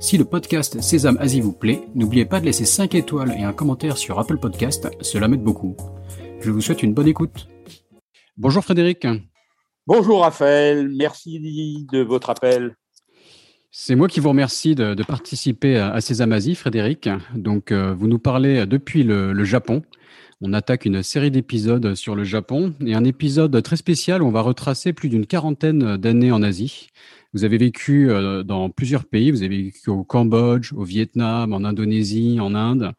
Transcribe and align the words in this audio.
Si 0.00 0.16
le 0.16 0.24
podcast 0.24 0.80
Sésame 0.80 1.18
Asie 1.18 1.40
vous 1.40 1.52
plaît, 1.52 1.82
n'oubliez 1.94 2.24
pas 2.24 2.38
de 2.38 2.44
laisser 2.44 2.64
5 2.64 2.94
étoiles 2.94 3.34
et 3.36 3.42
un 3.42 3.52
commentaire 3.52 3.98
sur 3.98 4.18
Apple 4.18 4.38
Podcast, 4.38 4.88
cela 5.00 5.26
m'aide 5.26 5.42
beaucoup. 5.42 5.76
Je 6.40 6.50
vous 6.52 6.60
souhaite 6.60 6.84
une 6.84 6.94
bonne 6.94 7.08
écoute. 7.08 7.48
Bonjour 8.36 8.62
Frédéric. 8.62 9.06
Bonjour 9.86 10.20
Raphaël, 10.20 10.88
merci 10.96 11.40
de 11.40 12.00
votre 12.02 12.30
appel. 12.30 12.76
C'est 13.70 13.96
moi 13.96 14.08
qui 14.08 14.20
vous 14.20 14.30
remercie 14.30 14.74
de, 14.74 15.02
participer 15.02 15.76
à, 15.76 16.00
Sésame 16.00 16.32
Asie, 16.32 16.54
Frédéric. 16.54 17.08
Donc, 17.34 17.70
euh, 17.70 17.92
vous 17.92 18.08
nous 18.08 18.18
parlez 18.18 18.66
depuis 18.66 19.02
le, 19.02 19.44
Japon. 19.44 19.82
On 20.40 20.52
attaque 20.52 20.84
une 20.84 21.02
série 21.02 21.32
d'épisodes 21.32 21.96
sur 21.96 22.14
le 22.14 22.22
Japon 22.22 22.72
et 22.86 22.94
un 22.94 23.02
épisode 23.02 23.60
très 23.60 23.74
spécial 23.74 24.22
on 24.22 24.30
va 24.30 24.40
retracer 24.40 24.92
plus 24.92 25.08
d'une 25.08 25.26
quarantaine 25.26 25.96
d'années 25.96 26.30
en 26.30 26.44
Asie. 26.44 26.90
Vous 27.34 27.42
avez 27.42 27.58
vécu 27.58 28.08
euh, 28.08 28.44
dans 28.44 28.70
plusieurs 28.70 29.04
pays, 29.04 29.32
vous 29.32 29.42
avez 29.42 29.64
vécu 29.64 29.90
au 29.90 30.04
Cambodge, 30.04 30.72
au 30.72 30.84
Vietnam, 30.84 31.52
en 31.52 31.64
Indonésie, 31.64 32.38
en 32.40 32.54
Inde. 32.54 32.92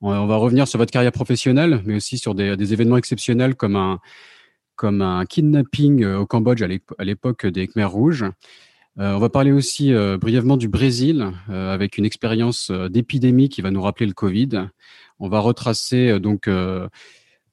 On 0.00 0.26
va 0.26 0.36
revenir 0.36 0.66
sur 0.66 0.78
votre 0.78 0.90
carrière 0.90 1.12
professionnelle, 1.12 1.80
mais 1.84 1.94
aussi 1.94 2.18
sur 2.18 2.34
des, 2.34 2.72
événements 2.72 2.96
exceptionnels 2.96 3.54
comme 3.54 3.76
un, 3.76 4.00
comme 4.74 5.00
un 5.00 5.24
kidnapping 5.26 6.02
euh, 6.02 6.18
au 6.18 6.26
Cambodge 6.26 6.62
à 6.62 7.04
l'époque 7.04 7.46
des 7.46 7.68
Khmers 7.68 7.92
rouges. 7.92 8.24
Euh, 8.98 9.14
on 9.14 9.18
va 9.18 9.28
parler 9.28 9.52
aussi 9.52 9.92
brièvement 10.20 10.56
du 10.56 10.68
Brésil 10.68 11.30
avec 11.48 11.96
une 11.98 12.04
expérience 12.04 12.70
d'épidémie 12.70 13.48
qui 13.48 13.62
va 13.62 13.70
nous 13.70 13.82
rappeler 13.82 14.06
le 14.06 14.14
Covid. 14.14 14.68
On 15.18 15.28
va 15.28 15.40
retracer 15.40 16.18
donc 16.18 16.48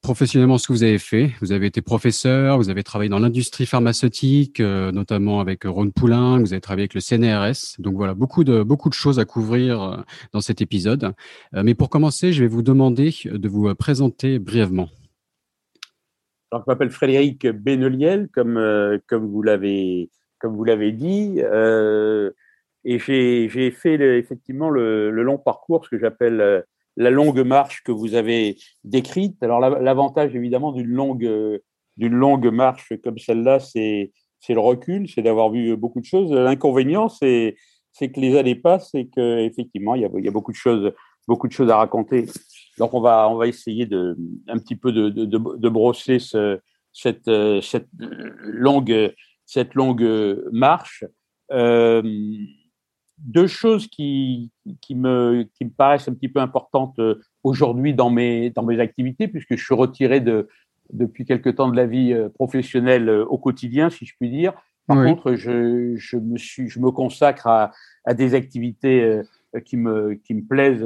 professionnellement 0.02 0.58
ce 0.58 0.68
que 0.68 0.74
vous 0.74 0.84
avez 0.84 1.00
fait. 1.00 1.32
Vous 1.42 1.52
avez 1.52 1.66
été 1.68 1.82
professeur, 1.82 2.58
vous 2.58 2.70
avez 2.70 2.84
travaillé 2.84 3.10
dans 3.10 3.20
l'industrie 3.20 3.66
pharmaceutique, 3.66 4.60
euh, 4.60 4.92
notamment 4.92 5.40
avec 5.40 5.64
Ron 5.66 5.90
Poulain, 5.90 6.40
vous 6.40 6.54
avez 6.54 6.62
travaillé 6.62 6.84
avec 6.84 6.94
le 6.94 7.02
CNRS. 7.02 7.80
Donc 7.80 7.96
voilà, 7.96 8.14
beaucoup 8.14 8.44
de, 8.44 8.64
beaucoup 8.64 8.90
de 8.90 8.94
choses 8.94 9.20
à 9.20 9.26
couvrir 9.26 9.82
euh, 9.82 9.98
dans 10.32 10.42
cet 10.42 10.62
épisode. 10.62 11.14
Euh, 11.56 11.64
mais 11.64 11.74
pour 11.74 11.90
commencer, 11.90 12.32
je 12.32 12.42
vais 12.42 12.48
vous 12.48 12.62
demander 12.62 13.14
de 13.26 13.50
vous 13.50 13.74
présenter 13.76 14.40
brièvement. 14.40 14.88
Alors, 16.52 16.64
je 16.66 16.72
m'appelle 16.72 16.92
Frédéric 16.92 17.46
Beneliel, 17.46 18.30
comme, 18.34 18.58
comme 19.08 19.28
vous 19.28 19.42
l'avez 19.44 20.10
comme 20.40 20.56
vous 20.56 20.64
l'avez 20.64 20.92
dit, 20.92 21.40
et 21.40 23.00
j'ai 23.00 23.72
fait 23.72 23.96
effectivement 24.18 24.70
le, 24.70 25.10
long 25.12 25.38
parcours, 25.38 25.84
ce 25.86 25.90
que 25.90 26.00
j'appelle 26.00 26.64
la 26.96 27.10
longue 27.10 27.42
marche 27.42 27.84
que 27.84 27.92
vous 27.92 28.16
avez 28.16 28.58
décrite. 28.84 29.42
Alors 29.44 29.60
l'avantage 29.60 30.36
évidemment 30.36 30.72
d'une 30.72 30.88
longue, 30.88 31.60
d'une 31.98 32.16
longue 32.16 32.48
marche 32.48 32.94
comme 33.04 33.18
celle-là, 33.18 33.60
c'est 33.60 34.12
le 34.50 34.60
recul, 34.60 35.10
c'est 35.10 35.22
d'avoir 35.22 35.52
vu 35.52 35.76
beaucoup 35.76 36.00
de 36.00 36.06
choses. 36.06 36.32
L'inconvénient, 36.32 37.10
c'est 37.10 37.56
que 38.00 38.20
les 38.20 38.38
années 38.38 38.56
passent 38.56 38.96
et 38.96 39.08
qu'effectivement, 39.08 39.96
il 39.96 40.10
il 40.18 40.26
y 40.26 40.28
a 40.28 40.32
beaucoup 40.32 40.52
de 40.52 40.58
choses, 40.58 40.94
beaucoup 41.28 41.48
de 41.48 41.54
choses 41.54 41.70
à 41.70 41.78
raconter. 41.78 42.26
Donc 42.78 42.94
on 42.94 43.02
va, 43.02 43.30
on 43.30 43.36
va 43.36 43.48
essayer 43.48 43.86
de, 43.86 44.18
un 44.48 44.58
petit 44.58 44.76
peu 44.76 44.92
de, 44.92 45.10
de, 45.10 45.70
brosser 45.70 46.20
ce, 46.20 46.60
cette, 46.94 47.30
cette, 47.62 47.90
longue, 48.40 49.14
cette 49.48 49.74
longue 49.74 50.08
marche. 50.52 51.04
Euh, 51.52 52.04
deux 53.18 53.48
choses 53.48 53.88
qui, 53.88 54.52
qui, 54.82 54.94
me, 54.94 55.48
qui 55.56 55.66
me 55.66 55.72
paraissent 55.72 56.08
un 56.08 56.14
petit 56.14 56.30
peu 56.30 56.40
importantes 56.40 57.00
euh, 57.00 57.16
aujourd'hui 57.44 57.96
dans 57.96 58.12
mes, 58.12 58.52
dans 58.52 58.62
mes 58.64 58.80
activités, 58.80 59.28
puisque 59.28 59.56
je 59.56 59.64
suis 59.64 59.74
retiré 59.74 60.20
de, 60.20 60.48
depuis 60.94 61.26
quelque 61.26 61.50
temps 61.50 61.70
de 61.70 61.76
la 61.76 61.88
vie 61.88 62.14
euh, 62.14 62.30
professionnelle 62.30 63.10
euh, 63.10 63.26
au 63.26 63.40
quotidien, 63.40 63.90
si 63.90 64.06
je 64.06 64.14
puis 64.20 64.30
dire. 64.30 64.54
Par 64.86 65.04
contre, 65.04 65.36
je, 65.36 65.96
je, 65.98 66.16
me 66.16 66.38
suis, 66.38 66.70
je 66.70 66.80
me 66.80 66.92
consacre 66.92 67.48
à, 67.48 67.72
à 68.06 68.14
des 68.14 68.36
activités 68.36 69.22
qui 69.66 69.76
me, 69.76 70.14
qui 70.14 70.34
me 70.34 70.48
plaisent 70.48 70.86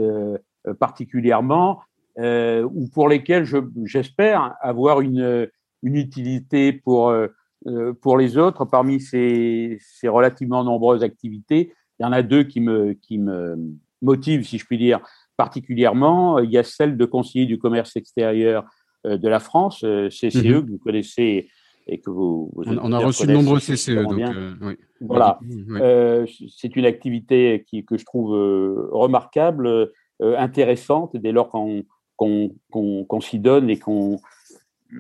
particulièrement, 0.80 1.82
euh, 2.18 2.68
ou 2.74 2.88
pour 2.88 3.08
lesquelles 3.08 3.46
j'espère 3.84 4.56
avoir 4.60 5.02
une, 5.02 5.48
une 5.84 5.96
utilité 5.96 6.74
pour, 6.74 7.14
pour 8.02 8.18
les 8.18 8.38
autres. 8.38 8.66
Parmi 8.66 9.00
ces, 9.00 9.78
ces 9.80 10.08
relativement 10.08 10.64
nombreuses 10.64 11.04
activités, 11.04 11.74
il 12.00 12.04
y 12.04 12.06
en 12.06 12.12
a 12.12 12.24
deux 12.24 12.44
qui 12.44 12.62
me, 12.62 12.94
qui 12.94 13.20
me 13.20 13.56
motivent, 14.02 14.44
si 14.44 14.58
je 14.58 14.66
puis 14.66 14.78
dire, 14.78 15.00
particulièrement. 15.38 16.40
Il 16.40 16.52
y 16.52 16.58
a 16.58 16.64
celle 16.64 16.98
de 16.98 17.06
conseiller 17.06 17.46
du 17.46 17.58
commerce 17.58 17.96
extérieur 17.96 18.66
euh, 19.08 19.18
de 19.18 19.28
la 19.28 19.40
France, 19.40 19.82
euh, 19.84 20.10
CCE, 20.10 20.36
mhm. 20.36 20.66
que 20.66 20.72
vous 20.72 20.78
connaissez 20.78 21.50
et 21.88 22.00
que 22.00 22.12
vous. 22.12 22.52
on, 22.56 22.92
a 22.92 23.00
reçu 23.00 23.26
de 23.26 23.34
nombreux 23.34 23.60
CCE. 23.60 23.96
Donc, 23.96 24.20
euh, 24.20 24.54
oui. 24.62 24.74
Voilà. 25.00 25.40
c'est 26.50 26.76
une 26.76 26.86
activité 26.86 27.66
qui, 27.68 27.84
que 27.84 27.98
je 27.98 28.06
trouve 28.06 28.32
remarquable, 28.92 29.92
intéressante, 30.20 31.18
dès 31.18 31.32
lors 31.32 31.50
qu'on 31.50 33.22
s'y 33.22 33.40
donne 33.40 33.72
et 33.72 33.80
qu'on 33.80 34.20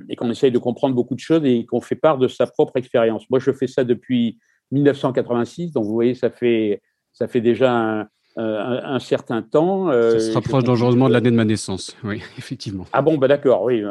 et 0.09 0.15
qu'on 0.15 0.29
essaye 0.29 0.51
de 0.51 0.57
comprendre 0.57 0.95
beaucoup 0.95 1.15
de 1.15 1.19
choses 1.19 1.43
et 1.45 1.65
qu'on 1.65 1.81
fait 1.81 1.95
part 1.95 2.17
de 2.17 2.27
sa 2.27 2.47
propre 2.47 2.77
expérience. 2.77 3.29
Moi, 3.29 3.39
je 3.39 3.51
fais 3.51 3.67
ça 3.67 3.83
depuis 3.83 4.39
1986, 4.71 5.73
donc 5.73 5.85
vous 5.85 5.93
voyez, 5.93 6.15
ça 6.15 6.29
fait 6.29 6.81
ça 7.13 7.27
fait 7.27 7.41
déjà 7.41 8.07
un, 8.37 8.99
certain 8.99 9.41
temps. 9.41 9.89
Euh, 9.89 10.19
ça 10.19 10.19
se 10.19 10.33
rapproche 10.33 10.63
dangereusement 10.63 11.07
de 11.07 11.13
l'année 11.13 11.31
de 11.31 11.35
ma 11.35 11.45
naissance, 11.45 11.95
oui, 12.03 12.21
effectivement. 12.37 12.85
Ah 12.93 13.01
bon, 13.01 13.17
ben 13.17 13.27
d'accord, 13.27 13.63
oui. 13.63 13.83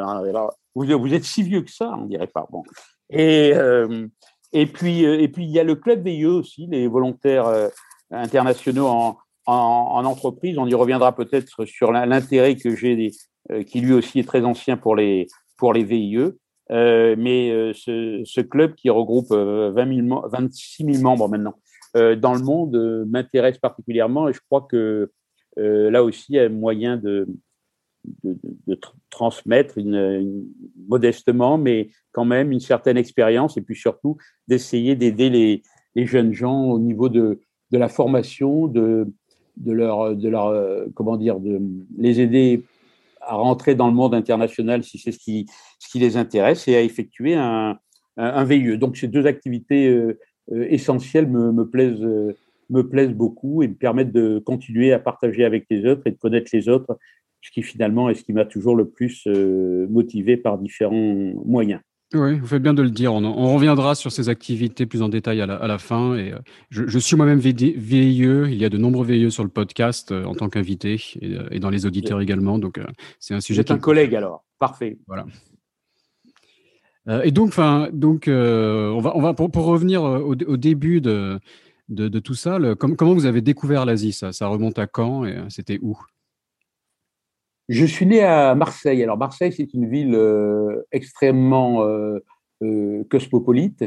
vous, 0.75 0.99
vous, 0.99 1.15
êtes 1.15 1.25
si 1.25 1.43
vieux 1.43 1.62
que 1.62 1.71
ça, 1.71 1.93
on 1.99 2.06
dirait 2.06 2.27
pas. 2.27 2.47
Bon. 2.50 2.62
Et, 3.11 3.53
euh, 3.55 4.06
et, 4.53 4.67
puis, 4.67 5.05
euh, 5.05 5.21
et 5.21 5.28
puis, 5.28 5.44
il 5.44 5.50
y 5.50 5.59
a 5.59 5.65
le 5.65 5.75
club 5.75 6.05
VIE 6.05 6.27
aussi, 6.27 6.67
les 6.71 6.87
volontaires 6.87 7.53
internationaux 8.11 8.87
en, 8.87 9.19
en, 9.47 10.05
entreprise. 10.05 10.56
On 10.59 10.67
y 10.67 10.75
reviendra 10.75 11.15
peut-être 11.15 11.67
sur 11.67 11.93
l'intérêt 11.93 12.56
que 12.56 12.75
j'ai, 12.75 13.11
qui 13.67 13.81
lui 13.81 13.93
aussi 13.93 14.21
est 14.21 14.27
très 14.27 14.44
ancien 14.44 14.77
pour 14.77 14.97
les, 14.97 15.27
pour 15.60 15.72
les 15.72 15.84
VIE. 15.84 16.32
mais 16.71 17.72
ce, 17.75 18.22
ce, 18.25 18.41
club 18.41 18.75
qui 18.75 18.91
regroupe 18.91 19.31
20 19.31 20.09
000, 20.09 20.28
26 20.28 20.84
000 20.84 21.03
membres 21.03 21.28
maintenant, 21.28 21.54
euh, 21.97 22.15
dans 22.15 22.34
le 22.34 22.43
monde 22.43 22.76
euh, 22.76 23.04
m'intéresse 23.06 23.59
particulièrement 23.59 24.28
et 24.28 24.32
je 24.32 24.38
crois 24.49 24.66
que 24.70 25.10
euh, 25.59 25.91
là 25.91 26.04
aussi, 26.04 26.26
il 26.28 26.37
y 26.37 26.38
a 26.38 26.49
moyen 26.49 26.97
de, 26.97 27.26
transmettre 29.10 29.78
modestement, 30.88 31.59
mais 31.59 31.91
quand 32.12 32.25
même 32.25 32.50
une 32.50 32.60
certaine 32.60 32.97
expérience 32.97 33.59
et 33.59 33.60
puis 33.60 33.75
surtout 33.75 34.16
d'essayer 34.49 34.94
d'aider 34.94 35.28
les, 35.28 35.62
les, 35.97 36.06
jeunes 36.06 36.32
gens 36.32 36.62
au 36.62 36.78
niveau 36.78 37.10
de, 37.10 37.41
de 37.72 37.78
la 37.78 37.88
formation, 37.88 38.69
de, 38.69 39.06
de 39.59 39.72
leur, 39.72 40.16
de 40.16 40.28
leur 40.31 40.87
comment 40.94 41.19
dire, 41.19 41.41
de 41.41 41.60
les 41.99 42.20
aider 42.20 42.62
à 43.30 43.34
rentrer 43.34 43.76
dans 43.76 43.86
le 43.86 43.94
monde 43.94 44.12
international 44.12 44.82
si 44.82 44.98
c'est 44.98 45.12
ce 45.12 45.18
qui, 45.18 45.46
les 45.94 46.16
intéresse 46.16 46.66
et 46.66 46.76
à 46.76 46.82
effectuer 46.82 47.34
un, 47.34 47.78
un, 48.16 48.44
VIE. 48.44 48.76
Donc, 48.76 48.96
ces 48.96 49.06
deux 49.06 49.26
activités 49.26 49.86
euh, 49.88 50.18
essentiels 50.48 51.28
me, 51.28 51.52
me, 51.52 51.69
plaisent, 51.69 52.02
euh, 52.02 52.36
me 52.70 52.82
plaisent 52.88 53.14
beaucoup 53.14 53.62
et 53.62 53.69
me 53.69 53.75
permettent 53.75 54.12
de 54.12 54.40
continuer 54.40 54.93
à 54.93 54.99
partager 54.99 55.44
avec 55.44 55.66
les 55.70 55.87
autres 55.87 56.02
et 56.06 56.10
de 56.10 56.19
connaître 56.19 56.50
les 56.52 56.69
autres, 56.69 56.99
ce 57.40 57.52
qui 57.52 57.62
finalement 57.62 58.10
est 58.10 58.14
ce 58.14 58.25
qui 58.25 58.32
m'a 58.32 58.44
toujours 58.44 58.75
le 58.75 58.88
plus 58.88 59.22
euh, 59.28 59.87
motivé 59.88 60.37
par 60.37 60.58
différents 60.58 61.32
moyens. 61.46 61.81
Oui, 62.12 62.38
vous 62.40 62.46
faites 62.46 62.62
bien 62.62 62.74
de 62.74 62.82
le 62.82 62.90
dire. 62.90 63.14
On, 63.14 63.24
on, 63.24 63.54
reviendra 63.54 63.94
sur 63.94 64.10
ces 64.10 64.28
activités 64.28 64.84
plus 64.84 65.00
en 65.00 65.08
détail 65.08 65.40
à 65.40 65.46
la, 65.46 65.54
à 65.54 65.68
la 65.68 65.78
fin. 65.78 66.16
Et 66.16 66.34
je, 66.70 66.86
je 66.86 66.98
suis 66.98 67.14
moi-même 67.16 67.38
VIE. 67.38 67.76
Il 67.78 68.54
y 68.54 68.64
a 68.64 68.68
de 68.68 68.78
nombreux 68.78 69.06
VIE 69.06 69.30
sur 69.30 69.44
le 69.44 69.50
podcast 69.50 70.10
en 70.10 70.34
tant 70.34 70.48
qu'invité 70.48 71.00
et, 71.20 71.38
et, 71.52 71.60
dans 71.60 71.70
les 71.70 71.86
auditeurs 71.86 72.20
également. 72.20 72.58
Donc, 72.58 72.80
c'est 73.20 73.34
un 73.34 73.40
sujet. 73.40 73.58
Vous 73.58 73.60
êtes 73.60 73.70
un 73.70 73.78
collègue 73.78 74.16
alors. 74.16 74.44
Parfait. 74.58 74.98
Voilà. 75.06 75.24
Euh, 77.08 77.22
et 77.22 77.30
donc, 77.30 77.48
enfin, 77.48 77.88
donc, 77.92 78.28
euh, 78.28 78.90
on 78.90 79.00
va, 79.00 79.16
on 79.16 79.20
va 79.20 79.34
pour, 79.34 79.50
revenir 79.64 80.04
euh, 80.04 80.20
au, 80.20 80.56
début 80.56 81.00
de, 81.00 81.40
de, 81.88 82.18
tout 82.18 82.34
ça. 82.34 82.58
comment 82.78 83.14
vous 83.14 83.26
avez 83.26 83.40
découvert 83.40 83.84
l'Asie? 83.84 84.12
Ça, 84.12 84.32
ça 84.32 84.46
remonte 84.48 84.78
à 84.78 84.86
quand 84.86 85.24
et 85.24 85.36
c'était 85.48 85.78
où? 85.82 85.98
Je 87.70 87.84
suis 87.84 88.05
né 88.05 88.20
à 88.25 88.56
Marseille. 88.56 89.00
Alors 89.00 89.17
Marseille, 89.17 89.52
c'est 89.52 89.72
une 89.75 89.88
ville 89.88 90.19
extrêmement 90.90 91.87
cosmopolite. 93.08 93.84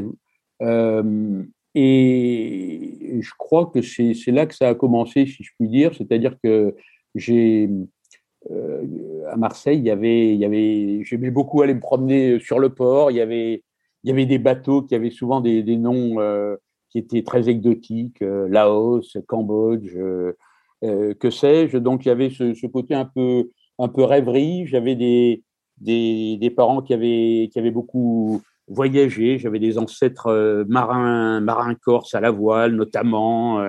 et 1.76 3.20
je 3.20 3.32
crois 3.38 3.66
que 3.66 3.82
c'est 3.82 4.32
là 4.32 4.46
que 4.46 4.56
ça 4.56 4.70
a 4.70 4.76
commencé, 4.76 5.26
si 5.26 5.44
je 5.44 5.52
puis 5.60 5.68
dire. 5.68 5.94
C'est-à-dire 5.96 6.38
que 6.42 6.74
j'ai 7.14 7.70
à 9.30 9.36
Marseille, 9.36 9.80
il 9.80 9.86
y 9.86 9.92
avait, 9.92 10.34
il 10.34 10.40
y 10.40 10.46
avait, 10.46 11.04
j'aimais 11.04 11.32
beaucoup 11.32 11.62
aller 11.62 11.74
me 11.74 11.82
promener 11.82 12.40
sur 12.40 12.60
le 12.60 12.70
port. 12.70 13.12
Il 13.12 13.18
y 13.18 13.22
avait, 13.22 13.64
il 14.06 14.10
y 14.10 14.14
avait 14.14 14.26
des 14.26 14.40
bateaux 14.40 14.82
qui 14.84 14.96
avaient 14.96 15.12
souvent 15.12 15.42
des, 15.42 15.62
noms 15.76 16.16
qui 16.90 17.00
étaient 17.00 17.24
très 17.24 17.50
exotiques, 17.50 18.22
Laos, 18.22 19.18
Cambodge, 19.28 19.94
que 20.82 21.30
sais-je. 21.30 21.78
Donc 21.78 22.06
il 22.06 22.08
y 22.08 22.12
avait 22.12 22.30
ce, 22.30 22.66
côté 22.68 22.96
un 22.96 23.04
peu, 23.14 23.50
un 23.80 23.88
peu 23.88 24.04
rêverie. 24.04 24.66
J'avais 24.68 24.96
des, 24.96 25.44
des, 25.78 26.38
des, 26.38 26.50
parents 26.50 26.82
qui 26.82 26.94
avaient, 26.94 27.50
qui 27.52 27.60
avaient 27.60 27.72
beaucoup 27.72 28.42
voyagé. 28.68 29.38
J'avais 29.38 29.60
des 29.60 29.78
ancêtres 29.78 30.66
marins, 30.68 31.42
marins 31.42 31.76
corses 31.76 32.16
à 32.16 32.22
la 32.22 32.32
voile, 32.32 32.76
notamment. 32.76 33.68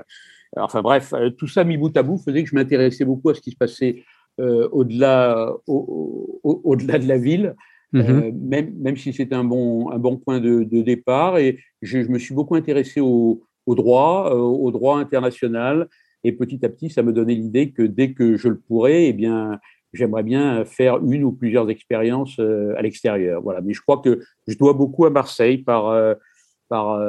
Enfin 0.57 0.83
bref, 0.83 1.13
euh, 1.15 1.31
tout 1.31 1.49
ça 1.49 1.65
mis 1.65 1.77
bout 1.77 1.97
à 1.97 2.03
bout 2.03 2.19
faisait 2.19 2.43
que 2.45 2.49
je 2.49 2.55
m'intéressais 2.55 3.05
beaucoup 3.05 3.31
à 3.31 3.35
ce 3.35 3.41
qui 3.41 3.51
se 3.51 3.57
passait 3.57 4.05
euh, 4.41 4.69
au-delà 4.73 5.53
au, 5.67 6.41
au, 6.43 6.77
delà 6.77 6.99
de 6.99 7.07
la 7.07 7.19
ville, 7.19 7.55
euh, 7.95 8.33
même, 8.35 8.75
même 8.79 8.97
si 8.97 9.13
c'était 9.13 9.35
un 9.35 9.45
bon, 9.45 9.91
un 9.91 9.99
bon 9.99 10.17
point 10.17 10.41
de, 10.41 10.65
de 10.65 10.83
départ. 10.83 11.39
Et 11.39 11.59
je, 11.83 12.03
je, 12.03 12.09
me 12.09 12.19
suis 12.19 12.35
beaucoup 12.35 12.55
intéressé 12.57 13.01
au, 13.01 13.43
au 13.67 13.75
droit, 13.75 14.31
euh, 14.33 14.39
au 14.39 14.71
droit 14.71 14.99
international. 14.99 15.89
Et 16.25 16.33
petit 16.33 16.65
à 16.65 16.69
petit, 16.69 16.91
ça 16.91 17.03
me 17.03 17.13
donnait 17.13 17.35
l'idée 17.35 17.71
que 17.71 17.83
dès 17.83 18.13
que 18.13 18.37
je 18.37 18.49
le 18.49 18.59
pourrais, 18.59 19.07
eh 19.07 19.13
bien, 19.13 19.59
j'aimerais 19.95 20.23
bien 20.23 20.65
faire 20.65 20.99
une 21.05 21.25
ou 21.25 21.33
plusieurs 21.33 21.71
expériences 21.71 22.39
à 22.39 22.83
l'extérieur. 22.83 23.41
Voilà. 23.43 23.61
Mais 23.61 23.73
je 23.73 23.81
crois 23.81 23.99
que 23.99 24.21
je 24.47 24.57
dois 24.57 24.73
beaucoup 24.73 25.07
à 25.07 25.11
Marseille 25.11 25.59
par, 25.59 25.95
par, 26.69 27.01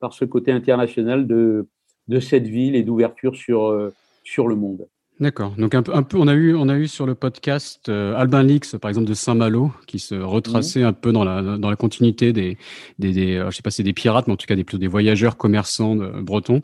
par 0.00 0.12
ce 0.12 0.24
côté 0.24 0.52
international 0.52 1.26
de, 1.26 1.66
de 2.08 2.20
cette 2.20 2.46
ville 2.46 2.74
et 2.74 2.82
d'ouverture 2.82 3.36
sur, 3.36 3.66
euh, 3.66 3.92
sur 4.24 4.48
le 4.48 4.56
monde. 4.56 4.86
D'accord. 5.20 5.54
Donc 5.56 5.74
un 5.74 5.82
peu, 5.82 5.94
un 5.94 6.02
peu, 6.02 6.16
on 6.18 6.26
a 6.26 6.34
eu, 6.34 6.54
on 6.54 6.68
a 6.68 6.76
eu 6.76 6.88
sur 6.88 7.06
le 7.06 7.14
podcast 7.14 7.88
euh, 7.88 8.14
Albin 8.16 8.42
Lix, 8.42 8.76
par 8.80 8.88
exemple 8.88 9.06
de 9.06 9.14
Saint-Malo, 9.14 9.70
qui 9.86 9.98
se 9.98 10.14
retraçait 10.14 10.80
mhm. 10.80 10.86
un 10.86 10.92
peu 10.92 11.12
dans 11.12 11.22
la 11.22 11.42
dans 11.42 11.70
la 11.70 11.76
continuité 11.76 12.32
des, 12.32 12.56
des, 12.98 13.12
des 13.12 13.36
euh, 13.36 13.50
je 13.50 13.56
sais 13.56 13.62
pas, 13.62 13.70
c'est 13.70 13.84
des 13.84 13.92
pirates, 13.92 14.26
mais 14.26 14.32
en 14.32 14.36
tout 14.36 14.46
cas 14.46 14.56
des 14.56 14.64
plutôt 14.64 14.78
des 14.78 14.88
voyageurs 14.88 15.36
commerçants 15.36 15.96
bretons. 15.96 16.60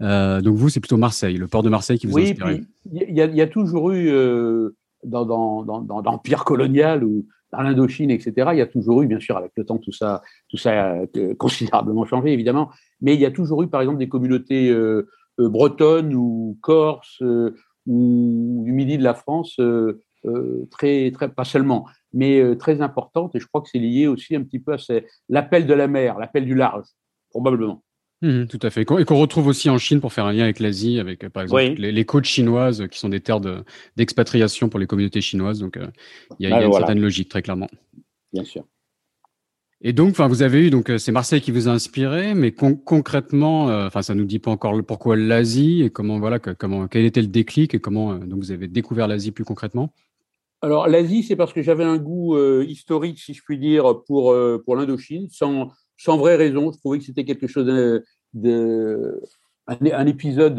Donc 0.00 0.54
vous, 0.56 0.68
c'est 0.68 0.80
plutôt 0.80 0.96
Marseille, 0.96 1.36
le 1.36 1.48
port 1.48 1.62
de 1.62 1.70
Marseille 1.70 1.98
qui 1.98 2.06
vous 2.06 2.14
oui, 2.14 2.28
a 2.28 2.30
inspiré. 2.30 2.62
Il 2.92 3.10
y, 3.10 3.36
y, 3.36 3.40
a 3.40 3.46
toujours 3.46 3.92
eu 3.92 4.10
dans, 5.04 5.24
dans, 5.24 5.64
dans, 5.64 5.80
dans 5.80 6.00
l'empire 6.02 6.44
colonial 6.44 7.04
ou 7.04 7.26
dans 7.52 7.62
l'Indochine, 7.62 8.10
etc. 8.10 8.50
Il 8.52 8.58
y 8.58 8.62
a 8.62 8.66
toujours 8.66 9.02
eu, 9.02 9.06
bien 9.06 9.20
sûr, 9.20 9.36
avec 9.36 9.52
le 9.56 9.64
temps, 9.64 9.78
tout 9.78 9.92
ça, 9.92 10.22
tout 10.48 10.56
ça 10.56 10.92
a 10.92 11.06
considérablement 11.38 12.04
changé, 12.04 12.32
évidemment. 12.32 12.70
Mais 13.00 13.14
il 13.14 13.20
y 13.20 13.26
a 13.26 13.30
toujours 13.30 13.62
eu, 13.62 13.68
par 13.68 13.80
exemple, 13.80 13.98
des 13.98 14.08
communautés 14.08 14.70
euh, 14.70 15.08
euh, 15.40 15.48
bretonnes 15.48 16.14
ou 16.14 16.58
corses 16.60 17.22
euh, 17.22 17.54
ou 17.86 18.62
du 18.64 18.72
midi 18.72 18.98
de 18.98 19.04
la 19.04 19.14
France 19.14 19.60
très, 20.72 21.12
très, 21.12 21.28
pas 21.28 21.44
seulement, 21.44 21.86
mais 22.12 22.56
très 22.56 22.80
importantes. 22.80 23.36
Et 23.36 23.40
je 23.40 23.46
crois 23.46 23.60
que 23.62 23.68
c'est 23.70 23.78
lié 23.78 24.08
aussi 24.08 24.34
un 24.34 24.42
petit 24.42 24.58
peu 24.58 24.72
à 24.72 24.76
l'appel 25.28 25.68
de 25.68 25.74
la 25.74 25.86
mer, 25.86 26.18
l'appel 26.18 26.44
du 26.46 26.56
large, 26.56 26.86
probablement. 27.30 27.84
Mmh, 28.22 28.46
tout 28.46 28.58
à 28.62 28.70
fait. 28.70 28.82
Et 28.82 28.84
qu'on 28.84 29.18
retrouve 29.18 29.46
aussi 29.46 29.68
en 29.68 29.78
Chine 29.78 30.00
pour 30.00 30.12
faire 30.12 30.24
un 30.24 30.32
lien 30.32 30.44
avec 30.44 30.58
l'Asie, 30.58 30.98
avec 30.98 31.28
par 31.28 31.42
exemple 31.42 31.74
les, 31.76 32.04
côtes 32.04 32.24
chinoises 32.24 32.86
qui 32.90 32.98
sont 32.98 33.10
des 33.10 33.20
terres 33.20 33.40
d'expatriation 33.96 34.68
pour 34.68 34.80
les 34.80 34.86
communautés 34.86 35.20
chinoises. 35.20 35.58
Donc 35.58 35.78
il 36.38 36.48
y 36.48 36.52
a, 36.52 36.58
bah, 36.58 36.64
une 36.64 36.72
certaine 36.72 37.00
logique, 37.00 37.28
très 37.28 37.42
clairement. 37.42 37.68
Bien 38.32 38.44
sûr. 38.44 38.64
Et 39.82 39.92
donc, 39.92 40.10
enfin, 40.10 40.26
vous 40.26 40.42
avez 40.42 40.66
eu 40.66 40.70
donc 40.70 40.90
c'est 40.98 41.12
Marseille 41.12 41.42
qui 41.42 41.50
vous 41.50 41.68
a 41.68 41.70
inspiré, 41.70 42.34
mais 42.34 42.52
concrètement, 42.52 43.68
euh, 43.68 43.86
enfin, 43.86 44.00
ça 44.00 44.14
nous 44.14 44.24
dit 44.24 44.38
pas 44.38 44.50
encore 44.50 44.82
pourquoi 44.84 45.16
l'Asie 45.16 45.82
et 45.82 45.90
comment 45.90 46.18
voilà, 46.18 46.38
comment 46.38 46.88
quel 46.88 47.04
était 47.04 47.20
le 47.20 47.26
déclic 47.26 47.74
et 47.74 47.78
comment 47.78 48.12
euh, 48.12 48.18
donc 48.18 48.38
vous 48.38 48.52
avez 48.52 48.68
découvert 48.68 49.06
l'Asie 49.06 49.32
plus 49.32 49.44
concrètement? 49.44 49.92
Alors 50.62 50.88
l'Asie, 50.88 51.22
c'est 51.22 51.36
parce 51.36 51.52
que 51.52 51.62
j'avais 51.62 51.84
un 51.84 51.98
goût 51.98 52.36
euh, 52.36 52.64
historique, 52.66 53.18
si 53.18 53.34
je 53.34 53.42
puis 53.42 53.58
dire, 53.58 54.02
pour 54.06 54.34
pour 54.64 54.76
l'Indochine, 54.76 55.28
sans 55.28 55.70
sans 55.96 56.16
vraie 56.16 56.36
raison. 56.36 56.72
Je 56.72 56.78
trouvais 56.78 56.98
que 56.98 57.04
c'était 57.04 57.24
quelque 57.24 57.46
chose 57.46 57.66
de, 58.34 59.22
un, 59.66 60.06
épisode. 60.06 60.58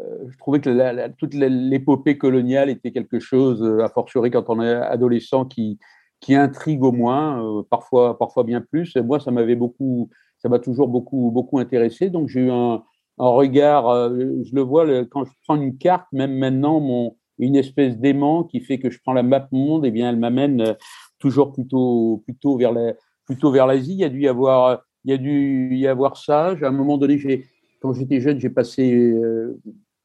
je 0.00 0.38
trouvais 0.38 0.60
que 0.60 1.08
toute 1.18 1.34
l'épopée 1.34 2.18
coloniale 2.18 2.70
était 2.70 2.92
quelque 2.92 3.20
chose, 3.20 3.62
à 3.80 3.88
fortiori 3.88 4.30
quand 4.30 4.48
on 4.48 4.62
est 4.62 4.74
adolescent, 4.74 5.44
qui 5.44 5.78
qui 6.24 6.34
intrigue 6.34 6.82
au 6.82 6.90
moins, 6.90 7.44
euh, 7.44 7.62
parfois, 7.68 8.18
parfois 8.18 8.44
bien 8.44 8.62
plus. 8.62 8.96
Moi, 8.96 9.20
ça 9.20 9.30
m'avait 9.30 9.56
beaucoup, 9.56 10.08
ça 10.38 10.48
m'a 10.48 10.58
toujours 10.58 10.88
beaucoup, 10.88 11.30
beaucoup 11.30 11.58
intéressé. 11.58 12.08
Donc, 12.08 12.28
j'ai 12.28 12.40
eu 12.40 12.50
un, 12.50 12.82
un 13.18 13.28
regard, 13.28 13.90
euh, 13.90 14.08
je 14.42 14.54
le 14.54 14.62
vois 14.62 14.86
quand 15.04 15.26
je 15.26 15.32
prends 15.46 15.56
une 15.56 15.76
carte, 15.76 16.06
même 16.12 16.34
maintenant, 16.38 16.80
mon, 16.80 17.16
une 17.38 17.56
espèce 17.56 17.98
d'aimant 17.98 18.42
qui 18.42 18.60
fait 18.60 18.78
que 18.78 18.88
je 18.88 19.00
prends 19.04 19.12
la 19.12 19.22
map 19.22 19.48
monde, 19.52 19.84
et 19.84 19.88
eh 19.88 19.90
bien, 19.90 20.08
elle 20.08 20.16
m'amène 20.16 20.62
euh, 20.62 20.74
toujours 21.18 21.52
plutôt, 21.52 22.22
plutôt 22.24 22.56
vers 22.56 22.72
la, 22.72 22.94
plutôt 23.24 23.50
vers 23.50 23.66
l'Asie. 23.66 23.92
Il 23.92 23.98
y 23.98 24.04
a 24.04 24.08
dû 24.08 24.22
y 24.22 24.28
avoir, 24.28 24.82
il 25.04 25.10
y 25.10 25.14
a 25.14 25.18
dû 25.18 25.74
y 25.74 25.86
avoir 25.86 26.16
ça. 26.16 26.56
À 26.60 26.66
un 26.66 26.72
moment 26.72 26.98
donné, 26.98 27.18
j'ai, 27.18 27.46
quand 27.80 27.92
j'étais 27.92 28.20
jeune, 28.20 28.40
j'ai 28.40 28.50
passé, 28.50 29.14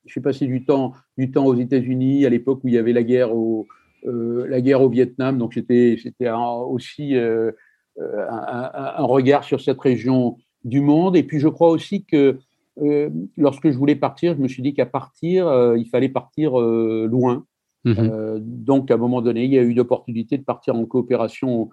j'ai 0.05 0.21
passé 0.21 0.47
du 0.47 0.65
temps, 0.65 0.93
du 1.17 1.31
temps 1.31 1.45
aux 1.45 1.55
États-Unis 1.55 2.25
à 2.25 2.29
l'époque 2.29 2.61
où 2.63 2.67
il 2.67 2.73
y 2.73 2.77
avait 2.77 2.93
la 2.93 3.03
guerre 3.03 3.35
au, 3.35 3.67
euh, 4.05 4.47
la 4.47 4.61
guerre 4.61 4.81
au 4.81 4.89
Vietnam. 4.89 5.37
Donc 5.37 5.53
c'était 5.53 5.97
aussi 6.69 7.15
euh, 7.15 7.51
euh, 7.99 8.25
un, 8.29 9.03
regard 9.03 9.43
sur 9.43 9.59
cette 9.59 9.79
région 9.79 10.37
du 10.63 10.81
monde. 10.81 11.15
Et 11.15 11.23
puis 11.23 11.39
je 11.39 11.47
crois 11.47 11.69
aussi 11.69 12.05
que 12.05 12.37
lorsque 13.35 13.69
je 13.69 13.77
voulais 13.77 13.95
partir, 13.95 14.35
je 14.35 14.41
me 14.41 14.47
suis 14.47 14.63
dit 14.63 14.73
qu'à 14.73 14.85
partir, 14.85 15.75
il 15.75 15.85
fallait 15.89 16.09
partir 16.09 16.57
loin. 16.57 17.45
Mhm. 17.85 18.39
donc, 18.39 18.91
à 18.91 18.95
un 18.95 18.97
moment 18.97 19.21
donné, 19.21 19.45
il 19.45 19.51
y 19.51 19.57
a 19.57 19.61
eu 19.61 19.73
l'opportunité 19.73 20.37
de 20.37 20.43
partir 20.43 20.75
en 20.75 20.85
coopération 20.85 21.69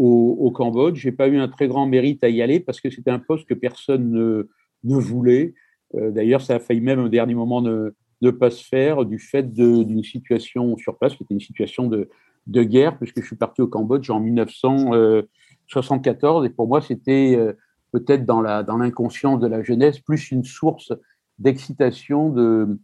au, 0.00 0.36
au 0.40 0.50
Cambodge. 0.50 0.98
J'ai 0.98 1.12
pas 1.12 1.28
eu 1.28 1.38
un 1.38 1.46
très 1.48 1.68
grand 1.68 1.86
mérite 1.86 2.24
à 2.24 2.30
y 2.30 2.42
aller 2.42 2.58
parce 2.58 2.80
que 2.80 2.90
c'était 2.90 3.10
un 3.10 3.18
poste 3.18 3.46
que 3.46 3.52
personne 3.54 4.10
ne, 4.10 4.48
voulait. 4.82 5.52
D'ailleurs, 5.92 6.40
ça 6.40 6.54
a 6.54 6.60
failli 6.60 6.80
même 6.80 7.00
au 7.00 7.08
dernier 7.08 7.34
moment 7.34 7.60
ne, 7.60 7.90
pas 8.30 8.50
se 8.50 8.64
faire 8.64 9.04
du 9.04 9.18
fait 9.18 9.52
d'une 9.52 10.02
situation 10.02 10.78
sur 10.78 10.96
place 10.96 11.14
qui 11.14 11.24
était 11.24 11.34
une 11.34 11.40
situation 11.40 11.86
de, 11.86 12.08
de, 12.46 12.62
guerre, 12.62 12.96
puisque 12.96 13.20
je 13.20 13.26
suis 13.26 13.36
parti 13.36 13.60
au 13.60 13.66
Cambodge 13.66 14.08
en 14.10 14.20
1974 14.20 16.46
et 16.46 16.50
pour 16.50 16.66
moi 16.66 16.80
c'était 16.80 17.36
euh, 17.36 17.52
peut-être 17.92 18.24
dans 18.24 18.40
l'inconscience 18.40 19.38
de 19.40 19.48
la 19.48 19.62
jeunesse 19.62 19.98
plus 19.98 20.30
une 20.30 20.44
source 20.44 20.94
d'excitation 21.38 22.30
de, 22.30 22.78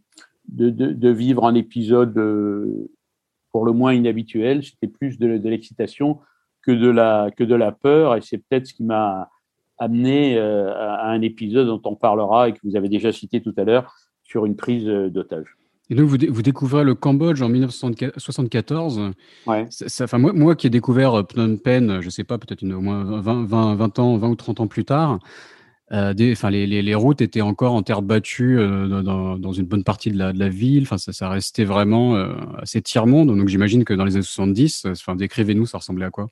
de, 0.49 1.09
vivre 1.09 1.45
un 1.45 1.55
épisode 1.55 2.15
euh, 2.17 2.91
pour 3.51 3.65
le 3.65 3.71
moins 3.71 3.93
inhabituel. 3.93 4.63
C'était 4.63 4.87
plus 4.87 5.17
de, 5.17 5.27
l'excitation 5.47 6.19
que 6.67 6.71
de 6.73 6.89
la 6.89 7.29
que 7.35 7.45
de 7.45 7.55
la 7.55 7.71
peur 7.71 8.15
et 8.17 8.21
c'est 8.21 8.37
peut-être 8.37 8.67
ce 8.67 8.73
qui 8.73 8.83
m'a 8.83 9.29
amené 9.79 10.37
euh, 10.37 10.73
à 10.75 11.09
un 11.09 11.21
épisode 11.21 11.67
dont 11.67 11.81
on 11.85 11.95
parlera 11.95 12.49
et 12.49 12.53
que 12.53 12.59
vous 12.63 12.75
avez 12.75 12.89
déjà 12.89 13.11
cité 13.11 13.41
tout 13.41 13.53
à 13.57 13.63
l'heure, 13.63 13.93
sur 14.23 14.45
une 14.45 14.55
prise 14.55 14.87
euh, 14.87 15.09
d'otage. 15.09 15.55
Et 15.89 15.95
donc, 15.95 16.07
vous, 16.07 16.17
vous, 16.29 16.41
découvrez 16.41 16.83
le 16.83 16.95
Cambodge 16.95 17.41
en 17.41 17.47
1974. 17.47 19.11
Ouais. 19.45 19.67
Ça, 19.69 20.03
enfin, 20.03 20.17
moi, 20.17 20.33
moi, 20.33 20.55
qui 20.55 20.67
ai 20.67 20.69
découvert 20.69 21.13
euh, 21.13 21.23
Phnom 21.23 21.57
Penh, 21.57 22.01
je 22.01 22.07
ne 22.07 22.09
sais 22.09 22.25
pas, 22.25 22.37
peut-être 22.37 22.63
au 22.63 22.81
moins 22.81 23.21
20, 23.21 23.45
20, 23.45 23.75
20, 23.75 23.99
ans, 23.99 24.17
20 24.17 24.27
ou 24.27 24.35
30 24.35 24.59
ans 24.59 24.67
plus 24.67 24.83
tard, 24.83 25.19
euh, 25.93 26.13
des, 26.13 26.33
enfin, 26.33 26.49
les, 26.49 26.67
les, 26.67 26.81
les, 26.81 26.95
routes 26.95 27.21
étaient 27.21 27.41
encore 27.41 27.73
en 27.73 27.81
terre 27.81 28.01
battue 28.01 28.59
euh, 28.59 29.01
dans, 29.01 29.37
dans, 29.37 29.53
une 29.53 29.65
bonne 29.65 29.85
partie 29.85 30.11
de 30.11 30.17
la, 30.17 30.33
de 30.33 30.39
la 30.39 30.49
ville. 30.49 30.83
Enfin, 30.83 30.97
ça, 30.97 31.13
ça 31.13 31.29
restait 31.29 31.63
vraiment 31.63 32.15
euh, 32.15 32.33
assez 32.61 32.81
tiers-monde. 32.81 33.29
Donc, 33.29 33.47
j'imagine 33.47 33.85
que 33.85 33.93
dans 33.93 34.03
les 34.03 34.15
années 34.15 34.23
70, 34.23 34.87
enfin, 34.87 35.15
décrivez-nous, 35.15 35.65
ça 35.65 35.77
ressemblait 35.77 36.05
à 36.05 36.09
quoi? 36.09 36.27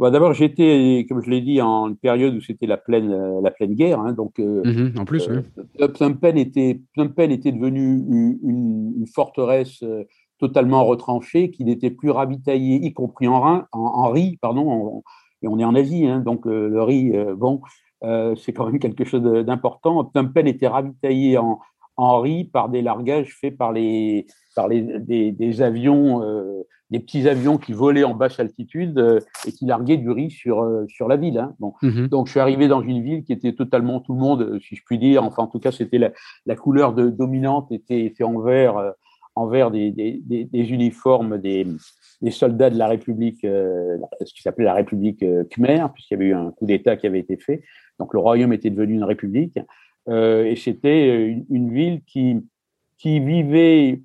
Bah, 0.00 0.10
D'abord, 0.10 0.32
j'étais, 0.32 1.04
comme 1.08 1.22
je 1.22 1.28
l'ai 1.28 1.42
dit, 1.42 1.60
en 1.60 1.88
une 1.88 1.96
période 1.96 2.34
où 2.34 2.40
c'était 2.40 2.66
la 2.66 2.78
pleine, 2.78 3.12
euh, 3.12 3.40
la 3.42 3.50
pleine 3.50 3.74
guerre. 3.74 4.00
Hein, 4.00 4.12
donc, 4.14 4.40
euh, 4.40 4.62
mhm, 4.64 4.98
en 4.98 5.04
plus, 5.04 5.28
euh, 5.28 5.88
Phnom 5.94 6.14
Penh 6.14 6.38
était, 6.38 6.80
était 6.96 7.52
devenu 7.52 8.02
une, 8.08 8.38
une, 8.96 9.06
forteresse 9.06 9.84
totalement 10.38 10.84
retranchée, 10.84 11.50
qui 11.50 11.64
n'était 11.64 11.90
plus 11.90 12.10
ravitaillée, 12.10 12.76
y 12.76 12.92
compris 12.94 13.28
en, 13.28 13.40
rein, 13.40 13.66
en, 13.72 14.10
riz, 14.10 14.38
pardon, 14.40 15.02
et 15.42 15.48
on 15.48 15.58
est 15.58 15.64
en 15.64 15.74
Asie, 15.74 16.06
hein, 16.06 16.20
donc 16.20 16.46
le 16.46 16.82
riz, 16.82 17.12
bon, 17.36 17.60
c'est 18.02 18.54
quand 18.54 18.66
même 18.66 18.78
quelque 18.80 19.04
chose 19.04 19.22
d'important. 19.22 20.10
Phnom 20.14 20.32
Penh 20.32 20.46
était 20.46 20.68
ravitaillé 20.68 21.36
en, 21.36 21.58
en 21.96 22.20
riz 22.20 22.44
par 22.44 22.70
des 22.70 22.80
largages 22.80 23.36
faits 23.38 23.58
par 23.58 23.72
les, 23.72 24.26
par 24.56 24.68
les, 24.68 24.80
des, 25.00 25.32
des 25.32 25.60
avions 25.60 26.22
des 26.90 26.98
petits 26.98 27.28
avions 27.28 27.56
qui 27.56 27.72
volaient 27.72 28.04
en 28.04 28.14
basse 28.14 28.40
altitude 28.40 28.98
euh, 28.98 29.20
et 29.46 29.52
qui 29.52 29.64
larguaient 29.64 29.96
du 29.96 30.10
riz 30.10 30.30
sur, 30.30 30.62
euh, 30.62 30.86
sur 30.88 31.08
la 31.08 31.16
ville. 31.16 31.38
Hein. 31.38 31.54
Bon. 31.60 31.74
Mhm. 31.82 32.08
Donc, 32.08 32.26
je 32.26 32.32
suis 32.32 32.40
arrivé 32.40 32.68
dans 32.68 32.82
une 32.82 33.02
ville 33.02 33.22
qui 33.22 33.32
était 33.32 33.52
totalement 33.52 34.00
tout 34.00 34.12
le 34.12 34.18
monde, 34.18 34.42
euh, 34.42 34.60
si 34.60 34.74
je 34.74 34.82
puis 34.84 34.98
dire. 34.98 35.22
Enfin, 35.22 35.44
en 35.44 35.46
tout 35.46 35.60
cas, 35.60 35.70
c'était 35.70 35.98
la, 35.98 36.10
la, 36.46 36.56
couleur 36.56 36.92
de, 36.92 37.08
dominante 37.08 37.70
était, 37.70 38.04
était 38.04 38.24
en 38.24 38.40
vert, 38.40 38.94
en 39.36 39.46
vert 39.46 39.70
des, 39.70 39.90
des, 39.90 40.20
des, 40.44 40.72
uniformes 40.72 41.38
des, 41.38 41.66
des, 42.20 42.30
soldats 42.30 42.70
de 42.70 42.78
la 42.78 42.88
République, 42.88 43.40
ce 43.42 44.34
qui 44.34 44.42
s'appelait 44.42 44.64
la 44.64 44.74
République 44.74 45.24
Khmer, 45.50 45.86
puisqu'il 45.94 46.14
y 46.14 46.16
avait 46.16 46.26
eu 46.26 46.34
un 46.34 46.50
coup 46.50 46.66
d'État 46.66 46.96
qui 46.96 47.06
avait 47.06 47.20
été 47.20 47.36
fait. 47.36 47.62
Donc, 47.98 48.12
le 48.12 48.18
royaume 48.18 48.52
était 48.52 48.70
devenu 48.70 48.94
une 48.94 49.04
république. 49.04 49.58
et 50.08 50.54
c'était 50.56 51.26
une, 51.28 51.46
une, 51.50 51.72
ville 51.72 52.02
qui, 52.04 52.40
qui 52.98 53.20
vivait 53.20 54.00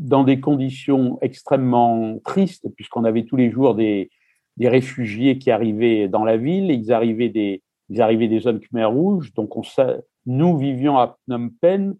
dans 0.00 0.24
des 0.24 0.40
conditions 0.40 1.18
extrêmement 1.20 2.18
tristes, 2.24 2.66
puisqu'on 2.74 3.04
avait 3.04 3.24
tous 3.24 3.36
les 3.36 3.50
jours 3.50 3.74
des, 3.74 4.10
réfugiés 4.58 5.38
qui 5.38 5.50
arrivaient 5.50 6.08
dans 6.08 6.24
la 6.24 6.36
ville, 6.36 6.70
ils 6.70 6.92
arrivaient 6.92 7.30
des, 7.30 7.62
ils 7.88 8.02
arrivaient 8.02 8.28
des 8.28 8.40
zones 8.40 8.60
Khmer 8.60 8.84
rouges, 8.84 9.32
donc 9.32 9.56
on, 9.56 9.62
nous 10.26 10.58
vivions 10.58 10.98
à 10.98 11.16
Phnom 11.24 11.50
Penh, 11.60 11.94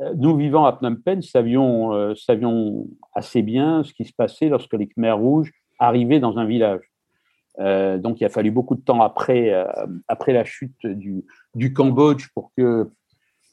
euh, 0.00 0.12
nous 0.16 0.36
vivant 0.36 0.64
à 0.64 0.72
Phnom 0.72 0.96
Penh, 0.96 1.22
savions, 1.22 1.92
euh, 1.92 2.14
savions 2.14 2.88
assez 3.14 3.42
bien 3.42 3.84
ce 3.84 3.92
qui 3.92 4.04
se 4.04 4.12
passait 4.12 4.48
lorsque 4.48 4.72
les 4.74 4.88
Khmer 4.88 5.12
rouges 5.12 5.52
arrivaient 5.78 6.20
dans 6.20 6.38
un 6.38 6.44
village. 6.44 6.82
Euh, 7.60 7.98
donc 7.98 8.20
il 8.20 8.24
a 8.24 8.30
fallu 8.30 8.50
beaucoup 8.50 8.74
de 8.74 8.80
temps 8.80 9.00
après, 9.02 9.52
après 10.08 10.32
la 10.32 10.44
chute 10.44 10.86
du, 10.86 11.72
Cambodge 11.72 12.28
pour 12.34 12.50
que 12.56 12.90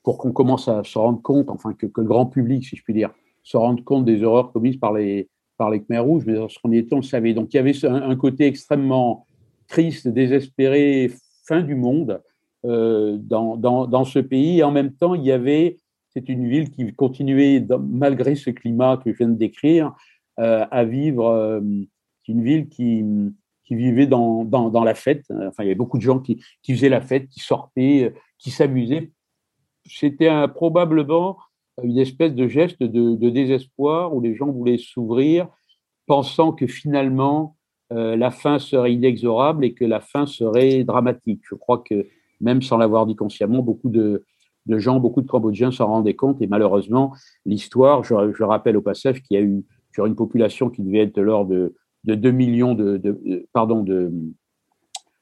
pour 0.04 0.18
qu'on 0.18 0.32
commence 0.32 0.68
à 0.68 0.84
se 0.84 0.98
rendre 0.98 1.22
compte, 1.22 1.50
enfin 1.50 1.74
que, 1.74 1.86
le 1.86 2.04
grand 2.04 2.26
public, 2.26 2.66
si 2.66 2.76
je 2.76 2.84
puis 2.84 2.94
dire, 2.94 3.12
se 3.50 3.58
rende 3.58 3.84
compte 3.84 4.06
des 4.06 4.24
horreurs 4.24 4.52
commises 4.52 4.78
par 4.78 4.94
les, 4.94 5.28
par 5.58 5.72
les 5.72 5.82
Khmer 5.82 6.00
rouges, 6.00 6.24
mais 6.28 6.34
lorsqu'on 6.34 6.72
y 6.72 6.78
était, 6.78 6.94
on 6.94 6.98
le 6.98 7.02
savait. 7.02 7.34
Donc 7.34 7.52
il 7.52 7.58
y 7.58 7.60
avait 7.60 7.74
un, 7.84 8.16
côté 8.16 8.46
extrêmement 8.46 9.26
triste, 9.68 10.08
désespéré, 10.08 11.12
fin 11.48 11.62
du 11.62 11.74
monde 11.74 12.22
euh, 12.64 13.18
dans, 13.20 13.58
dans, 13.58 13.88
dans, 13.88 14.06
ce 14.06 14.20
pays. 14.20 14.60
Et 14.60 14.64
en 14.64 14.72
même 14.72 14.94
temps, 14.94 15.16
il 15.16 15.24
y 15.24 15.32
avait, 15.32 15.78
c'est 16.14 16.30
une 16.30 16.48
ville 16.48 16.70
qui 16.70 16.94
continuait, 16.94 17.66
malgré 17.80 18.36
ce 18.36 18.52
climat 18.52 18.98
que 18.98 19.12
je 19.12 19.18
viens 19.18 19.30
de 19.30 19.38
décrire, 19.38 19.96
euh, 20.40 20.68
à 20.70 20.84
vivre. 20.84 21.26
Euh, 21.26 21.60
une 22.28 22.44
ville 22.44 22.70
qui, 22.70 23.04
qui 23.64 23.74
vivait 23.74 24.06
dans, 24.06 24.46
dans, 24.46 24.70
dans, 24.70 24.84
la 24.84 24.94
fête. 24.94 25.26
Enfin, 25.32 25.64
il 25.64 25.66
y 25.66 25.70
avait 25.70 25.74
beaucoup 25.74 25.98
de 25.98 26.04
gens 26.04 26.20
qui, 26.20 26.44
qui 26.62 26.76
faisaient 26.76 26.88
la 26.88 27.02
fête, 27.02 27.28
qui 27.28 27.40
sortaient, 27.40 28.14
qui 28.38 28.52
s'amusaient. 28.52 29.12
C'était 29.88 30.30
probablement 30.54 31.40
une 31.84 31.98
espèce 31.98 32.34
de 32.34 32.48
geste 32.48 32.82
de, 32.82 33.30
désespoir 33.30 34.14
où 34.16 34.22
les 34.22 34.36
gens 34.36 34.52
voulaient 34.52 34.78
s'ouvrir, 34.78 35.48
pensant 36.06 36.52
que 36.52 36.68
finalement 36.68 37.56
euh, 37.92 38.16
la 38.16 38.32
fin 38.32 38.60
serait 38.60 38.94
inexorable 38.94 39.66
et 39.66 39.74
que 39.74 39.86
la 39.86 40.00
fin 40.00 40.26
serait 40.26 40.84
dramatique. 40.84 41.42
Je 41.50 41.56
crois 41.56 41.80
que 41.80 42.08
même 42.42 42.62
sans 42.62 42.78
l'avoir 42.78 43.06
dit 43.06 43.16
consciemment, 43.16 43.62
beaucoup 43.62 43.90
de, 43.90 44.24
de, 44.66 44.80
gens, 44.80 45.00
beaucoup 45.00 45.22
de 45.22 45.28
Cambodgiens 45.28 45.72
s'en 45.72 45.88
rendaient 45.88 46.16
compte 46.16 46.42
et 46.42 46.48
malheureusement, 46.48 47.14
l'histoire, 47.46 48.04
je, 48.04 48.14
je, 48.34 48.44
rappelle 48.44 48.78
au 48.78 48.82
passage 48.82 49.22
qu'il 49.22 49.38
y 49.38 49.40
a 49.40 49.44
eu 49.44 49.66
sur 49.94 50.06
une 50.06 50.16
population 50.16 50.70
qui 50.70 50.84
devait 50.84 51.00
être 51.00 51.16
de 51.16 51.22
l'ordre 51.22 51.52
de 51.52 51.76
de 52.06 52.16
2 52.16 52.32
millions 52.32 52.76
de, 52.76 52.98
de 52.98 53.48
pardon, 53.54 53.84
de, 53.84 54.12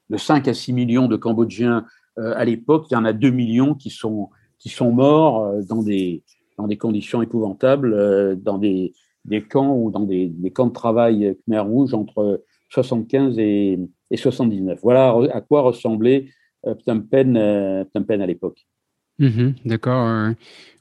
de 0.09 0.17
5 0.17 0.47
à 0.47 0.53
6 0.53 0.73
millions 0.73 1.07
de 1.07 1.15
Cambodgiens 1.15 1.85
euh, 2.19 2.33
à 2.35 2.45
l'époque, 2.45 2.87
il 2.89 2.93
y 2.93 2.97
en 2.97 3.05
a 3.05 3.13
2 3.13 3.29
millions 3.29 3.75
qui 3.75 3.89
sont, 3.89 4.29
qui 4.59 4.69
sont 4.69 4.91
morts 4.91 5.45
euh, 5.45 5.61
dans, 5.67 5.83
des, 5.83 6.23
dans 6.57 6.67
des 6.67 6.77
conditions 6.77 7.21
épouvantables, 7.21 7.93
euh, 7.93 8.35
dans 8.35 8.57
des, 8.57 8.93
des 9.25 9.43
camps 9.43 9.75
ou 9.75 9.91
dans 9.91 10.03
des, 10.03 10.27
des, 10.27 10.51
camps 10.51 10.67
de 10.67 10.73
travail 10.73 11.37
Khmer 11.45 11.59
Rouge 11.59 11.93
entre 11.93 12.43
75 12.69 13.37
et, 13.39 13.79
et 14.11 14.17
79. 14.17 14.79
Voilà 14.81 15.15
à 15.31 15.41
quoi 15.41 15.61
ressemblait 15.61 16.27
Phnom 16.63 17.01
Penh, 17.01 17.85
Phnom 17.91 18.03
Penh 18.03 18.21
à 18.21 18.25
l'époque. 18.25 18.65
Mmh 19.19 19.53
D'accord. 19.65 20.33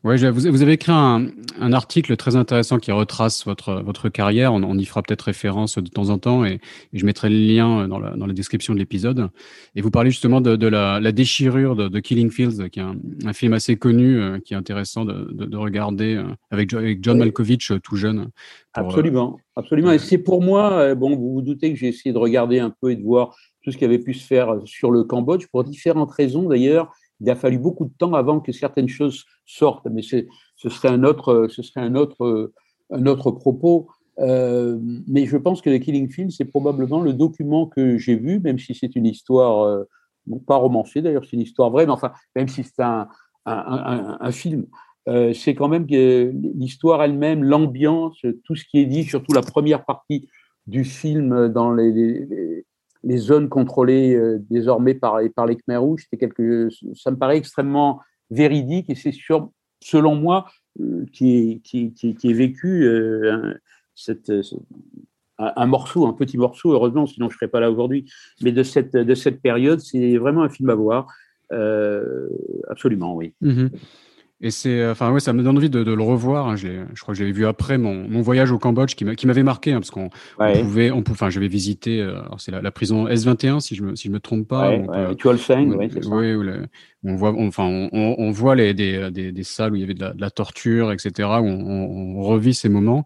Ouais, 0.07 0.31
vous, 0.31 0.53
vous, 0.53 0.63
avez 0.63 0.75
écrit 0.75 0.93
un, 0.93 1.27
un, 1.59 1.73
article 1.73 2.15
très 2.17 2.37
intéressant 2.37 2.79
qui 2.79 2.93
retrace 2.93 3.45
votre, 3.45 3.83
votre 3.83 4.09
carrière. 4.09 4.53
On, 4.53 4.63
on 4.63 4.79
y 4.79 4.85
fera 4.85 5.03
peut-être 5.03 5.23
référence 5.23 5.79
de 5.79 5.89
temps 5.89 6.11
en 6.11 6.19
temps 6.19 6.45
et, 6.45 6.61
et, 6.93 6.99
je 6.99 7.05
mettrai 7.05 7.29
le 7.29 7.37
lien 7.37 7.89
dans 7.89 7.99
la, 7.99 8.15
dans 8.15 8.27
la 8.27 8.33
description 8.33 8.73
de 8.73 8.79
l'épisode. 8.79 9.31
Et 9.75 9.81
vous 9.81 9.91
parlez 9.91 10.11
justement 10.11 10.41
de, 10.41 10.55
de 10.55 10.67
la, 10.69 11.01
la, 11.01 11.11
déchirure 11.11 11.75
de, 11.75 11.89
de, 11.89 11.99
Killing 11.99 12.31
Fields, 12.31 12.69
qui 12.71 12.79
est 12.79 12.85
un, 12.85 12.95
un 13.25 13.33
film 13.33 13.53
assez 13.53 13.75
connu, 13.75 14.21
euh, 14.21 14.39
qui 14.39 14.55
est 14.55 14.57
intéressant 14.57 15.05
de, 15.05 15.29
de 15.33 15.57
regarder 15.57 16.15
euh, 16.15 16.23
avec, 16.53 16.73
avec, 16.73 17.03
John 17.03 17.19
Malkovich 17.19 17.73
euh, 17.73 17.81
tout 17.81 17.97
jeune. 17.97 18.29
Pour, 18.75 18.85
absolument, 18.85 19.41
absolument. 19.57 19.91
Et 19.91 19.99
c'est 19.99 20.19
pour 20.19 20.41
moi, 20.41 20.95
bon, 20.95 21.17
vous 21.17 21.33
vous 21.33 21.43
doutez 21.43 21.73
que 21.73 21.79
j'ai 21.81 21.89
essayé 21.89 22.13
de 22.13 22.19
regarder 22.19 22.61
un 22.61 22.73
peu 22.81 22.93
et 22.93 22.97
de 22.97 23.03
voir 23.03 23.35
tout 23.65 23.73
ce 23.73 23.77
qui 23.77 23.85
avait 23.85 23.99
pu 23.99 24.15
se 24.15 24.25
faire 24.25 24.55
sur 24.67 24.93
le 24.93 25.03
Cambodge 25.03 25.47
pour 25.51 25.65
différentes 25.65 26.13
raisons 26.13 26.49
d'ailleurs 26.49 26.93
il 27.21 27.31
a 27.31 27.35
fallu 27.35 27.59
beaucoup 27.59 27.85
de 27.87 27.93
temps 27.97 28.15
avant 28.15 28.41
que 28.41 28.53
certaines 28.53 28.89
choses 28.89 29.25
sortent, 29.47 29.87
mais 29.91 30.03
ce 30.03 30.69
serait 30.69 30.89
un 30.89 31.05
autre, 31.05 32.51
propos. 33.31 33.89
Euh, 34.19 34.79
mais 35.07 35.27
je 35.27 35.37
pense 35.37 35.61
que 35.61 35.71
The 35.71 35.81
Killing 35.81 36.09
Field, 36.09 36.31
c'est 36.31 36.47
probablement 36.47 37.01
le 37.01 37.13
document 37.13 37.67
que 37.67 37.99
j'ai 37.99 38.17
vu, 38.17 38.41
même 38.41 38.59
si 38.59 38.75
c'est 38.75 38.97
une 38.97 39.07
histoire, 39.07 39.65
euh, 39.65 39.85
pas 40.47 40.57
romancée 40.57 41.03
d'ailleurs, 41.03 41.25
c'est 41.25 41.37
une 41.37 41.43
histoire 41.43 41.71
vraie, 41.71 41.87
mais 41.87 41.93
enfin, 41.93 42.13
même 42.35 42.49
si 42.49 42.65
c'est 42.65 42.83
un, 42.83 43.09
film, 44.33 44.67
euh, 45.09 45.33
c'est 45.35 45.55
quand 45.55 45.69
même 45.69 45.87
l'histoire 45.87 47.03
elle-même, 47.03 47.45
l'ambiance, 47.45 48.19
tout 48.45 48.57
ce 48.57 48.65
qui 48.65 48.79
est 48.79 48.87
dit, 48.87 49.05
surtout 49.05 49.33
la 49.33 49.43
première 49.43 49.85
partie 49.85 50.29
du 50.67 50.85
film 50.85 51.49
dans 51.49 51.73
les, 51.73 52.65
les 53.07 53.19
zones 53.19 53.49
contrôlées 53.49 54.15
euh, 54.15 54.39
désormais 54.51 54.95
par, 54.95 55.21
par 55.35 55.47
les 55.47 55.57
Khmer 55.57 55.77
rouges, 55.77 56.07
quelque, 56.19 56.69
ça 56.95 57.11
me 57.13 57.17
paraît 57.17 57.39
extrêmement 57.39 58.01
véridique 58.31 58.91
et 58.91 58.97
c'est 58.97 59.13
sur, 59.13 59.51
selon 59.81 60.17
moi, 60.17 60.47
euh, 60.81 61.07
qui, 61.13 61.63
qui, 61.65 61.95
qui, 61.95 62.17
qui, 62.17 62.31
est 62.31 62.35
vécu 62.35 62.85
euh, 62.85 63.33
un, 63.33 63.55
cette, 63.95 64.33
un, 65.39 65.67
morceau, 65.67 66.07
un 66.07 66.13
petit 66.15 66.37
morceau, 66.37 66.73
heureusement, 66.73 67.07
sinon 67.07 67.31
je 67.31 67.35
ne 67.35 67.39
serais 67.39 67.49
pas 67.49 67.61
là 67.61 67.71
aujourd'hui, 67.71 68.11
mais 68.43 68.51
de 68.51 68.65
cette, 68.65 68.93
de 68.97 69.15
cette 69.15 69.41
période, 69.41 69.79
c'est 69.79 70.17
vraiment 70.17 70.43
un 70.43 70.51
film 70.51 70.69
à 70.71 70.75
voir. 70.75 71.07
Absolument, 72.69 73.15
oui. 73.15 73.35
Mm 73.41 73.51
-hmm. 73.53 73.71
Et 74.43 74.51
c'est, 74.51 74.81
euh, 74.81 74.93
enfin 74.93 75.11
ouais, 75.13 75.21
ça 75.21 75.33
me 75.33 75.43
donne 75.43 75.57
envie 75.57 75.71
de, 75.71 75.83
de 75.83 75.93
le 75.93 76.03
revoir. 76.03 76.49
Hein. 76.49 76.57
Je, 76.57 76.69
je, 76.93 77.01
crois 77.01 77.15
que 77.15 77.19
je 77.19 77.25
l'avais 77.25 77.33
vu 77.35 77.47
après 77.47 77.79
mon, 77.79 78.07
mon, 78.07 78.21
voyage 78.21 78.53
au 78.53 78.59
Cambodge, 78.59 78.95
qui 78.95 79.27
m'avait 79.27 79.43
marqué, 79.43 79.73
hein, 79.73 79.81
parce 79.81 79.91
qu'on 79.91 80.11
ouais. 80.39 80.61
pouvait, 80.61 80.91
on 80.91 81.03
enfin, 81.11 81.31
j'avais 81.31 81.49
visité, 81.49 82.03
euh, 82.03 82.21
c'est 82.37 82.51
la, 82.51 82.61
la, 82.61 82.71
prison 82.71 83.09
S21, 83.09 83.61
si 83.61 83.75
je 83.75 83.83
me, 83.83 83.97
si 83.97 84.09
je 84.09 84.13
me 84.13 84.21
trompe 84.21 84.47
pas. 84.47 84.69
Ouais, 84.69 84.87
ouais, 84.87 85.15
peut, 85.15 85.31
ouais, 85.31 85.89
c'est 85.91 86.05
ça. 86.05 86.11
Oui, 86.11 86.35
on 87.03 87.17
voit, 87.17 87.33
enfin, 87.39 87.65
on, 87.65 88.15
on, 88.19 88.31
voit 88.31 88.55
les, 88.55 88.75
des, 88.75 89.11
des, 89.11 89.33
des, 89.33 89.43
salles 89.43 89.73
où 89.73 89.77
il 89.77 89.81
y 89.81 89.85
avait 89.85 89.95
de 89.95 90.03
la, 90.03 90.13
de 90.13 90.21
la 90.21 90.31
torture, 90.31 90.93
etc., 90.93 91.13
où 91.41 91.47
on, 91.47 92.19
on, 92.19 92.23
revit 92.23 92.53
ces 92.53 92.69
moments. 92.69 93.05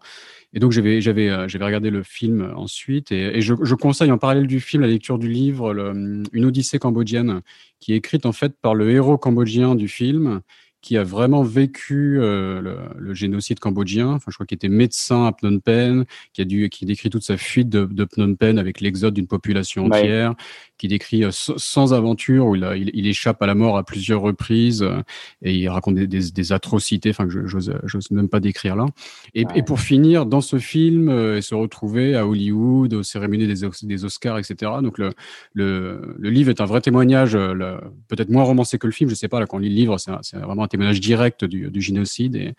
Et 0.53 0.59
donc 0.59 0.73
j'avais 0.73 0.99
j'avais 0.99 1.29
euh, 1.29 1.47
j'avais 1.47 1.63
regardé 1.63 1.89
le 1.89 2.03
film 2.03 2.51
ensuite 2.57 3.13
et, 3.13 3.37
et 3.37 3.41
je, 3.41 3.53
je, 3.61 3.73
conseille 3.73 4.11
en 4.11 4.17
parallèle 4.17 4.47
du 4.47 4.59
film 4.59 4.81
la 4.81 4.89
lecture 4.89 5.17
du 5.17 5.29
livre 5.29 5.73
le, 5.73 6.23
Une 6.33 6.45
Odyssée 6.45 6.77
cambodgienne 6.77 7.39
qui 7.79 7.93
est 7.93 7.95
écrite 7.95 8.25
en 8.25 8.33
fait 8.33 8.53
par 8.61 8.75
le 8.75 8.91
héros 8.91 9.17
cambodgien 9.17 9.75
du 9.75 9.87
film 9.87 10.41
qui 10.81 10.97
a 10.97 11.03
vraiment 11.03 11.43
vécu 11.43 12.19
euh, 12.19 12.59
le, 12.59 12.77
le, 12.97 13.13
génocide 13.13 13.59
cambodgien. 13.59 14.09
Enfin, 14.09 14.25
je 14.29 14.33
crois 14.33 14.47
qu'il 14.47 14.55
était 14.55 14.67
médecin 14.67 15.27
à 15.27 15.31
Phnom 15.31 15.59
Penh, 15.59 16.05
qui 16.33 16.41
a 16.41 16.45
dû, 16.45 16.69
qui 16.69 16.85
décrit 16.85 17.11
toute 17.11 17.23
sa 17.23 17.37
fuite 17.37 17.69
de, 17.69 17.85
de 17.85 18.07
Phnom 18.11 18.35
Penh 18.35 18.57
avec 18.57 18.81
l'exode 18.81 19.13
d'une 19.13 19.27
population 19.27 19.85
entière, 19.85 20.31
ouais. 20.31 20.35
qui 20.79 20.87
décrit 20.87 21.23
euh, 21.23 21.29
sans 21.31 21.93
aventure 21.93 22.47
où 22.47 22.55
il, 22.55 22.63
a, 22.63 22.75
il, 22.75 22.89
il, 22.95 23.05
échappe 23.05 23.41
à 23.43 23.45
la 23.45 23.53
mort 23.53 23.77
à 23.77 23.83
plusieurs 23.83 24.21
reprises 24.21 24.81
euh, 24.81 25.03
et 25.43 25.55
il 25.55 25.69
raconte 25.69 25.95
des, 25.95 26.07
des, 26.07 26.31
des 26.31 26.51
atrocités, 26.51 27.11
enfin 27.11 27.27
que 27.27 27.45
j'ose, 27.45 27.71
même 28.09 28.29
pas 28.29 28.39
décrire 28.39 28.75
là. 28.75 28.87
Et, 29.35 29.45
ouais. 29.45 29.51
et, 29.59 29.63
pour 29.63 29.79
finir, 29.79 30.25
dans 30.25 30.41
ce 30.41 30.57
film, 30.57 31.09
et 31.09 31.41
se 31.41 31.53
retrouver 31.53 32.15
à 32.15 32.25
Hollywood, 32.25 32.93
aux 32.95 33.03
cérémonies 33.03 33.47
des, 33.47 33.67
des 33.83 34.05
Oscars, 34.05 34.39
etc. 34.39 34.71
Donc 34.81 34.97
le, 34.97 35.11
le, 35.53 36.15
le, 36.17 36.29
livre 36.31 36.49
est 36.49 36.59
un 36.59 36.65
vrai 36.65 36.81
témoignage, 36.81 37.33
peut-être 37.33 38.29
moins 38.29 38.43
romancé 38.43 38.79
que 38.79 38.87
le 38.87 38.93
film, 38.93 39.09
je 39.09 39.15
sais 39.15 39.27
pas. 39.27 39.39
Là, 39.39 39.45
quand 39.45 39.57
on 39.57 39.59
lit 39.59 39.69
le 39.69 39.75
livre, 39.75 39.97
c'est 39.99 40.37
vraiment 40.37 40.63
témoignage 40.71 40.99
direct 40.99 41.45
du, 41.45 41.69
du 41.69 41.81
génocide 41.81 42.35
et, 42.35 42.47
et 42.47 42.53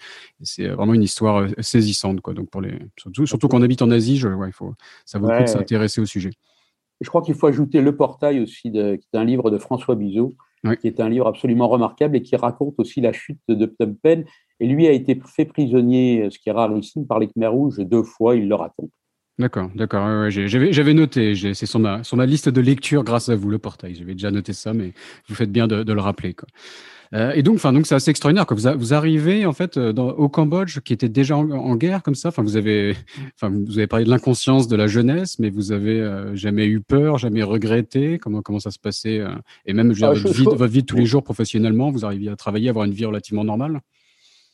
c'est 0.45 0.69
vraiment 0.69 0.95
une 0.95 1.02
histoire 1.02 1.38
euh, 1.38 1.49
saisissante 1.61 2.21
quoi. 2.21 2.35
Donc 2.35 2.49
pour 2.50 2.61
les 2.61 2.78
surtout 2.97 3.26
surtout 3.26 3.49
qu'on 3.49 3.62
habite 3.62 3.83
en 3.83 3.90
Asie, 3.90 4.19
je, 4.19 4.28
ouais, 4.28 4.49
il 4.49 4.52
faut 4.52 4.75
ça 5.04 5.19
vaut 5.19 5.28
le 5.28 5.37
coup 5.38 5.42
de 5.42 5.49
s'intéresser 5.49 6.00
au 6.00 6.07
sujet. 6.07 6.31
Je 7.00 7.09
crois 7.09 7.23
qu'il 7.23 7.35
faut 7.35 7.49
ajouter 7.49 7.81
Le 7.81 7.97
Portail 7.97 8.38
aussi, 8.40 8.71
de, 8.71 8.95
qui 8.95 9.09
est 9.12 9.19
un 9.19 9.25
livre 9.25 9.50
de 9.50 9.59
François 9.59 9.97
Bizot, 9.97 10.37
oui. 10.62 10.76
qui 10.76 10.87
est 10.87 11.00
un 11.00 11.09
livre 11.09 11.26
absolument 11.26 11.69
remarquable 11.69 12.16
et 12.16 12.23
qui 12.23 12.37
raconte 12.37 12.75
aussi 12.78 13.00
la 13.00 13.12
chute 13.12 13.40
de 13.49 13.66
Phnom 13.66 13.95
Penh. 14.00 14.25
Et 14.61 14.69
lui 14.69 14.87
a 14.87 14.92
été 14.92 15.21
fait 15.26 15.45
prisonnier, 15.45 16.28
ce 16.31 16.38
qui 16.38 16.49
est 16.49 16.52
rarissime, 16.52 17.04
par 17.04 17.19
les 17.19 17.26
Khmer 17.26 17.49
rouges 17.49 17.78
deux 17.78 18.04
fois, 18.04 18.37
il 18.37 18.47
le 18.47 18.54
raconte. 18.54 18.92
D'accord, 19.39 19.71
d'accord. 19.75 20.07
Ouais, 20.07 20.35
ouais, 20.35 20.73
J'avais 20.73 20.95
noté, 20.95 21.35
c'est 21.55 21.67
sur 21.67 21.79
ma, 21.79 22.05
sur 22.05 22.17
ma 22.17 22.27
liste 22.27 22.49
de 22.49 22.61
lecture 22.61 23.03
grâce 23.03 23.29
à 23.29 23.37
vous, 23.37 23.49
le 23.49 23.59
portail. 23.59 23.95
J'avais 23.95 24.12
déjà 24.12 24.31
noté 24.31 24.53
ça, 24.53 24.75
mais 24.75 24.93
vous 25.29 25.35
faites 25.35 25.51
bien 25.51 25.67
de, 25.67 25.83
de 25.83 25.93
le 25.93 26.01
rappeler. 26.01 26.35
Quoi. 26.35 26.47
Euh, 27.15 27.33
et 27.33 27.43
donc, 27.43 27.57
enfin, 27.57 27.73
donc 27.73 27.87
c'est 27.87 27.95
assez 27.95 28.11
extraordinaire. 28.11 28.47
Quand 28.47 28.55
vous, 28.55 28.67
a, 28.67 28.75
vous 28.75 28.95
arrivez 28.95 29.45
en 29.45 29.53
fait 29.53 29.77
euh, 29.77 29.93
dans, 29.93 30.11
au 30.11 30.29
Cambodge, 30.29 30.81
qui 30.81 30.93
était 30.93 31.09
déjà 31.09 31.37
en, 31.37 31.51
en, 31.51 31.77
guerre 31.77 32.03
comme 32.03 32.15
ça. 32.15 32.29
Enfin, 32.29 32.43
vous 32.43 32.57
avez, 32.57 32.95
enfin, 33.37 33.53
vous 33.55 33.79
avez 33.79 33.87
parlé 33.87 34.05
de 34.05 34.11
l'inconscience 34.11 34.67
de 34.67 34.77
la 34.77 34.87
jeunesse, 34.87 35.39
mais 35.39 35.51
vous 35.51 35.73
avez 35.73 36.01
euh, 36.01 36.35
jamais 36.35 36.67
eu 36.67 36.81
peur, 36.81 37.19
jamais 37.19 37.43
regretté? 37.43 38.19
Comment 38.19 38.41
comment 38.41 38.61
ça 38.61 38.71
se 38.71 38.79
passait 38.79 39.19
euh, 39.19 39.31
Et 39.67 39.75
même, 39.75 39.93
je 39.93 40.05
veux 40.05 40.09
dire, 40.09 40.09
ah, 40.11 40.15
votre, 40.15 40.35
vie, 40.35 40.45
votre 40.45 40.67
vie 40.67 40.83
de 40.83 40.87
tous 40.87 40.97
les 40.97 41.07
jours 41.07 41.23
professionnellement, 41.23 41.91
vous 41.91 42.05
arriviez 42.05 42.31
à 42.31 42.37
travailler, 42.37 42.71
avoir 42.71 42.87
une 42.87 42.93
vie 42.93 43.05
relativement 43.05 43.45
normale? 43.45 43.81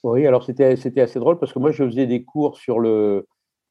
Oui, 0.02 0.26
alors 0.26 0.44
c'était 0.44 0.76
c'était 0.76 1.00
assez 1.00 1.18
drôle 1.18 1.38
parce 1.38 1.52
que 1.52 1.58
moi, 1.58 1.70
je 1.70 1.84
faisais 1.84 2.06
des 2.06 2.22
cours 2.24 2.56
sur 2.56 2.80
le 2.80 3.26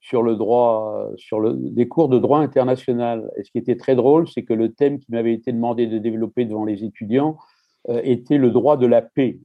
sur 0.08 0.24
le 0.24 0.36
droit, 0.36 1.10
sur 1.18 1.40
le, 1.40 1.54
des 1.54 1.88
cours 1.88 2.08
de 2.08 2.18
droit 2.18 2.40
international. 2.40 3.30
Et 3.38 3.44
ce 3.44 3.52
qui 3.52 3.58
était 3.58 3.76
très 3.76 3.96
drôle, 3.96 4.28
c'est 4.28 4.44
que 4.44 4.54
le 4.54 4.72
thème 4.72 5.00
qui 5.00 5.12
m'avait 5.12 5.34
été 5.34 5.52
demandé 5.52 5.86
de 5.86 5.98
développer 5.98 6.46
devant 6.46 6.64
les 6.64 6.86
étudiants, 6.86 7.38
euh, 7.90 8.00
était 8.04 8.38
le 8.38 8.52
droit 8.52 8.78
de 8.78 8.88
la 8.88 9.02
paix. 9.02 9.40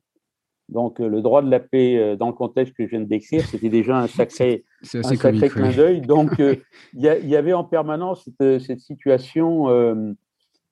Donc, 0.68 1.00
le 1.00 1.20
droit 1.20 1.42
de 1.42 1.50
la 1.50 1.60
paix, 1.60 2.16
dans 2.16 2.28
le 2.28 2.32
contexte 2.32 2.74
que 2.74 2.84
je 2.84 2.90
viens 2.90 3.00
de 3.00 3.06
décrire, 3.06 3.44
c'était 3.44 3.68
déjà 3.68 3.98
un 3.98 4.06
sacré, 4.06 4.64
un 4.94 5.02
sacré 5.02 5.48
clin 5.48 5.70
d'œil. 5.70 6.00
Donc, 6.00 6.30
il 6.94 7.00
y, 7.02 7.36
avait 7.36 7.52
en 7.52 7.64
permanence 7.64 8.26
cette, 8.58 8.80
situation 8.80 9.66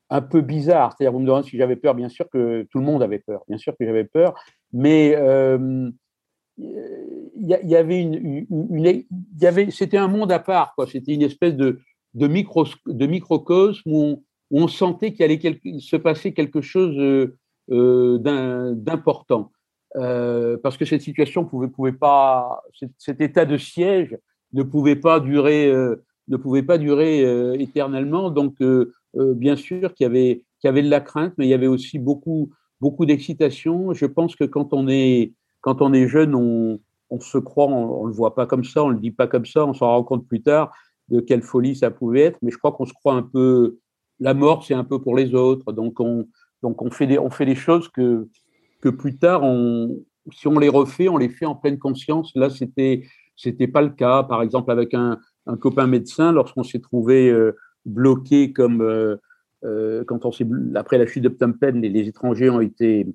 un 0.09 0.23
peu 0.23 0.40
bizarre. 0.40 0.94
C'est-à-dire, 0.97 1.12
vous 1.12 1.18
me 1.18 1.26
demandez 1.26 1.49
si 1.49 1.59
j'avais 1.59 1.76
peur, 1.76 1.94
bien 1.94 2.09
sûr 2.09 2.30
que 2.30 2.66
tout 2.70 2.78
le 2.78 2.85
monde 2.85 3.02
avait 3.02 3.18
peur, 3.18 3.42
bien 3.49 3.59
sûr 3.59 3.76
que 3.76 3.85
j'avais 3.85 4.04
peur, 4.04 4.35
mais 4.73 5.16
il 6.61 7.49
y, 7.64 7.76
avait 7.76 8.02
une, 8.02 8.47
y 9.40 9.47
avait, 9.47 9.71
c'était 9.71 9.97
un 9.97 10.09
monde 10.09 10.31
à 10.31 10.38
part, 10.38 10.75
quoi. 10.75 10.87
C'était 10.87 11.14
une 11.14 11.23
espèce 11.23 11.55
de, 11.55 11.81
de, 12.14 12.26
micro, 12.26 12.67
de 12.87 13.07
microcosme 13.07 13.90
où 13.90 14.25
on, 14.50 14.69
sentait 14.69 15.12
qu'il 15.12 15.25
allait 15.25 15.40
se 15.79 15.97
passer 15.97 16.35
quelque 16.35 16.61
chose 16.61 16.97
euh, 16.99 17.38
euh, 17.71 18.75
d'important. 18.75 19.52
Euh, 19.97 20.57
parce 20.62 20.76
que 20.76 20.85
cette 20.85 21.02
situation 21.02 21.45
pouvait, 21.45 21.69
pouvait 21.69 21.93
pas, 21.93 22.62
cet 22.99 23.21
état 23.21 23.45
de 23.45 23.57
siège 23.57 24.17
ne 24.52 24.62
pouvait 24.62 24.97
pas 24.97 25.21
durer, 25.21 25.73
ne 26.29 26.37
pouvait 26.37 26.62
pas 26.62 26.79
durer 26.79 27.23
éternellement. 27.61 28.31
Donc, 28.31 28.57
bien 29.14 29.57
sûr 29.57 29.95
qu'il 29.95 30.05
y 30.05 30.07
avait, 30.07 30.45
qu'il 30.61 30.69
y 30.69 30.69
avait 30.69 30.83
de 30.83 30.90
la 30.90 31.00
crainte, 31.00 31.33
mais 31.38 31.47
il 31.47 31.50
y 31.50 31.55
avait 31.55 31.67
aussi 31.67 31.99
beaucoup, 31.99 32.50
beaucoup 32.81 33.07
d'excitation. 33.07 33.95
Je 33.95 34.07
pense 34.07 34.37
que 34.37 34.45
quand 34.45 34.73
on 34.73 34.88
est, 34.88 35.33
quand 35.61 35.83
on 35.83 35.93
est 35.93 36.09
jeune, 36.09 36.35
on, 36.35 37.21
se 37.21 37.38
croit, 37.38 37.67
on, 37.67 38.05
ne 38.05 38.09
le 38.09 38.14
voit 38.14 38.35
pas 38.35 38.47
comme 38.47 38.64
ça, 38.64 38.85
on 38.85 38.88
le 38.88 38.99
dit 38.99 39.11
pas 39.11 39.26
comme 39.26 39.47
ça, 39.47 39.67
on 39.67 39.75
s'en 39.75 39.88
rend 39.88 40.05
compte 40.05 40.26
plus 40.26 40.43
tard 40.43 40.73
de 41.09 41.21
quelle 41.21 41.43
folie 41.43 41.75
ça 41.75 41.90
pouvait 41.90 42.23
être, 42.23 42.38
mais 42.40 42.50
je 42.50 42.59
crois 42.59 42.73
qu'on 42.73 42.87
se 42.87 42.93
croit 42.93 43.14
un 43.14 43.23
peu, 43.23 43.79
la 44.21 44.33
mort 44.33 44.64
c'est 44.64 44.75
un 44.75 44.85
peu 44.85 45.00
pour 45.00 45.17
les 45.17 45.35
autres, 45.35 45.73
donc 45.73 46.00
on, 46.00 46.26
fait 46.90 47.07
des, 47.07 47.55
choses 47.55 47.88
que, 47.88 48.29
plus 48.81 49.19
tard, 49.19 49.43
si 50.33 50.47
on 50.47 50.59
les 50.59 50.69
refait, 50.69 51.09
on 51.09 51.17
les 51.17 51.29
fait 51.29 51.47
en 51.47 51.55
pleine 51.55 51.79
conscience. 51.79 52.33
Là, 52.35 52.50
c'était, 52.50 53.02
c'était 53.37 53.69
pas 53.69 53.83
le 53.83 53.90
cas. 53.90 54.23
Par 54.23 54.43
exemple, 54.43 54.71
avec 54.71 54.95
un, 54.95 55.19
copain 55.61 55.87
médecin, 55.87 56.33
lorsqu'on 56.33 56.62
s'est 56.62 56.81
trouvé 56.81 57.29
euh, 57.29 57.57
bloqué 57.85 58.52
comme 58.52 58.83
euh, 58.83 59.17
euh, 59.64 60.05
quand 60.05 60.25
on 60.25 60.31
s'est, 60.31 60.47
après 60.75 60.97
la 60.97 61.07
chute 61.07 61.25
de 61.25 61.29
Phnom 61.29 61.55
Penh, 61.55 61.81
les 61.81 62.07
étrangers 62.07 62.50
ont 62.50 62.61
été 62.61 63.07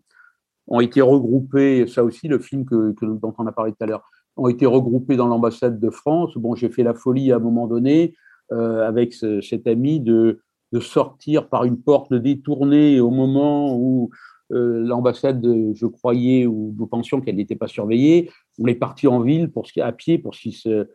ont 0.68 0.80
été 0.80 1.02
regroupés, 1.02 1.88
ça 1.88 2.04
aussi, 2.04 2.28
le 2.28 2.40
film 2.40 2.66
que, 2.66 2.96
dont 3.02 3.34
on 3.38 3.48
a 3.48 3.52
parlé 3.52 3.72
tout 3.72 3.84
à 3.84 3.86
l'heure, 3.86 4.10
ont 4.38 4.48
été 4.48 4.66
regroupés 4.66 5.16
dans 5.16 5.28
l'ambassade 5.28 5.80
de 5.80 5.90
France. 5.90 6.38
Bon, 6.38 6.56
j'ai 6.56 6.70
fait 6.70 6.84
la 6.84 6.94
folie 6.94 7.32
à 7.32 7.38
un 7.38 7.40
moment 7.40 7.68
donné 7.68 8.16
euh, 8.52 8.88
avec 8.88 9.14
cet 9.14 9.68
ami 9.68 10.00
de, 10.00 10.40
sortir 10.82 11.48
par 11.48 11.64
une 11.64 11.82
porte 11.82 12.14
détournée 12.14 13.00
au 13.00 13.10
moment 13.10 13.78
où 13.78 14.10
euh, 14.52 14.84
l'ambassade, 14.86 15.42
je 15.74 15.86
croyais 15.86 16.46
ou 16.46 16.76
nous 16.78 16.86
pensions 16.86 17.22
qu'elle 17.22 17.38
n'était 17.38 17.56
pas 17.56 17.68
surveillée. 17.68 18.30
On 18.60 18.68
est 18.68 18.76
parti 18.76 19.08
en 19.08 19.22
ville 19.22 19.50
pour 19.50 19.68
ce, 19.68 19.80
à 19.80 19.94
pied 19.94 20.18
pour 20.18 20.36
ce, 20.36 20.86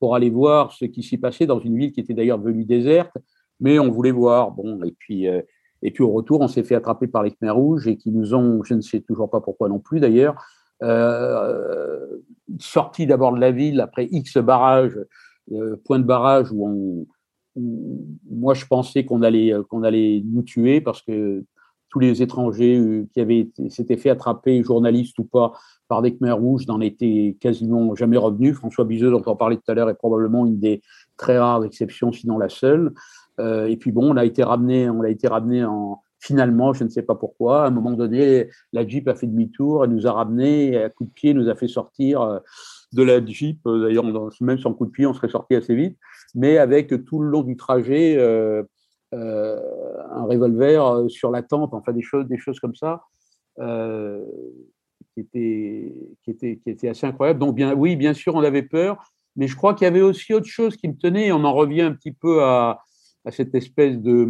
pour 0.00 0.14
aller 0.14 0.30
voir 0.30 0.72
ce 0.72 0.84
qui 0.84 1.02
s'y 1.02 1.18
passait 1.18 1.46
dans 1.46 1.60
une 1.60 1.76
ville 1.76 1.92
qui 1.92 2.00
était 2.00 2.14
d'ailleurs 2.14 2.38
devenue 2.38 2.64
déserte, 2.64 3.16
mais 3.60 3.78
on 3.78 3.90
voulait 3.90 4.10
voir. 4.10 4.52
Bon, 4.52 4.82
et 4.84 4.94
puis 4.98 5.28
euh, 5.28 5.42
et 5.82 5.90
puis 5.90 6.02
au 6.02 6.10
retour, 6.10 6.40
on 6.40 6.48
s'est 6.48 6.64
fait 6.64 6.74
attraper 6.74 7.06
par 7.06 7.22
les 7.22 7.30
Khmer 7.30 7.50
rouges 7.50 7.86
et 7.86 7.96
qui 7.96 8.10
nous 8.10 8.34
ont, 8.34 8.62
je 8.64 8.74
ne 8.74 8.80
sais 8.80 9.00
toujours 9.00 9.30
pas 9.30 9.40
pourquoi 9.40 9.68
non 9.68 9.78
plus 9.78 10.00
d'ailleurs, 10.00 10.42
euh, 10.82 12.06
sortis 12.58 13.06
d'abord 13.06 13.32
de 13.32 13.40
la 13.40 13.50
ville 13.50 13.80
après 13.80 14.08
X 14.10 14.38
barrages, 14.38 14.98
euh, 15.52 15.76
point 15.84 15.98
de 15.98 16.04
barrage 16.04 16.52
où, 16.52 17.06
moi 18.30 18.54
je 18.54 18.64
pensais 18.66 19.04
qu'on 19.04 19.22
allait 19.22 19.52
qu'on 19.68 19.82
allait 19.82 20.22
nous 20.24 20.42
tuer 20.42 20.80
parce 20.80 21.02
que 21.02 21.44
tous 21.90 21.98
les 21.98 22.22
étrangers 22.22 22.78
euh, 22.78 23.06
qui 23.12 23.20
avaient 23.20 23.48
s'étaient 23.68 23.96
fait 23.96 24.10
attraper, 24.10 24.62
journalistes 24.62 25.18
ou 25.18 25.24
pas, 25.24 25.52
par 25.88 26.02
des 26.02 26.14
Khmer 26.14 26.32
rouges, 26.32 26.66
n'en 26.66 26.80
étaient 26.80 27.36
quasiment 27.40 27.94
jamais 27.94 28.18
revenus. 28.18 28.56
François 28.56 28.84
Bizeux, 28.84 29.10
dont 29.10 29.22
on 29.26 29.36
parlait 29.36 29.56
tout 29.56 29.70
à 29.70 29.74
l'heure, 29.74 29.88
est 29.88 29.94
probablement 29.94 30.46
une 30.46 30.58
des 30.58 30.82
très 31.16 31.38
rares 31.38 31.64
exceptions, 31.64 32.12
sinon 32.12 32.38
la 32.38 32.48
seule. 32.48 32.92
Euh, 33.38 33.66
et 33.66 33.76
puis 33.76 33.92
bon, 33.92 34.12
on 34.12 34.16
a 34.16 34.24
été 34.24 34.42
ramené, 34.42 34.90
on 34.90 35.02
a 35.02 35.08
été 35.08 35.28
ramené 35.28 35.64
en 35.64 36.02
finalement, 36.20 36.72
je 36.72 36.82
ne 36.82 36.88
sais 36.88 37.02
pas 37.02 37.14
pourquoi, 37.14 37.62
à 37.62 37.68
un 37.68 37.70
moment 37.70 37.92
donné, 37.92 38.48
la 38.72 38.86
Jeep 38.86 39.06
a 39.06 39.14
fait 39.14 39.28
demi-tour, 39.28 39.84
elle 39.84 39.92
nous 39.92 40.08
a 40.08 40.12
ramené 40.12 40.76
à 40.76 40.90
coup 40.90 41.04
de 41.04 41.10
pied, 41.10 41.32
nous 41.32 41.48
a 41.48 41.54
fait 41.54 41.68
sortir 41.68 42.22
euh, 42.22 42.40
de 42.92 43.04
la 43.04 43.24
Jeep. 43.24 43.60
Euh, 43.66 43.86
d'ailleurs, 43.86 44.04
même 44.40 44.58
sans 44.58 44.74
coup 44.74 44.86
de 44.86 44.90
pied, 44.90 45.06
on 45.06 45.14
serait 45.14 45.28
sorti 45.28 45.54
assez 45.54 45.76
vite, 45.76 45.96
mais 46.34 46.58
avec 46.58 47.04
tout 47.04 47.20
le 47.20 47.28
long 47.28 47.42
du 47.42 47.56
trajet 47.56 48.18
un 49.12 50.24
revolver 50.24 51.08
sur 51.08 51.30
la 51.30 51.42
tempe, 51.42 51.72
enfin 51.72 51.92
des 51.92 52.02
choses, 52.02 52.26
des 52.26 52.36
choses 52.36 52.58
comme 52.58 52.74
ça. 52.74 53.02
qui 53.56 55.20
étaient, 55.20 55.94
qui, 56.24 56.30
était, 56.32 56.56
qui 56.56 56.70
était 56.70 56.88
assez 56.88 57.06
incroyable. 57.06 57.38
Donc, 57.38 57.54
bien, 57.54 57.74
oui, 57.74 57.94
bien 57.94 58.12
sûr, 58.12 58.34
on 58.34 58.42
avait 58.42 58.62
peur, 58.62 58.98
mais 59.36 59.46
je 59.46 59.54
crois 59.54 59.74
qu'il 59.74 59.84
y 59.84 59.88
avait 59.88 60.02
aussi 60.02 60.34
autre 60.34 60.46
chose 60.46 60.76
qui 60.76 60.88
me 60.88 60.96
tenait. 60.96 61.30
On 61.30 61.44
en 61.44 61.54
revient 61.54 61.82
un 61.82 61.92
petit 61.92 62.12
peu 62.12 62.42
à, 62.42 62.80
à 63.28 63.30
cette 63.30 63.54
espèce 63.54 63.98
de 63.98 64.28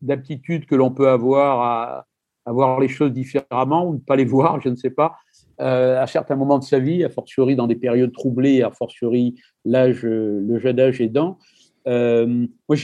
d'aptitude 0.00 0.64
que 0.64 0.74
l'on 0.74 0.90
peut 0.90 1.10
avoir 1.10 1.60
à, 1.60 2.06
à, 2.46 2.52
voir 2.52 2.80
les 2.80 2.88
choses 2.88 3.12
différemment 3.12 3.86
ou 3.86 3.94
ne 3.94 3.98
pas 3.98 4.16
les 4.16 4.24
voir, 4.36 4.58
je 4.62 4.70
ne 4.70 4.74
sais 4.74 4.90
pas, 4.90 5.16
euh, 5.60 6.00
à 6.00 6.06
certains 6.06 6.36
moments 6.36 6.58
de 6.58 6.64
sa 6.64 6.78
vie, 6.78 7.04
a 7.04 7.10
fortiori 7.10 7.54
dans 7.54 7.66
des 7.66 7.76
périodes 7.76 8.12
troublées, 8.12 8.62
a 8.62 8.70
fortiori 8.70 9.34
l'âge, 9.66 10.02
le 10.02 10.58
jeune 10.58 10.80
âge 10.80 11.02
aidant. 11.02 11.38
Euh, 11.86 12.46
moi, 12.66 12.76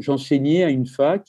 j'enseignais 0.00 0.64
à 0.64 0.70
une 0.70 0.86
fac, 0.86 1.24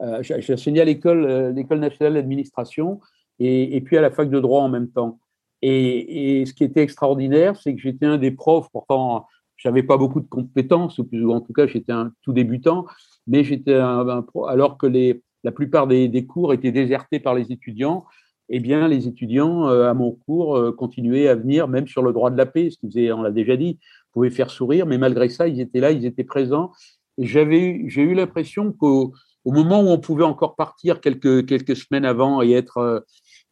euh, 0.00 0.22
j'enseignais 0.22 0.80
à 0.80 0.84
l'école, 0.84 1.52
l'école 1.56 1.80
nationale 1.80 2.14
d'administration 2.14 3.00
et, 3.40 3.80
puis 3.80 3.96
à 3.96 4.00
la 4.00 4.12
fac 4.12 4.30
de 4.30 4.38
droit 4.38 4.62
en 4.62 4.68
même 4.68 4.88
temps. 4.88 5.18
Et 5.60 6.44
ce 6.46 6.52
qui 6.52 6.62
était 6.62 6.82
extraordinaire, 6.82 7.56
c'est 7.56 7.74
que 7.74 7.80
j'étais 7.80 8.06
un 8.06 8.18
des 8.18 8.30
profs, 8.30 8.68
pourtant 8.72 9.26
j'avais 9.62 9.82
pas 9.82 9.96
beaucoup 9.96 10.20
de 10.20 10.26
compétences, 10.26 10.98
ou 10.98 11.30
en 11.30 11.40
tout 11.40 11.52
cas 11.52 11.66
j'étais 11.66 11.92
un 11.92 12.12
tout 12.22 12.32
débutant, 12.32 12.86
mais 13.26 13.44
j'étais 13.44 13.76
un, 13.76 14.24
alors 14.48 14.76
que 14.76 14.86
les, 14.86 15.22
la 15.44 15.52
plupart 15.52 15.86
des, 15.86 16.08
des, 16.08 16.26
cours 16.26 16.52
étaient 16.52 16.72
désertés 16.72 17.20
par 17.20 17.34
les 17.34 17.52
étudiants, 17.52 18.04
eh 18.48 18.58
bien 18.58 18.88
les 18.88 19.06
étudiants 19.06 19.68
euh, 19.68 19.88
à 19.88 19.94
mon 19.94 20.12
cours 20.12 20.56
euh, 20.56 20.72
continuaient 20.72 21.28
à 21.28 21.36
venir, 21.36 21.68
même 21.68 21.86
sur 21.86 22.02
le 22.02 22.12
droit 22.12 22.30
de 22.30 22.36
la 22.36 22.46
paix, 22.46 22.70
ce 22.70 22.78
qu'ils 22.78 23.12
on 23.12 23.22
l'a 23.22 23.30
déjà 23.30 23.56
dit, 23.56 23.78
pouvaient 24.12 24.30
faire 24.30 24.50
sourire, 24.50 24.84
mais 24.84 24.98
malgré 24.98 25.28
ça, 25.28 25.46
ils 25.46 25.60
étaient 25.60 25.80
là, 25.80 25.92
ils 25.92 26.06
étaient 26.06 26.24
présents. 26.24 26.72
J'avais, 27.18 27.84
j'ai 27.86 28.02
eu 28.02 28.14
l'impression 28.14 28.72
qu'au 28.72 29.12
au 29.44 29.52
moment 29.52 29.80
où 29.82 29.88
on 29.88 29.98
pouvait 29.98 30.24
encore 30.24 30.54
partir 30.54 31.00
quelques, 31.00 31.46
quelques 31.46 31.76
semaines 31.76 32.04
avant 32.04 32.42
et 32.42 32.52
être 32.52 33.04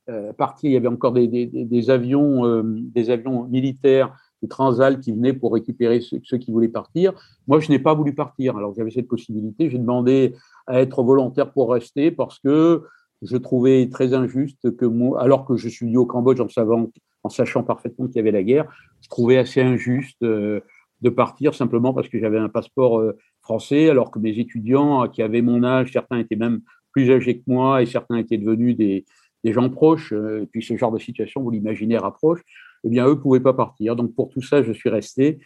euh, 0.08 0.32
parti, 0.34 0.68
il 0.68 0.72
y 0.72 0.76
avait 0.76 0.88
encore 0.88 1.12
des, 1.12 1.26
des 1.28 1.90
avions, 1.90 2.62
des 2.64 3.10
avions 3.10 3.44
militaires 3.46 4.12
le 4.42 4.48
Transal 4.48 5.00
qui 5.00 5.12
venait 5.12 5.32
pour 5.32 5.52
récupérer 5.52 6.00
ceux, 6.00 6.38
qui 6.38 6.50
voulaient 6.50 6.68
partir. 6.68 7.12
Moi, 7.46 7.60
je 7.60 7.70
n'ai 7.70 7.78
pas 7.78 7.94
voulu 7.94 8.14
partir. 8.14 8.56
Alors, 8.56 8.74
j'avais 8.74 8.90
cette 8.90 9.08
possibilité. 9.08 9.70
J'ai 9.70 9.78
demandé 9.78 10.34
à 10.66 10.80
être 10.80 11.02
volontaire 11.02 11.52
pour 11.52 11.72
rester 11.72 12.10
parce 12.10 12.38
que 12.38 12.84
je 13.22 13.36
trouvais 13.36 13.88
très 13.90 14.14
injuste 14.14 14.76
que 14.76 14.86
moi, 14.86 15.22
alors 15.22 15.44
que 15.44 15.56
je 15.56 15.68
suis 15.68 15.86
venu 15.86 15.98
au 15.98 16.06
Cambodge 16.06 16.40
en, 16.40 17.28
sachant 17.28 17.62
parfaitement 17.62 18.06
qu'il 18.06 18.16
y 18.16 18.20
avait 18.20 18.30
la 18.30 18.42
guerre, 18.42 18.72
je 19.02 19.08
trouvais 19.08 19.36
assez 19.36 19.60
injuste 19.60 20.22
euh, 20.22 20.60
de 21.02 21.10
partir 21.10 21.54
simplement 21.54 21.92
parce 21.92 22.08
que 22.08 22.18
j'avais 22.18 22.38
un 22.38 22.48
passeport 22.48 22.98
euh, 22.98 23.18
français, 23.42 23.90
alors 23.90 24.10
que 24.10 24.18
mes 24.18 24.38
étudiants 24.38 25.06
qui 25.08 25.22
avaient 25.22 25.42
mon 25.42 25.64
âge, 25.64 25.92
certains 25.92 26.18
étaient 26.18 26.36
même 26.36 26.60
plus 26.92 27.10
âgés 27.10 27.38
que 27.38 27.44
moi 27.46 27.82
et 27.82 27.86
certains 27.86 28.16
étaient 28.16 28.38
devenus 28.38 28.76
des, 28.76 29.04
gens 29.44 29.68
proches. 29.68 30.12
Euh, 30.12 30.42
et 30.42 30.46
puis 30.46 30.62
ce 30.62 30.76
genre 30.76 30.92
de 30.92 30.98
situation, 30.98 31.42
vous 31.42 31.50
l'imaginez, 31.50 31.98
rapproche 31.98 32.40
eh 32.84 32.88
bien, 32.88 33.06
eux 33.06 33.10
ne 33.10 33.14
pouvaient 33.14 33.40
pas 33.40 33.54
partir. 33.54 33.96
Donc, 33.96 34.14
pour 34.14 34.30
tout 34.30 34.42
ça, 34.42 34.62
je 34.62 34.72
suis 34.72 34.88
resté. 34.88 35.38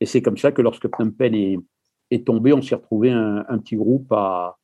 Et 0.00 0.06
c'est 0.06 0.22
comme 0.22 0.36
ça 0.36 0.52
que 0.52 0.62
lorsque 0.62 0.88
Phnom 0.88 1.10
Penh 1.10 1.62
est, 2.10 2.26
tombé, 2.26 2.52
on 2.52 2.62
s'est 2.62 2.74
retrouvé 2.74 3.10
un, 3.10 3.58
petit 3.58 3.76
groupe 3.76 4.10
à, 4.12 4.56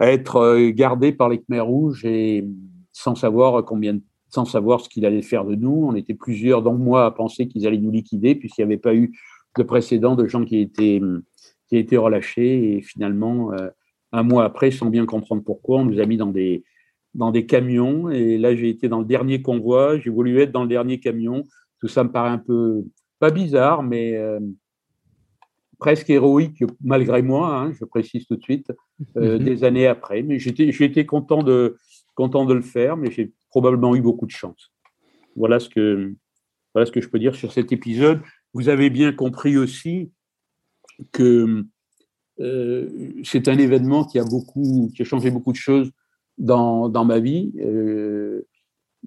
être 0.00 0.36
euh, 0.36 0.70
gardé 0.70 1.12
par 1.12 1.28
les 1.28 1.38
Khmer 1.38 1.60
rouges 1.60 2.04
et 2.04 2.46
sans 2.92 3.14
savoir 3.14 3.64
combien 3.64 3.98
sans 4.30 4.44
savoir 4.44 4.80
ce 4.80 4.88
qu'il 4.88 5.06
allait 5.06 5.22
faire 5.22 5.44
de 5.44 5.54
nous. 5.54 5.86
On 5.88 5.94
était 5.94 6.14
plusieurs, 6.14 6.62
dont 6.62 6.74
moi, 6.74 7.06
à 7.06 7.10
penser 7.10 7.48
qu'ils 7.48 7.66
allaient 7.66 7.78
nous 7.78 7.90
liquider, 7.90 8.34
puisqu'il 8.34 8.60
n'y 8.60 8.72
avait 8.72 8.76
pas 8.76 8.94
eu 8.94 9.18
de 9.56 9.62
précédent 9.62 10.16
de 10.16 10.26
gens 10.26 10.44
qui 10.44 10.58
étaient, 10.58 11.00
qui 11.66 11.76
étaient 11.76 11.96
relâchés. 11.96 12.76
Et 12.76 12.82
finalement, 12.82 13.52
euh, 13.52 13.68
un 14.12 14.22
mois 14.22 14.44
après, 14.44 14.70
sans 14.70 14.90
bien 14.90 15.06
comprendre 15.06 15.42
pourquoi, 15.42 15.78
on 15.78 15.84
nous 15.84 16.00
a 16.00 16.06
mis 16.06 16.16
dans 16.16 16.30
des, 16.30 16.62
dans 17.14 17.30
des 17.30 17.46
camions. 17.46 18.10
Et 18.10 18.38
là, 18.38 18.54
j'ai 18.54 18.68
été 18.68 18.88
dans 18.88 19.00
le 19.00 19.04
dernier 19.04 19.42
convoi, 19.42 19.98
j'ai 19.98 20.10
voulu 20.10 20.40
être 20.40 20.52
dans 20.52 20.62
le 20.62 20.68
dernier 20.68 21.00
camion. 21.00 21.44
Tout 21.80 21.88
ça 21.88 22.04
me 22.04 22.10
paraît 22.10 22.30
un 22.30 22.38
peu, 22.38 22.84
pas 23.18 23.30
bizarre, 23.30 23.82
mais 23.82 24.16
euh, 24.16 24.40
presque 25.78 26.10
héroïque 26.10 26.64
malgré 26.82 27.22
moi, 27.22 27.56
hein, 27.56 27.72
je 27.72 27.84
précise 27.84 28.26
tout 28.26 28.36
de 28.36 28.42
suite, 28.42 28.72
euh, 29.16 29.38
mhm. 29.38 29.44
des 29.44 29.64
années 29.64 29.86
après. 29.86 30.22
Mais 30.22 30.38
j'ai 30.38 30.50
été 30.84 31.06
content 31.06 31.42
de, 31.42 31.76
content 32.14 32.44
de 32.44 32.54
le 32.54 32.62
faire, 32.62 32.96
mais 32.96 33.10
j'ai 33.10 33.32
probablement 33.50 33.94
eu 33.94 34.00
beaucoup 34.00 34.26
de 34.26 34.32
chance. 34.32 34.72
Voilà 35.36 35.60
ce 35.60 35.68
que, 35.68 36.14
voilà 36.74 36.86
ce 36.86 36.92
que 36.92 37.00
je 37.00 37.08
peux 37.08 37.18
dire 37.18 37.34
sur 37.34 37.52
cet 37.52 37.72
épisode. 37.72 38.20
Vous 38.54 38.68
avez 38.68 38.90
bien 38.90 39.12
compris 39.12 39.56
aussi 39.56 40.10
que 41.12 41.64
euh, 42.40 42.88
c'est 43.24 43.48
un 43.48 43.58
événement 43.58 44.04
qui 44.04 44.18
a 44.18 44.24
beaucoup, 44.24 44.90
qui 44.94 45.02
a 45.02 45.04
changé 45.04 45.30
beaucoup 45.30 45.52
de 45.52 45.58
choses 45.58 45.92
dans, 46.38 46.88
dans 46.88 47.04
ma 47.04 47.18
vie, 47.18 47.52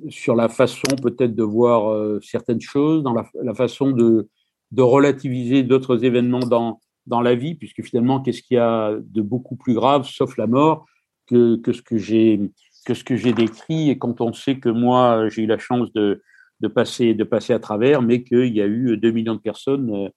sur 0.09 0.35
la 0.35 0.49
façon 0.49 0.95
peut-être 1.01 1.35
de 1.35 1.43
voir 1.43 2.21
certaines 2.21 2.61
choses, 2.61 3.03
dans 3.03 3.13
la, 3.13 3.53
façon 3.53 3.91
de, 3.91 4.29
de 4.71 4.81
relativiser 4.81 5.63
d'autres 5.63 6.03
événements 6.03 6.39
dans, 6.39 6.79
dans 7.07 7.21
la 7.21 7.35
vie, 7.35 7.55
puisque 7.55 7.83
finalement, 7.83 8.21
qu'est-ce 8.21 8.41
qu'il 8.41 8.55
y 8.55 8.59
a 8.59 8.97
de 8.99 9.21
beaucoup 9.21 9.55
plus 9.55 9.73
grave, 9.73 10.05
sauf 10.05 10.37
la 10.37 10.47
mort, 10.47 10.85
que, 11.27 11.55
que 11.57 11.73
ce 11.73 11.81
que 11.81 11.97
j'ai 11.97 12.39
que 12.85 12.93
ce 12.93 13.03
que 13.03 13.15
j'ai 13.15 13.33
décrit, 13.33 13.89
et 13.89 13.97
quand 13.97 14.21
on 14.21 14.33
sait 14.33 14.57
que 14.57 14.69
moi, 14.69 15.29
j'ai 15.29 15.43
eu 15.43 15.45
la 15.45 15.59
chance 15.59 15.91
de, 15.93 16.23
de, 16.61 16.67
passer, 16.67 17.13
de 17.13 17.23
passer 17.23 17.53
à 17.53 17.59
travers, 17.59 18.01
mais 18.01 18.23
qu'il 18.23 18.55
y 18.55 18.61
a 18.61 18.65
eu 18.65 18.97
2 18.97 19.11
millions 19.11 19.35
de 19.35 19.39
personnes 19.39 20.09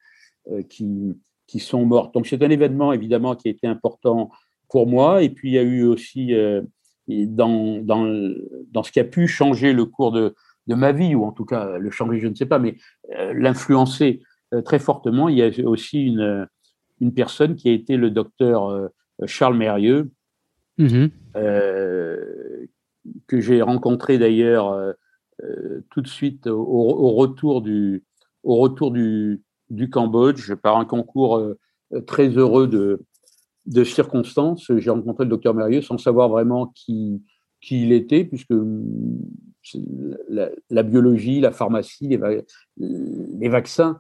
euh, 0.51 0.63
qui, 0.63 1.15
qui 1.47 1.61
sont 1.61 1.85
mortes. 1.85 2.15
Donc 2.15 2.27
c'est 2.27 2.43
un 2.43 2.51
événement, 2.51 2.93
évidemment, 2.93 3.37
qui 3.37 3.49
a 3.49 3.51
été 3.51 3.67
important 3.67 4.31
pour 4.71 4.87
moi, 4.87 5.23
et 5.23 5.29
puis 5.29 5.51
il 5.51 5.55
y 5.55 5.59
a 5.59 5.63
eu 5.63 5.85
aussi, 5.85 6.35
euh, 6.35 6.63
dans, 7.09 7.81
dans, 7.83 8.33
dans 8.73 8.83
ce 8.83 8.93
qui 8.93 9.01
a 9.01 9.05
pu 9.05 9.27
changer 9.27 9.73
le 9.73 9.85
cours 9.85 10.13
de, 10.13 10.35
de 10.67 10.75
ma 10.75 10.93
vie, 10.93 11.15
ou 11.15 11.25
en 11.25 11.33
tout 11.33 11.45
cas 11.45 11.79
le 11.79 11.91
changer, 11.91 12.21
je 12.21 12.29
ne 12.29 12.35
sais 12.35 12.47
pas, 12.47 12.59
mais 12.59 12.77
euh, 13.19 13.33
l'influencer 13.35 14.23
très 14.65 14.79
fortement, 14.79 15.29
il 15.29 15.39
y 15.39 15.43
a 15.43 15.69
aussi 15.69 16.05
une, 16.05 16.47
une 17.01 17.13
personne 17.13 17.57
qui 17.57 17.69
a 17.69 17.73
été 17.73 17.97
le 17.97 18.11
docteur 18.11 18.69
euh, 18.69 18.89
Charles 19.27 19.57
Mérieux, 19.57 20.11
mhm. 20.79 21.11
euh, 21.37 22.67
que 23.27 23.41
j'ai 23.41 23.63
rencontré 23.63 24.19
d'ailleurs 24.19 24.73
euh, 24.73 24.93
tout 25.91 26.01
de 26.01 26.09
suite 26.09 26.47
au, 26.47 27.13
retour 27.13 27.63
du, 27.63 28.05
au 28.43 28.57
retour 28.57 28.91
du, 28.91 29.43
du, 29.71 29.91
Cambodge 29.91 30.55
par 30.55 30.79
un 30.79 30.85
concours 30.85 31.43
très 32.07 32.29
heureux 32.29 32.67
de, 32.69 33.03
de 33.67 33.85
circonstances. 33.85 34.71
J'ai 34.77 34.91
rencontré 34.91 35.25
le 35.25 35.31
docteur 35.31 35.55
Mérieux 35.55 35.83
sans 35.83 35.99
savoir 35.99 36.29
vraiment 36.29 36.73
qui, 36.75 37.23
qui 37.61 37.83
il 37.85 37.93
était, 37.93 38.25
puisque 38.25 38.51
mm, 38.51 40.17
la, 40.71 40.83
biologie, 40.83 41.41
la 41.41 41.53
pharmacie, 41.53 42.09
les, 42.09 42.43
les 42.77 43.49
vaccins 43.49 43.99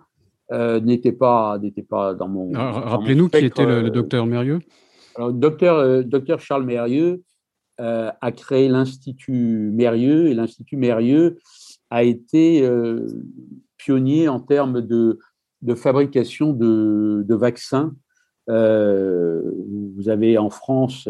euh, 0.52 0.80
n'était 0.80 1.12
pas 1.12 1.58
dans 1.58 2.28
mon. 2.28 2.52
Rappelez-nous 2.52 3.28
qui 3.28 3.44
était 3.46 3.64
le, 3.64 3.90
docteur 3.90 4.26
Mérieux. 4.26 4.60
Alors, 5.16 5.32
docteur 5.32 5.76
euh, 5.76 6.02
docteur 6.02 6.40
Charles 6.40 6.64
Mérieux 6.64 7.22
euh, 7.80 8.10
a 8.20 8.32
créé 8.32 8.68
l'institut 8.68 9.70
Mérieux 9.72 10.28
et 10.28 10.34
l'institut 10.34 10.76
Mérieux 10.76 11.38
a 11.90 12.02
été 12.02 12.68
pionnier 13.76 14.28
en 14.28 14.40
termes 14.40 14.82
de 14.82 15.18
de 15.62 15.74
fabrication 15.74 16.52
de, 16.52 17.24
de 17.26 17.34
vaccins. 17.34 17.94
Vous 18.46 20.08
avez 20.08 20.38
en 20.38 20.50
France, 20.50 21.08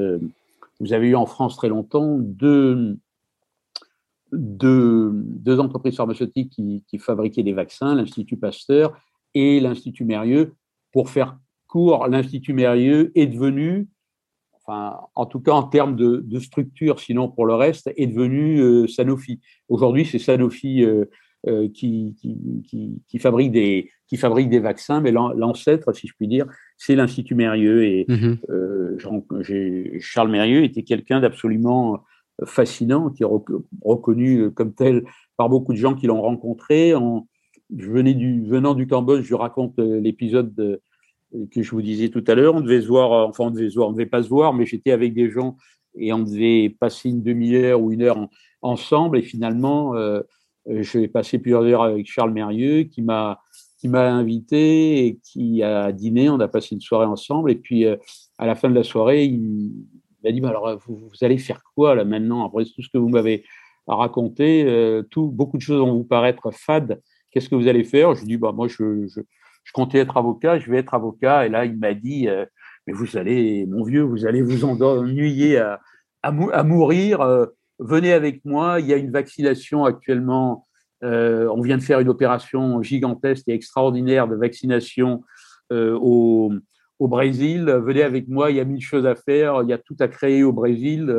vous 0.81 0.93
avez 0.93 1.09
eu 1.09 1.15
en 1.15 1.27
France 1.27 1.57
très 1.57 1.69
longtemps 1.69 2.17
deux 2.19 2.97
deux, 4.37 5.61
entreprises 5.61 5.97
pharmaceutiques 5.97 6.51
qui, 6.51 6.99
fabriquaient 6.99 7.43
des 7.43 7.53
vaccins, 7.53 7.95
l'Institut 7.95 8.37
Pasteur 8.37 8.97
et 9.35 9.61
l'Institut 9.61 10.05
Mérieux. 10.05 10.55
Pour 10.93 11.11
faire 11.11 11.39
court, 11.67 12.07
l'Institut 12.09 12.53
Mérieux 12.53 13.13
est 13.15 13.27
devenu, 13.27 13.89
enfin, 14.55 14.99
en 15.15 15.27
tout 15.27 15.41
cas 15.41 15.53
en 15.53 15.65
termes 15.65 15.97
de, 15.97 16.39
structure, 16.39 17.01
sinon 17.01 17.29
pour 17.29 17.47
le 17.47 17.55
reste, 17.55 17.91
est 17.97 18.07
devenu 18.07 18.61
euh, 18.61 18.87
Sanofi. 18.87 19.41
Aujourd'hui, 19.69 20.05
c'est 20.05 20.19
Sanofi 20.19 20.85
euh, 20.85 21.07
euh, 21.47 21.69
qui, 21.69 22.17
fabrique 23.19 23.53
des, 23.53 23.91
qui 24.07 24.17
fabrique 24.17 24.49
des 24.49 24.61
vaccins, 24.61 25.01
mais 25.01 25.13
l'ancêtre, 25.13 25.93
si 25.93 26.07
je 26.07 26.15
puis 26.15 26.29
dire, 26.29 26.47
c'est 26.77 26.97
l'Institut 26.97 27.35
Mérieux. 27.35 27.85
Et 27.85 28.07
mm-hmm. 28.09 30.01
Charles 30.01 30.31
Mérieux 30.31 30.65
était 30.65 30.83
quelqu'un 30.83 31.21
d'absolument 31.21 32.05
fascinant, 32.45 33.11
qui 33.11 33.23
est 33.23 33.29
reconnu 33.83 34.51
comme 34.51 34.75
tel 34.75 35.05
par 35.37 35.49
beaucoup 35.49 35.73
de 35.73 35.79
gens 35.79 35.95
qui 35.95 36.07
l'ont 36.07 36.21
rencontré. 36.21 36.95
En, 36.95 37.27
je 37.77 37.91
venais 37.91 38.15
du, 38.15 38.45
venant 38.47 38.75
du 38.75 38.87
Cambodge, 38.87 39.25
je 39.25 39.35
raconte 39.35 39.79
euh, 39.79 40.01
l'épisode 40.01 40.81
que 41.51 41.63
je 41.63 41.71
vous 41.71 41.83
disais 41.83 42.09
tout 42.09 42.25
à 42.27 42.35
l'heure. 42.35 42.55
On 42.55 42.61
devait 42.61 42.83
se 42.83 42.89
voir, 42.89 43.13
euh, 43.13 43.27
enfin, 43.27 43.45
on 43.45 43.51
devait 43.51 43.71
se 43.71 43.75
voir, 43.75 43.89
on 43.89 43.93
devait 43.93 44.07
pas 44.07 44.23
se 44.23 44.29
voir, 44.29 44.53
mais 44.53 44.67
j'étais 44.67 44.93
avec 44.93 45.15
des 45.15 45.31
gens 45.31 45.57
et 45.97 46.13
on 46.13 46.21
devait 46.21 46.75
passer 46.79 47.09
une 47.09 47.23
demi-heure 47.23 47.81
ou 47.81 47.93
une 47.93 48.03
heure 48.03 48.29
ensemble. 48.63 49.19
Et 49.19 49.23
finalement, 49.23 49.97
euh, 49.97 50.21
je 50.67 50.99
vais 50.99 51.09
passer 51.09 51.39
plusieurs 51.39 51.63
heures 51.65 51.83
avec 51.83 52.07
Charles 52.07 52.33
Mérieux 52.33 52.85
qui 52.85 53.03
m'a 53.03 53.41
m'a 53.89 54.13
invité 54.13 55.07
et 55.07 55.19
qui 55.23 55.63
a 55.63 55.93
dîné. 55.93 56.29
On 56.31 56.41
a 56.41 56.49
passé 56.49 56.75
une 56.75 56.81
soirée 56.81 57.07
ensemble. 57.07 57.51
Et 57.51 57.57
puis, 57.57 57.87
à 57.87 58.47
la 58.47 58.55
fin 58.55 58.69
de 58.69 58.75
la 58.75 58.85
soirée, 58.85 59.25
il 59.25 59.73
m'a 60.23 60.33
dit, 60.33 60.45
alors, 60.45 60.79
vous, 60.87 60.97
vous, 60.97 61.25
allez 61.25 61.39
faire 61.39 61.63
quoi 61.75 61.95
là 61.95 62.05
maintenant? 62.05 62.47
Après 62.47 62.65
tout 62.65 62.83
ce 62.83 62.89
que 62.89 62.99
vous 62.99 63.09
m'avez 63.09 63.45
raconté, 63.87 65.03
tout, 65.11 65.31
beaucoup 65.31 65.57
de 65.57 65.63
choses 65.63 65.81
vont 65.81 65.95
vous 65.95 66.05
paraître 66.05 66.51
fades 66.53 67.01
qu'est-ce 67.35 67.49
que 67.49 67.57
vous 67.57 67.69
allez 67.69 67.85
faire? 67.85 68.15
Je 68.15 68.25
dis, 68.25 68.37
bah, 68.37 68.53
moi, 68.53 68.69
je, 68.69 69.07
je, 69.07 69.21
comptais 69.73 69.99
être 69.99 70.17
avocat, 70.17 70.59
je 70.59 70.71
vais 70.71 70.79
être 70.79 70.95
avocat. 70.95 71.47
Et 71.47 71.49
là, 71.49 71.65
il 71.65 71.77
m'a 71.77 71.93
dit, 71.93 72.29
euh, 72.29 72.47
mais 72.87 72.93
vous 72.93 73.17
allez, 73.17 73.67
mon 73.67 73.85
vieux, 73.85 74.03
vous 74.03 74.25
allez 74.25 74.41
vous 74.41 74.65
ennuyer 74.65 75.59
à, 75.59 75.81
à, 76.23 76.63
mourir. 76.63 77.21
Euh, 77.21 77.47
venez 77.81 78.13
avec 78.13 78.45
moi. 78.45 78.79
Il 78.81 78.87
y 78.87 78.95
a 78.95 78.97
une 78.97 79.11
vaccination 79.11 79.85
actuellement. 79.85 80.67
Euh, 81.05 81.49
on 81.55 81.61
vient 81.61 81.77
de 81.77 81.83
faire 81.83 82.01
une 82.01 82.09
opération 82.09 82.83
gigantesque 82.83 83.49
et 83.49 83.55
extraordinaire 83.55 84.27
de 84.27 84.37
vaccination 84.37 85.23
au, 85.71 86.53
au, 86.99 87.09
Brésil. 87.09 87.65
Venez 87.65 88.03
avec 88.03 88.29
moi. 88.29 88.51
Il 88.51 88.57
y 88.57 88.61
a 88.61 88.65
mille 88.65 88.81
choses 88.81 89.07
à 89.07 89.15
faire. 89.15 89.63
Il 89.63 89.69
y 89.69 89.73
a 89.73 89.79
tout 89.79 89.97
à 90.01 90.09
créer 90.09 90.43
au 90.43 90.53
Brésil. 90.53 91.15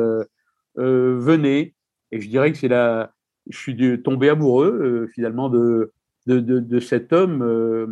venez. 0.76 1.74
Et 2.12 2.20
je 2.20 2.28
dirais 2.28 2.52
que 2.52 2.58
c'est 2.58 2.68
la, 2.68 3.12
je 3.50 3.58
suis 3.58 4.02
tombé 4.02 4.28
amoureux 4.28 5.08
finalement 5.14 5.48
de, 5.48 5.92
de, 6.26 6.40
de, 6.40 6.80
cet 6.80 7.12
homme 7.12 7.42
euh, 7.42 7.86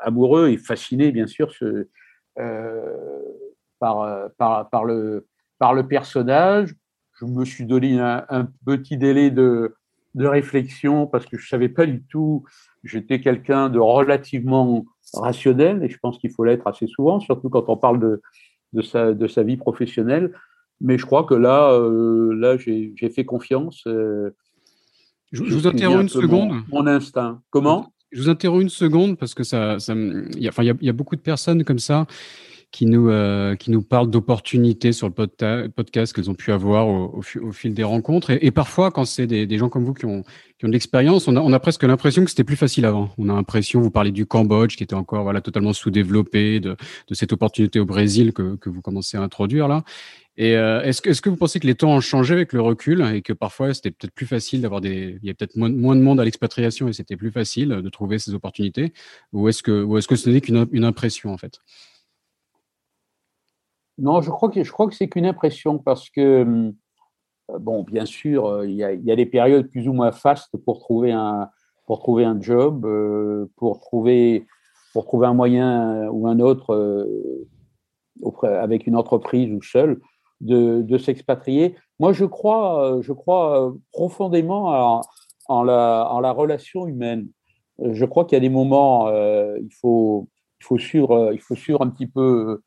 amoureux 0.00 0.48
et 0.48 0.56
fasciné, 0.56 1.12
bien 1.12 1.26
sûr, 1.26 1.52
euh, 1.62 1.84
par, 3.78 4.30
par, 4.38 4.70
par, 4.70 4.84
le, 4.84 5.26
par 5.58 5.74
le 5.74 5.86
personnage. 5.86 6.74
Je 7.20 7.26
me 7.26 7.44
suis 7.44 7.66
donné 7.66 8.00
un, 8.00 8.48
petit 8.66 8.96
délai 8.96 9.30
de, 9.30 9.74
de 10.14 10.26
réflexion 10.26 11.06
parce 11.06 11.26
que 11.26 11.36
je 11.36 11.44
ne 11.44 11.48
savais 11.48 11.68
pas 11.68 11.86
du 11.86 12.02
tout. 12.04 12.44
J'étais 12.82 13.20
quelqu'un 13.20 13.68
de 13.68 13.78
relativement 13.78 14.84
rationnel 15.12 15.82
et 15.82 15.88
je 15.88 15.98
pense 15.98 16.18
qu'il 16.18 16.30
faut 16.30 16.44
l'être 16.44 16.66
assez 16.66 16.86
souvent, 16.86 17.20
surtout 17.20 17.48
quand 17.48 17.68
on 17.68 17.76
parle 17.76 18.00
de, 18.00 18.22
de, 18.72 18.82
sa, 18.82 19.12
de 19.12 19.26
sa 19.26 19.42
vie 19.42 19.56
professionnelle. 19.56 20.32
Mais 20.80 20.98
je 20.98 21.06
crois 21.06 21.24
que 21.24 21.34
là, 21.34 21.72
euh, 21.72 22.34
là 22.34 22.56
j'ai 22.56 23.10
fait 23.10 23.24
confiance. 23.24 23.82
Je, 25.34 25.42
vous 25.42 25.66
interromps 25.66 26.02
une 26.02 26.08
seconde. 26.08 26.52
Mon, 26.68 26.86
instinct. 26.86 27.42
Comment? 27.50 27.92
Je 28.12 28.22
vous 28.22 28.28
interromps 28.28 28.62
une 28.62 28.68
seconde 28.68 29.18
parce 29.18 29.34
que 29.34 29.42
ça, 29.42 29.78
ça 29.78 29.94
il 29.94 30.42
y, 30.42 30.46
a, 30.46 30.50
enfin, 30.50 30.62
il 30.62 30.76
y, 30.80 30.88
a, 30.88 30.92
beaucoup 30.92 31.16
de 31.16 31.20
personnes 31.20 31.64
comme 31.64 31.80
ça 31.80 32.06
qui 32.74 32.86
nous, 32.86 33.08
euh, 33.08 33.54
qui 33.54 33.70
nous 33.70 33.82
parlent 33.82 34.10
d'opportunités 34.10 34.90
sur 34.90 35.08
le 35.08 35.68
podcast 35.68 36.12
qu'elles 36.12 36.28
ont 36.28 36.34
pu 36.34 36.50
avoir 36.50 36.88
au, 36.88 37.22
au, 37.40 37.52
fil 37.52 37.72
des 37.72 37.84
rencontres. 37.84 38.32
Et, 38.32 38.50
parfois, 38.50 38.90
quand 38.90 39.04
c'est 39.04 39.28
des, 39.28 39.46
des, 39.46 39.58
gens 39.58 39.68
comme 39.68 39.84
vous 39.84 39.94
qui 39.94 40.06
ont, 40.06 40.24
qui 40.58 40.64
ont 40.64 40.68
de 40.68 40.72
l'expérience, 40.72 41.28
on 41.28 41.36
a, 41.36 41.40
on 41.40 41.52
a 41.52 41.60
presque 41.60 41.84
l'impression 41.84 42.24
que 42.24 42.30
c'était 42.30 42.42
plus 42.42 42.56
facile 42.56 42.84
avant. 42.84 43.10
On 43.16 43.28
a 43.28 43.32
l'impression, 43.32 43.80
vous 43.80 43.92
parlez 43.92 44.10
du 44.10 44.26
Cambodge 44.26 44.74
qui 44.74 44.82
était 44.82 44.96
encore 44.96 45.22
voilà, 45.22 45.40
totalement 45.40 45.72
sous-développé, 45.72 46.58
de, 46.58 46.76
de 47.06 47.14
cette 47.14 47.32
opportunité 47.32 47.78
au 47.78 47.86
Brésil 47.86 48.32
que, 48.32 48.56
que 48.56 48.68
vous 48.68 48.82
commencez 48.82 49.16
à 49.16 49.22
introduire 49.22 49.68
là. 49.68 49.84
Et 50.36 50.56
euh, 50.56 50.82
est-ce 50.82 51.00
que, 51.00 51.10
est 51.10 51.20
que 51.20 51.30
vous 51.30 51.36
pensez 51.36 51.60
que 51.60 51.68
les 51.68 51.76
temps 51.76 51.94
ont 51.94 52.00
changé 52.00 52.34
avec 52.34 52.52
le 52.52 52.60
recul 52.60 53.08
et 53.14 53.22
que 53.22 53.32
parfois 53.32 53.72
c'était 53.72 53.92
peut-être 53.92 54.14
plus 54.14 54.26
facile 54.26 54.62
d'avoir 54.62 54.80
des, 54.80 55.20
il 55.22 55.28
y 55.28 55.30
a 55.30 55.34
peut-être 55.34 55.54
moins, 55.54 55.70
moins, 55.70 55.94
de 55.94 56.00
monde 56.00 56.18
à 56.18 56.24
l'expatriation 56.24 56.88
et 56.88 56.92
c'était 56.92 57.16
plus 57.16 57.30
facile 57.30 57.68
de 57.68 57.88
trouver 57.88 58.18
ces 58.18 58.34
opportunités, 58.34 58.92
ou 59.32 59.48
est-ce 59.48 59.62
que, 59.62 59.84
ou 59.84 59.96
est-ce 59.96 60.08
que 60.08 60.16
ce 60.16 60.28
n'est 60.28 60.40
qu'une 60.40 60.66
une 60.72 60.82
impression 60.82 61.32
en 61.32 61.38
fait? 61.38 61.60
Non, 63.98 64.20
je 64.20 64.30
crois 64.30 64.50
que 64.50 64.62
je 64.64 64.72
crois 64.72 64.88
que 64.88 64.94
c'est 64.94 65.08
qu'une 65.08 65.26
impression 65.26 65.78
parce 65.78 66.10
que 66.10 66.42
hum, 66.42 66.74
bon, 67.60 67.82
bien 67.82 68.06
sûr, 68.06 68.46
euh, 68.46 68.66
il 68.66 68.74
y, 68.74 68.84
a, 68.84 69.16
des 69.16 69.26
périodes 69.26 69.68
plus 69.68 69.88
ou 69.88 69.92
moins 69.92 70.12
fastes 70.12 70.56
pour 70.64 70.80
trouver 70.80 71.12
un 71.12 71.48
pour 71.86 71.98
trouver 71.98 72.24
un 72.24 72.40
job, 72.40 72.86
euh, 72.86 73.46
pour 73.56 73.80
trouver 73.80 74.46
pour 74.92 75.04
trouver 75.04 75.26
un 75.26 75.34
moyen 75.34 76.08
ou 76.10 76.28
un 76.28 76.40
autre 76.40 77.06
avec 78.42 78.86
une 78.86 78.96
entreprise 78.96 79.52
ou 79.52 79.62
seul 79.62 80.00
de, 80.40 80.98
s'expatrier. 80.98 81.76
Moi, 81.98 82.12
je 82.12 82.24
crois, 82.24 82.98
je 83.00 83.12
crois 83.12 83.74
profondément 83.92 85.02
en, 85.48 85.62
la, 85.62 86.08
en 86.10 86.20
la 86.20 86.32
relation 86.32 86.86
humaine. 86.86 87.28
Je 87.82 88.04
crois 88.04 88.24
qu'il 88.24 88.36
y 88.36 88.38
a 88.38 88.40
des 88.40 88.48
moments, 88.48 89.08
euh, 89.08 89.58
il, 89.60 89.72
faut, 89.72 90.28
il, 90.60 90.64
faut 90.64 90.78
suivre, 90.78 91.30
il 91.32 91.40
faut 91.40 91.56
suivre 91.56 91.82
un 91.82 91.88
petit 91.88 92.06
peu 92.06 92.62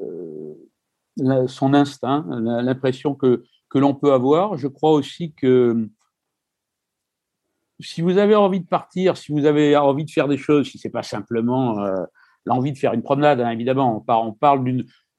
euh, 0.00 1.46
son 1.46 1.74
instinct, 1.74 2.24
l'impression 2.30 3.14
que, 3.14 3.44
que 3.68 3.78
l'on 3.78 3.94
peut 3.94 4.12
avoir. 4.12 4.56
Je 4.56 4.68
crois 4.68 4.92
aussi 4.92 5.32
que 5.34 5.88
si 7.80 8.00
vous 8.00 8.18
avez 8.18 8.34
envie 8.34 8.60
de 8.60 8.66
partir, 8.66 9.16
si 9.16 9.32
vous 9.32 9.44
avez 9.44 9.76
envie 9.76 10.04
de 10.04 10.10
faire 10.10 10.28
des 10.28 10.36
choses, 10.36 10.68
si 10.68 10.78
c'est 10.78 10.90
pas 10.90 11.02
simplement 11.02 11.78
euh, 11.80 12.04
l'envie 12.44 12.72
de 12.72 12.78
faire 12.78 12.92
une 12.92 13.02
promenade, 13.02 13.40
hein, 13.40 13.50
évidemment, 13.50 14.04
on, 14.06 14.12
on 14.12 14.32
parle 14.32 14.64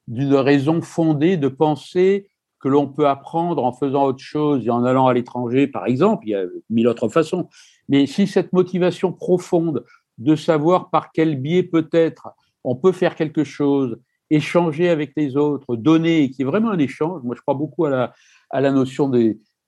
d'une 0.08 0.34
raison 0.34 0.80
fondée 0.82 1.36
de 1.36 1.48
penser 1.48 2.28
que 2.58 2.68
l'on 2.68 2.88
peut 2.88 3.06
apprendre 3.06 3.62
en 3.62 3.72
faisant 3.72 4.04
autre 4.04 4.22
chose 4.22 4.66
et 4.66 4.70
en 4.70 4.84
allant 4.84 5.06
à 5.06 5.12
l'étranger, 5.12 5.66
par 5.66 5.86
exemple, 5.86 6.26
il 6.26 6.30
y 6.30 6.34
a 6.34 6.44
mille 6.70 6.88
autres 6.88 7.08
façons. 7.08 7.48
Mais 7.88 8.06
si 8.06 8.26
cette 8.26 8.54
motivation 8.54 9.12
profonde 9.12 9.84
de 10.16 10.34
savoir 10.34 10.88
par 10.88 11.12
quel 11.12 11.36
biais 11.36 11.62
peut-être 11.62 12.30
on 12.62 12.74
peut 12.74 12.92
faire 12.92 13.16
quelque 13.16 13.44
chose, 13.44 14.00
échanger 14.30 14.88
avec 14.88 15.12
les 15.16 15.36
autres, 15.36 15.76
donner, 15.76 16.30
qui 16.30 16.42
est 16.42 16.44
vraiment 16.44 16.70
un 16.70 16.78
échange. 16.78 17.22
Moi, 17.22 17.34
je 17.36 17.42
crois 17.42 17.54
beaucoup 17.54 17.84
à 17.84 17.90
la, 17.90 18.14
à 18.50 18.60
la 18.60 18.72
notion 18.72 19.10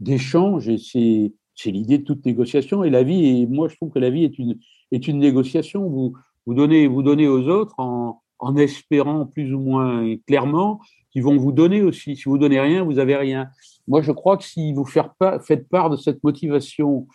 d'échange 0.01 0.69
et 0.69 0.79
c'est, 0.79 1.71
l'idée 1.71 1.99
de 1.99 2.05
toute 2.05 2.25
négociation. 2.25 2.85
Et 2.85 2.91
la 2.91 3.03
vie, 3.03 3.43
et 3.43 3.47
moi, 3.47 3.69
je 3.69 3.77
trouve 3.77 3.91
que 3.91 3.99
la 3.99 4.11
vie 4.11 4.25
est 4.25 4.39
une, 4.39 4.59
est 4.93 5.09
une 5.09 5.19
négociation. 5.19 5.89
Vous, 5.89 6.15
vous, 6.47 6.55
donnez, 6.55 6.87
vous 6.87 7.03
donnez 7.03 7.29
aux 7.29 7.49
autres 7.49 7.75
en, 7.79 8.23
en 8.39 8.57
espérant 8.57 9.27
plus 9.27 9.53
ou 9.55 9.59
moins 9.59 10.17
clairement 10.27 10.81
qu'ils 11.11 11.23
vont 11.23 11.37
vous 11.37 11.53
donner 11.53 11.83
aussi. 11.83 12.17
Si 12.17 12.25
vous 12.25 12.39
donnez 12.39 12.61
rien, 12.61 12.85
vous 12.85 12.99
avez 12.99 13.17
rien. 13.17 13.49
Moi, 13.89 14.03
je 14.03 14.13
crois 14.13 14.37
que 14.37 14.45
si 14.45 14.73
vous 14.73 14.85
faites 14.85 15.69
part 15.69 15.91
de 15.91 15.97
cette 15.97 16.23
motivation, 16.23 17.07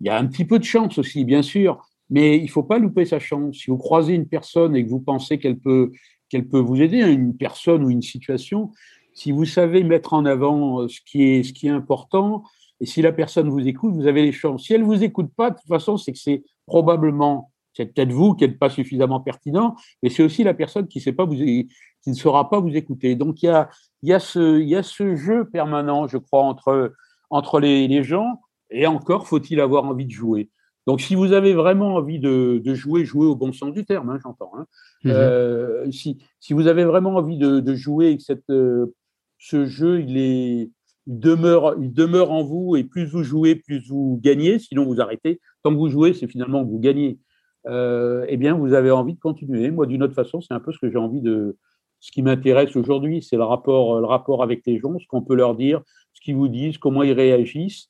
il 0.00 0.06
y 0.06 0.10
a 0.10 0.18
un 0.18 0.26
petit 0.26 0.44
peu 0.44 0.58
de 0.58 0.64
chance 0.64 0.98
aussi, 0.98 1.24
bien 1.24 1.42
sûr, 1.42 1.80
mais 2.08 2.38
il 2.38 2.44
ne 2.44 2.48
faut 2.48 2.62
pas 2.62 2.78
louper 2.78 3.04
sa 3.04 3.18
chance. 3.18 3.56
Si 3.56 3.70
vous 3.70 3.78
croisez 3.78 4.14
une 4.14 4.26
personne 4.26 4.74
et 4.74 4.84
que 4.84 4.90
vous 4.90 5.00
pensez 5.00 5.38
qu'elle 5.38 5.58
peut, 5.58 5.92
qu'elle 6.30 6.48
peut 6.48 6.60
vous 6.60 6.80
aider, 6.80 7.02
hein, 7.02 7.10
une 7.10 7.36
personne 7.36 7.84
ou 7.84 7.90
une 7.90 8.02
situation, 8.02 8.70
si 9.12 9.32
vous 9.32 9.44
savez 9.44 9.82
mettre 9.84 10.14
en 10.14 10.24
avant 10.24 10.82
euh, 10.82 10.88
ce 10.88 11.00
qui 11.00 11.22
est, 11.22 11.68
important, 11.68 12.44
et 12.80 12.86
si 12.86 13.02
la 13.02 13.12
personne 13.12 13.50
vous 13.50 13.66
écoute, 13.66 13.94
vous 13.94 14.06
avez 14.06 14.22
les 14.22 14.32
chances. 14.32 14.64
Si 14.64 14.72
elle 14.72 14.82
ne 14.82 14.86
vous 14.86 15.04
écoute 15.04 15.30
pas, 15.36 15.50
de 15.50 15.56
toute 15.56 15.68
façon, 15.68 15.96
c'est 15.96 16.12
que 16.12 16.18
c'est 16.18 16.42
probablement, 16.66 17.50
c'est 17.74 17.86
peut-être 17.86 18.12
vous 18.12 18.34
qui 18.34 18.44
n'êtes 18.44 18.58
pas 18.58 18.70
suffisamment 18.70 19.20
pertinent, 19.20 19.76
mais 20.02 20.08
c'est 20.08 20.22
aussi 20.22 20.44
la 20.44 20.54
personne 20.54 20.88
qui, 20.88 21.00
sait 21.00 21.12
pas 21.12 21.26
vous, 21.26 21.34
qui 21.34 21.68
ne 22.06 22.14
saura 22.14 22.48
pas 22.48 22.60
vous 22.60 22.74
écouter. 22.74 23.16
Donc 23.16 23.42
il 23.42 23.46
y 23.46 23.48
a, 23.50 23.68
y 24.02 24.12
a, 24.12 24.20
ce, 24.20 24.60
y 24.60 24.74
a 24.76 24.82
ce 24.82 25.16
jeu 25.16 25.44
permanent, 25.44 26.08
je 26.08 26.16
crois, 26.16 26.42
entre, 26.42 26.94
entre 27.28 27.60
les 27.60 28.02
gens, 28.02 28.40
et 28.70 28.86
encore 28.86 29.26
faut-il 29.26 29.60
avoir 29.60 29.84
envie 29.84 30.06
de 30.06 30.12
jouer. 30.12 30.48
Donc, 30.86 31.00
si 31.00 31.14
vous 31.14 31.32
avez 31.32 31.52
vraiment 31.52 31.94
envie 31.96 32.18
de, 32.18 32.62
jouer, 32.74 33.04
jouer 33.04 33.26
au 33.26 33.36
bon 33.36 33.52
sens 33.52 33.72
du 33.72 33.84
terme, 33.84 34.10
hein, 34.10 34.18
j'entends. 34.22 34.52
Hein. 34.56 34.66
Mhm. 35.04 35.12
Euh, 35.12 35.90
si, 35.90 36.18
si, 36.40 36.52
vous 36.52 36.66
avez 36.66 36.84
vraiment 36.84 37.16
envie 37.16 37.38
de, 37.38 37.74
jouer 37.74 38.10
et 38.10 38.16
que 38.16 38.22
cette, 38.22 38.48
euh, 38.50 38.94
ce 39.38 39.66
jeu, 39.66 40.00
il, 40.00 40.16
est, 40.16 40.70
demeure, 41.06 41.76
il 41.80 41.92
demeure 41.92 42.30
en 42.30 42.42
vous 42.42 42.76
et 42.76 42.84
plus 42.84 43.06
vous 43.06 43.22
jouez, 43.22 43.56
plus 43.56 43.86
vous 43.88 44.18
gagnez, 44.22 44.58
sinon 44.58 44.84
vous 44.84 45.00
arrêtez. 45.00 45.40
Tant 45.62 45.70
que 45.70 45.76
vous 45.76 45.88
jouez, 45.88 46.14
c'est 46.14 46.26
finalement 46.26 46.64
que 46.64 46.70
vous 46.70 46.78
gagnez. 46.78 47.18
Euh, 47.66 48.24
eh 48.28 48.38
bien, 48.38 48.54
vous 48.54 48.72
avez 48.72 48.90
envie 48.90 49.14
de 49.14 49.20
continuer. 49.20 49.70
Moi, 49.70 49.86
d'une 49.86 50.02
autre 50.02 50.14
façon, 50.14 50.40
c'est 50.40 50.54
un 50.54 50.60
peu 50.60 50.72
ce 50.72 50.78
que 50.78 50.90
j'ai 50.90 50.98
envie 50.98 51.20
de. 51.20 51.56
Ce 52.02 52.10
qui 52.10 52.22
m'intéresse 52.22 52.74
aujourd'hui, 52.76 53.22
c'est 53.22 53.36
le 53.36 53.44
rapport, 53.44 54.00
le 54.00 54.06
rapport 54.06 54.42
avec 54.42 54.62
les 54.64 54.78
gens, 54.78 54.98
ce 54.98 55.06
qu'on 55.06 55.20
peut 55.20 55.34
leur 55.34 55.54
dire, 55.54 55.82
ce 56.14 56.22
qu'ils 56.22 56.34
vous 56.34 56.48
disent, 56.48 56.78
comment 56.78 57.02
ils 57.02 57.12
réagissent. 57.12 57.89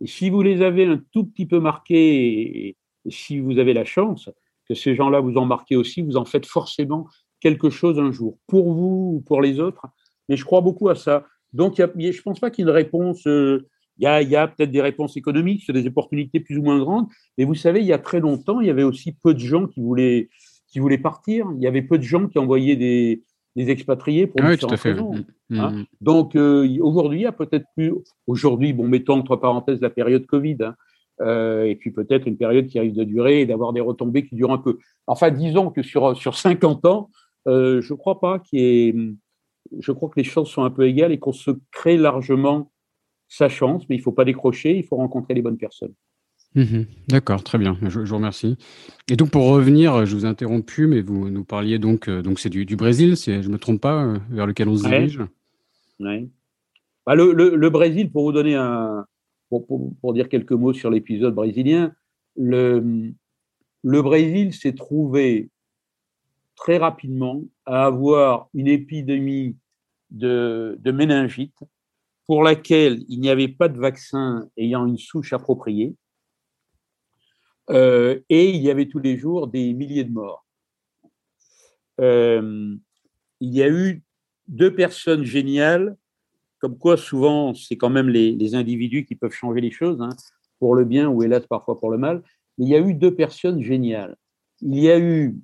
Et 0.00 0.06
si 0.06 0.30
vous 0.30 0.42
les 0.42 0.62
avez 0.62 0.84
un 0.84 1.00
tout 1.12 1.24
petit 1.24 1.46
peu 1.46 1.60
marqués, 1.60 2.68
et 2.68 2.76
si 3.08 3.40
vous 3.40 3.58
avez 3.58 3.72
la 3.72 3.84
chance 3.84 4.28
que 4.68 4.74
ces 4.74 4.94
gens-là 4.94 5.20
vous 5.20 5.36
ont 5.36 5.46
marqué 5.46 5.76
aussi, 5.76 6.02
vous 6.02 6.16
en 6.16 6.24
faites 6.24 6.46
forcément 6.46 7.06
quelque 7.40 7.70
chose 7.70 7.98
un 7.98 8.10
jour, 8.10 8.38
pour 8.46 8.72
vous 8.72 9.16
ou 9.16 9.20
pour 9.20 9.40
les 9.40 9.60
autres. 9.60 9.86
Mais 10.28 10.36
je 10.36 10.44
crois 10.44 10.60
beaucoup 10.60 10.88
à 10.88 10.94
ça. 10.94 11.24
Donc, 11.52 11.76
je 11.76 11.82
ne 11.82 12.22
pense 12.22 12.40
pas 12.40 12.50
qu'il 12.50 12.64
y 12.64 12.68
ait 12.68 12.70
une 12.70 12.76
réponse. 12.76 13.26
Euh, 13.26 13.68
il 13.98 14.04
y 14.04 14.06
a, 14.06 14.20
y 14.22 14.36
a 14.36 14.48
peut-être 14.48 14.70
des 14.70 14.82
réponses 14.82 15.16
économiques 15.16 15.62
sur 15.62 15.72
des 15.72 15.86
opportunités 15.86 16.40
plus 16.40 16.58
ou 16.58 16.62
moins 16.62 16.78
grandes. 16.78 17.06
Mais 17.38 17.44
vous 17.44 17.54
savez, 17.54 17.80
il 17.80 17.86
y 17.86 17.92
a 17.92 17.98
très 17.98 18.20
longtemps, 18.20 18.60
il 18.60 18.66
y 18.66 18.70
avait 18.70 18.82
aussi 18.82 19.12
peu 19.12 19.32
de 19.32 19.38
gens 19.38 19.66
qui 19.66 19.80
voulaient, 19.80 20.28
qui 20.68 20.80
voulaient 20.80 20.98
partir. 20.98 21.46
Il 21.56 21.62
y 21.62 21.66
avait 21.66 21.82
peu 21.82 21.96
de 21.96 22.02
gens 22.02 22.26
qui 22.28 22.38
envoyaient 22.38 22.76
des, 22.76 23.22
des 23.56 23.70
expatriés 23.70 24.26
pour 24.26 24.40
ah 24.42 24.50
oui, 24.50 24.58
tout 24.58 24.68
à 24.70 24.76
fait. 24.76 24.94
Mmh, 24.94 25.24
hein. 25.58 25.70
mmh. 25.70 25.84
Donc 26.02 26.36
euh, 26.36 26.68
aujourd'hui, 26.80 27.20
il 27.20 27.22
y 27.22 27.26
a 27.26 27.32
peut-être 27.32 27.66
plus. 27.74 27.92
Aujourd'hui, 28.26 28.74
bon, 28.74 28.86
mettons 28.86 29.14
entre 29.14 29.36
parenthèses 29.36 29.80
la 29.80 29.90
période 29.90 30.26
Covid, 30.26 30.58
hein, 30.60 30.76
euh, 31.22 31.64
et 31.64 31.74
puis 31.74 31.90
peut-être 31.90 32.28
une 32.28 32.36
période 32.36 32.66
qui 32.66 32.78
risque 32.78 32.94
de 32.94 33.04
durer 33.04 33.40
et 33.40 33.46
d'avoir 33.46 33.72
des 33.72 33.80
retombées 33.80 34.26
qui 34.26 34.34
durent 34.36 34.52
un 34.52 34.58
peu. 34.58 34.78
Enfin, 35.06 35.30
disons 35.30 35.70
que 35.70 35.82
sur 35.82 36.14
sur 36.16 36.36
50 36.36 36.84
ans, 36.84 37.10
euh, 37.48 37.80
je 37.80 37.94
crois 37.94 38.20
pas 38.20 38.38
qu'il 38.38 38.60
y 38.60 38.88
ait. 38.88 38.94
Je 39.80 39.90
crois 39.90 40.10
que 40.10 40.20
les 40.20 40.24
chances 40.24 40.50
sont 40.50 40.62
un 40.62 40.70
peu 40.70 40.86
égales 40.86 41.10
et 41.10 41.18
qu'on 41.18 41.32
se 41.32 41.50
crée 41.72 41.96
largement 41.96 42.70
sa 43.26 43.48
chance, 43.48 43.88
mais 43.88 43.96
il 43.96 44.00
faut 44.00 44.12
pas 44.12 44.24
décrocher, 44.24 44.76
il 44.76 44.84
faut 44.84 44.96
rencontrer 44.96 45.34
les 45.34 45.42
bonnes 45.42 45.56
personnes. 45.56 45.94
Mhm. 46.56 46.86
D'accord, 47.08 47.44
très 47.44 47.58
bien, 47.58 47.76
je, 47.82 48.00
vous 48.00 48.14
remercie. 48.14 48.56
Et 49.08 49.16
donc 49.16 49.30
pour 49.30 49.46
revenir, 49.46 50.06
je 50.06 50.16
vous 50.16 50.24
ai 50.24 50.28
interrompu, 50.28 50.86
mais 50.86 51.02
vous 51.02 51.28
nous 51.28 51.44
parliez 51.44 51.78
donc, 51.78 52.08
euh, 52.08 52.22
donc 52.22 52.40
c'est 52.40 52.48
du, 52.48 52.64
Brésil, 52.76 53.18
si 53.18 53.42
je 53.42 53.48
ne 53.48 53.52
me 53.52 53.58
trompe 53.58 53.82
pas, 53.82 54.02
euh, 54.02 54.18
vers 54.30 54.46
lequel 54.46 54.70
on 54.70 54.76
se 54.76 54.88
dirige. 54.88 55.20
Ouais. 56.00 56.26
Bah, 57.04 57.14
le, 57.14 57.68
Brésil, 57.68 58.10
pour 58.10 58.24
vous 58.24 58.32
donner 58.32 58.54
un, 58.54 59.04
pour, 59.50 60.14
dire 60.14 60.30
quelques 60.30 60.52
mots 60.52 60.72
sur 60.72 60.90
l'épisode 60.90 61.34
brésilien, 61.34 61.92
le, 62.36 63.12
le 63.82 64.02
Brésil 64.02 64.54
s'est 64.54 64.74
trouvé 64.74 65.50
très 66.56 66.78
rapidement 66.78 67.42
à 67.66 67.84
avoir 67.84 68.48
une 68.54 68.66
épidémie 68.66 69.56
de, 70.10 70.78
de 70.80 70.90
méningite 70.90 71.58
pour 72.26 72.42
laquelle 72.42 73.04
il 73.08 73.20
n'y 73.20 73.28
avait 73.28 73.48
pas 73.48 73.68
de 73.68 73.78
vaccin 73.78 74.48
ayant 74.56 74.86
une 74.86 74.96
souche 74.96 75.34
appropriée 75.34 75.94
euh, 77.70 78.20
et 78.28 78.50
il 78.50 78.62
y 78.62 78.70
avait 78.70 78.86
tous 78.86 78.98
les 78.98 79.16
jours 79.16 79.48
des 79.48 79.72
milliers 79.72 80.04
de 80.04 80.12
morts. 80.12 80.46
Euh, 82.00 82.76
il 83.40 83.54
y 83.54 83.62
a 83.62 83.68
eu 83.68 84.02
deux 84.48 84.74
personnes 84.74 85.24
géniales, 85.24 85.96
comme 86.58 86.78
quoi 86.78 86.96
souvent 86.96 87.54
c'est 87.54 87.76
quand 87.76 87.90
même 87.90 88.08
les, 88.08 88.54
individus 88.54 89.04
qui 89.04 89.14
peuvent 89.14 89.32
changer 89.32 89.60
les 89.60 89.70
choses, 89.70 90.00
hein, 90.00 90.10
pour 90.58 90.74
le 90.74 90.84
bien 90.84 91.08
ou 91.08 91.22
hélas 91.22 91.46
parfois 91.46 91.78
pour 91.78 91.90
le 91.90 91.98
mal. 91.98 92.22
Mais 92.58 92.66
il 92.66 92.70
y 92.70 92.76
a 92.76 92.80
eu 92.80 92.94
deux 92.94 93.14
personnes 93.14 93.62
géniales. 93.62 94.16
Il 94.62 94.78
y 94.78 94.90
a 94.90 94.98
eu 94.98 95.36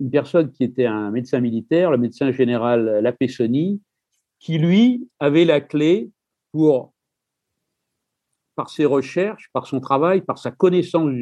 une 0.00 0.10
personne 0.10 0.50
qui 0.50 0.64
était 0.64 0.86
un 0.86 1.10
médecin 1.10 1.40
militaire, 1.40 1.90
le 1.90 1.98
médecin 1.98 2.30
général 2.30 3.00
Lapessoni, 3.00 3.80
qui 4.38 4.58
lui 4.58 5.08
avait 5.18 5.44
la 5.44 5.60
clé 5.60 6.10
pour 6.52 6.92
par 8.58 8.70
ses 8.70 8.86
recherches, 8.86 9.50
par 9.52 9.68
son 9.68 9.78
travail, 9.78 10.20
par 10.20 10.36
sa 10.36 10.50
connaissance 10.50 11.12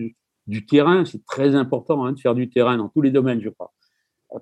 du, 0.46 0.64
terrain. 0.64 1.05
C'est 1.05 1.22
très 1.27 1.55
important 1.55 2.07
hein, 2.07 2.12
de 2.12 2.18
faire 2.18 2.35
du 2.35 2.49
terrain 2.49 2.79
dans 2.79 2.88
tous 2.88 3.03
les 3.03 3.11
domaines, 3.11 3.42
je 3.42 3.51
crois. 3.51 3.75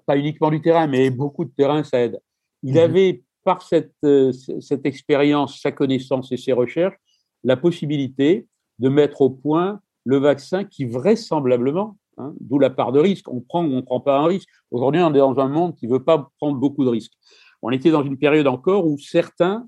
Pas 0.07 0.17
uniquement 0.17 0.49
du 0.49 0.61
terrain, 0.61 0.87
mais 0.87 1.11
beaucoup 1.11 1.45
de 1.45 1.51
terrain, 1.51 1.83
ça 1.83 1.99
aide. 1.99 2.21
Il 2.63 2.75
mhm. 2.75 2.79
avait, 2.79 3.25
par 3.43 3.63
cette, 3.63 3.97
euh, 4.05 4.31
cette 4.61 4.87
expérience, 4.87 5.61
sa 5.61 5.73
connaissance 5.73 6.31
et 6.31 6.37
ses 6.37 6.53
recherches, 6.53 6.95
la 7.43 7.57
possibilité 7.57 8.47
de 8.79 8.89
mettre 8.89 9.23
au 9.23 9.31
point 9.31 9.81
le 10.05 10.19
vaccin 10.19 10.63
qui 10.63 10.85
vraisemblablement, 10.85 11.97
hein, 12.19 12.33
d'où 12.39 12.61
la 12.61 12.71
part 12.71 12.93
de 12.93 13.01
risque, 13.01 13.29
on 13.29 13.41
prend 13.41 13.65
ou 13.65 13.73
on 13.73 13.77
ne 13.77 13.81
prend 13.81 14.01
pas 14.01 14.21
un 14.21 14.27
risque. 14.27 14.49
Aujourd'hui, 14.71 15.03
on 15.03 15.13
est 15.13 15.19
dans 15.19 15.41
un 15.41 15.49
monde 15.49 15.75
qui 15.75 15.89
ne 15.89 15.95
veut 15.95 16.05
pas 16.05 16.31
prendre 16.39 16.59
beaucoup 16.59 16.85
de 16.85 16.91
risques. 16.91 17.15
On 17.61 17.73
était 17.73 17.91
dans 17.91 18.05
une 18.05 18.19
période 18.19 18.47
encore 18.47 18.87
où 18.87 18.99
certains 18.99 19.67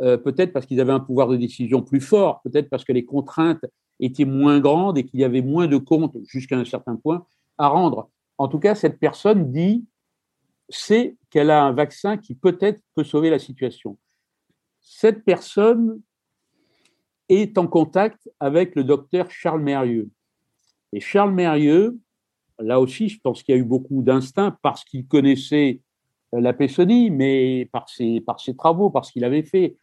euh, 0.00 0.16
peut-être 0.16 0.52
parce 0.52 0.66
qu'ils 0.66 0.80
avaient 0.80 0.92
un 0.92 1.00
pouvoir 1.00 1.28
de 1.28 1.36
décision 1.36 1.82
plus 1.82 2.00
fort, 2.00 2.40
peut-être 2.42 2.68
parce 2.68 2.84
que 2.84 2.92
les 2.92 3.04
contraintes 3.04 3.64
étaient 4.00 4.24
moins 4.24 4.58
grandes 4.58 4.98
et 4.98 5.04
qu'il 5.04 5.20
y 5.20 5.24
avait 5.24 5.42
moins 5.42 5.68
de 5.68 5.76
comptes 5.76 6.16
jusqu'à 6.24 6.56
un 6.56 6.64
certain 6.64 6.96
point 6.96 7.26
à 7.58 7.68
rendre. 7.68 8.10
En 8.38 8.48
tout 8.48 8.58
cas, 8.58 8.74
cette 8.74 8.98
personne 8.98 9.52
dit, 9.52 9.84
c'est 10.68 11.16
qu'elle 11.30 11.50
a 11.50 11.64
un 11.64 11.72
vaccin 11.72 12.16
qui 12.16 12.34
peut-être 12.34 12.80
peut 12.94 13.04
sauver 13.04 13.30
la 13.30 13.38
situation. 13.38 13.96
Cette 14.80 15.24
personne 15.24 16.00
est 17.28 17.56
en 17.56 17.66
contact 17.66 18.28
avec 18.40 18.74
le 18.74 18.84
docteur 18.84 19.30
Charles 19.30 19.62
Mérieux. 19.62 20.10
Et 20.92 21.00
Charles 21.00 21.32
Mérieux, 21.32 21.98
là 22.58 22.80
aussi, 22.80 23.08
je 23.08 23.20
pense 23.20 23.42
qu'il 23.42 23.54
y 23.54 23.58
a 23.58 23.60
eu 23.60 23.64
beaucoup 23.64 24.02
d'instinct 24.02 24.56
parce 24.62 24.84
qu'il 24.84 25.06
connaissait 25.06 25.80
la 26.32 26.52
Pessonnie, 26.52 27.10
mais 27.10 27.68
par 27.72 27.88
ses, 27.88 28.20
par 28.20 28.40
ses 28.40 28.56
travaux, 28.56 28.90
par 28.90 29.04
ce 29.04 29.12
qu'il 29.12 29.24
avait 29.24 29.42
fait. 29.42 29.76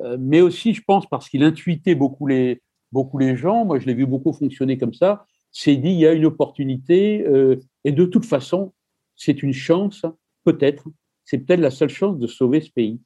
Euh, 0.00 0.16
mais 0.18 0.40
aussi, 0.40 0.74
je 0.74 0.82
pense, 0.82 1.06
parce 1.06 1.28
qu'il 1.28 1.42
intuitait 1.42 1.94
beaucoup 1.94 2.26
les, 2.26 2.62
beaucoup 2.92 3.18
les 3.18 3.36
gens, 3.36 3.64
moi 3.64 3.78
je 3.78 3.86
l'ai 3.86 3.94
vu 3.94 4.06
beaucoup 4.06 4.32
fonctionner 4.32 4.78
comme 4.78 4.94
ça, 4.94 5.26
c'est 5.52 5.76
dit, 5.76 5.90
il 5.90 5.98
y 5.98 6.06
a 6.06 6.12
une 6.12 6.26
opportunité, 6.26 7.26
euh, 7.26 7.56
et 7.84 7.92
de 7.92 8.04
toute 8.04 8.24
façon, 8.24 8.72
c'est 9.16 9.42
une 9.42 9.52
chance, 9.52 10.04
peut-être, 10.44 10.84
c'est 11.24 11.38
peut-être 11.38 11.60
la 11.60 11.70
seule 11.70 11.88
chance 11.88 12.18
de 12.18 12.26
sauver 12.26 12.60
ce 12.60 12.70
pays. 12.70 13.00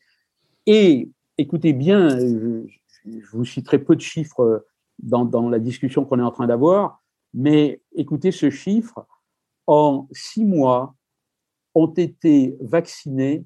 Et 0.66 1.10
écoutez 1.38 1.72
bien, 1.72 2.18
je, 2.18 2.66
vous 3.32 3.44
citerai 3.44 3.78
peu 3.78 3.96
de 3.96 4.00
chiffres 4.00 4.64
dans, 4.98 5.24
dans 5.24 5.48
la 5.48 5.58
discussion 5.58 6.04
qu'on 6.04 6.20
est 6.20 6.22
en 6.22 6.30
train 6.30 6.46
d'avoir, 6.46 7.02
mais 7.34 7.82
écoutez 7.94 8.30
ce 8.30 8.50
chiffre, 8.50 9.06
en 9.66 10.06
six 10.12 10.44
mois 10.44 10.94
ont 11.74 11.92
été 11.92 12.56
vaccinés 12.60 13.44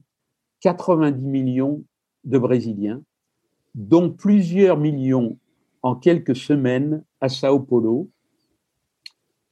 90 0.61 1.24
millions 1.24 1.84
de 2.24 2.38
Brésiliens 2.38 3.02
dont 3.79 4.11
plusieurs 4.11 4.77
millions 4.77 5.38
en 5.83 5.95
quelques 5.95 6.35
semaines 6.35 7.05
à 7.21 7.29
Sao 7.29 7.61
Paulo. 7.61 8.11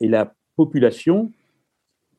Et 0.00 0.08
la 0.08 0.34
population, 0.56 1.30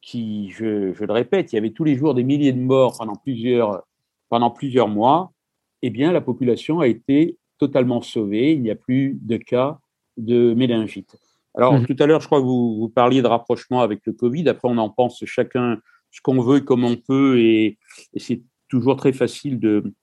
qui, 0.02 0.50
je, 0.52 0.94
le 1.04 1.12
répète, 1.14 1.52
il 1.52 1.58
y 1.58 1.60
avait 1.60 1.72
tous 1.72 1.84
les 1.84 1.98
jours 1.98 2.14
des 2.14 2.24
milliers 2.24 2.54
de 2.54 2.62
morts 2.62 2.96
pendant 2.98 3.16
plusieurs, 3.16 3.84
pendant 4.30 4.50
plusieurs 4.50 4.88
mois, 4.88 5.34
eh 5.82 5.90
bien, 5.90 6.14
la 6.14 6.22
population 6.22 6.80
a 6.80 6.88
été 6.88 7.38
totalement 7.58 8.02
sauvée. 8.02 8.54
Il 8.54 8.62
n'y 8.62 8.72
a 8.72 8.76
plus 8.76 9.20
de 9.22 9.36
cas 9.36 9.80
de 10.16 10.54
méningite. 10.54 11.18
Alors, 11.56 11.74
mmh. 11.74 11.88
tout 11.88 11.96
à 12.00 12.06
l'heure, 12.06 12.22
je 12.22 12.28
crois 12.28 12.40
que 12.40 12.46
vous, 12.46 12.78
vous, 12.78 12.90
parliez 12.90 13.22
de 13.22 13.28
rapprochement 13.28 13.82
avec 13.82 14.00
le 14.06 14.14
Covid. 14.14 14.48
Après, 14.48 14.70
on 14.70 14.78
en 14.78 14.90
pense 14.90 15.26
chacun 15.26 15.82
ce 16.12 16.22
qu'on 16.22 16.42
veut 16.42 16.60
et 16.60 16.64
comme 16.64 16.86
on 16.86 16.96
peut. 16.96 17.38
Et, 17.40 17.78
c'est 18.16 18.42
toujours 18.70 18.96
très 18.96 19.12
facile 19.12 19.60
de, 19.60 19.94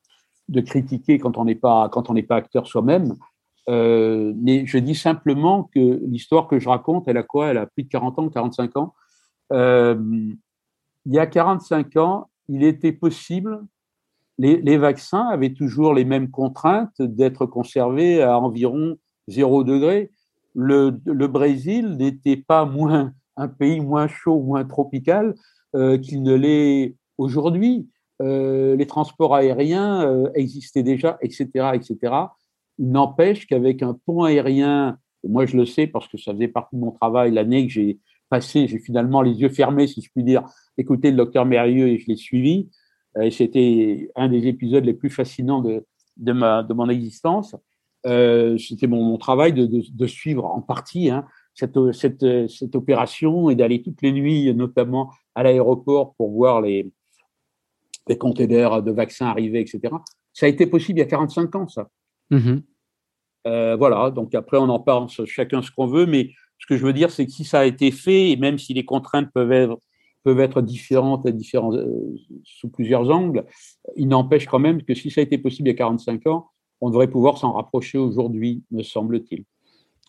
de 0.48 0.60
critiquer 0.60 1.18
quand 1.18 1.38
on 1.38 1.44
n'est 1.44 1.54
pas, 1.54 1.88
quand 1.88 2.10
on 2.10 2.22
pas 2.22 2.36
acteur 2.36 2.66
soi-même. 2.66 3.14
Euh, 3.68 4.32
mais 4.36 4.66
je 4.66 4.78
dis 4.78 4.94
simplement 4.94 5.70
que 5.74 6.00
l'histoire 6.06 6.48
que 6.48 6.58
je 6.58 6.68
raconte, 6.68 7.08
elle 7.08 7.16
a 7.16 7.22
quoi? 7.22 7.48
Elle 7.48 7.58
a 7.58 7.66
plus 7.66 7.84
de 7.84 7.88
40 7.88 8.18
ans, 8.18 8.28
45 8.28 8.76
ans? 8.76 8.94
Euh, 9.52 9.96
il 11.06 11.12
y 11.12 11.18
a 11.18 11.26
45 11.26 11.96
ans, 11.96 12.28
il 12.48 12.62
était 12.62 12.92
possible, 12.92 13.64
les, 14.38 14.60
les, 14.60 14.76
vaccins 14.76 15.28
avaient 15.28 15.52
toujours 15.52 15.94
les 15.94 16.04
mêmes 16.04 16.30
contraintes 16.30 17.00
d'être 17.00 17.46
conservés 17.46 18.22
à 18.22 18.38
environ 18.38 18.96
0 19.28 19.64
degré. 19.64 20.10
Le, 20.54 20.98
le 21.04 21.28
Brésil 21.28 21.96
n'était 21.96 22.36
pas 22.36 22.64
moins 22.64 23.12
un 23.36 23.48
pays 23.48 23.80
moins 23.80 24.08
chaud, 24.08 24.40
moins 24.40 24.64
tropical 24.64 25.34
euh, 25.74 25.98
qu'il 25.98 26.22
ne 26.22 26.34
l'est 26.34 26.96
aujourd'hui. 27.18 27.88
Euh, 28.22 28.76
les 28.76 28.86
transports 28.86 29.34
aériens 29.34 30.06
euh, 30.06 30.30
existaient 30.34 30.84
déjà, 30.84 31.18
etc., 31.20 31.72
etc. 31.74 32.14
N'empêche 32.78 33.46
qu'avec 33.46 33.82
un 33.82 33.98
pont 34.06 34.22
aérien, 34.22 34.98
et 35.24 35.28
moi 35.28 35.46
je 35.46 35.56
le 35.56 35.66
sais 35.66 35.86
parce 35.86 36.06
que 36.06 36.16
ça 36.16 36.32
faisait 36.32 36.48
partie 36.48 36.76
de 36.76 36.80
mon 36.80 36.92
travail 36.92 37.32
l'année 37.32 37.66
que 37.66 37.72
j'ai 37.72 37.98
passé, 38.28 38.68
j'ai 38.68 38.78
finalement 38.78 39.20
les 39.20 39.32
yeux 39.32 39.48
fermés, 39.48 39.88
si 39.88 40.00
je 40.00 40.10
puis 40.14 40.22
dire, 40.22 40.44
écouté 40.78 41.10
le 41.10 41.16
docteur 41.16 41.44
Mérieux 41.44 41.88
et 41.88 41.98
je 41.98 42.06
l'ai 42.06 42.16
suivi. 42.16 42.68
Et 43.20 43.30
c'était 43.30 44.10
un 44.16 44.28
des 44.28 44.46
épisodes 44.48 44.84
les 44.84 44.94
plus 44.94 45.10
fascinants 45.10 45.60
de, 45.60 46.32
ma, 46.32 46.62
de 46.64 46.74
mon 46.74 46.88
existence. 46.88 47.54
Euh, 48.06 48.58
c'était 48.58 48.88
mon, 48.88 49.02
mon, 49.04 49.18
travail 49.18 49.52
de, 49.52 49.66
de, 49.66 49.82
de, 49.88 50.06
suivre 50.06 50.44
en 50.44 50.60
partie 50.60 51.10
hein, 51.10 51.24
cette, 51.54 51.78
cette, 51.92 52.48
cette, 52.48 52.74
opération 52.74 53.50
et 53.50 53.54
d'aller 53.54 53.82
toutes 53.82 54.02
les 54.02 54.12
nuits, 54.12 54.52
notamment 54.52 55.10
à 55.34 55.42
l'aéroport, 55.42 56.14
pour 56.16 56.32
voir 56.32 56.60
les, 56.60 56.92
les 58.08 58.18
containers 58.18 58.82
de 58.82 58.90
vaccins 58.90 59.26
arriver, 59.26 59.60
etc. 59.60 59.94
Ça 60.32 60.46
a 60.46 60.48
été 60.48 60.66
possible 60.66 60.98
il 60.98 61.02
y 61.02 61.04
a 61.04 61.08
45 61.08 61.54
ans, 61.54 61.68
ça. 61.68 61.88
Mmh 62.30 62.58
euh, 63.46 63.76
voilà, 63.76 64.10
donc 64.10 64.34
après, 64.34 64.56
on 64.56 64.70
en 64.70 64.80
pense 64.80 65.22
chacun 65.26 65.60
ce 65.60 65.70
qu'on 65.70 65.86
veut, 65.86 66.06
mais 66.06 66.32
ce 66.58 66.66
que 66.66 66.78
je 66.78 66.86
veux 66.86 66.94
dire, 66.94 67.10
c'est 67.10 67.26
que 67.26 67.30
si 67.30 67.44
ça 67.44 67.60
a 67.60 67.66
été 67.66 67.90
fait, 67.90 68.30
et 68.30 68.36
même 68.36 68.58
si 68.58 68.72
les 68.72 68.86
contraintes 68.86 69.30
peuvent 69.34 69.52
être, 69.52 69.78
peuvent 70.22 70.40
être 70.40 70.62
différentes 70.62 71.28
différents, 71.28 71.74
euh, 71.74 72.16
sous 72.42 72.70
plusieurs 72.70 73.10
angles, 73.10 73.44
il 73.96 74.08
n'empêche 74.08 74.46
quand 74.46 74.58
même 74.58 74.82
que 74.82 74.94
si 74.94 75.10
ça 75.10 75.20
a 75.20 75.24
été 75.24 75.36
possible 75.36 75.68
il 75.68 75.72
y 75.72 75.74
a 75.74 75.76
45 75.76 76.26
ans, 76.26 76.50
on 76.80 76.88
devrait 76.88 77.10
pouvoir 77.10 77.36
s'en 77.36 77.52
rapprocher 77.52 77.98
aujourd'hui, 77.98 78.62
me 78.70 78.82
semble-t-il. 78.82 79.44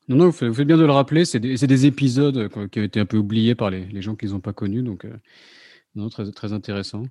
Non, 0.07 0.17
non, 0.17 0.25
vous 0.29 0.53
faites 0.53 0.67
bien 0.67 0.77
de 0.77 0.85
le 0.85 0.91
rappeler, 0.91 1.25
c'est 1.25 1.39
des, 1.39 1.55
des, 1.55 1.85
épisodes 1.87 2.49
qui 2.69 2.79
ont 2.79 2.83
été 2.83 2.99
un 2.99 3.05
peu 3.05 3.17
oubliés 3.17 3.55
par 3.55 3.69
les, 3.69 3.85
les 3.87 4.01
gens 4.01 4.15
qui 4.15 4.25
ne 4.25 4.31
les 4.31 4.35
ont 4.35 4.39
pas 4.39 4.53
connus, 4.53 4.83
donc 4.83 5.03
euh, 5.03 5.13
non, 5.95 6.09
très, 6.09 6.29
très 6.31 6.53
intéressant. 6.53 7.03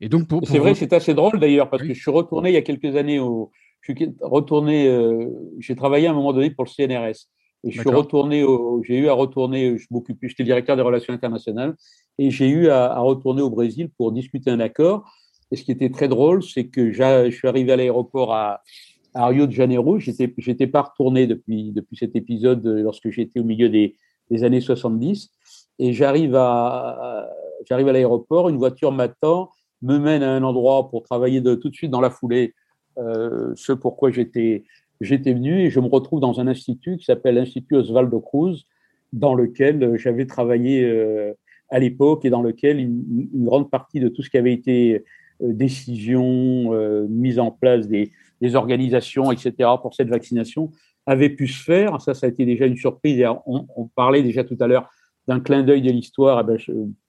Et 0.00 0.08
donc, 0.08 0.28
pour, 0.28 0.46
c'est 0.46 0.58
vrai, 0.58 0.74
c'est 0.74 0.92
assez 0.92 1.14
drôle 1.14 1.38
d'ailleurs, 1.38 1.70
parce 1.70 1.82
que 1.82 1.94
je 1.94 2.00
suis 2.00 2.10
retourné 2.10 2.50
il 2.50 2.54
y 2.54 2.58
a 2.58 2.62
quelques 2.62 2.96
années 2.96 3.18
au, 3.20 3.50
je 3.86 3.92
suis 3.92 4.14
retourné, 4.20 4.88
euh, 4.88 5.28
j'ai 5.58 5.76
travaillé 5.76 6.06
à 6.06 6.10
un 6.10 6.14
moment 6.14 6.32
donné 6.32 6.50
pour 6.50 6.64
le 6.64 6.70
CNRS. 6.70 7.28
Et 7.66 7.70
je 7.70 7.80
suis 7.80 7.90
retourné, 7.90 8.44
j'ai 8.82 8.98
eu 8.98 9.08
à 9.08 9.14
retourner, 9.14 9.78
je 9.78 9.86
m'occupe, 9.90 10.18
j'étais 10.22 10.44
directeur 10.44 10.76
des 10.76 10.82
relations 10.82 11.14
internationales, 11.14 11.74
et 12.18 12.30
j'ai 12.30 12.48
eu 12.48 12.68
à, 12.68 12.92
à, 12.92 12.98
retourner 12.98 13.40
au 13.40 13.48
Brésil 13.48 13.90
pour 13.96 14.12
discuter 14.12 14.50
un 14.50 14.60
accord. 14.60 15.10
Et 15.50 15.56
ce 15.56 15.64
qui 15.64 15.72
était 15.72 15.90
très 15.90 16.08
drôle, 16.08 16.42
c'est 16.42 16.66
que 16.66 16.92
je 16.92 17.30
suis 17.30 17.48
arrivé 17.48 17.72
à 17.72 17.76
l'aéroport 17.76 18.34
à, 18.34 18.62
à, 19.14 19.28
Rio 19.28 19.46
de 19.46 19.52
Janeiro. 19.52 19.98
J'étais, 19.98 20.32
j'étais 20.36 20.66
pas 20.66 20.82
retourné 20.82 21.26
depuis, 21.26 21.72
depuis 21.72 21.96
cet 21.96 22.16
épisode 22.16 22.66
lorsque 22.66 23.08
j'étais 23.10 23.40
au 23.40 23.44
milieu 23.44 23.70
des, 23.70 23.96
des 24.30 24.44
années 24.44 24.60
70. 24.60 25.30
Et 25.78 25.92
j'arrive 25.94 26.36
à, 26.36 27.30
j'arrive 27.66 27.88
à 27.88 27.92
l'aéroport, 27.92 28.48
une 28.50 28.58
voiture 28.58 28.92
m'attend 28.92 29.50
me 29.84 29.98
mène 29.98 30.22
à 30.22 30.34
un 30.34 30.42
endroit 30.42 30.88
pour 30.90 31.02
travailler 31.02 31.42
tout 31.42 31.68
de 31.68 31.74
suite 31.74 31.90
dans 31.90 32.00
la 32.00 32.10
foulée 32.10 32.54
euh, 32.98 33.52
ce 33.54 33.72
pourquoi 33.72 34.10
j'étais 34.10 34.64
venu 35.00 35.60
et 35.60 35.70
je 35.70 35.80
me 35.80 35.86
retrouve 35.86 36.20
dans 36.20 36.40
un 36.40 36.46
institut 36.46 36.96
qui 36.96 37.04
s'appelle 37.04 37.36
l'Institut 37.36 37.76
Osvaldo 37.76 38.20
Cruz, 38.20 38.64
dans 39.12 39.34
lequel 39.34 39.96
j'avais 39.96 40.26
travaillé 40.26 40.84
euh, 40.84 41.32
à 41.70 41.78
l'époque 41.78 42.24
et 42.24 42.30
dans 42.30 42.42
lequel 42.42 42.78
une, 42.80 43.28
grande 43.44 43.70
partie 43.70 44.00
de 44.00 44.08
tout 44.08 44.22
ce 44.22 44.30
qui 44.30 44.38
avait 44.38 44.52
été 44.52 45.04
euh, 45.42 45.52
décision, 45.52 46.72
euh, 46.72 47.06
mise 47.08 47.38
en 47.38 47.50
place 47.50 47.88
des, 47.88 48.10
organisations, 48.54 49.32
etc. 49.32 49.70
pour 49.80 49.94
cette 49.94 50.08
vaccination 50.08 50.70
avait 51.06 51.30
pu 51.30 51.48
se 51.48 51.64
faire. 51.64 51.98
Ça, 52.02 52.12
ça 52.12 52.26
a 52.26 52.28
été 52.28 52.44
déjà 52.44 52.66
une 52.66 52.76
surprise. 52.76 53.24
On, 53.46 53.88
parlait 53.94 54.22
déjà 54.22 54.44
tout 54.44 54.58
à 54.60 54.66
l'heure 54.66 54.90
d'un 55.26 55.40
clin 55.40 55.62
d'œil 55.62 55.80
de 55.80 55.90
l'histoire. 55.90 56.40
Eh 56.40 56.44
ben, 56.44 56.58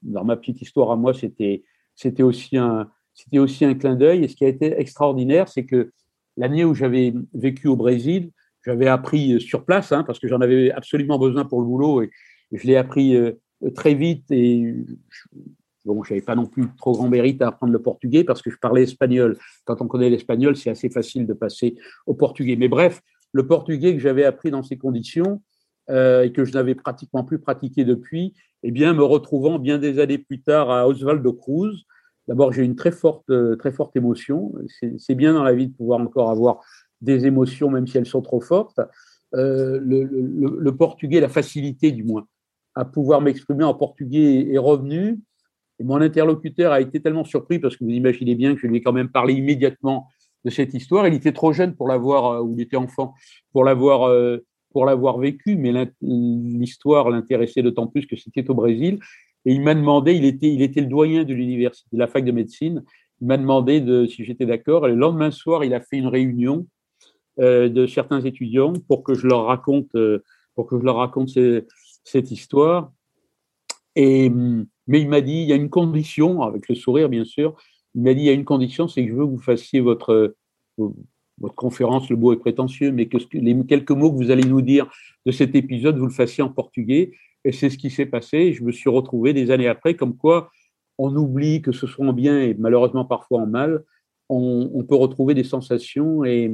dans 0.02 0.24
ma 0.24 0.38
petite 0.38 0.62
histoire 0.62 0.92
à 0.92 0.96
moi, 0.96 1.14
c'était 1.14 1.64
c'était 1.96 2.24
aussi 2.24 2.58
un, 2.58 2.90
c'était 3.14 3.40
aussi 3.40 3.66
un 3.66 3.74
clin 3.74 3.96
d'œil. 3.96 4.24
Et 4.24 4.28
ce 4.28 4.36
qui 4.36 4.46
a 4.46 4.48
été 4.48 4.80
extraordinaire, 4.80 5.48
c'est 5.48 5.66
que 5.66 5.92
l'année 6.38 6.66
où 6.66 6.74
j'avais 6.74 7.14
vécu 7.34 7.68
au 7.68 7.76
Brésil, 7.76 8.32
j'avais 8.66 8.88
appris 8.88 9.40
sur 9.40 9.64
place, 9.64 9.92
hein, 9.92 10.04
parce 10.04 10.20
que 10.20 10.28
j'en 10.28 10.42
avais 10.42 10.72
absolument 10.72 11.20
besoin 11.20 11.46
pour 11.46 11.62
le 11.62 11.68
boulot, 11.68 12.02
et, 12.02 12.12
je 12.52 12.68
l'ai 12.68 12.78
appris 12.78 13.16
euh, 13.16 13.32
très 13.74 13.96
vite. 13.96 14.30
Et 14.30 14.76
je 15.86 15.92
n'avais 15.94 16.22
pas 16.22 16.36
non 16.36 16.46
plus 16.46 16.66
trop 16.78 16.94
grand 16.94 17.10
mérite 17.10 17.42
à 17.42 17.48
apprendre 17.48 17.74
le 17.74 17.82
portugais 17.82 18.24
parce 18.24 18.42
que 18.42 18.50
je 18.50 18.58
parlais 18.58 18.84
espagnol. 18.84 19.38
Quand 19.66 19.82
on 19.82 19.88
connaît 19.88 20.10
l'espagnol, 20.10 20.56
c'est 20.56 20.70
assez 20.70 20.90
facile 20.90 21.26
de 21.26 21.34
passer 21.34 21.76
au 22.06 22.14
portugais. 22.14 22.56
Mais 22.56 22.68
bref, 22.68 23.02
le 23.32 23.46
portugais 23.46 23.94
que 23.94 24.00
j'avais 24.00 24.24
appris 24.24 24.52
dans 24.52 24.64
ces 24.64 24.78
conditions 24.78 25.42
euh, 25.90 26.24
et 26.24 26.32
que 26.32 26.46
je 26.46 26.54
n'avais 26.54 26.76
pratiquement 26.76 27.24
plus 27.24 27.40
pratiqué 27.40 27.86
depuis, 27.86 28.34
eh 28.64 28.72
bien, 28.72 28.94
me 28.94 29.04
retrouvant 29.04 29.60
bien 29.60 29.78
des 29.78 30.00
années 30.00 30.18
plus 30.18 30.42
tard 30.42 30.72
à 30.72 30.88
Osvaldo 30.88 31.34
Cruz, 31.34 31.86
d'abord, 32.28 32.52
j'ai 32.52 32.64
une 32.64 32.76
très 32.76 32.92
forte, 32.92 33.30
euh, 33.30 33.56
très 33.56 33.72
forte 33.72 33.96
émotion. 33.96 34.54
C'est 34.98 35.16
bien 35.16 35.34
dans 35.34 35.44
la 35.44 35.54
vie 35.54 35.68
de 35.68 35.74
pouvoir 35.74 36.00
encore 36.00 36.32
avoir 36.32 36.62
des 37.02 37.28
émotions, 37.28 37.70
même 37.70 37.86
si 37.86 37.98
elles 37.98 38.08
sont 38.08 38.24
trop 38.24 38.42
fortes. 38.42 38.80
Euh, 39.36 39.80
le, 39.80 40.72
portugais, 40.76 41.20
la 41.20 41.30
facilité 41.30 41.92
du 41.92 42.04
moins, 42.04 42.26
à 42.74 42.86
pouvoir 42.86 43.22
m'exprimer 43.22 43.64
en 43.64 43.76
portugais 43.76 44.52
est 44.52 44.58
revenu. 44.58 45.20
Et 45.78 45.84
mon 45.84 46.02
interlocuteur 46.02 46.72
a 46.72 46.82
été 46.82 47.02
tellement 47.02 47.26
surpris 47.26 47.60
parce 47.60 47.76
que 47.76 47.84
vous 47.84 47.92
imaginez 47.92 48.34
bien 48.34 48.56
que 48.56 48.62
je 48.62 48.68
lui 48.68 48.78
ai 48.78 48.82
quand 48.82 48.94
même 48.94 49.10
parlé 49.10 49.34
immédiatement 49.34 50.08
de 50.46 50.50
cette 50.50 50.74
histoire. 50.74 51.08
Il 51.08 51.14
était 51.14 51.34
trop 51.34 51.54
jeune 51.54 51.76
pour 51.76 51.88
l'avoir, 51.88 52.44
ou 52.44 52.54
il 52.54 52.62
était 52.62 52.78
enfant, 52.78 53.14
pour 53.52 53.66
l'avoir 53.66 54.10
pour 54.76 54.86
l'avoir 54.86 55.20
vécu, 55.20 55.56
mais 55.56 55.72
l'histoire 56.02 57.10
l'intéressait 57.10 57.64
d'autant 57.64 57.88
plus 57.88 58.06
que 58.06 58.18
c'était 58.18 58.50
au 58.50 58.56
Brésil. 58.56 59.00
Et 59.46 59.54
il 59.54 59.62
m'a 59.62 59.74
demandé, 59.74 60.12
il 60.12 60.26
était, 60.26 60.52
il 60.52 60.62
était 60.62 60.82
le 60.82 60.88
doyen 60.88 61.24
de 61.24 61.34
l'université, 61.34 61.88
de 61.94 61.98
la 61.98 62.08
fac 62.08 62.26
de 62.26 62.34
médecine, 62.34 62.84
il 63.22 63.28
m'a 63.28 63.38
demandé 63.38 63.80
de, 63.80 64.06
si 64.06 64.26
j'étais 64.26 64.46
d'accord. 64.46 64.86
Le 64.86 64.96
lendemain 64.96 65.32
soir, 65.32 65.64
il 65.64 65.74
a 65.74 65.80
fait 65.80 65.96
une 65.96 66.08
réunion 66.08 66.68
euh, 67.40 67.70
de 67.70 67.88
certains 67.88 68.20
étudiants 68.20 68.74
pour 68.90 69.02
que 69.06 69.14
je 69.14 69.28
leur 69.28 69.46
raconte, 69.46 69.96
euh, 69.96 70.22
pour 70.56 70.68
que 70.68 70.78
je 70.78 70.84
leur 70.84 70.98
raconte 70.98 71.30
cette 72.04 72.32
histoire. 72.32 72.92
Et, 73.96 74.30
mais 74.30 75.00
il 75.00 75.08
m'a 75.08 75.22
dit, 75.22 75.38
il 75.44 75.48
y 75.48 75.54
a 75.54 75.56
une 75.56 75.70
condition, 75.70 76.42
avec 76.42 76.68
le 76.68 76.76
sourire 76.76 77.08
bien 77.08 77.24
sûr, 77.24 77.56
il 77.94 78.02
m'a 78.02 78.14
dit, 78.14 78.24
il 78.24 78.26
y 78.26 78.30
a 78.30 78.34
une 78.34 78.44
condition, 78.44 78.90
c'est 78.90 79.06
que 79.06 79.10
je 79.10 79.16
veux 79.16 79.26
que 79.26 79.32
vous 79.32 79.38
fassiez 79.42 79.80
votre, 79.80 80.36
votre 81.40 81.56
conférence, 81.56 82.10
le 82.10 82.16
mot 82.16 82.34
est 82.34 82.38
prétentieux, 82.38 82.92
mais 82.92 83.08
que 83.08 83.18
les 83.34 83.66
quelques 83.66 83.92
mots 83.92 84.12
que 84.12 84.18
vous 84.18 84.32
allez 84.32 84.48
nous 84.48 84.62
dire 84.62 84.90
de 85.26 85.32
cet 85.32 85.56
épisode, 85.56 85.98
vous 85.98 86.06
le 86.06 86.12
fassiez 86.12 86.44
en 86.44 86.50
portugais. 86.50 87.12
Et 87.44 87.52
c'est 87.52 87.70
ce 87.70 87.78
qui 87.78 87.90
s'est 87.90 88.06
passé. 88.06 88.54
Je 88.54 88.64
me 88.64 88.72
suis 88.72 88.90
retrouvé 88.90 89.34
des 89.34 89.52
années 89.52 89.68
après, 89.68 89.96
comme 89.96 90.16
quoi 90.16 90.50
on 90.98 91.14
oublie 91.16 91.62
que 91.62 91.72
ce 91.72 91.88
soit 91.88 92.08
en 92.08 92.14
bien 92.14 92.40
et 92.40 92.54
malheureusement 92.54 93.06
parfois 93.06 93.42
en 93.42 93.48
mal. 93.48 93.84
On, 94.30 94.84
peut 94.84 94.96
retrouver 94.96 95.36
des 95.36 95.44
sensations 95.44 96.24
et, 96.24 96.52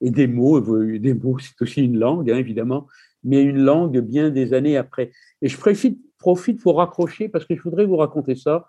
et, 0.00 0.10
des 0.10 0.26
mots. 0.26 0.60
Des 0.60 1.12
mots, 1.12 1.38
c'est 1.38 1.60
aussi 1.60 1.82
une 1.82 1.98
langue, 1.98 2.30
hein, 2.30 2.38
évidemment, 2.38 2.86
mais 3.22 3.42
une 3.42 3.62
langue 3.62 3.98
bien 3.98 4.30
des 4.30 4.54
années 4.54 4.78
après. 4.78 5.12
Et 5.42 5.48
je 5.48 5.58
profite, 5.58 6.00
profite 6.16 6.62
pour 6.62 6.78
raccrocher 6.78 7.28
parce 7.28 7.44
que 7.44 7.54
je 7.54 7.62
voudrais 7.62 7.84
vous 7.84 7.96
raconter 7.96 8.34
ça. 8.34 8.66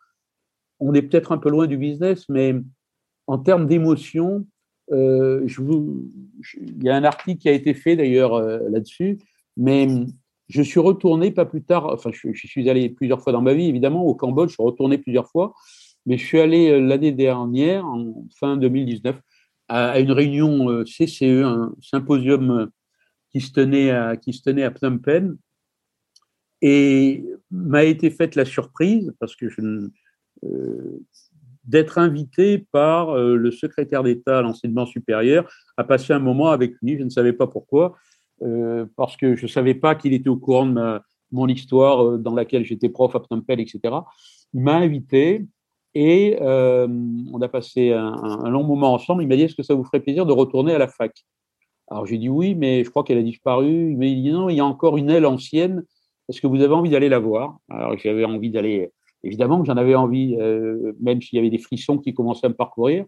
On 0.82 0.94
est 0.94 1.04
peut-être 1.04 1.32
un 1.32 1.38
peu 1.38 1.50
loin 1.50 1.68
du 1.68 1.78
business, 1.78 2.28
mais 2.28 2.56
en 3.28 3.38
termes 3.38 3.66
d'émotion, 3.66 4.46
euh, 4.92 5.46
il 5.48 6.84
y 6.84 6.90
a 6.90 6.96
un 6.96 7.04
article 7.04 7.42
qui 7.42 7.50
a 7.50 7.54
été 7.54 7.74
fait 7.74 7.96
d'ailleurs 7.96 8.34
euh, 8.34 8.60
là-dessus, 8.70 9.20
mais 9.58 9.88
je 10.50 10.62
suis 10.62 10.80
retourné 10.80 11.32
pas 11.32 11.46
plus 11.46 11.64
tard, 11.64 11.88
enfin 11.88 12.12
je, 12.14 12.32
suis 12.34 12.70
allé 12.70 12.90
plusieurs 12.90 13.22
fois 13.22 13.32
dans 13.32 13.42
ma 13.42 13.54
vie 13.54 13.68
évidemment 13.68 14.06
au 14.06 14.16
Cambodge, 14.16 14.50
je 14.50 14.56
suis 14.56 14.64
retourné 14.64 14.98
plusieurs 14.98 15.30
fois, 15.30 15.54
mais 16.06 16.18
je 16.18 16.26
suis 16.26 16.40
allé 16.40 16.70
euh, 16.70 16.80
l'année 16.80 17.12
dernière, 17.12 17.86
en 17.86 18.28
fin 18.38 18.58
2019, 18.58 19.20
à, 19.70 20.00
une 20.00 20.12
réunion 20.12 20.84
CCE, 20.84 21.44
un 21.44 21.74
symposium 21.82 22.70
qui 23.32 23.42
se 23.42 23.52
tenait 23.54 23.92
à, 23.92 24.18
qui 24.18 24.34
se 24.34 24.42
tenait 24.42 24.64
à 24.64 24.72
Phnom 24.72 25.00
Penh, 25.00 25.38
et 26.62 27.26
m'a 27.52 27.84
été 27.84 28.10
faite 28.10 28.36
la 28.36 28.46
surprise 28.46 29.14
parce 29.20 29.36
que 29.36 29.50
je, 29.50 29.90
euh, 30.46 31.00
d'être 31.64 31.98
invité 31.98 32.66
par 32.72 33.16
le 33.16 33.52
secrétaire 33.52 34.04
d'État 34.04 34.40
à 34.40 34.42
l'enseignement 34.42 34.86
supérieur 34.86 35.50
à 35.78 35.84
passer 35.84 36.14
un 36.14 36.20
moment 36.20 36.50
avec 36.50 36.74
lui. 36.82 36.98
Je 36.98 37.04
ne 37.04 37.10
savais 37.10 37.34
pas 37.34 37.48
pourquoi, 37.48 37.96
parce 38.96 39.16
que 39.16 39.36
je 39.36 39.44
ne 39.44 39.48
savais 39.48 39.74
pas 39.74 39.96
qu'il 39.96 40.14
était 40.14 40.30
au 40.30 40.38
courant 40.38 40.66
de 40.66 41.00
mon 41.32 41.48
histoire 41.48 42.18
dans 42.20 42.36
laquelle 42.36 42.66
j'étais 42.66 42.90
prof 42.90 43.16
à 43.16 43.22
Phnom 43.22 43.42
Penh, 43.42 43.60
etc. 43.60 43.80
Il 44.54 44.62
m'a 44.62 44.76
invité 44.76 45.46
et 45.94 46.38
on 46.42 47.42
a 47.42 47.48
passé 47.48 47.94
un, 47.94 48.14
un, 48.14 48.50
long 48.50 48.64
moment 48.64 48.94
ensemble. 48.94 49.24
Il 49.24 49.30
m'a 49.30 49.38
dit 49.38 49.44
Est-ce 49.44 49.56
que 49.56 49.64
ça 49.64 49.74
vous 49.74 49.86
ferait 49.86 50.02
plaisir 50.02 50.26
de 50.26 50.34
retourner 50.34 50.74
à 50.74 50.78
la 50.78 50.88
fac? 50.88 51.14
Alors 51.90 52.06
j'ai 52.06 52.18
dit 52.18 52.30
oui, 52.30 52.56
mais 52.56 52.84
je 52.84 52.90
crois 52.90 53.04
qu'elle 53.04 53.20
a 53.20 53.24
disparu. 53.24 53.92
Il 53.92 53.98
m'a 53.98 54.06
dit 54.06 54.32
Non, 54.32 54.50
il 54.50 54.58
y 54.58 54.60
a 54.60 54.66
encore 54.66 54.98
une 54.98 55.10
aile 55.10 55.26
ancienne 55.26 55.86
est-ce 56.30 56.42
que 56.42 56.48
vous 56.48 56.62
avez 56.62 56.74
envie 56.74 56.90
d'aller 56.90 57.10
la 57.10 57.20
voir? 57.20 57.58
Alors 57.70 57.98
j'avais 57.98 58.24
envie 58.24 58.50
d'aller, 58.50 58.92
évidemment 59.24 59.62
que 59.62 59.68
j'en 59.68 59.78
avais 59.78 59.96
envie, 59.96 60.36
euh, 60.40 60.94
même 61.00 61.22
s'il 61.22 61.38
y 61.38 61.40
avait 61.40 61.50
des 61.50 61.58
frissons 61.58 61.98
qui 61.98 62.14
commençaient 62.14 62.48
à 62.48 62.50
me 62.50 62.56
parcourir. 62.56 63.06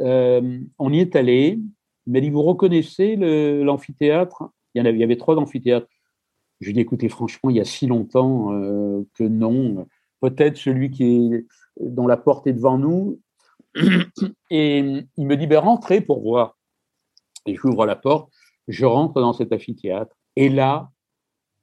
Euh, 0.00 0.60
on 0.78 0.92
y 0.92 1.00
est 1.00 1.16
allé, 1.16 1.60
mais 2.06 2.20
dit, 2.20 2.30
vous 2.30 2.42
reconnaissez 2.42 3.16
l'amphithéâtre? 3.16 4.50
Il, 4.74 4.78
y 4.78 4.82
en 4.82 4.86
avait, 4.86 4.98
il 4.98 5.10
y 5.10 5.16
trois 5.16 5.36
amphithéâtres. 5.36 5.86
Je 6.60 6.66
lui 6.66 6.72
ai 6.72 6.74
dit, 6.74 6.80
écoutez, 6.80 7.08
franchement, 7.08 7.50
il 7.50 7.56
y 7.56 7.60
a 7.60 7.64
si 7.64 7.86
longtemps 7.86 8.52
euh, 8.52 9.02
que 9.14 9.24
non. 9.24 9.86
Peut-être 10.20 10.56
celui 10.56 10.90
qui 10.90 11.04
est, 11.04 11.46
dont 11.80 12.06
la 12.06 12.16
porte 12.16 12.46
est 12.46 12.52
devant 12.52 12.78
nous. 12.78 13.20
Et 14.50 14.78
il 15.16 15.26
me 15.26 15.36
dit, 15.36 15.46
ben, 15.46 15.58
rentrez 15.58 16.00
pour 16.00 16.22
voir. 16.22 16.56
Et 17.46 17.54
j'ouvre 17.56 17.86
la 17.86 17.96
porte, 17.96 18.32
je 18.68 18.86
rentre 18.86 19.20
dans 19.20 19.32
cet 19.32 19.52
amphithéâtre. 19.52 20.16
Et 20.36 20.48
là, 20.48 20.90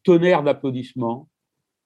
tonnerre 0.04 0.44
d'applaudissements, 0.44 1.28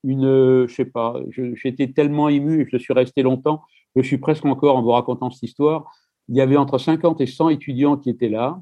une, 0.06 0.68
je 0.68 0.74
sais 0.74 0.86
pas, 0.86 1.20
j'étais 1.30 1.92
tellement 1.92 2.30
ému 2.30 2.68
je 2.72 2.78
suis 2.78 2.94
resté 2.94 3.24
longtemps, 3.24 3.62
je 3.96 4.02
suis 4.02 4.18
presque 4.18 4.46
encore 4.46 4.78
en 4.78 4.82
vous 4.82 4.92
racontant 4.92 5.32
cette 5.32 5.44
histoire. 5.44 5.92
Il 6.28 6.36
y 6.36 6.42
avait 6.42 6.58
entre 6.58 6.78
50 6.78 7.22
et 7.22 7.28
100 7.28 7.50
étudiants 7.50 7.98
qui 7.98 8.10
étaient 8.10 8.30
là, 8.30 8.62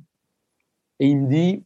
et 1.00 1.08
il 1.08 1.22
me 1.22 1.30
dit, 1.30 1.64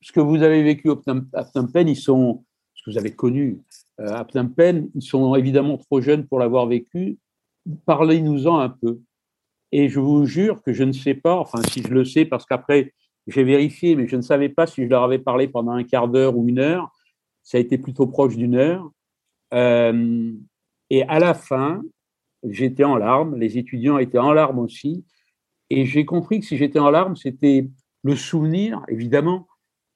ce 0.00 0.12
que 0.12 0.20
vous 0.20 0.42
avez 0.42 0.62
vécu 0.62 0.90
à 0.90 1.44
Phnom 1.44 1.68
ils 1.86 1.96
sont, 1.96 2.44
ce 2.74 2.82
que 2.84 2.90
vous 2.90 2.98
avez 2.98 3.14
connu 3.14 3.60
euh, 4.00 4.14
à 4.14 4.24
Phnom 4.24 4.48
Penh, 4.48 4.90
ils 4.94 5.02
sont 5.02 5.34
évidemment 5.34 5.78
trop 5.78 6.00
jeunes 6.00 6.26
pour 6.26 6.38
l'avoir 6.38 6.66
vécu. 6.66 7.18
Parlez-nous-en 7.86 8.58
un 8.58 8.68
peu. 8.68 9.00
Et 9.72 9.88
je 9.88 9.98
vous 9.98 10.26
jure 10.26 10.62
que 10.62 10.72
je 10.72 10.84
ne 10.84 10.92
sais 10.92 11.14
pas, 11.14 11.36
enfin 11.36 11.60
si 11.70 11.82
je 11.82 11.88
le 11.88 12.04
sais, 12.04 12.24
parce 12.24 12.46
qu'après 12.46 12.92
j'ai 13.26 13.42
vérifié, 13.42 13.96
mais 13.96 14.06
je 14.06 14.16
ne 14.16 14.22
savais 14.22 14.50
pas 14.50 14.66
si 14.66 14.84
je 14.84 14.88
leur 14.88 15.02
avais 15.02 15.18
parlé 15.18 15.48
pendant 15.48 15.72
un 15.72 15.84
quart 15.84 16.08
d'heure 16.08 16.36
ou 16.36 16.46
une 16.48 16.58
heure 16.58 16.92
ça 17.44 17.58
a 17.58 17.60
été 17.60 17.78
plutôt 17.78 18.06
proche 18.06 18.36
d'une 18.36 18.56
heure. 18.56 18.90
Euh, 19.54 20.32
et 20.90 21.02
à 21.04 21.18
la 21.18 21.34
fin, 21.34 21.82
j'étais 22.42 22.84
en 22.84 22.96
larmes, 22.96 23.36
les 23.36 23.58
étudiants 23.58 23.98
étaient 23.98 24.18
en 24.18 24.32
larmes 24.32 24.58
aussi, 24.58 25.04
et 25.70 25.86
j'ai 25.86 26.04
compris 26.04 26.40
que 26.40 26.46
si 26.46 26.56
j'étais 26.56 26.78
en 26.78 26.90
larmes, 26.90 27.16
c'était 27.16 27.68
le 28.02 28.16
souvenir, 28.16 28.82
évidemment, 28.88 29.46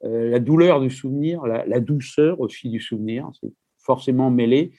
euh, 0.04 0.30
la 0.30 0.38
douleur 0.38 0.80
du 0.80 0.90
souvenir, 0.90 1.44
la, 1.44 1.80
douceur 1.80 2.40
aussi 2.40 2.70
du 2.70 2.80
souvenir, 2.80 3.28
c'est 3.40 3.52
forcément 3.78 4.30
mêlé, 4.30 4.72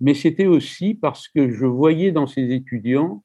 mais 0.00 0.14
c'était 0.14 0.46
aussi 0.46 0.94
parce 0.94 1.28
que 1.28 1.50
je 1.50 1.66
voyais 1.66 2.12
dans 2.12 2.26
ces 2.26 2.52
étudiants, 2.52 3.24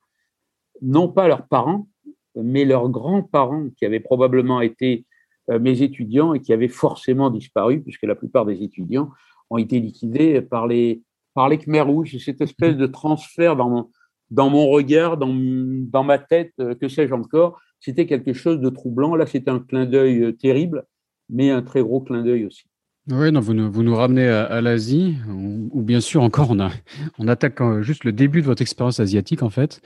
non 0.82 1.09
pas 1.09 1.28
leurs 1.28 1.47
parents, 1.47 1.88
mais 2.36 2.64
leurs 2.64 2.89
grands-parents 2.89 3.70
qui 3.76 3.86
avaient 3.86 3.99
probablement 3.99 4.62
été 4.62 5.05
euh, 5.49 5.59
mes 5.59 5.82
étudiants 5.82 6.34
et 6.34 6.39
qui 6.39 6.53
avaient 6.53 6.70
forcément 6.70 7.30
disparu, 7.30 7.82
puisque 7.82 8.03
la 8.03 8.16
plupart 8.16 8.45
des 8.45 8.64
étudiants 8.64 9.09
ont 9.52 9.58
été 9.58 9.80
liquidés 9.80 10.41
par 10.41 10.66
les, 10.66 11.04
par 11.36 11.49
les 11.49 11.60
Khmer 11.60 11.82
rouges. 11.82 12.18
Cette 12.18 12.41
espèce 12.41 12.76
de 12.76 12.88
transfert 12.88 13.56
dans 13.56 13.70
mon, 13.70 13.89
dans 14.32 14.49
mon 14.49 14.68
regard, 14.68 15.18
dans, 15.18 15.34
dans 15.36 16.04
ma 16.04 16.18
tête, 16.18 16.54
euh, 16.60 16.74
que 16.74 16.88
sais-je 16.88 17.14
encore, 17.14 17.60
c'était 17.80 18.08
quelque 18.08 18.34
chose 18.34 18.60
de 18.60 18.70
troublant. 18.70 19.16
Là, 19.16 19.28
c'était 19.28 19.52
un 19.52 19.60
clin 19.60 19.86
d'œil 19.86 20.24
euh, 20.24 20.32
terrible, 20.32 20.86
mais 21.30 21.52
un 21.52 21.62
très 21.62 21.82
gros 21.82 22.02
clin 22.02 22.24
d'œil 22.24 22.45
aussi. 22.45 22.64
Oui, 23.10 23.32
non, 23.32 23.41
vous, 23.41 23.54
nous, 23.54 23.72
vous 23.72 23.84
nous 23.84 23.95
ramenez 23.95 24.28
à, 24.28 24.62
l'Asie, 24.62 25.16
ou 25.28 25.82
bien 25.82 25.99
sûr 25.99 26.22
encore 26.22 26.52
on, 26.52 26.60
a, 26.60 26.70
on 27.18 27.28
attaque 27.28 27.60
juste 27.82 28.04
le 28.04 28.12
début 28.12 28.41
de 28.41 28.45
votre 28.45 28.62
expérience 28.62 28.99
asiatique 28.99 29.41
en 29.41 29.49
fait. 29.49 29.82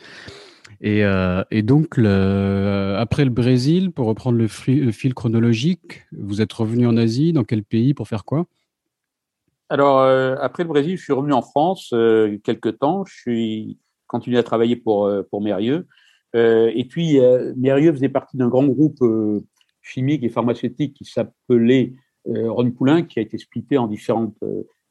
Euh, 0.83 1.43
et, 1.49 1.61
donc, 1.61 1.97
après 1.97 3.23
le 3.23 3.29
Brésil, 3.29 3.91
pour 3.91 4.07
reprendre 4.07 4.37
le, 4.37 4.47
fil 4.47 5.13
chronologique, 5.13 6.05
vous 6.11 6.41
êtes 6.41 6.51
revenu 6.51 6.87
en 6.87 6.97
Asie, 6.97 7.33
dans 7.33 7.43
quel 7.43 7.63
pays, 7.63 7.93
pour 7.93 8.07
faire 8.07 8.25
quoi? 8.25 8.45
Alors, 9.75 9.99
euh, 9.99 10.37
après 10.39 10.63
le 10.63 10.69
Brésil, 10.69 10.95
je 10.95 11.03
suis 11.03 11.11
revenu 11.11 11.33
en 11.33 11.41
France 11.41 11.89
euh, 11.91 12.37
quelques 12.45 12.79
temps. 12.79 13.03
Je 13.03 13.13
suis 13.13 13.77
continué 14.07 14.37
à 14.37 14.43
travailler 14.43 14.77
pour, 14.77 15.11
pour 15.29 15.41
Mérieux. 15.41 15.85
et 16.33 16.87
puis, 16.89 17.19
Mérieux 17.57 17.91
faisait 17.91 18.07
partie 18.07 18.37
d'un 18.37 18.47
grand 18.47 18.65
groupe 18.65 19.03
chimique 19.81 20.23
et 20.23 20.29
pharmaceutique 20.29 20.93
qui 20.93 21.03
s'appelait 21.03 21.91
Ron 22.25 22.71
Poulain, 22.71 23.03
qui 23.03 23.19
a 23.19 23.21
été 23.21 23.37
splitté 23.37 23.77
en 23.77 23.87
différentes 23.87 24.37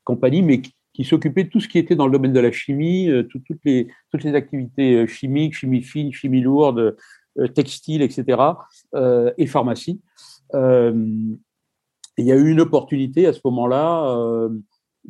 compagnies, 0.05 0.43
mais 0.43 0.61
qui, 0.93 1.05
s'occupait 1.05 1.45
de 1.45 1.49
tout 1.49 1.61
ce 1.61 1.69
qui 1.69 1.79
était 1.79 1.97
dans 1.97 2.05
le 2.05 2.13
domaine 2.13 2.35
de 2.35 2.41
la 2.41 2.53
chimie, 2.53 3.09
euh, 3.09 3.23
toutes, 3.23 3.47
les, 3.65 3.89
toutes 4.11 4.25
les 4.25 4.35
activités 4.35 4.97
euh, 4.97 5.07
chimiques, 5.07 5.55
chimie 5.55 5.83
fine, 5.83 6.13
chimie 6.13 6.43
lourde, 6.43 6.95
euh, 7.39 7.49
textile, 7.49 8.03
etc., 8.03 8.39
et 9.39 9.47
pharmacie. 9.47 10.03
il 10.53 11.39
y 12.19 12.33
a 12.33 12.37
eu 12.37 12.51
une 12.51 12.61
opportunité 12.61 13.27
à 13.27 13.33
ce 13.33 13.41
moment-là 13.47 14.51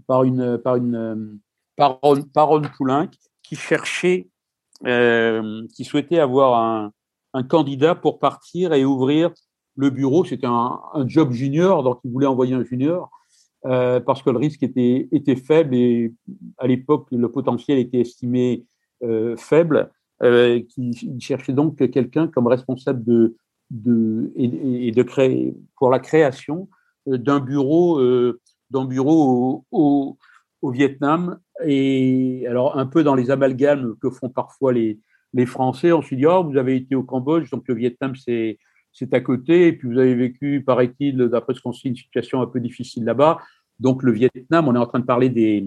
par 0.07 0.25
une 0.25 0.59
par 0.59 0.77
une 0.77 1.39
par, 1.77 1.99
Ron 2.03 2.63
Poulain 2.77 3.09
qui 3.43 3.57
cherchait, 3.57 4.29
qui 4.83 5.85
souhaitait 5.85 6.21
avoir 6.21 6.55
un, 6.63 6.93
un, 7.33 7.43
candidat 7.43 7.95
pour 7.95 8.21
partir 8.21 8.73
et 8.73 8.85
ouvrir 8.85 9.33
le 9.77 9.91
bureau. 9.91 10.25
C'était 10.25 10.47
un, 10.47 10.81
un, 10.93 11.09
job 11.09 11.33
junior, 11.33 11.83
donc 11.83 11.99
il 12.05 12.13
voulait 12.13 12.27
envoyer 12.27 12.55
un 12.55 12.65
junior. 12.65 13.11
Euh, 13.67 13.99
parce 13.99 14.23
que 14.23 14.29
le 14.29 14.37
risque 14.39 14.63
était, 14.63 15.09
était 15.11 15.37
faible 15.37 15.75
et 15.75 16.13
à 16.59 16.67
l'époque, 16.67 17.07
le 17.11 17.31
potentiel 17.31 17.79
était 17.79 18.01
estimé 18.01 18.67
euh, 19.03 19.37
faible. 19.37 19.91
Euh, 20.23 20.61
qui 20.69 21.19
cherchait 21.21 21.53
donc 21.53 21.77
quelqu'un 21.91 22.29
comme 22.29 22.47
responsable 22.47 23.03
de, 23.03 23.37
de, 23.71 24.33
et, 24.37 24.93
de 24.93 25.03
créer, 25.03 25.57
pour 25.77 25.91
la 25.91 25.99
création 25.99 26.69
euh, 27.09 27.19
d'un 27.19 27.41
bureau, 27.41 28.01
d'un 28.75 28.85
bureau 28.85 29.65
au, 29.71 30.19
au, 30.63 30.71
Vietnam. 30.71 31.39
Et 31.65 32.47
alors, 32.49 32.79
un 32.79 32.87
peu 32.87 33.03
dans 33.03 33.15
les 33.15 33.31
amalgames 33.31 33.95
que 34.03 34.11
font 34.11 34.29
parfois 34.29 34.73
les, 34.73 34.99
les 35.33 35.47
Français, 35.47 35.93
on 35.93 36.03
se 36.03 36.15
dit, 36.15 36.27
oh, 36.27 36.45
vous 36.45 36.57
avez 36.57 36.77
été 36.77 36.95
au 36.95 37.03
Cambodge, 37.03 37.51
donc 37.51 37.65
le 37.69 37.75
Vietnam, 37.75 38.15
c'est 38.17 38.59
c'est 38.95 39.13
à 39.13 39.21
côté, 39.21 39.67
et 39.67 39.73
puis 39.73 39.89
vous 39.89 39.99
avez 39.99 40.15
vécu, 40.15 40.63
paraît-il, 40.65 41.17
d'après 41.17 41.55
ce 41.55 41.61
qu'on 41.61 41.73
sait, 41.73 41.89
une 41.89 41.97
situation 41.97 42.41
un 42.41 42.47
peu 42.47 42.61
difficile 42.61 43.05
là-bas. 43.05 43.39
Donc 43.81 44.05
le 44.05 44.13
Vietnam, 44.13 44.69
on 44.69 44.75
est 44.77 44.79
en 44.79 44.87
train 44.87 45.01
de 45.01 45.05
parler 45.05 45.31
des, 45.31 45.67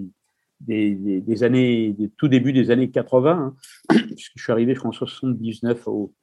des, 0.62 1.44
années, 1.44 1.92
des 1.92 2.10
tout 2.10 2.30
début 2.30 2.54
des 2.54 2.72
années 2.72 2.90
80, 2.90 3.54
hein, 3.90 3.96
puisque 4.16 4.32
je 4.38 4.44
suis 4.44 4.52
arrivé, 4.54 4.74
je 4.76 4.80
crois, 4.80 4.90
en 4.90 4.94
79 4.94 5.88
au, 5.88 6.14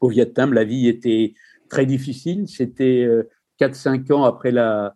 au 0.00 0.08
Vietnam. 0.08 0.54
La 0.54 0.64
vie 0.64 0.88
était 0.88 1.34
très 1.68 1.84
difficile. 1.84 2.48
C'était 2.48 3.06
4-5 3.60 4.10
euh, 4.10 4.14
ans 4.14 4.24
après 4.24 4.52
la, 4.52 4.94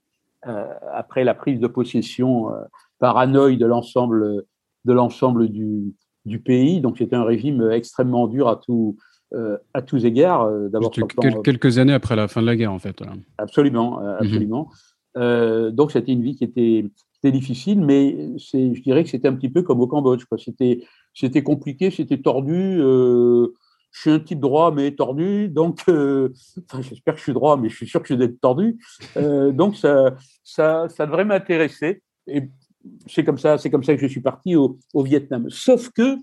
après 0.92 1.24
la 1.24 1.34
prise 1.34 1.60
de 1.60 1.66
possession 1.66 2.50
euh, 2.50 2.56
par 2.98 3.18
Hanoï 3.18 3.56
de 3.56 3.66
l'ensemble 3.66 4.44
de 4.84 4.92
l'ensemble 4.92 5.48
du, 5.48 5.94
du 6.24 6.38
pays. 6.38 6.80
Donc 6.80 6.98
c'était 6.98 7.16
un 7.16 7.24
régime 7.24 7.70
extrêmement 7.72 8.28
dur 8.28 8.48
à 8.48 8.56
tout, 8.56 8.96
euh, 9.34 9.56
à 9.74 9.82
tous 9.82 10.04
égards. 10.04 10.42
Euh, 10.42 10.68
d'abord, 10.68 10.92
euh, 10.96 11.42
quelques 11.42 11.78
années 11.78 11.92
après 11.92 12.14
la 12.14 12.28
fin 12.28 12.42
de 12.42 12.46
la 12.46 12.54
guerre, 12.54 12.72
en 12.72 12.78
fait. 12.78 13.02
Absolument, 13.38 14.00
mhm. 14.00 14.16
absolument. 14.20 14.70
donc, 15.72 15.90
c'était 15.90 16.12
une 16.12 16.22
vie 16.22 16.36
qui 16.36 16.44
était, 16.44 16.84
difficile, 17.24 17.80
mais 17.80 18.36
je 18.38 18.80
dirais 18.82 19.02
que 19.02 19.10
c'était 19.10 19.26
un 19.26 19.34
petit 19.34 19.48
peu 19.48 19.62
comme 19.62 19.80
au 19.80 19.88
Cambodge. 19.88 20.22
C'était, 20.38 20.84
c'était 21.12 21.42
compliqué, 21.42 21.90
c'était 21.90 22.18
tordu. 22.18 22.80
Je 23.96 24.02
suis 24.02 24.10
un 24.10 24.20
type 24.20 24.40
droit, 24.40 24.72
mais 24.72 24.90
tordu. 24.90 25.48
Donc, 25.48 25.82
j'espère 25.86 27.14
que 27.14 27.18
je 27.18 27.22
suis 27.22 27.32
droit, 27.32 27.56
mais 27.56 27.70
je 27.70 27.76
suis 27.76 27.88
sûr 27.88 28.02
que 28.02 28.08
je 28.08 28.14
vais 28.14 28.26
être 28.26 28.40
tordu. 28.42 28.78
donc, 29.16 29.74
ça, 29.74 30.14
ça, 30.44 30.86
ça 30.90 31.06
devrait 31.06 31.24
m'intéresser. 31.24 32.02
Et 32.26 32.50
c'est 33.06 33.24
comme 33.24 33.38
ça, 33.38 33.56
c'est 33.56 33.70
comme 33.70 33.84
ça 33.84 33.94
que 33.94 34.00
je 34.00 34.06
suis 34.06 34.20
parti 34.20 34.54
au, 34.54 34.78
Vietnam. 34.94 35.46
Sauf 35.48 35.90
que 35.90 36.16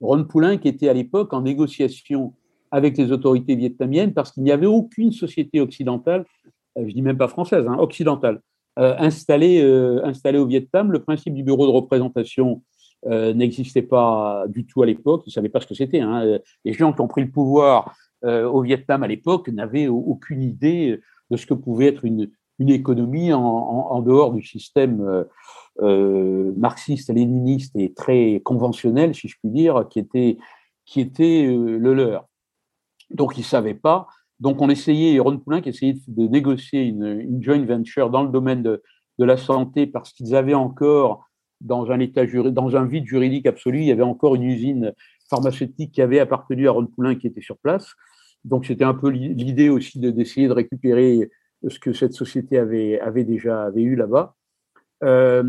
Ron 0.00 0.24
Poulain 0.24 0.58
qui 0.58 0.68
était 0.68 0.90
à 0.90 0.92
l'époque 0.92 1.32
en 1.32 1.40
négociation 1.40 2.34
avec 2.70 2.98
les 2.98 3.12
autorités 3.12 3.56
vietnamiennes 3.56 4.12
parce 4.12 4.32
qu'il 4.32 4.42
n'y 4.42 4.52
avait 4.52 4.66
aucune 4.66 5.10
société 5.10 5.60
occidentale, 5.60 6.26
euh, 6.76 6.84
je 6.86 6.92
dis 6.92 7.02
même 7.02 7.16
pas 7.16 7.28
française, 7.28 7.64
hein, 7.66 7.76
occidentale, 7.78 8.42
euh, 8.78 8.94
installée, 8.98 9.62
euh, 9.62 10.04
installée 10.04 10.38
au 10.38 10.46
Vietnam. 10.46 10.92
Le 10.92 11.02
principe 11.02 11.32
du 11.32 11.42
bureau 11.42 11.66
de 11.66 11.72
représentation 11.72 12.62
n'existait 13.06 13.82
pas 13.82 14.44
du 14.48 14.66
tout 14.66 14.82
à 14.82 14.86
l'époque. 14.86 15.22
Ils 15.26 15.30
ne 15.30 15.32
savaient 15.32 15.48
pas 15.48 15.60
ce 15.60 15.66
que 15.66 15.74
c'était. 15.74 16.00
Hein. 16.00 16.38
Les 16.64 16.72
gens 16.72 16.92
qui 16.92 17.00
ont 17.00 17.08
pris 17.08 17.22
le 17.22 17.30
pouvoir 17.30 17.94
au 18.24 18.62
Vietnam 18.62 19.02
à 19.02 19.06
l'époque 19.06 19.48
n'avaient 19.48 19.86
aucune 19.86 20.42
idée 20.42 21.00
de 21.30 21.36
ce 21.36 21.46
que 21.46 21.54
pouvait 21.54 21.86
être 21.86 22.04
une, 22.04 22.30
économie 22.58 23.32
en, 23.32 24.02
dehors 24.02 24.32
du 24.32 24.42
système 24.42 25.24
marxiste, 25.80 27.10
léniniste 27.10 27.76
et 27.76 27.94
très 27.94 28.40
conventionnel, 28.44 29.14
si 29.14 29.28
je 29.28 29.36
puis 29.38 29.50
dire, 29.50 29.86
qui 29.88 30.00
était, 30.00 30.38
qui 30.84 31.00
était 31.00 31.46
le 31.46 31.94
leur. 31.94 32.28
Donc, 33.10 33.36
ils 33.36 33.40
ne 33.40 33.44
savaient 33.44 33.74
pas. 33.74 34.08
Donc, 34.40 34.60
on 34.62 34.68
essayait, 34.70 35.18
Ron 35.18 35.38
Poulin 35.38 35.60
qui 35.60 35.70
essayait 35.70 35.96
de 36.06 36.28
négocier 36.28 36.82
une, 36.82 37.42
joint 37.42 37.64
venture 37.64 38.10
dans 38.10 38.22
le 38.22 38.28
domaine 38.28 38.62
de 38.62 38.80
la 39.18 39.36
santé 39.36 39.86
parce 39.86 40.12
qu'ils 40.12 40.34
avaient 40.34 40.54
encore, 40.54 41.27
dans 41.60 41.90
un 41.90 41.98
état 42.00 42.24
dans 42.26 42.76
un 42.76 42.84
vide 42.86 43.06
juridique 43.06 43.46
absolu, 43.46 43.80
il 43.80 43.86
y 43.86 43.92
avait 43.92 44.02
encore 44.02 44.34
une 44.34 44.44
usine 44.44 44.92
pharmaceutique 45.28 45.92
qui 45.92 46.02
avait 46.02 46.20
appartenu 46.20 46.68
à 46.68 46.72
Ron 46.72 46.86
Poulin 46.86 47.14
qui 47.14 47.26
était 47.26 47.40
sur 47.40 47.58
place. 47.58 47.94
Donc, 48.44 48.66
c'était 48.66 48.84
un 48.84 48.94
peu 48.94 49.08
l'idée 49.08 49.68
aussi 49.68 49.98
d'essayer 49.98 50.48
de, 50.48 50.52
récupérer 50.52 51.28
ce 51.66 51.78
que 51.78 51.92
cette 51.92 52.12
société 52.12 52.58
avait, 52.58 53.00
avait 53.00 53.24
déjà 53.24 53.64
avait 53.64 53.82
eu 53.82 53.96
là-bas. 53.96 54.34
Euh, 55.02 55.42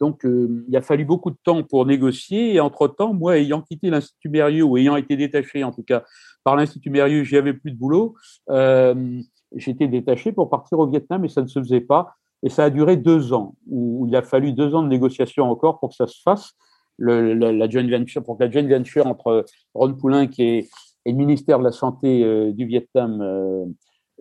donc, 0.00 0.24
euh, 0.24 0.64
il 0.68 0.76
a 0.76 0.82
fallu 0.82 1.04
beaucoup 1.04 1.30
de 1.30 1.36
temps 1.44 1.62
pour 1.62 1.86
négocier. 1.86 2.54
Et 2.54 2.60
entre-temps, 2.60 3.12
moi, 3.12 3.38
ayant 3.38 3.62
quitté 3.62 3.90
l'Institut 3.90 4.30
Mérieux, 4.30 4.64
ou 4.64 4.76
ayant 4.76 4.96
été 4.96 5.16
détaché 5.16 5.62
en 5.62 5.72
tout 5.72 5.82
cas 5.82 6.04
par 6.42 6.56
l'Institut 6.56 6.90
Mérieux, 6.90 7.22
j'y 7.22 7.36
avais 7.36 7.54
plus 7.54 7.70
de 7.70 7.76
boulot. 7.76 8.16
Euh, 8.50 9.22
J'étais 9.56 9.86
détaché 9.86 10.32
pour 10.32 10.50
partir 10.50 10.78
au 10.78 10.86
Vietnam 10.86 11.24
et 11.24 11.28
ça 11.28 11.42
ne 11.42 11.46
se 11.46 11.60
faisait 11.60 11.80
pas. 11.80 12.16
Et 12.44 12.50
ça 12.50 12.64
a 12.64 12.70
duré 12.70 12.96
deux 12.96 13.32
ans, 13.32 13.54
où 13.66 14.06
il 14.06 14.14
a 14.14 14.22
fallu 14.22 14.52
deux 14.52 14.74
ans 14.74 14.82
de 14.82 14.88
négociation 14.88 15.50
encore 15.50 15.80
pour 15.80 15.88
que 15.88 15.96
ça 15.96 16.06
se 16.06 16.20
fasse. 16.22 16.52
La, 16.98 17.68
joint 17.68 17.88
venture, 17.88 18.22
pour 18.22 18.38
que 18.38 18.44
la 18.44 18.50
joint 18.50 18.68
venture 18.68 19.06
entre 19.06 19.44
Ron 19.74 19.94
Poulin, 19.94 20.26
qui 20.28 20.42
est, 20.42 20.68
et 21.06 21.12
le 21.12 21.16
ministère 21.16 21.58
de 21.58 21.64
la 21.64 21.72
Santé 21.72 22.22
euh, 22.22 22.52
du 22.52 22.66
Vietnam, 22.66 23.20
euh, 23.20 23.64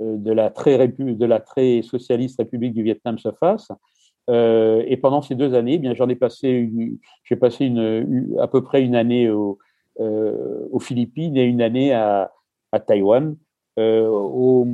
euh, 0.02 0.18
de, 0.18 0.32
la 0.32 0.50
très 0.50 0.88
de 0.88 1.26
la 1.26 1.40
très 1.40 1.82
socialiste 1.82 2.40
République 2.40 2.74
du 2.74 2.82
Vietnam 2.84 3.18
se 3.18 3.30
fasse. 3.40 3.70
et 4.30 4.98
pendant 5.02 5.22
ces 5.22 5.36
deux 5.36 5.54
années, 5.54 5.74
eh 5.74 5.80
bien 5.80 5.94
j'en 5.94 6.10
ai 6.10 6.16
passé, 6.16 6.72
j'ai 7.26 7.36
passé 7.36 7.72
à 8.40 8.48
peu 8.48 8.64
près 8.64 8.82
une 8.82 8.96
année 8.96 9.30
au, 9.30 9.60
aux 10.00 10.80
Philippines 10.80 11.36
et 11.38 11.44
une 11.44 11.62
année 11.62 11.94
à, 11.94 12.32
à 12.72 12.80
Taïwan. 12.80 13.36
Au, 13.78 14.66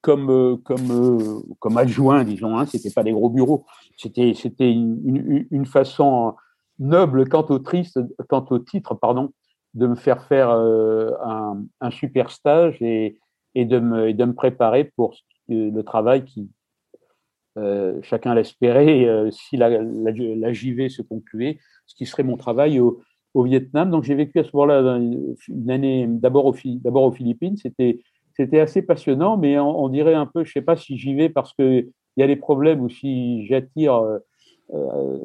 comme, 0.00 0.60
comme, 0.62 1.42
comme 1.58 1.78
adjoint, 1.78 2.24
disons. 2.24 2.58
Hein, 2.58 2.66
c'était 2.66 2.90
pas 2.90 3.02
des 3.02 3.12
gros 3.12 3.30
bureaux. 3.30 3.64
C'était, 3.96 4.32
une, 4.70 5.66
façon 5.66 6.34
noble 6.78 7.28
quant 7.28 7.46
au, 7.48 8.58
titre 8.58 8.94
pardon, 8.94 9.32
de 9.74 9.86
me 9.86 9.94
faire 9.94 10.22
faire 10.24 10.50
euh, 10.50 11.10
un, 11.24 11.62
un, 11.80 11.90
super 11.90 12.30
stage 12.30 12.80
et, 12.80 13.18
et, 13.54 13.64
de 13.64 13.78
me, 13.78 14.12
de 14.12 14.24
me 14.24 14.34
préparer 14.34 14.84
pour 14.96 15.14
le 15.48 15.82
travail 15.82 16.24
qui, 16.24 16.50
euh, 17.58 18.00
chacun 18.02 18.34
l'espérait, 18.34 19.06
euh, 19.06 19.30
si 19.30 19.56
la, 19.56 19.70
la, 19.70 20.52
JV 20.52 20.90
se 20.90 21.00
concluait, 21.00 21.58
ce 21.86 21.94
qui 21.94 22.04
serait 22.04 22.22
mon 22.22 22.36
travail 22.36 22.80
au, 22.80 23.00
au 23.32 23.44
Vietnam. 23.44 23.90
Donc 23.90 24.04
j'ai 24.04 24.14
vécu 24.14 24.38
à 24.38 24.44
ce 24.44 24.50
moment-là 24.54 24.98
une 25.48 25.70
année 25.70 26.06
d'abord 26.06 26.44
aux, 26.44 26.54
aux 26.54 27.12
Philippines. 27.12 27.56
C'était 27.56 28.02
c'était 28.36 28.60
assez 28.60 28.82
passionnant, 28.82 29.36
mais 29.36 29.58
on, 29.58 29.88
dirait 29.88 30.14
un 30.14 30.26
peu, 30.26 30.44
je 30.44 30.50
ne 30.50 30.52
sais 30.52 30.62
pas 30.62 30.76
si 30.76 30.98
j'y 30.98 31.14
vais 31.14 31.30
parce 31.30 31.54
qu'il 31.54 31.90
y 32.18 32.22
a 32.22 32.26
des 32.26 32.36
problèmes 32.36 32.82
ou 32.82 32.90
si 32.90 33.46
j'attire 33.46 33.94
euh, 33.94 34.18
euh, 34.74 35.18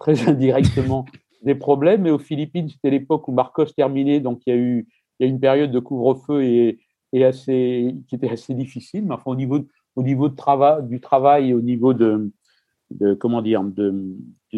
très 0.00 0.20
indirectement 0.28 1.04
des 1.42 1.54
problèmes. 1.54 2.02
Mais 2.02 2.10
aux 2.10 2.18
Philippines, 2.18 2.68
c'était 2.68 2.90
l'époque 2.90 3.28
où 3.28 3.32
Marcos 3.32 3.66
terminait, 3.66 4.18
donc 4.18 4.42
il 4.46 4.54
y 4.54 4.56
a 4.56 4.60
eu 4.60 4.88
une 5.20 5.38
période 5.38 5.70
de 5.70 5.78
couvre-feu 5.78 6.42
et, 6.42 6.80
et, 7.12 7.24
assez, 7.24 7.94
qui 8.08 8.16
était 8.16 8.30
assez 8.30 8.54
difficile. 8.54 9.04
Mais 9.04 9.14
enfin, 9.14 9.30
au 9.30 9.36
niveau, 9.36 9.60
au 9.94 10.02
niveau 10.02 10.28
de 10.28 10.80
du 10.82 11.00
travail, 11.00 11.54
au 11.54 11.60
niveau 11.60 11.94
de, 11.94 12.32
comment 13.20 13.40
dire, 13.40 13.62
de, 13.62 14.16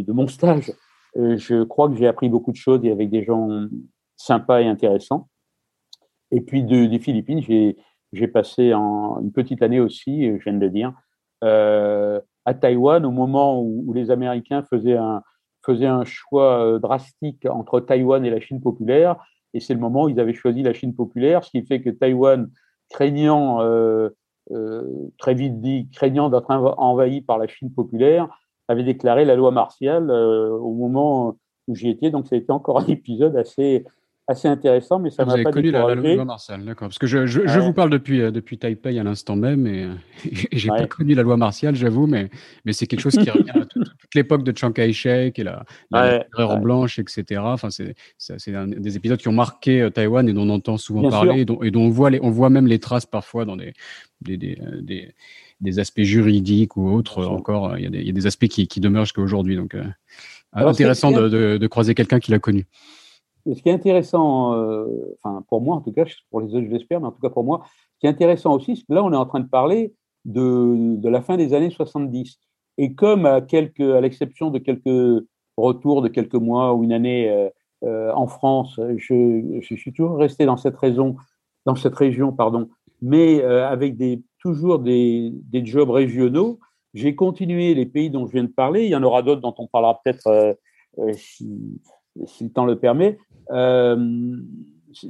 mon 0.08 0.26
stage, 0.26 0.72
euh, 1.18 1.36
je 1.36 1.64
crois 1.64 1.90
que 1.90 1.96
j'ai 1.96 2.06
appris 2.06 2.30
beaucoup 2.30 2.52
de 2.52 2.56
choses 2.56 2.82
et 2.84 2.90
avec 2.90 3.10
des 3.10 3.24
gens 3.24 3.66
sympas 4.16 4.62
et 4.62 4.66
intéressants. 4.66 5.28
Et 6.30 6.40
puis 6.40 6.62
de, 6.62 6.86
des 6.86 6.98
Philippines, 6.98 7.42
j'ai 7.42 7.76
j'ai 8.12 8.28
passé 8.28 8.72
une 8.72 9.32
petite 9.32 9.62
année 9.62 9.80
aussi, 9.80 10.26
je 10.26 10.42
viens 10.42 10.52
de 10.52 10.58
le 10.58 10.70
dire, 10.70 10.92
euh, 11.44 12.20
à 12.44 12.54
Taïwan 12.54 13.04
au 13.04 13.10
moment 13.10 13.60
où, 13.62 13.92
les 13.92 14.10
Américains 14.10 14.62
faisaient 14.62 14.96
un, 14.96 15.22
choix 16.04 16.64
euh, 16.64 16.78
drastique 16.78 17.46
entre 17.46 17.80
Taïwan 17.80 18.24
et 18.24 18.30
la 18.30 18.40
Chine 18.40 18.60
populaire. 18.60 19.16
Et 19.54 19.60
c'est 19.60 19.74
le 19.74 19.80
moment 19.80 20.04
où 20.04 20.08
ils 20.08 20.20
avaient 20.20 20.34
choisi 20.34 20.62
la 20.62 20.72
Chine 20.72 20.94
populaire, 20.94 21.44
ce 21.44 21.50
qui 21.50 21.62
fait 21.62 21.80
que 21.80 21.90
Taïwan, 21.90 22.50
craignant, 22.90 23.62
euh, 23.62 24.10
euh, 24.52 24.82
très 25.18 25.34
vite 25.34 25.60
dit, 25.60 25.88
craignant 25.92 26.28
d'être 26.28 26.50
envahi 26.50 27.20
par 27.20 27.38
la 27.38 27.46
Chine 27.46 27.72
populaire, 27.72 28.28
avait 28.68 28.82
déclaré 28.84 29.24
la 29.24 29.36
loi 29.36 29.50
martiale 29.50 30.10
euh, 30.10 30.50
au 30.50 30.72
moment 30.72 31.36
où 31.68 31.74
j'y 31.74 31.88
étais. 31.88 32.10
Donc 32.10 32.26
ça 32.26 32.36
a 32.36 32.38
été 32.38 32.52
encore 32.52 32.80
un 32.80 32.86
épisode 32.88 33.36
assez, 33.36 33.84
assez 34.30 34.48
intéressant, 34.48 34.98
mais 34.98 35.10
ça 35.10 35.24
m'a 35.24 35.42
pas 35.42 35.50
connu 35.50 35.70
la, 35.70 35.94
loi 35.94 36.24
martiale, 36.24 36.64
d'accord. 36.64 36.88
Parce 36.88 36.98
que 36.98 37.06
je, 37.06 37.26
je, 37.26 37.46
je, 37.46 37.60
vous 37.60 37.72
parle 37.72 37.90
depuis, 37.90 38.20
euh, 38.20 38.30
depuis 38.30 38.58
Taipei 38.58 38.98
à 38.98 39.02
l'instant 39.02 39.36
même, 39.36 39.66
et, 39.66 39.88
et 40.52 40.58
j'ai 40.58 40.68
pas 40.68 40.86
connu 40.86 41.14
la 41.14 41.22
loi 41.22 41.36
martiale, 41.36 41.74
j'avoue, 41.74 42.06
mais, 42.06 42.30
mais 42.64 42.72
c'est 42.72 42.86
quelque 42.86 43.00
chose 43.00 43.16
qui 43.16 43.28
revient 43.28 43.50
à 43.50 43.64
toute, 43.66 43.88
l'époque 44.14 44.42
de 44.42 44.56
Chiang 44.56 44.72
Kai-shek 44.72 45.38
et 45.38 45.44
la, 45.44 45.64
la 45.90 46.26
ouais, 46.36 46.60
blanche, 46.60 46.98
etc. 46.98 47.40
Enfin, 47.44 47.68
c'est 47.70 47.94
des 48.66 48.96
épisodes 48.96 49.18
qui 49.18 49.28
ont 49.28 49.32
marqué 49.32 49.82
euh, 49.82 49.90
Taïwan 49.90 50.28
et 50.28 50.32
dont 50.32 50.42
on 50.42 50.50
entend 50.50 50.76
souvent 50.76 51.08
parler, 51.10 51.40
et 51.40 51.44
dont, 51.44 51.62
et 51.62 51.70
dont, 51.70 51.82
on, 51.82 51.90
voit 51.90 52.10
les, 52.10 52.20
on 52.22 52.30
voit 52.30 52.50
même 52.50 52.66
les 52.66 52.78
traces 52.78 53.06
parfois 53.06 53.44
dans 53.44 53.56
des, 53.56 53.72
des, 54.20 54.36
des, 54.36 54.58
euh, 54.62 54.80
des, 54.82 55.14
des 55.60 55.78
aspects 55.78 56.02
juridiques 56.02 56.76
ou 56.76 56.90
autres. 56.90 57.24
Encore, 57.24 57.76
il 57.76 57.84
y, 57.84 57.86
a 57.86 57.90
des, 57.90 58.00
il 58.00 58.06
y 58.06 58.10
a 58.10 58.12
des 58.12 58.26
aspects 58.26 58.48
qui, 58.48 58.66
qui 58.68 58.80
demeurent 58.80 59.04
jusqu'à 59.04 59.22
aujourd'hui. 59.22 59.56
Donc, 59.56 59.74
euh, 59.74 59.84
intéressant 60.52 61.12
de, 61.12 61.28
de, 61.28 61.58
de 61.58 61.66
croiser 61.66 61.94
quelqu'un 61.94 62.20
qui 62.20 62.30
l'a 62.30 62.38
connu 62.38 62.66
ce 63.46 63.62
qui 63.62 63.68
est 63.68 63.72
intéressant, 63.72 64.54
euh, 64.54 64.86
enfin 65.22 65.44
pour 65.48 65.60
moi 65.60 65.76
en 65.76 65.80
tout 65.80 65.92
cas, 65.92 66.04
pour 66.30 66.40
les 66.40 66.54
autres 66.54 66.66
je 66.66 66.70
l'espère, 66.70 67.00
mais 67.00 67.06
en 67.06 67.12
tout 67.12 67.20
cas 67.20 67.30
pour 67.30 67.44
moi, 67.44 67.62
ce 67.94 68.00
qui 68.00 68.06
est 68.06 68.10
intéressant 68.10 68.54
aussi, 68.54 68.76
c'est 68.76 68.86
que 68.86 68.92
là 68.92 69.02
on 69.02 69.12
est 69.12 69.16
en 69.16 69.26
train 69.26 69.40
de 69.40 69.48
parler 69.48 69.94
de, 70.24 70.96
de 70.96 71.08
la 71.08 71.22
fin 71.22 71.36
des 71.36 71.54
années 71.54 71.70
70. 71.70 72.38
Et 72.78 72.94
comme 72.94 73.26
à, 73.26 73.40
quelques, 73.40 73.80
à 73.80 74.00
l'exception 74.00 74.50
de 74.50 74.58
quelques 74.58 75.24
retours 75.56 76.02
de 76.02 76.08
quelques 76.08 76.34
mois 76.34 76.74
ou 76.74 76.84
une 76.84 76.92
année 76.92 77.30
euh, 77.30 77.48
euh, 77.84 78.12
en 78.14 78.26
France, 78.26 78.78
je, 78.96 79.60
suis 79.60 79.92
toujours 79.92 80.18
resté 80.18 80.44
dans 80.44 80.56
cette 80.56 80.76
raison, 80.76 81.16
dans 81.64 81.74
cette 81.74 81.94
région, 81.94 82.32
pardon, 82.32 82.68
mais 83.00 83.42
avec 83.42 83.96
des, 83.96 84.22
toujours 84.38 84.78
des, 84.78 85.30
des 85.32 85.64
jobs 85.64 85.90
régionaux. 85.90 86.58
J'ai 86.92 87.14
continué 87.14 87.72
les 87.74 87.86
pays 87.86 88.10
dont 88.10 88.26
je 88.26 88.32
viens 88.32 88.44
de 88.44 88.48
parler. 88.48 88.84
Il 88.84 88.90
y 88.90 88.96
en 88.96 89.02
aura 89.02 89.22
d'autres 89.22 89.40
dont 89.40 89.54
on 89.56 89.66
parlera 89.66 90.00
peut-être 90.04 90.56
si 92.24 92.44
le 92.44 92.50
temps 92.50 92.66
le 92.66 92.78
permet, 92.78 93.18
euh, 93.52 94.36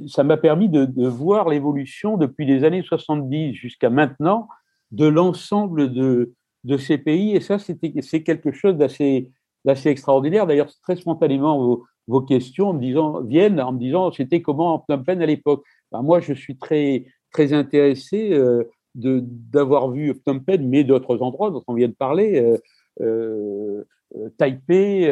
ça 0.07 0.23
m'a 0.23 0.37
permis 0.37 0.69
de, 0.69 1.07
voir 1.07 1.49
l'évolution 1.49 2.17
depuis 2.17 2.45
les 2.45 2.63
années 2.63 2.83
70 2.83 3.53
jusqu'à 3.53 3.89
maintenant 3.89 4.47
de 4.91 5.05
l'ensemble 5.05 5.91
de, 5.91 6.33
ces 6.77 6.97
pays. 6.97 7.35
Et 7.35 7.39
ça, 7.39 7.57
c'est 7.59 8.23
quelque 8.23 8.51
chose 8.51 8.75
d'assez 8.75 9.31
extraordinaire. 9.65 10.45
D'ailleurs, 10.45 10.69
très 10.83 10.95
spontanément, 10.95 11.57
vos, 11.57 11.85
vos, 12.07 12.21
questions 12.21 12.73
me 12.73 12.79
disant, 12.79 13.21
viennent 13.21 13.59
en 13.59 13.71
me 13.71 13.79
disant 13.79 14.11
c'était 14.11 14.41
comment 14.41 14.83
Phnom 14.87 15.03
Penh 15.03 15.21
à 15.21 15.25
l'époque? 15.25 15.63
Ben, 15.91 16.01
moi, 16.01 16.19
je 16.19 16.33
suis 16.33 16.57
très, 16.57 17.05
très 17.31 17.53
intéressé 17.53 18.33
euh, 18.33 18.63
d'avoir 18.95 19.89
vu 19.89 20.13
Phnom 20.13 20.39
Penh, 20.39 20.67
mais 20.67 20.83
d'autres 20.83 21.21
endroits 21.21 21.51
dont 21.51 21.63
on 21.67 21.73
vient 21.73 21.87
de 21.87 21.93
parler. 21.93 22.39
Euh, 22.39 22.57
euh, 23.01 24.29
Taipei, 24.37 25.11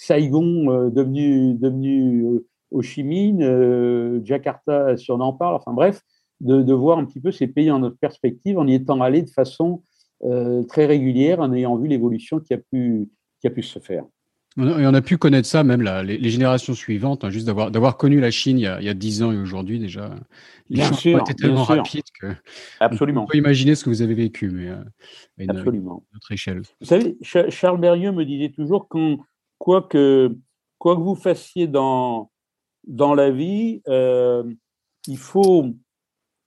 Saigon 0.00 0.70
euh, 0.70 0.90
devenu, 0.90 1.54
devenu 1.54 2.24
euh, 2.24 2.46
Ho 2.70 2.82
Chi 2.82 3.02
Minh, 3.02 3.42
Jakarta, 4.24 4.96
si 4.96 5.10
on 5.10 5.20
en 5.20 5.32
parle, 5.32 5.56
enfin 5.56 5.72
bref, 5.72 6.02
de, 6.40 6.62
de, 6.62 6.72
voir 6.72 6.98
un 6.98 7.04
petit 7.04 7.20
peu 7.20 7.32
ces 7.32 7.48
pays 7.48 7.70
en 7.70 7.80
notre 7.80 7.98
perspective 7.98 8.58
en 8.58 8.66
y 8.66 8.74
étant 8.74 9.00
allé 9.00 9.22
de 9.22 9.30
façon 9.30 9.82
très 10.68 10.84
régulière, 10.86 11.40
en 11.40 11.52
ayant 11.52 11.76
vu 11.76 11.88
l'évolution 11.88 12.40
qui, 12.40 12.52
a 12.52 12.58
pu, 12.58 13.08
qui 13.40 13.46
a 13.46 13.50
pu 13.50 13.62
se 13.62 13.78
faire. 13.78 14.04
Et 14.58 14.86
on 14.86 14.94
a 14.94 15.00
pu 15.00 15.16
connaître 15.16 15.46
ça 15.46 15.62
même 15.62 15.82
là, 15.82 16.02
les, 16.02 16.18
les, 16.18 16.30
générations 16.30 16.74
suivantes, 16.74 17.24
hein, 17.24 17.30
juste 17.30 17.46
d'avoir 17.46 17.70
d'avoir 17.70 17.96
connu 17.96 18.18
la 18.18 18.32
Chine 18.32 18.58
il 18.58 18.62
y 18.62 18.66
a, 18.66 18.80
il 18.80 18.86
y 18.86 18.88
a 18.88 18.94
10 18.94 19.22
ans 19.22 19.32
et 19.32 19.36
aujourd'hui 19.36 19.78
déjà. 19.78 20.10
Les 20.68 20.82
bien 20.82 20.92
sûr, 20.92 21.20
été 21.20 21.34
tellement 21.34 21.62
rapides 21.62 22.02
que 22.20 22.34
Absolument. 22.80 23.22
on 23.22 23.26
peut 23.26 23.38
imaginer 23.38 23.76
ce 23.76 23.84
que 23.84 23.90
vous 23.90 24.02
avez 24.02 24.14
vécu, 24.14 24.50
mais 24.50 24.68
euh, 24.68 24.76
à 25.38 25.42
une, 25.44 25.50
Absolument. 25.50 26.02
Une 26.10 26.16
autre 26.16 26.32
échelle. 26.32 26.62
Vous 26.80 26.86
savez, 26.86 27.16
Charles 27.22 27.80
Berrieux 27.80 28.10
me 28.10 28.24
disait 28.24 28.50
toujours 28.50 28.88
qu'on 28.88 29.18
quoi 29.58 29.82
que, 29.82 30.34
vous 30.80 31.14
fassiez 31.14 31.66
dans, 31.66 32.30
dans 32.86 33.14
la 33.14 33.30
vie, 33.30 33.82
euh, 33.88 34.44
il 35.06 35.18
faut, 35.18 35.66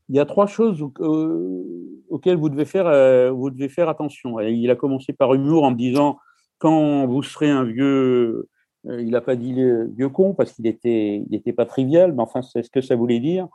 il 0.09 0.15
y 0.15 0.19
a 0.19 0.25
trois 0.25 0.47
choses 0.47 0.81
auxquelles 0.81 2.37
vous 2.37 2.49
devez 2.49 2.65
faire, 2.65 2.87
euh, 2.87 3.31
vous 3.31 3.49
devez 3.49 3.69
faire 3.69 3.89
attention. 3.89 4.39
Il 4.39 4.69
a 4.71 4.75
commencé 4.75 5.13
par 5.13 5.33
humour 5.33 5.63
en 5.63 5.71
me 5.71 5.75
disant 5.75 6.17
quand 6.57 7.07
vous 7.07 7.23
serez 7.23 7.49
un 7.49 7.63
vieux, 7.63 8.49
euh, 8.87 9.01
il 9.01 9.11
n'a 9.11 9.21
pas 9.21 9.35
dit 9.35 9.53
vieux 9.53 10.09
con 10.09 10.33
parce 10.33 10.53
qu'il 10.53 10.67
était, 10.67 11.17
il 11.17 11.27
n'était 11.31 11.53
pas 11.53 11.65
trivial, 11.65 12.13
mais 12.13 12.21
enfin 12.21 12.41
c'est 12.41 12.63
ce 12.63 12.69
que 12.69 12.81
ça 12.81 12.95
voulait 12.95 13.19
dire. 13.19 13.47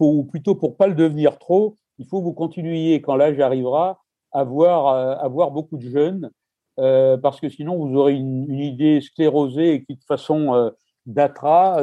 Ou 0.00 0.24
plutôt 0.24 0.54
pour 0.54 0.78
pas 0.78 0.86
le 0.86 0.94
devenir 0.94 1.38
trop, 1.38 1.76
il 1.98 2.06
faut 2.06 2.20
que 2.20 2.24
vous 2.24 2.32
continuiez 2.32 3.02
quand 3.02 3.16
l'âge 3.16 3.38
arrivera 3.38 4.00
à 4.32 4.42
voir, 4.42 4.86
à 5.22 5.28
voir 5.28 5.50
beaucoup 5.50 5.76
de 5.76 5.90
jeunes 5.90 6.30
parce 7.22 7.40
que 7.40 7.48
sinon 7.48 7.76
vous 7.76 7.96
aurez 7.96 8.14
une, 8.14 8.50
idée 8.50 9.00
sclérosée 9.00 9.74
et 9.74 9.84
qui 9.84 9.96
de 9.96 10.04
façon 10.04 10.72
datera 11.06 11.82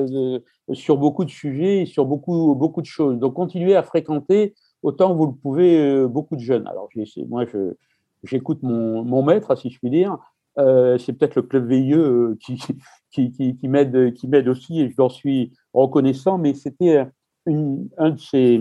sur 0.73 0.97
beaucoup 0.97 1.25
de 1.25 1.29
sujets 1.29 1.81
et 1.81 1.85
sur 1.85 2.05
beaucoup, 2.05 2.55
beaucoup 2.55 2.81
de 2.81 2.87
choses. 2.87 3.19
Donc 3.19 3.33
continuez 3.33 3.75
à 3.75 3.83
fréquenter 3.83 4.55
autant 4.83 5.11
que 5.11 5.17
vous 5.17 5.27
le 5.27 5.33
pouvez 5.33 6.07
beaucoup 6.07 6.35
de 6.35 6.41
jeunes. 6.41 6.67
Alors 6.67 6.89
moi, 7.27 7.45
j'écoute 8.23 8.59
mon, 8.63 9.23
maître, 9.23 9.55
si 9.55 9.69
je 9.69 9.79
puis 9.79 9.89
dire. 9.89 10.17
c'est 10.55 11.13
peut-être 11.13 11.35
le 11.35 11.41
club 11.41 11.67
veilleux 11.67 12.37
qui, 12.41 12.61
qui, 13.11 13.31
qui, 13.57 13.67
m'aide 13.67 14.47
aussi 14.47 14.81
et 14.81 14.89
je 14.89 14.95
leur 14.97 15.11
suis 15.11 15.51
reconnaissant, 15.73 16.37
mais 16.37 16.53
c'était 16.53 17.05
une, 17.45 17.89
un 17.97 18.11
de 18.11 18.19
ces, 18.19 18.59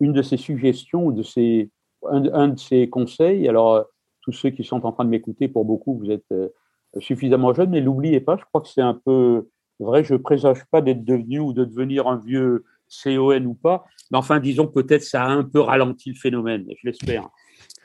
une 0.00 0.12
de 0.12 0.22
suggestions, 0.22 1.10
de 1.10 1.22
ces, 1.22 1.70
un, 2.08 2.48
de 2.48 2.58
ces 2.58 2.88
conseils. 2.88 3.48
Alors, 3.48 3.86
tous 4.22 4.32
ceux 4.32 4.50
qui 4.50 4.64
sont 4.64 4.84
en 4.84 4.92
train 4.92 5.04
de 5.04 5.10
m'écouter, 5.10 5.48
pour 5.48 5.64
beaucoup, 5.64 5.98
vous 5.98 6.10
êtes 6.10 6.30
euh, 6.32 6.48
suffisamment 6.98 7.54
jeunes, 7.54 7.70
mais 7.70 7.80
n'oubliez 7.80 8.20
pas, 8.20 8.36
je 8.36 8.44
crois 8.44 8.60
que 8.60 8.68
c'est 8.68 8.82
un 8.82 8.94
peu 8.94 9.48
vrai, 9.78 10.04
je 10.04 10.14
ne 10.14 10.18
présage 10.18 10.64
pas 10.70 10.80
d'être 10.80 11.04
devenu 11.04 11.40
ou 11.40 11.52
de 11.52 11.64
devenir 11.64 12.06
un 12.06 12.18
vieux 12.18 12.64
CON 13.02 13.44
ou 13.44 13.54
pas, 13.54 13.84
mais 14.10 14.18
enfin, 14.18 14.40
disons 14.40 14.66
peut-être 14.66 15.02
ça 15.02 15.24
a 15.24 15.28
un 15.28 15.44
peu 15.44 15.60
ralenti 15.60 16.10
le 16.10 16.16
phénomène, 16.16 16.66
je 16.76 16.86
l'espère. 16.86 17.28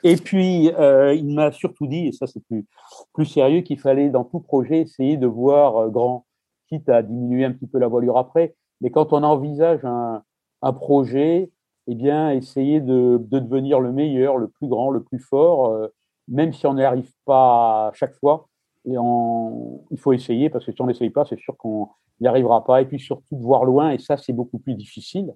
Et 0.02 0.16
puis, 0.16 0.70
euh, 0.78 1.14
il 1.14 1.34
m'a 1.34 1.52
surtout 1.52 1.86
dit, 1.86 2.08
et 2.08 2.12
ça 2.12 2.26
c'est 2.26 2.44
plus, 2.44 2.66
plus 3.12 3.26
sérieux, 3.26 3.62
qu'il 3.62 3.78
fallait 3.78 4.10
dans 4.10 4.24
tout 4.24 4.40
projet 4.40 4.80
essayer 4.80 5.16
de 5.16 5.26
voir 5.26 5.76
euh, 5.76 5.88
grand, 5.88 6.26
quitte 6.68 6.88
à 6.88 7.02
diminuer 7.02 7.44
un 7.44 7.52
petit 7.52 7.66
peu 7.66 7.78
la 7.78 7.88
voilure 7.88 8.18
après, 8.18 8.54
mais 8.80 8.90
quand 8.90 9.12
on 9.12 9.22
envisage 9.22 9.84
un, 9.84 10.22
un 10.62 10.72
projet, 10.72 11.50
eh 11.86 11.94
bien, 11.94 12.32
essayer 12.32 12.80
de, 12.80 13.18
de, 13.20 13.38
devenir 13.38 13.80
le 13.80 13.92
meilleur, 13.92 14.36
le 14.36 14.48
plus 14.48 14.66
grand, 14.66 14.90
le 14.90 15.02
plus 15.02 15.20
fort, 15.20 15.88
même 16.28 16.52
si 16.52 16.66
on 16.66 16.74
n'y 16.74 16.84
arrive 16.84 17.10
pas 17.24 17.90
chaque 17.94 18.14
fois. 18.16 18.48
Et 18.84 18.96
on, 18.98 19.84
il 19.90 19.98
faut 19.98 20.12
essayer, 20.12 20.48
parce 20.48 20.64
que 20.64 20.72
si 20.72 20.80
on 20.80 20.86
n'essaye 20.86 21.10
pas, 21.10 21.24
c'est 21.24 21.38
sûr 21.38 21.56
qu'on 21.56 21.88
n'y 22.20 22.28
arrivera 22.28 22.64
pas. 22.64 22.82
Et 22.82 22.86
puis 22.86 23.00
surtout 23.00 23.36
voir 23.38 23.64
loin, 23.64 23.90
et 23.90 23.98
ça, 23.98 24.16
c'est 24.16 24.32
beaucoup 24.32 24.58
plus 24.58 24.74
difficile. 24.74 25.34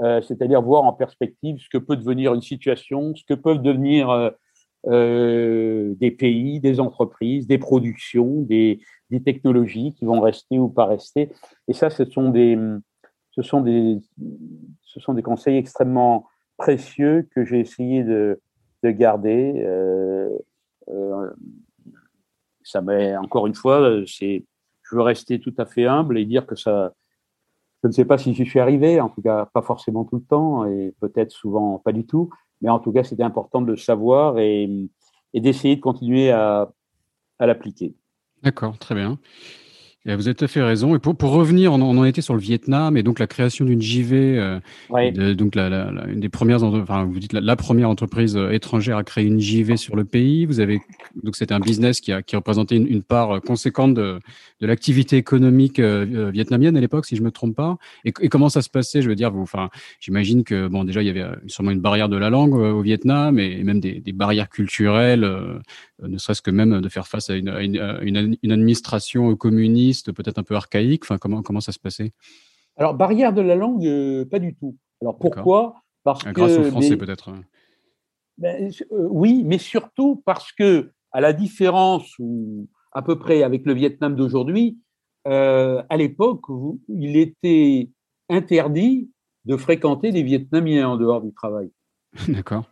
Euh, 0.00 0.20
c'est-à-dire 0.22 0.60
voir 0.60 0.82
en 0.84 0.92
perspective 0.92 1.58
ce 1.60 1.68
que 1.68 1.78
peut 1.78 1.96
devenir 1.96 2.34
une 2.34 2.42
situation, 2.42 3.14
ce 3.14 3.22
que 3.24 3.34
peuvent 3.34 3.62
devenir 3.62 4.10
euh, 4.10 4.30
euh, 4.86 5.94
des 6.00 6.10
pays, 6.10 6.60
des 6.60 6.80
entreprises, 6.80 7.46
des 7.46 7.58
productions, 7.58 8.42
des, 8.42 8.80
des, 9.10 9.22
technologies 9.22 9.94
qui 9.94 10.04
vont 10.04 10.20
rester 10.20 10.58
ou 10.58 10.68
pas 10.68 10.86
rester. 10.86 11.30
Et 11.68 11.72
ça, 11.72 11.90
ce 11.90 12.04
sont 12.04 12.30
des, 12.30 12.58
ce 13.30 13.42
sont 13.42 13.60
des, 13.60 14.00
ce 14.82 14.98
sont 14.98 15.14
des 15.14 15.22
conseils 15.22 15.58
extrêmement 15.58 16.26
précieux 16.56 17.28
que 17.32 17.44
j'ai 17.44 17.60
essayé 17.60 18.02
de, 18.02 18.40
de 18.84 18.90
garder. 18.90 19.64
Euh, 19.66 20.30
euh, 20.88 21.30
ça 22.62 22.80
m'est 22.80 23.16
encore 23.16 23.46
une 23.46 23.54
fois, 23.54 24.02
c'est, 24.06 24.44
je 24.82 24.96
veux 24.96 25.02
rester 25.02 25.40
tout 25.40 25.54
à 25.58 25.66
fait 25.66 25.86
humble 25.86 26.18
et 26.18 26.24
dire 26.24 26.46
que 26.46 26.54
ça, 26.54 26.94
je 27.82 27.88
ne 27.88 27.92
sais 27.92 28.04
pas 28.04 28.16
si 28.16 28.32
j'y 28.34 28.46
suis 28.46 28.60
arrivé, 28.60 29.00
en 29.00 29.08
tout 29.08 29.22
cas 29.22 29.46
pas 29.52 29.62
forcément 29.62 30.04
tout 30.04 30.16
le 30.16 30.22
temps 30.22 30.64
et 30.64 30.94
peut-être 31.00 31.30
souvent 31.30 31.78
pas 31.78 31.92
du 31.92 32.06
tout, 32.06 32.30
mais 32.60 32.70
en 32.70 32.78
tout 32.78 32.92
cas 32.92 33.04
c'était 33.04 33.22
important 33.22 33.60
de 33.60 33.70
le 33.70 33.76
savoir 33.76 34.38
et, 34.38 34.70
et 35.34 35.40
d'essayer 35.40 35.76
de 35.76 35.80
continuer 35.80 36.30
à, 36.30 36.72
à 37.38 37.46
l'appliquer. 37.46 37.94
D'accord, 38.42 38.78
très 38.78 38.94
bien. 38.94 39.18
Vous 40.06 40.28
avez 40.28 40.34
tout 40.34 40.44
à 40.44 40.48
fait 40.48 40.60
raison. 40.60 40.94
Et 40.94 40.98
pour, 40.98 41.16
pour 41.16 41.30
revenir, 41.30 41.72
on, 41.72 41.80
en 41.80 42.04
était 42.04 42.20
sur 42.20 42.34
le 42.34 42.40
Vietnam 42.40 42.98
et 42.98 43.02
donc 43.02 43.18
la 43.18 43.26
création 43.26 43.64
d'une 43.64 43.80
JV, 43.80 44.38
euh, 44.38 45.34
donc 45.34 45.54
la, 45.54 45.70
la, 45.70 46.04
une 46.08 46.20
des 46.20 46.28
premières, 46.28 46.62
enfin 46.62 47.04
vous 47.04 47.18
dites 47.18 47.32
la, 47.32 47.56
première 47.56 47.88
entreprise 47.88 48.36
euh, 48.36 48.50
étrangère 48.50 48.98
à 48.98 49.04
créer 49.04 49.24
une 49.24 49.40
JV 49.40 49.78
sur 49.78 49.96
le 49.96 50.04
pays. 50.04 50.44
Vous 50.44 50.60
avez 50.60 50.82
donc 51.22 51.36
c'était 51.36 51.54
un 51.54 51.60
business 51.60 52.02
qui 52.02 52.12
a 52.12 52.20
qui 52.20 52.36
représentait 52.36 52.76
une, 52.76 52.86
une 52.86 53.02
part 53.02 53.40
conséquente 53.40 53.94
de, 53.94 54.20
de 54.60 54.66
l'activité 54.66 55.16
économique 55.16 55.78
euh, 55.78 56.04
euh, 56.14 56.30
vietnamienne 56.30 56.76
à 56.76 56.82
l'époque, 56.82 57.06
si 57.06 57.16
je 57.16 57.22
me 57.22 57.30
trompe 57.30 57.56
pas. 57.56 57.78
Et, 58.04 58.12
et, 58.20 58.28
comment 58.28 58.50
ça 58.50 58.60
se 58.60 58.68
passait 58.68 59.00
Je 59.00 59.08
veux 59.08 59.14
dire, 59.14 59.30
vous, 59.30 59.40
enfin, 59.40 59.70
j'imagine 60.00 60.44
que 60.44 60.68
bon 60.68 60.84
déjà 60.84 61.00
il 61.00 61.06
y 61.06 61.10
avait 61.10 61.24
sûrement 61.46 61.70
une 61.70 61.80
barrière 61.80 62.10
de 62.10 62.18
la 62.18 62.28
langue 62.28 62.52
au 62.52 62.82
Vietnam 62.82 63.38
et, 63.38 63.64
même 63.64 63.80
des, 63.80 64.00
des 64.00 64.12
barrières 64.12 64.50
culturelles, 64.50 65.26
ne 66.02 66.18
serait-ce 66.18 66.42
que 66.42 66.50
même 66.50 66.80
de 66.80 66.88
faire 66.88 67.06
face 67.06 67.30
à 67.30 67.36
une, 67.36 67.48
une, 67.48 68.36
une 68.42 68.52
administration 68.52 69.34
communiste 69.36 70.12
peut-être 70.12 70.38
un 70.38 70.42
peu 70.42 70.56
archaïque 70.56 71.04
enfin, 71.04 71.18
comment, 71.18 71.42
comment 71.42 71.60
ça 71.60 71.72
se 71.72 71.78
passait? 71.78 72.12
Alors, 72.76 72.94
barrière 72.94 73.32
de 73.32 73.40
la 73.40 73.54
langue, 73.54 73.86
euh, 73.86 74.24
pas 74.24 74.38
du 74.38 74.54
tout. 74.54 74.76
Alors, 75.00 75.18
pourquoi? 75.18 75.76
Parce 76.02 76.24
Grâce 76.24 76.58
au 76.58 76.64
français, 76.64 76.96
peut-être. 76.96 77.30
Ben, 78.36 78.70
euh, 78.92 79.08
oui, 79.10 79.42
mais 79.44 79.58
surtout 79.58 80.22
parce 80.24 80.52
que, 80.52 80.92
à 81.12 81.20
la 81.20 81.32
différence, 81.32 82.12
ou 82.18 82.68
à 82.92 83.02
peu 83.02 83.18
près 83.18 83.42
avec 83.42 83.64
le 83.64 83.74
Vietnam 83.74 84.16
d'aujourd'hui, 84.16 84.78
euh, 85.26 85.82
à 85.88 85.96
l'époque, 85.96 86.44
il 86.88 87.16
était 87.16 87.90
interdit 88.28 89.10
de 89.44 89.56
fréquenter 89.56 90.10
des 90.10 90.22
Vietnamiens 90.22 90.88
en 90.88 90.96
dehors 90.96 91.22
du 91.22 91.32
travail. 91.32 91.70
D'accord. 92.28 92.64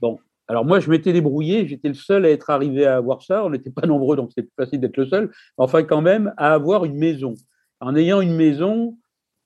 Bon, 0.00 0.18
alors 0.48 0.64
moi, 0.64 0.78
je 0.80 0.90
m'étais 0.90 1.12
débrouillé, 1.12 1.66
j'étais 1.66 1.88
le 1.88 1.94
seul 1.94 2.26
à 2.26 2.30
être 2.30 2.50
arrivé 2.50 2.84
à 2.84 2.96
avoir 2.96 3.22
ça. 3.22 3.44
On 3.44 3.50
n'était 3.50 3.70
pas 3.70 3.86
nombreux, 3.86 4.16
donc 4.16 4.30
c'était 4.34 4.50
facile 4.56 4.80
d'être 4.80 4.96
le 4.96 5.06
seul. 5.06 5.32
Enfin, 5.56 5.82
quand 5.84 6.02
même, 6.02 6.34
à 6.36 6.52
avoir 6.52 6.84
une 6.84 6.96
maison. 6.96 7.34
En 7.80 7.96
ayant 7.96 8.20
une 8.20 8.34
maison 8.34 8.96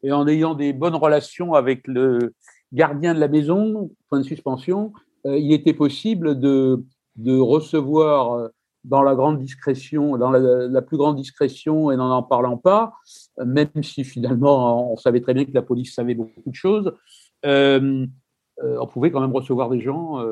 et 0.02 0.12
en 0.12 0.26
ayant 0.26 0.54
des 0.54 0.72
bonnes 0.72 0.94
relations 0.94 1.54
avec 1.54 1.86
le 1.86 2.34
gardien 2.72 3.14
de 3.14 3.20
la 3.20 3.28
maison, 3.28 3.90
point 4.08 4.18
de 4.18 4.24
suspension, 4.24 4.92
euh, 5.26 5.38
il 5.38 5.52
était 5.52 5.72
possible 5.72 6.38
de, 6.38 6.84
de 7.16 7.38
recevoir 7.38 8.32
euh, 8.32 8.48
dans 8.84 9.02
la 9.02 9.14
grande 9.14 9.38
discrétion, 9.38 10.16
dans 10.16 10.30
la, 10.30 10.82
plus 10.82 10.96
grande 10.96 11.16
discrétion 11.16 11.90
et 11.90 11.96
n'en 11.96 12.10
en 12.10 12.22
parlant 12.22 12.56
pas, 12.56 12.94
même 13.44 13.68
si 13.82 14.04
finalement 14.04 14.92
on 14.92 14.96
savait 14.96 15.20
très 15.20 15.34
bien 15.34 15.44
que 15.44 15.52
la 15.52 15.62
police 15.62 15.94
savait 15.94 16.14
beaucoup 16.14 16.42
de 16.46 16.54
choses, 16.54 16.92
euh, 17.44 18.06
on 18.62 18.86
pouvait 18.86 19.10
quand 19.10 19.20
même 19.20 19.32
recevoir 19.32 19.68
des 19.68 19.80
gens 19.80 20.24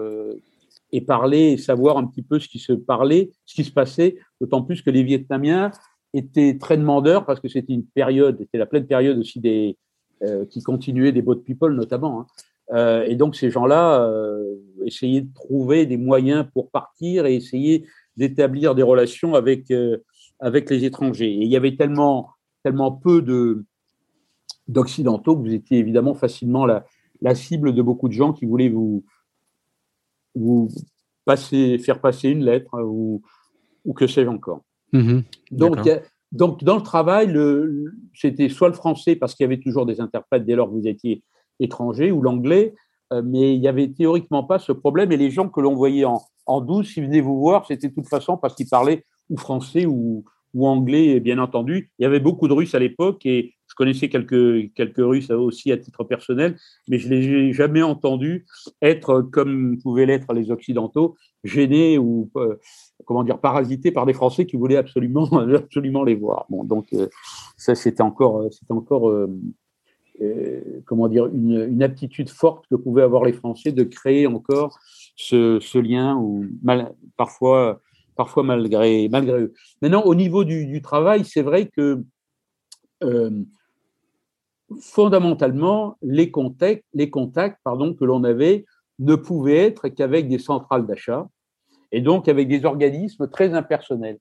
et 0.92 1.00
parler 1.00 1.52
et 1.52 1.56
savoir 1.58 1.98
un 1.98 2.06
petit 2.06 2.22
peu 2.22 2.38
ce 2.38 2.48
qui 2.48 2.58
se 2.58 2.72
parlait, 2.72 3.30
ce 3.44 3.54
qui 3.54 3.64
se 3.64 3.72
passait, 3.72 4.16
d'autant 4.40 4.62
plus 4.62 4.82
que 4.82 4.90
les 4.90 5.02
Vietnamiens 5.02 5.70
étaient 6.14 6.58
très 6.58 6.76
demandeurs 6.76 7.26
parce 7.26 7.40
que 7.40 7.48
c'était 7.48 7.72
une 7.72 7.84
période, 7.84 8.38
c'était 8.38 8.58
la 8.58 8.66
pleine 8.66 8.86
période 8.86 9.18
aussi 9.18 9.40
des 9.40 9.76
euh, 10.22 10.46
qui 10.46 10.62
continuait 10.62 11.12
des 11.12 11.22
boat 11.22 11.42
people 11.44 11.74
notamment. 11.74 12.20
Hein. 12.20 12.26
Euh, 12.72 13.04
et 13.04 13.16
donc 13.16 13.36
ces 13.36 13.50
gens-là 13.50 14.02
euh, 14.02 14.54
essayaient 14.84 15.20
de 15.20 15.34
trouver 15.34 15.86
des 15.86 15.96
moyens 15.96 16.46
pour 16.52 16.70
partir 16.70 17.26
et 17.26 17.34
essayer 17.34 17.86
d'établir 18.16 18.74
des 18.74 18.82
relations 18.82 19.34
avec 19.34 19.72
avec 20.40 20.70
les 20.70 20.84
étrangers. 20.84 21.32
Et 21.32 21.42
il 21.42 21.48
y 21.48 21.56
avait 21.56 21.76
tellement 21.76 22.30
tellement 22.62 22.92
peu 22.92 23.22
de 23.22 23.64
d'occidentaux 24.68 25.36
que 25.36 25.42
vous 25.42 25.54
étiez 25.54 25.78
évidemment 25.78 26.14
facilement 26.14 26.66
la, 26.66 26.84
la 27.20 27.34
cible 27.34 27.74
de 27.74 27.82
beaucoup 27.82 28.08
de 28.08 28.14
gens 28.14 28.32
qui 28.32 28.46
voulaient 28.46 28.68
vous 28.68 29.04
ou 30.36 30.68
passer, 31.24 31.78
faire 31.78 32.00
passer 32.00 32.28
une 32.28 32.44
lettre 32.44 32.72
hein, 32.74 32.82
ou, 32.82 33.22
ou 33.84 33.92
que 33.92 34.06
sais-je 34.06 34.28
encore. 34.28 34.60
Mmh 34.92 35.20
donc, 35.50 35.88
donc, 36.32 36.64
dans 36.64 36.76
le 36.76 36.82
travail, 36.82 37.36
c'était 38.14 38.48
soit 38.48 38.68
le 38.68 38.74
français, 38.74 39.16
parce 39.16 39.34
qu'il 39.34 39.44
y 39.44 39.46
avait 39.46 39.60
toujours 39.60 39.86
des 39.86 40.00
interprètes 40.00 40.44
dès 40.44 40.54
lors 40.54 40.68
que 40.68 40.74
vous 40.74 40.86
étiez 40.86 41.22
étranger, 41.60 42.12
ou 42.12 42.20
l'anglais, 42.20 42.74
euh, 43.12 43.22
mais 43.24 43.54
il 43.54 43.60
n'y 43.60 43.68
avait 43.68 43.88
théoriquement 43.88 44.44
pas 44.44 44.58
ce 44.58 44.72
problème. 44.72 45.12
Et 45.12 45.16
les 45.16 45.30
gens 45.30 45.48
que 45.48 45.60
l'on 45.60 45.74
voyait 45.74 46.04
en, 46.04 46.20
en 46.46 46.60
douce, 46.60 46.92
s'ils 46.92 47.04
venaient 47.04 47.20
vous 47.20 47.38
voir, 47.38 47.66
c'était 47.66 47.88
de 47.88 47.94
toute 47.94 48.08
façon 48.08 48.36
parce 48.36 48.54
qu'ils 48.54 48.68
parlaient 48.68 49.04
ou 49.30 49.36
français 49.36 49.86
ou, 49.86 50.24
ou 50.54 50.66
anglais, 50.66 51.20
bien 51.20 51.38
entendu. 51.38 51.90
Il 51.98 52.02
y 52.02 52.06
avait 52.06 52.20
beaucoup 52.20 52.48
de 52.48 52.52
Russes 52.52 52.74
à 52.74 52.78
l'époque 52.78 53.24
et 53.24 53.54
connaissais 53.76 54.08
quelques, 54.08 54.72
quelques 54.74 54.98
Russes 54.98 55.30
aussi 55.30 55.70
à 55.70 55.76
titre 55.76 56.02
personnel, 56.02 56.56
mais 56.88 56.98
je 56.98 57.08
ne 57.08 57.14
les 57.14 57.26
ai 57.26 57.52
jamais 57.52 57.82
entendus 57.82 58.46
être, 58.82 59.22
comme 59.22 59.78
pouvaient 59.78 60.06
l'être 60.06 60.32
les 60.32 60.50
Occidentaux, 60.50 61.16
gênés 61.44 61.98
ou, 61.98 62.30
euh, 62.36 62.56
comment 63.04 63.22
dire, 63.22 63.38
parasités 63.38 63.92
par 63.92 64.06
des 64.06 64.14
Français 64.14 64.46
qui 64.46 64.56
voulaient 64.56 64.76
absolument, 64.76 65.26
absolument 65.54 66.02
les 66.02 66.16
voir. 66.16 66.46
Bon, 66.50 66.64
donc, 66.64 66.92
euh, 66.92 67.06
ça, 67.56 67.74
c'était 67.74 68.02
encore, 68.02 68.52
c'était 68.52 68.72
encore 68.72 69.10
euh, 70.22 70.82
comment 70.86 71.08
dire, 71.08 71.26
une, 71.26 71.82
aptitude 71.82 72.30
forte 72.30 72.66
que 72.68 72.74
pouvaient 72.74 73.02
avoir 73.02 73.24
les 73.24 73.34
Français 73.34 73.72
de 73.72 73.82
créer 73.82 74.26
encore 74.26 74.78
ce, 75.14 75.78
lien 75.78 76.18
parfois 77.16 77.80
parfois 78.16 78.42
malgré, 78.42 79.08
malgré 79.10 79.42
eux. 79.42 79.54
Maintenant, 79.82 80.02
au 80.02 80.14
niveau 80.14 80.44
du, 80.44 80.80
travail, 80.82 81.24
c'est 81.24 81.42
vrai 81.42 81.66
que 81.66 82.02
euh, 83.04 83.30
fondamentalement, 84.80 85.96
les 86.02 86.30
contacts, 86.30 86.84
les 86.94 87.10
contacts 87.10 87.58
pardon, 87.64 87.94
que 87.94 88.04
l'on 88.04 88.24
avait 88.24 88.64
ne 88.98 89.14
pouvaient 89.14 89.58
être 89.58 89.88
qu'avec 89.88 90.28
des 90.28 90.38
centrales 90.38 90.86
d'achat 90.86 91.28
et 91.92 92.00
donc 92.00 92.28
avec 92.28 92.48
des 92.48 92.64
organismes 92.64 93.28
très 93.28 93.54
impersonnels. 93.54 94.18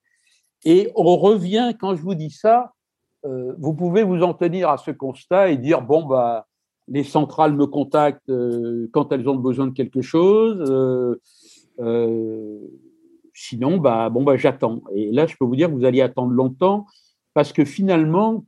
Et 0.64 0.92
on 0.96 1.18
revient, 1.18 1.74
quand 1.80 1.96
je 1.96 2.02
vous 2.02 2.16
dis 2.16 2.32
ça, 2.32 2.74
euh, 3.26 3.54
vous 3.58 3.74
pouvez 3.74 4.04
vous 4.04 4.22
en 4.24 4.34
tenir 4.34 4.70
à 4.70 4.78
ce 4.78 4.92
constat 4.92 5.50
et 5.50 5.58
dire, 5.58 5.82
bon, 5.82 6.06
bah, 6.06 6.48
les 6.88 7.04
centrales 7.04 7.54
me 7.54 7.66
contactent 7.66 8.30
euh, 8.30 8.88
quand 8.94 9.12
elles 9.12 9.28
ont 9.28 9.36
besoin 9.36 9.68
de 9.68 9.74
quelque 9.74 10.02
chose. 10.02 10.64
Euh, 11.80 12.60
sinon, 13.34 13.78
bah, 13.78 14.10
bon, 14.10 14.24
bah, 14.24 14.38
j'attends. 14.38 14.82
Et 14.94 15.12
là, 15.12 15.28
je 15.28 15.36
peux 15.38 15.46
vous 15.46 15.56
dire 15.56 15.70
que 15.70 15.74
vous 15.74 15.86
alliez 15.86 16.02
attendre 16.02 16.32
longtemps 16.32 16.86
parce 17.34 17.52
que 17.52 17.66
finalement, 17.66 18.46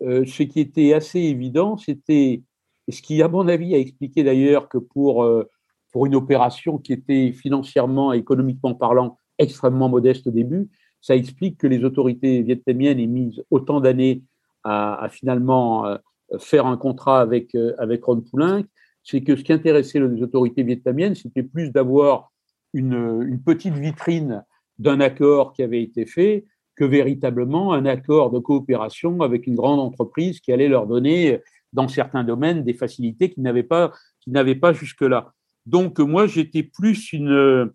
ce 0.00 0.42
qui 0.42 0.60
était 0.60 0.92
assez 0.92 1.18
évident, 1.18 1.76
c'était 1.76 2.42
ce 2.88 3.02
qui, 3.02 3.20
à 3.22 3.28
mon 3.28 3.48
avis, 3.48 3.74
a 3.74 3.78
expliqué 3.78 4.22
d'ailleurs 4.22 4.68
que 4.68 4.78
pour, 4.78 5.28
pour 5.92 6.06
une 6.06 6.14
opération 6.14 6.78
qui 6.78 6.92
était 6.92 7.32
financièrement, 7.32 8.12
économiquement 8.12 8.74
parlant, 8.74 9.18
extrêmement 9.38 9.88
modeste 9.88 10.26
au 10.26 10.30
début, 10.30 10.68
ça 11.00 11.16
explique 11.16 11.58
que 11.58 11.66
les 11.66 11.84
autorités 11.84 12.42
vietnamiennes 12.42 12.98
aient 12.98 13.06
mis 13.06 13.40
autant 13.50 13.80
d'années 13.80 14.22
à, 14.64 15.08
finalement 15.10 15.86
euh, 15.86 15.96
faire 16.38 16.66
un 16.66 16.76
contrat 16.76 17.20
avec, 17.20 17.54
euh, 17.54 17.74
avec 17.78 18.04
Ron 18.04 18.20
Poulenc. 18.20 18.64
C'est 19.02 19.22
que 19.22 19.36
ce 19.36 19.42
qui 19.42 19.52
intéressait 19.52 20.00
les 20.00 20.22
autorités 20.22 20.62
vietnamiennes, 20.62 21.14
c'était 21.14 21.42
plus 21.42 21.70
d'avoir 21.70 22.32
une 22.74 23.40
petite 23.44 23.74
vitrine 23.74 24.44
d'un 24.78 25.00
accord 25.00 25.54
qui 25.54 25.62
avait 25.62 25.82
été 25.82 26.04
fait 26.04 26.44
que 26.78 26.84
véritablement 26.84 27.72
un 27.72 27.86
accord 27.86 28.30
de 28.30 28.38
coopération 28.38 29.20
avec 29.20 29.46
une 29.48 29.56
grande 29.56 29.80
entreprise 29.80 30.38
qui 30.40 30.52
allait 30.52 30.68
leur 30.68 30.86
donner, 30.86 31.40
dans 31.72 31.88
certains 31.88 32.24
domaines, 32.24 32.64
des 32.64 32.72
facilités 32.72 33.30
qu'ils 33.30 33.42
n'avaient 33.42 33.62
pas, 33.62 33.92
pas 34.60 34.72
jusque-là. 34.72 35.32
Donc, 35.66 35.98
moi, 35.98 36.26
j'étais 36.26 36.62
plus 36.62 37.12
une, 37.12 37.70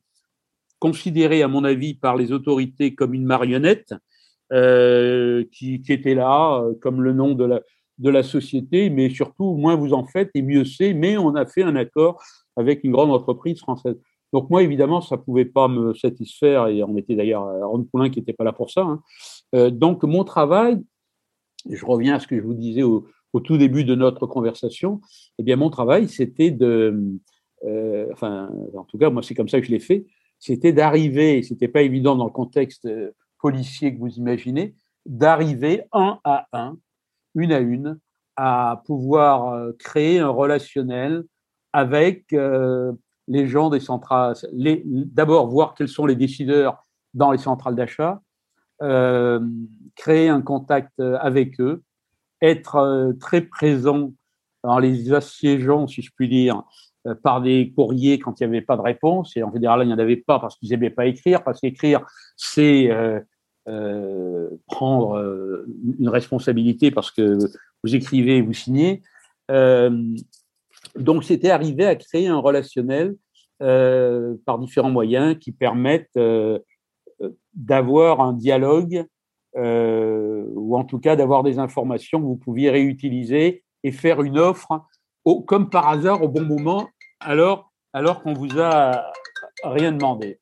considéré, 0.80 1.44
à 1.44 1.48
mon 1.48 1.64
avis, 1.64 1.94
par 1.94 2.16
les 2.16 2.32
autorités 2.32 2.96
comme 2.96 3.14
une 3.14 3.26
marionnette 3.26 3.94
euh, 4.52 5.44
qui, 5.52 5.82
était 5.88 6.16
là, 6.16 6.62
euh, 6.62 6.74
comme 6.82 7.02
le 7.02 7.14
nom 7.14 7.36
de 7.36 8.10
la 8.10 8.24
société, 8.24 8.90
mais 8.90 9.10
surtout, 9.10 9.56
moins 9.56 9.76
vous 9.76 9.94
en 9.94 10.06
faites 10.06 10.32
et 10.34 10.42
mieux 10.42 10.66
c'est, 10.66 10.94
mais 10.94 11.18
on 11.18 11.36
a 11.36 11.46
fait 11.46 11.64
un 11.64 11.76
accord 11.76 12.22
avec 12.56 12.84
une 12.84 12.92
grande 12.92 13.12
entreprise 13.12 13.60
française. 13.60 13.96
Donc 14.34 14.50
moi, 14.50 14.64
évidemment, 14.64 15.00
ça 15.00 15.16
ne 15.16 15.22
pouvait 15.22 15.46
pas 15.46 15.68
me 15.68 15.94
satisfaire, 15.94 16.68
et 16.68 16.84
on 16.84 16.98
était 16.98 17.16
d'ailleurs 17.16 17.46
Ron 17.70 17.84
Poulin 17.84 18.10
qui 18.10 18.20
n'était 18.20 18.34
pas 18.34 18.44
là 18.44 18.52
pour 18.52 18.72
ça. 18.72 18.82
Hein. 18.82 19.02
Euh, 19.56 19.70
donc 19.70 20.04
mon 20.04 20.24
travail, 20.24 20.82
je 21.70 21.86
reviens 21.86 22.16
à 22.16 22.20
ce 22.20 22.28
que 22.28 22.36
je 22.36 22.42
vous 22.42 22.54
disais 22.56 22.84
au, 22.84 23.08
tout 23.44 23.58
début 23.58 23.84
de 23.84 23.96
notre 23.96 24.28
conversation, 24.28 25.02
eh 25.40 25.44
bien 25.44 25.56
mon 25.56 25.72
travail, 25.72 26.08
c'était 26.08 26.52
de, 26.52 27.18
enfin, 28.12 28.52
en 28.76 28.84
tout 28.84 29.00
cas, 29.00 29.10
moi 29.10 29.24
c'est 29.24 29.34
comme 29.34 29.50
ça 29.50 29.60
que 29.60 29.66
je 29.66 29.72
l'ai 29.72 29.80
fait, 29.80 30.06
c'était 30.44 30.74
d'arriver, 30.74 31.42
c'était 31.42 31.70
pas 31.70 31.84
évident 31.84 32.18
dans 32.18 32.26
le 32.26 32.32
contexte 32.32 32.86
euh, 32.86 33.12
policier 33.40 33.94
que 33.94 34.00
vous 34.00 34.16
imaginez, 34.16 34.76
d'arriver 35.06 35.84
un 35.94 36.20
à 36.26 36.48
un, 36.52 36.78
une 37.34 37.54
à 37.54 37.60
une, 37.60 37.98
à 38.36 38.84
pouvoir 38.86 39.54
euh, 39.54 39.72
créer 39.80 40.20
un 40.20 40.28
relationnel 40.28 41.24
avec 41.72 42.34
euh, 42.34 42.92
les 43.28 43.48
gens 43.48 43.70
des 43.70 43.80
centrales. 43.80 44.36
D'abord, 44.54 45.48
voir 45.48 45.76
quels 45.76 45.88
sont 45.88 46.06
les 46.06 46.16
décideurs 46.16 46.84
dans 47.14 47.32
les 47.32 47.38
centrales 47.38 47.76
d'achat, 47.76 48.22
créer 49.96 50.30
un 50.30 50.42
contact 50.42 51.00
avec 51.00 51.60
eux, 51.60 51.84
être 52.42 53.14
très 53.20 53.42
présent 53.42 54.14
en 54.64 54.80
les 54.80 55.14
assiégeant, 55.14 55.88
si 55.88 56.02
je 56.02 56.12
puis 56.16 56.28
dire, 56.28 56.64
euh, 57.06 57.16
par 57.16 57.42
des 57.42 57.74
courriers 57.76 58.18
quand 58.18 58.40
il 58.40 58.48
n'y 58.48 58.56
avait 58.56 58.66
pas 58.66 58.78
de 58.78 58.82
réponse. 58.82 59.36
Et 59.36 59.44
en 59.44 59.52
général, 59.52 59.84
il 59.84 59.88
n'y 59.88 59.94
en 59.94 60.00
avait 60.00 60.18
pas 60.18 60.40
parce 60.40 60.58
qu'ils 60.58 60.70
n'aimaient 60.70 60.90
pas 60.90 61.06
écrire, 61.06 61.44
parce 61.44 61.60
qu'écrire, 61.60 62.06
c'est 62.38 62.90
euh, 62.90 63.20
euh, 63.68 64.50
prendre 64.68 65.18
euh, 65.18 65.66
une 66.00 66.08
responsabilité 66.10 66.92
parce 66.92 67.12
que 67.12 67.38
vous 67.84 67.96
écrivez 67.96 68.38
et 68.38 68.42
vous 68.42 68.54
signez. 68.54 69.02
Donc, 70.96 71.24
c'était 71.24 71.50
arrivé 71.50 71.86
à 71.86 71.96
créer 71.96 72.28
un 72.28 72.40
relationnel 72.40 73.16
par 73.60 74.60
différents 74.60 74.92
moyens 74.92 75.38
qui 75.40 75.52
permettent 75.54 76.20
d'avoir 77.54 78.20
un 78.22 78.34
dialogue 78.34 79.06
ou 79.56 80.78
en 80.78 80.84
tout 80.84 81.00
cas 81.00 81.16
d'avoir 81.16 81.44
des 81.44 81.60
informations 81.60 82.20
que 82.20 82.26
vous 82.26 82.36
pouviez 82.36 82.70
réutiliser 82.70 83.64
et 83.84 83.92
faire 83.92 84.22
une 84.22 84.38
offre 84.38 84.86
comme 85.46 85.70
par 85.70 85.88
hasard 85.88 86.22
au 86.22 86.28
bon 86.28 86.44
moment, 86.44 86.90
alors, 87.20 87.72
alors 87.94 88.22
qu'on 88.22 88.34
vous 88.34 88.60
a 88.60 89.12
rien 89.64 89.92
demandé. 89.92 90.40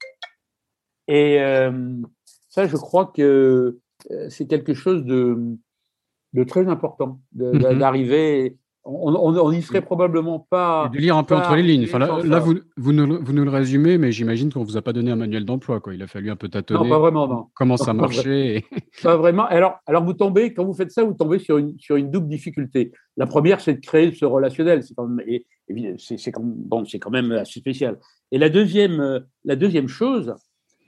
Et 1.07 1.39
euh, 1.41 2.01
ça, 2.49 2.67
je 2.67 2.75
crois 2.77 3.07
que 3.07 3.79
euh, 4.11 4.29
c'est 4.29 4.47
quelque 4.47 4.73
chose 4.73 5.03
de, 5.03 5.57
de 6.33 6.43
très 6.43 6.67
important, 6.67 7.19
mm-hmm. 7.35 7.77
d'arriver 7.77 8.57
on 8.83 9.51
n'y 9.51 9.61
serait 9.61 9.81
probablement 9.81 10.39
pas. 10.49 10.89
de 10.91 10.97
lire 10.97 11.15
un 11.15 11.23
peu 11.23 11.35
entre 11.35 11.55
les 11.55 11.63
lignes. 11.63 11.83
Enfin, 11.83 11.99
là, 11.99 12.39
vous, 12.39 12.55
vous, 12.77 12.93
nous, 12.93 13.23
vous, 13.23 13.33
nous, 13.33 13.43
le 13.43 13.49
résumez, 13.49 13.97
mais 13.97 14.11
j'imagine 14.11 14.51
qu'on 14.51 14.61
ne 14.61 14.65
vous 14.65 14.77
a 14.77 14.81
pas 14.81 14.93
donné 14.93 15.11
un 15.11 15.15
manuel 15.15 15.45
d'emploi. 15.45 15.79
Quoi. 15.79 15.93
Il 15.93 16.01
a 16.01 16.07
fallu 16.07 16.31
un 16.31 16.35
peu 16.35 16.49
tâtonner. 16.49 16.83
Non, 16.83 16.89
pas 16.89 16.99
vraiment, 16.99 17.27
non. 17.27 17.45
Comment 17.53 17.77
ça 17.77 17.93
marchait. 17.93 18.63
Pas 19.03 19.17
vraiment. 19.17 19.45
Alors, 19.45 19.75
alors, 19.85 20.03
vous 20.03 20.13
tombez, 20.13 20.53
quand 20.53 20.65
vous 20.65 20.73
faites 20.73 20.91
ça, 20.91 21.03
vous 21.03 21.13
tombez 21.13 21.39
sur 21.39 21.57
une, 21.57 21.77
sur 21.79 21.95
une 21.95 22.09
double 22.09 22.27
difficulté. 22.27 22.91
La 23.17 23.27
première, 23.27 23.61
c'est 23.61 23.75
de 23.75 23.79
créer 23.79 24.11
ce 24.13 24.25
relationnel. 24.25 24.83
C'est 24.83 24.95
quand, 24.95 25.07
même, 25.07 25.97
c'est, 25.97 26.31
quand, 26.31 26.43
bon, 26.43 26.83
quand 26.99 27.11
même 27.11 27.31
assez 27.31 27.59
spécial. 27.59 27.99
Et 28.31 28.39
la 28.39 28.49
deuxième, 28.49 28.99
euh, 28.99 29.19
la 29.45 29.55
deuxième 29.55 29.87
chose, 29.87 30.33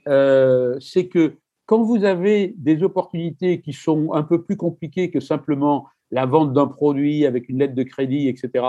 euh, 0.08 0.76
c'est 0.80 1.06
que 1.06 1.34
quand 1.66 1.82
vous 1.82 2.04
avez 2.04 2.54
des 2.58 2.82
opportunités 2.82 3.60
qui 3.60 3.72
sont 3.72 4.12
un 4.12 4.22
peu 4.22 4.42
plus 4.42 4.56
compliquées 4.56 5.10
que 5.10 5.20
simplement 5.20 5.86
la 6.14 6.26
vente 6.26 6.52
d'un 6.52 6.68
produit 6.68 7.26
avec 7.26 7.48
une 7.48 7.58
lettre 7.58 7.74
de 7.74 7.82
crédit, 7.82 8.28
etc. 8.28 8.64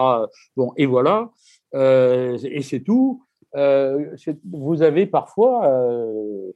Bon, 0.57 0.73
et 0.77 0.87
voilà, 0.87 1.29
euh, 1.75 2.37
et 2.43 2.63
c'est 2.63 2.79
tout. 2.79 3.23
Euh, 3.55 4.15
vous 4.51 4.81
avez 4.81 5.05
parfois 5.05 5.67
euh, 5.67 6.51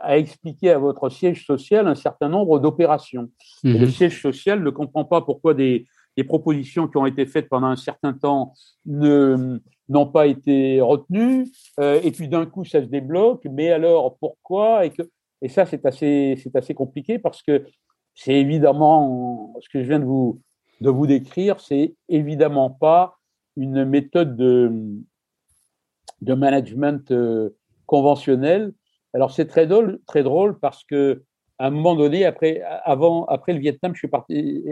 à 0.00 0.18
expliquer 0.18 0.70
à 0.70 0.78
votre 0.78 1.08
siège 1.08 1.46
social 1.46 1.88
un 1.88 1.94
certain 1.94 2.28
nombre 2.28 2.60
d'opérations. 2.60 3.30
Le 3.64 3.78
mhm. 3.78 3.88
siège 3.88 4.20
social 4.20 4.62
ne 4.62 4.68
comprend 4.68 5.06
pas 5.06 5.22
pourquoi 5.22 5.54
des, 5.54 5.86
propositions 6.28 6.88
qui 6.88 6.98
ont 6.98 7.06
été 7.06 7.24
faites 7.24 7.48
pendant 7.48 7.68
un 7.68 7.76
certain 7.76 8.12
temps 8.12 8.52
n'ont 8.84 10.06
pas 10.12 10.26
été 10.26 10.80
retenues, 10.82 11.48
et 11.80 12.10
puis 12.12 12.28
d'un 12.28 12.44
coup 12.44 12.66
ça 12.66 12.82
se 12.82 12.86
débloque, 12.86 13.46
mais 13.50 13.70
alors 13.70 14.16
pourquoi? 14.18 14.84
Et, 14.84 14.90
que, 14.90 15.02
et 15.40 15.48
ça 15.48 15.64
c'est 15.64 15.84
assez, 15.86 16.36
assez 16.54 16.74
compliqué 16.74 17.18
parce 17.18 17.42
que 17.42 17.64
c'est 18.14 18.34
évidemment, 18.34 19.54
ce 19.60 19.68
que 19.68 19.82
je 19.82 19.88
viens 19.88 20.00
de 20.00 20.04
vous, 20.04 20.40
de 20.80 20.90
vous 20.90 21.06
décrire, 21.06 21.60
c'est 21.60 21.94
évidemment 22.08 22.70
pas 22.70 23.18
une 23.56 23.84
méthode 23.84 24.36
de, 24.36 24.72
de 26.20 26.34
management 26.34 27.10
euh, 27.10 27.50
conventionnel. 27.86 28.72
Alors 29.14 29.30
c'est 29.30 29.46
très 29.46 29.66
drôle, 29.66 30.00
très 30.06 30.22
drôle 30.22 30.58
parce 30.58 30.84
que 30.84 31.22
à 31.58 31.66
un 31.66 31.70
moment 31.70 31.94
donné, 31.94 32.24
après, 32.24 32.62
avant, 32.84 33.24
après 33.26 33.52
le 33.52 33.60
Vietnam, 33.60 33.94
je 33.94 34.00
suis 34.00 34.08
parti 34.08 34.64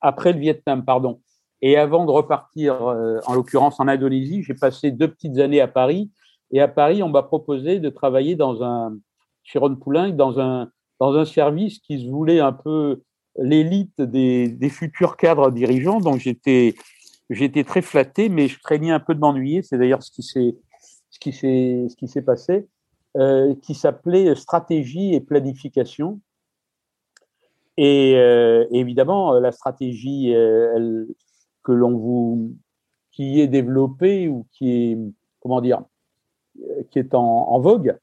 après 0.00 0.32
le 0.32 0.38
Vietnam, 0.38 0.84
pardon, 0.84 1.20
et 1.62 1.76
avant 1.76 2.06
de 2.06 2.10
repartir, 2.10 2.82
euh, 2.82 3.18
en 3.26 3.34
l'occurrence 3.34 3.80
en 3.80 3.88
Indonésie, 3.88 4.42
j'ai 4.42 4.54
passé 4.54 4.90
deux 4.90 5.08
petites 5.08 5.38
années 5.38 5.60
à 5.60 5.68
Paris. 5.68 6.10
Et 6.52 6.60
à 6.60 6.68
Paris, 6.68 7.02
on 7.02 7.08
m'a 7.08 7.22
proposé 7.22 7.80
de 7.80 7.90
travailler 7.90 8.34
dans 8.34 8.62
un, 8.62 8.96
chez 9.42 9.58
Ron 9.58 9.76
dans 10.12 10.40
un, 10.40 10.70
dans 11.00 11.14
un 11.14 11.24
service 11.24 11.78
qui 11.78 12.02
se 12.02 12.08
voulait 12.08 12.40
un 12.40 12.52
peu 12.52 13.02
l'élite 13.38 14.00
des, 14.00 14.68
futurs 14.68 15.16
cadres 15.16 15.50
dirigeants. 15.50 15.98
Donc 15.98 16.18
j'étais 16.18 17.64
très 17.64 17.82
flatté, 17.82 18.28
mais 18.28 18.48
je 18.48 18.58
craignais 18.60 18.92
un 18.92 19.00
peu 19.00 19.14
de 19.14 19.20
m'ennuyer. 19.20 19.62
C'est 19.62 19.78
d'ailleurs 19.78 20.02
ce 20.02 20.10
qui 20.10 21.32
s'est 21.32 22.22
passé, 22.22 22.68
euh, 23.16 23.54
qui 23.62 23.74
s'appelait 23.74 24.34
stratégie 24.34 25.14
et 25.14 25.20
planification. 25.20 26.20
Et 27.78 28.14
euh, 28.16 28.66
évidemment, 28.70 29.32
la 29.32 29.52
stratégie 29.52 30.34
euh, 30.34 31.06
que 31.64 31.72
l'on 31.72 31.96
vous 31.96 32.54
qui 33.10 33.40
est 33.40 33.48
développée 33.48 34.28
ou 34.28 34.46
qui 34.52 34.70
est 34.70 34.98
comment 35.40 35.60
dire 35.60 35.82
qui 36.90 36.98
est 36.98 37.14
en 37.14 37.58
vogue 37.60 37.96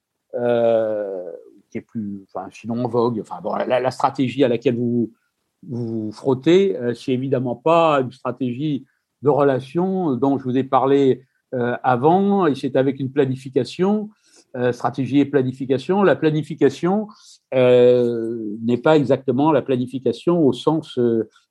qui 1.70 1.78
est 1.78 1.82
plus, 1.82 2.26
sinon 2.51 2.86
en 2.86 2.88
vogue. 2.88 3.20
Enfin, 3.22 3.39
bon, 3.41 3.55
la, 3.55 3.91
stratégie 3.91 4.43
à 4.43 4.47
laquelle 4.47 4.76
vous 4.76 5.11
vous 5.68 6.11
frottez, 6.11 6.78
euh, 6.78 6.93
c'est 6.93 7.13
évidemment 7.13 7.55
pas 7.55 8.01
une 8.01 8.11
stratégie 8.11 8.86
de 9.22 9.30
relation 9.30 10.15
dont 10.15 10.38
je 10.38 10.43
vous 10.43 10.57
ai 10.57 10.63
parlé 10.63 11.24
euh, 11.53 11.76
avant, 11.84 12.45
et 12.45 12.55
c'est 12.55 12.76
avec 12.76 12.99
une 12.99 13.11
planification, 13.11 14.09
euh, 14.55 14.72
stratégie 14.72 15.20
et 15.20 15.26
planification. 15.26 16.03
La 16.03 16.15
planification 16.15 17.07
n'est 17.51 18.78
pas 18.78 18.97
exactement 18.97 19.51
la 19.51 19.61
planification 19.61 20.39
au 20.45 20.53
sens 20.53 20.99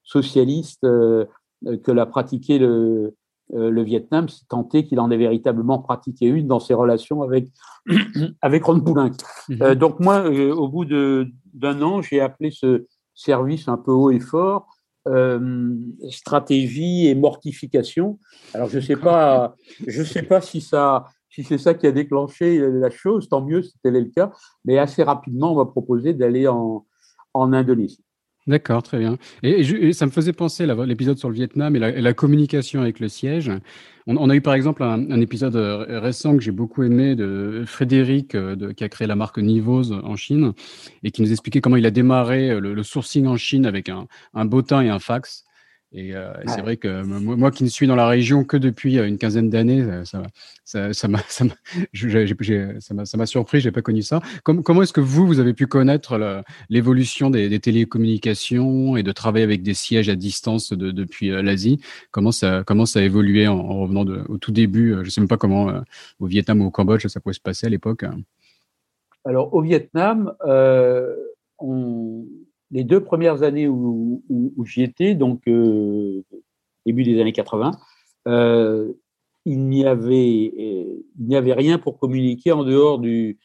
socialiste 0.02 0.82
que 0.82 1.90
l'a 1.90 2.06
pratiqué 2.06 2.58
le, 2.58 2.66
euh, 2.66 3.10
le 3.52 3.82
Vietnam, 3.82 4.28
c'est 4.28 4.48
tenté 4.48 4.84
qu'il 4.84 4.98
en 5.00 5.10
ait 5.10 5.16
véritablement 5.16 5.78
pratiqué 5.78 6.26
une 6.26 6.48
dans 6.48 6.60
ses 6.60 6.74
relations 6.74 7.22
avec, 7.22 7.48
avec 8.42 8.64
Ron 8.64 8.80
Poulenc. 8.80 9.12
Mhm. 9.48 9.62
Euh, 9.62 9.74
donc 9.74 10.00
moi, 10.00 10.28
euh, 10.28 10.52
au 10.52 10.68
bout 10.68 10.84
d'un 10.84 11.82
an, 11.82 12.02
j'ai 12.02 12.20
appelé 12.20 12.50
ce 12.50 12.86
service 13.14 13.68
un 13.68 13.76
peu 13.76 13.92
haut 13.92 14.10
et 14.10 14.20
fort 14.20 14.68
stratégie 16.10 17.06
et 17.06 17.14
mortification. 17.14 18.18
Alors 18.52 18.68
je 18.68 18.80
sais 18.80 18.96
pas, 18.96 19.54
je 19.86 20.02
sais 20.02 20.24
pas 20.24 20.40
si 20.40 20.60
ça, 20.60 21.04
si 21.30 21.44
c'est 21.44 21.58
ça 21.58 21.74
qui 21.74 21.86
a 21.86 21.92
déclenché 21.92 22.58
la 22.58 22.90
chose, 22.90 23.28
tant 23.28 23.40
mieux 23.40 23.62
si 23.62 23.74
tel 23.84 23.94
est 23.94 24.00
le 24.00 24.10
cas. 24.10 24.32
Mais 24.64 24.78
assez 24.78 25.04
rapidement, 25.04 25.52
on 25.52 25.56
m'a 25.58 25.66
proposé 25.66 26.12
d'aller 26.12 26.48
en, 26.48 26.84
en 27.34 27.52
Indonésie. 27.52 28.02
D'accord, 28.46 28.84
très 28.84 28.98
bien. 28.98 29.18
Et, 29.42 29.92
ça 29.92 30.06
me 30.06 30.12
faisait 30.12 30.32
penser 30.32 30.66
l'épisode 30.86 31.18
sur 31.18 31.28
le 31.28 31.34
Vietnam 31.34 31.74
et 31.74 31.80
la, 31.80 32.14
communication 32.14 32.80
avec 32.80 33.00
le 33.00 33.08
siège. 33.08 33.50
On, 34.06 34.30
a 34.30 34.36
eu 34.36 34.40
par 34.40 34.54
exemple 34.54 34.84
un, 34.84 35.20
épisode 35.20 35.56
euh, 35.56 35.98
récent 35.98 36.36
que 36.36 36.42
j'ai 36.42 36.52
beaucoup 36.52 36.84
aimé 36.84 37.16
de 37.16 37.64
Frédéric, 37.66 38.36
euh, 38.36 38.72
qui 38.72 38.84
a 38.84 38.88
créé 38.88 39.08
la 39.08 39.16
marque 39.16 39.38
Nivos 39.38 39.90
en 39.90 40.14
Chine, 40.14 40.52
et 41.02 41.10
qui 41.10 41.22
nous 41.22 41.32
expliquait 41.32 41.60
comment 41.60 41.74
il 41.74 41.86
a 41.86 41.90
démarré 41.90 42.50
euh, 42.50 42.60
le, 42.60 42.82
sourcing 42.84 43.26
en 43.26 43.36
Chine 43.36 43.66
avec 43.66 43.88
un, 43.88 44.06
un 44.32 44.44
bottin 44.44 44.80
et 44.80 44.90
un 44.90 45.00
fax. 45.00 45.44
Et 45.92 46.16
euh, 46.16 46.32
c'est 46.46 46.62
vrai 46.62 46.76
que 46.76 47.02
moi, 47.04 47.50
qui 47.50 47.62
ne 47.62 47.68
suis 47.68 47.86
dans 47.86 47.94
la 47.94 48.08
région 48.08 48.44
que 48.44 48.56
depuis 48.56 48.98
euh, 48.98 49.06
une 49.06 49.18
quinzaine 49.18 49.48
d'années, 49.48 49.82
euh, 49.82 50.04
ça 50.04 50.22
ça 50.64 50.92
ça 50.92 51.06
m'a 51.06 51.20
ça 51.28 53.16
m'a 53.16 53.26
surpris, 53.26 53.60
j'ai 53.60 53.70
pas 53.70 53.82
connu 53.82 54.02
ça. 54.02 54.20
comment 54.42 54.82
est-ce 54.82 54.92
que 54.92 55.00
vous 55.00 55.26
vous 55.26 55.38
avez 55.38 55.54
pu 55.54 55.66
connaître 55.66 56.42
l'évolution 56.68 57.30
des, 57.30 57.60
télécommunications 57.60 58.96
et 58.96 59.04
de 59.04 59.12
travailler 59.12 59.44
avec 59.44 59.62
des 59.62 59.74
sièges 59.74 60.08
à 60.08 60.16
distance 60.16 60.72
depuis 60.72 61.28
l'Asie? 61.30 61.80
Comment 62.10 62.32
ça 62.32 62.64
comment 62.66 62.86
ça 62.86 62.98
a 62.98 63.02
évolué 63.02 63.46
en, 63.46 63.80
revenant 63.80 64.04
de, 64.04 64.24
au 64.28 64.38
tout 64.38 64.52
début 64.52 64.96
Je 65.04 65.10
sais 65.10 65.20
même 65.20 65.28
pas 65.28 65.38
comment 65.38 65.82
au 66.18 66.26
Vietnam 66.26 66.62
ou 66.62 66.66
au 66.66 66.70
Cambodge 66.70 67.06
ça 67.06 67.20
pouvait 67.20 67.32
se 67.32 67.40
passer 67.40 67.68
à 67.68 67.70
l'époque. 67.70 68.04
Alors 69.24 69.54
au 69.54 69.62
Vietnam, 69.62 70.34
on 71.58 72.26
les 72.70 72.84
deux 72.84 73.02
premières 73.02 73.42
années 73.42 73.68
où, 73.68 74.22
j'y 74.64 74.82
étais, 74.82 75.14
donc 75.14 75.42
euh, 75.48 76.22
début 76.84 77.04
des 77.04 77.20
années 77.20 77.32
80, 77.32 77.72
euh, 78.28 78.92
il 79.44 79.68
n'y 79.68 79.86
avait, 79.86 80.52
euh, 80.58 81.04
il 81.18 81.26
n'y 81.26 81.36
avait 81.36 81.52
rien 81.52 81.78
pour 81.78 81.98
communiquer 81.98 82.52
en 82.52 82.64
dehors 82.64 82.98
du, 82.98 83.38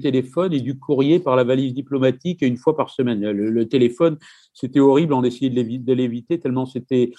téléphone 0.00 0.54
et 0.54 0.60
du 0.60 0.78
courrier 0.78 1.20
par 1.20 1.36
la 1.36 1.44
valise 1.44 1.74
diplomatique 1.74 2.40
une 2.42 2.56
fois 2.56 2.76
par 2.76 2.90
semaine. 2.90 3.20
Le, 3.30 3.68
téléphone, 3.68 4.18
c'était 4.54 4.80
horrible, 4.80 5.12
on 5.12 5.24
essayait 5.24 5.50
de 5.50 5.92
l'éviter 5.92 6.40
tellement 6.40 6.64
c'était, 6.64 7.12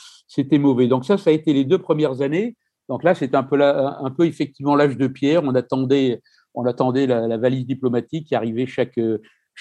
mauvais. 0.53 0.87
Donc 0.87 1.05
ça, 1.05 1.17
ça 1.17 1.29
a 1.29 1.33
été 1.33 1.53
les 1.53 1.65
deux 1.65 1.77
premières 1.77 2.21
années. 2.21 2.55
Donc 2.87 3.03
là, 3.03 3.13
c'était 3.13 3.37
un 3.37 3.43
peu, 3.43 4.25
effectivement 4.25 4.75
l'âge 4.75 4.97
de 4.97 5.05
pierre. 5.05 5.43
On 5.43 5.53
attendait, 5.53 6.21
on 6.55 6.65
attendait 6.65 7.05
la, 7.05 7.27
la, 7.27 7.37
valise 7.37 7.67
diplomatique 7.67 8.25
qui 8.25 8.33
arrivait 8.33 8.65
chaque, 8.65 8.97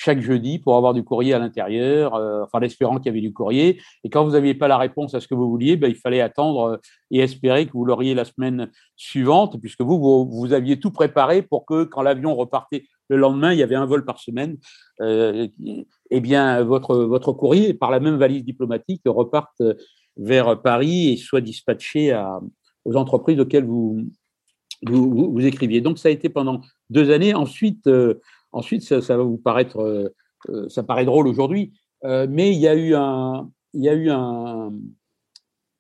chaque 0.01 0.20
jeudi 0.20 0.61
pour 0.61 0.76
avoir 0.76 0.94
du 0.94 1.03
courrier 1.03 1.34
à 1.34 1.40
l'intérieur, 1.40 2.14
euh, 2.14 2.44
enfin 2.44 2.61
l'espérant 2.61 2.99
qu'il 2.99 3.07
y 3.07 3.09
avait 3.09 3.20
du 3.20 3.32
courrier. 3.32 3.80
Et 4.05 4.11
quand 4.11 4.24
vous 4.24 4.30
n'aviez 4.30 4.55
pas 4.55 4.68
la 4.68 4.78
réponse 4.78 5.12
à 5.14 5.20
ce 5.20 5.26
que 5.26 5.34
vous 5.34 5.51
vouliez, 5.51 5.76
ben, 5.76 5.90
il 5.90 5.96
fallait 5.96 6.20
attendre 6.20 6.61
euh, 6.62 6.76
et 7.11 7.18
espérer 7.18 7.66
que 7.66 7.72
vous 7.72 7.84
l'auriez 7.84 8.14
la 8.14 8.24
semaine 8.24 8.70
suivante, 8.94 9.61
puisque 9.61 9.80
vous, 9.80 9.99
vous, 10.30 10.53
aviez 10.53 10.78
tout 10.78 10.92
préparé 10.92 11.42
pour 11.42 11.66
que 11.66 11.82
quand 11.82 12.03
l'avion 12.03 12.36
repartait 12.36 12.86
le 13.09 13.16
lendemain, 13.16 13.53
il 13.53 13.59
y 13.59 13.62
avait 13.64 13.74
un 13.74 13.86
vol 13.86 14.05
par 14.05 14.20
semaine, 14.20 14.57
euh, 15.01 15.49
eh 16.11 16.20
bien 16.20 16.62
votre, 16.62 16.96
votre 16.99 17.32
courrier, 17.32 17.74
par 17.74 17.90
la 17.90 17.99
même 17.99 18.18
valise 18.18 18.44
diplomatique, 18.44 19.03
reparte 19.05 19.62
vers 20.16 20.62
Paris 20.62 21.09
et 21.09 21.16
soit 21.16 21.40
dispatché 21.40 22.12
à, 22.12 22.38
aux 22.84 22.94
entreprises 22.94 23.40
auxquelles 23.40 23.66
vous, 23.66 24.07
vous, 24.86 25.32
vous, 25.32 25.44
écriviez. 25.44 25.80
Donc 25.80 25.99
ça 25.99 26.09
a 26.09 26.12
été 26.12 26.28
pendant 26.28 26.61
deux 26.88 27.11
années. 27.11 27.34
Ensuite, 27.34 27.88
Ensuite, 28.53 28.82
ça, 28.82 29.16
va 29.16 29.22
vous 29.22 29.38
paraître, 29.38 29.78
euh, 29.80 30.09
euh, 30.49 30.68
ça 30.68 30.82
paraît 30.82 31.05
drôle 31.05 31.28
aujourd'hui, 31.28 31.72
euh, 32.05 32.26
mais 32.28 32.53
il 32.53 32.59
y 32.59 32.68
a 32.68 32.74
eu 32.74 32.94
un, 32.94 33.51
il 33.74 33.84
y 33.84 33.88
a 33.88 33.94
eu 33.94 34.11
un, 34.11 34.72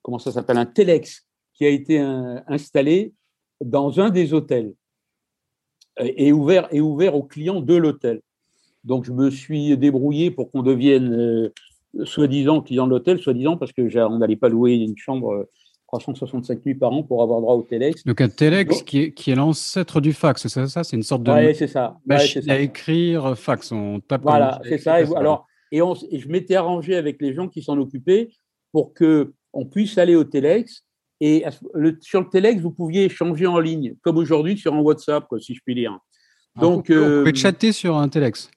comment 0.02 0.18
ça 0.18 0.32
s'appelle, 0.32 0.58
un 0.58 0.66
telex 0.66 1.26
qui 1.54 1.64
a 1.64 1.70
été 1.70 1.98
installé 1.98 3.14
dans 3.60 3.98
un 4.00 4.10
des 4.10 4.32
hôtels 4.32 4.74
et 5.98 6.32
ouvert, 6.32 6.68
et 6.72 6.80
ouvert 6.80 7.16
aux 7.16 7.24
clients 7.24 7.60
de 7.60 7.74
l'hôtel. 7.74 8.20
Donc, 8.84 9.04
je 9.04 9.12
me 9.12 9.30
suis 9.30 9.76
débrouillé 9.76 10.30
pour 10.30 10.52
qu'on 10.52 10.62
devienne 10.62 11.50
soi-disant 12.04 12.60
client 12.60 12.86
de 12.86 12.90
l'hôtel, 12.90 13.18
soi-disant 13.18 13.56
parce 13.56 13.72
que 13.72 13.98
on 14.06 14.18
n'allait 14.18 14.36
pas 14.36 14.48
louer 14.48 14.74
une 14.74 14.96
chambre 14.96 15.48
365 15.88 16.64
nuits 16.66 16.74
par 16.74 16.92
an 16.92 17.02
pour 17.02 17.22
avoir 17.22 17.40
droit 17.40 17.54
au 17.54 17.62
Telex. 17.62 18.04
Donc 18.04 18.20
un 18.20 18.28
Telex 18.28 18.82
qui 18.82 19.00
est, 19.00 19.12
qui 19.12 19.30
est 19.30 19.34
l'ancêtre 19.34 20.00
du 20.00 20.12
fax, 20.12 20.46
c'est 20.46 20.66
ça 20.66 20.84
C'est 20.84 20.96
une 20.96 21.02
sorte 21.02 21.22
de 21.22 21.32
ouais, 21.32 21.54
c'est 21.54 21.66
ça. 21.66 21.96
machine 22.06 22.48
à 22.48 22.58
écrire 22.58 23.36
fax. 23.36 23.72
On 23.72 23.98
tape 24.00 24.22
voilà, 24.22 24.60
c'est 24.64 24.78
ça. 24.78 25.00
Et, 25.00 25.06
alors, 25.16 25.46
et, 25.72 25.80
on, 25.80 25.94
et 26.10 26.18
je 26.20 26.28
m'étais 26.28 26.56
arrangé 26.56 26.94
avec 26.94 27.20
les 27.22 27.32
gens 27.32 27.48
qui 27.48 27.62
s'en 27.62 27.78
occupaient 27.78 28.28
pour 28.70 28.92
que 28.92 29.32
on 29.54 29.64
puisse 29.64 29.96
aller 29.96 30.14
au 30.14 30.24
Telex. 30.24 30.84
Et 31.20 31.44
sur 32.00 32.20
le 32.20 32.28
Telex, 32.28 32.60
vous 32.60 32.70
pouviez 32.70 33.06
échanger 33.06 33.46
en 33.46 33.58
ligne, 33.58 33.96
comme 34.02 34.18
aujourd'hui 34.18 34.56
sur 34.56 34.72
un 34.74 34.80
WhatsApp, 34.80 35.26
quoi, 35.26 35.40
si 35.40 35.52
je 35.54 35.60
puis 35.64 35.74
dire. 35.74 35.98
Ah, 36.54 36.60
Donc, 36.60 36.90
vous 36.90 36.94
pouvez 36.94 37.30
euh, 37.32 37.34
chatter 37.34 37.72
sur 37.72 37.96
un 37.96 38.08
Telex. 38.08 38.48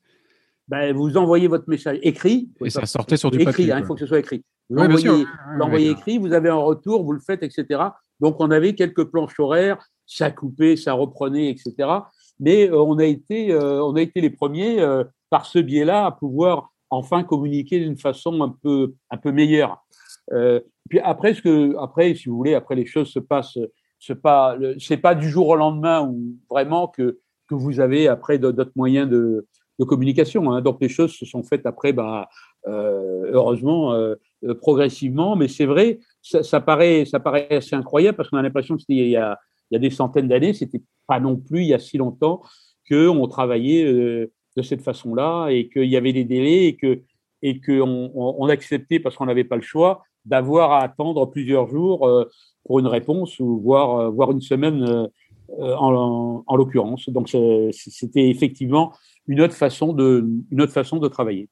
Ben, 0.68 0.96
vous 0.96 1.18
envoyez 1.18 1.48
votre 1.48 1.68
message 1.68 1.98
écrit. 2.04 2.50
Et 2.64 2.70
ça 2.70 2.86
sortait 2.86 3.18
sur 3.18 3.32
du 3.32 3.44
papier. 3.44 3.72
Hein, 3.72 3.80
il 3.80 3.86
faut 3.86 3.96
que 3.96 4.02
ce 4.02 4.06
soit 4.06 4.20
écrit. 4.20 4.44
Vous 4.72 5.58
l'envoyez 5.58 5.90
écrit, 5.90 6.18
vous 6.18 6.32
avez 6.32 6.50
un 6.50 6.56
retour, 6.56 7.04
vous 7.04 7.12
le 7.12 7.20
faites, 7.20 7.44
etc. 7.44 7.82
Donc, 8.22 8.38
on 8.40 8.52
avait 8.52 8.74
quelques 8.74 9.04
planches 9.04 9.38
horaires, 9.40 9.86
ça 10.06 10.32
coupait, 10.32 10.78
ça 10.78 10.94
reprenait, 10.94 11.50
etc. 11.50 11.74
Mais 12.40 12.70
euh, 12.70 12.78
on, 12.82 12.98
a 12.98 13.06
été, 13.06 13.52
euh, 13.52 13.84
on 13.84 13.96
a 13.96 14.02
été 14.02 14.22
les 14.22 14.30
premiers, 14.30 14.80
euh, 14.80 15.04
par 15.30 15.46
ce 15.46 15.60
biais-là, 15.60 16.06
à 16.06 16.12
pouvoir 16.12 16.72
enfin 16.90 17.24
communiquer 17.24 17.80
d'une 17.80 17.98
façon 17.98 18.42
un 18.42 18.56
peu, 18.64 18.94
un 19.10 19.18
peu 19.18 19.32
meilleure. 19.32 19.84
puis 20.90 21.00
après, 21.00 21.34
ce 21.34 21.42
que, 21.42 21.78
après, 21.78 22.14
si 22.16 22.30
vous 22.30 22.38
voulez, 22.38 22.54
après 22.54 22.76
les 22.76 22.86
choses 22.86 23.10
se 23.10 23.20
passent, 23.20 23.58
ce 24.00 24.14
pas, 24.14 24.58
c'est 24.80 24.98
pas 24.98 25.16
du 25.16 25.30
jour 25.30 25.48
au 25.50 25.56
lendemain 25.56 26.02
ou 26.02 26.36
vraiment 26.50 26.88
que, 26.88 27.20
que 27.48 27.56
vous 27.56 27.80
avez 27.80 28.08
après 28.08 28.40
d'autres 28.40 28.72
moyens 28.76 29.10
de, 29.10 29.48
de 29.80 29.86
communication. 29.86 30.52
Hein. 30.52 30.62
Donc 30.62 30.80
les 30.82 30.90
choses 30.90 31.14
se 31.14 31.26
sont 31.26 31.44
faites 31.44 31.66
après, 31.66 31.94
bah, 31.94 32.28
heureusement, 32.66 33.96
progressivement. 34.62 35.36
Mais 35.36 35.48
c'est 35.48 35.66
vrai, 35.66 36.00
ça, 36.22 36.62
paraît, 36.62 37.06
ça 37.06 37.20
paraît 37.20 37.48
assez 37.52 37.76
incroyable 37.76 38.18
parce 38.18 38.30
qu'on 38.30 38.38
a 38.38 38.42
l'impression 38.42 38.76
que 38.76 38.82
c'était 38.82 38.94
il 38.94 39.10
y 39.10 39.16
a, 39.16 39.40
il 39.70 39.76
y 39.76 39.78
a 39.78 39.80
des 39.80 39.90
centaines 39.90 40.28
d'années, 40.28 40.54
c'était 40.54 40.82
pas 41.08 41.20
non 41.20 41.38
plus 41.38 41.62
il 41.62 41.68
y 41.68 41.74
a 41.74 41.80
si 41.80 41.98
longtemps 41.98 42.42
qu'on 42.90 43.28
travaillait 43.28 43.86
de 43.86 44.62
cette 44.62 44.82
façon-là 44.82 45.50
et 45.50 45.70
qu'il 45.70 45.86
y 45.86 45.96
avait 45.96 46.14
des 46.14 46.26
délais 46.26 46.66
et 46.66 46.76
que 46.76 47.02
et 47.44 47.60
qu'on 47.60 48.12
on, 48.14 48.48
acceptait 48.50 49.00
parce 49.00 49.16
qu'on 49.16 49.26
n'avait 49.26 49.44
pas 49.44 49.56
le 49.56 49.64
choix 49.64 50.04
d'avoir 50.26 50.74
à 50.74 50.84
attendre 50.84 51.26
plusieurs 51.26 51.68
jours 51.68 52.08
pour 52.64 52.80
une 52.80 52.86
réponse 52.86 53.40
ou 53.40 53.60
voire, 53.60 54.12
voire 54.12 54.32
une 54.32 54.42
semaine 54.42 55.08
en, 55.60 56.44
en 56.46 56.56
l'occurrence. 56.56 57.10
Donc 57.10 57.30
c'était 57.30 58.30
effectivement 58.30 58.94
une 59.28 59.42
autre 59.42 59.54
façon 59.54 59.94
de, 59.94 60.28
une 60.52 60.62
autre 60.62 60.74
façon 60.74 60.98
de 60.98 61.08
travailler. 61.08 61.50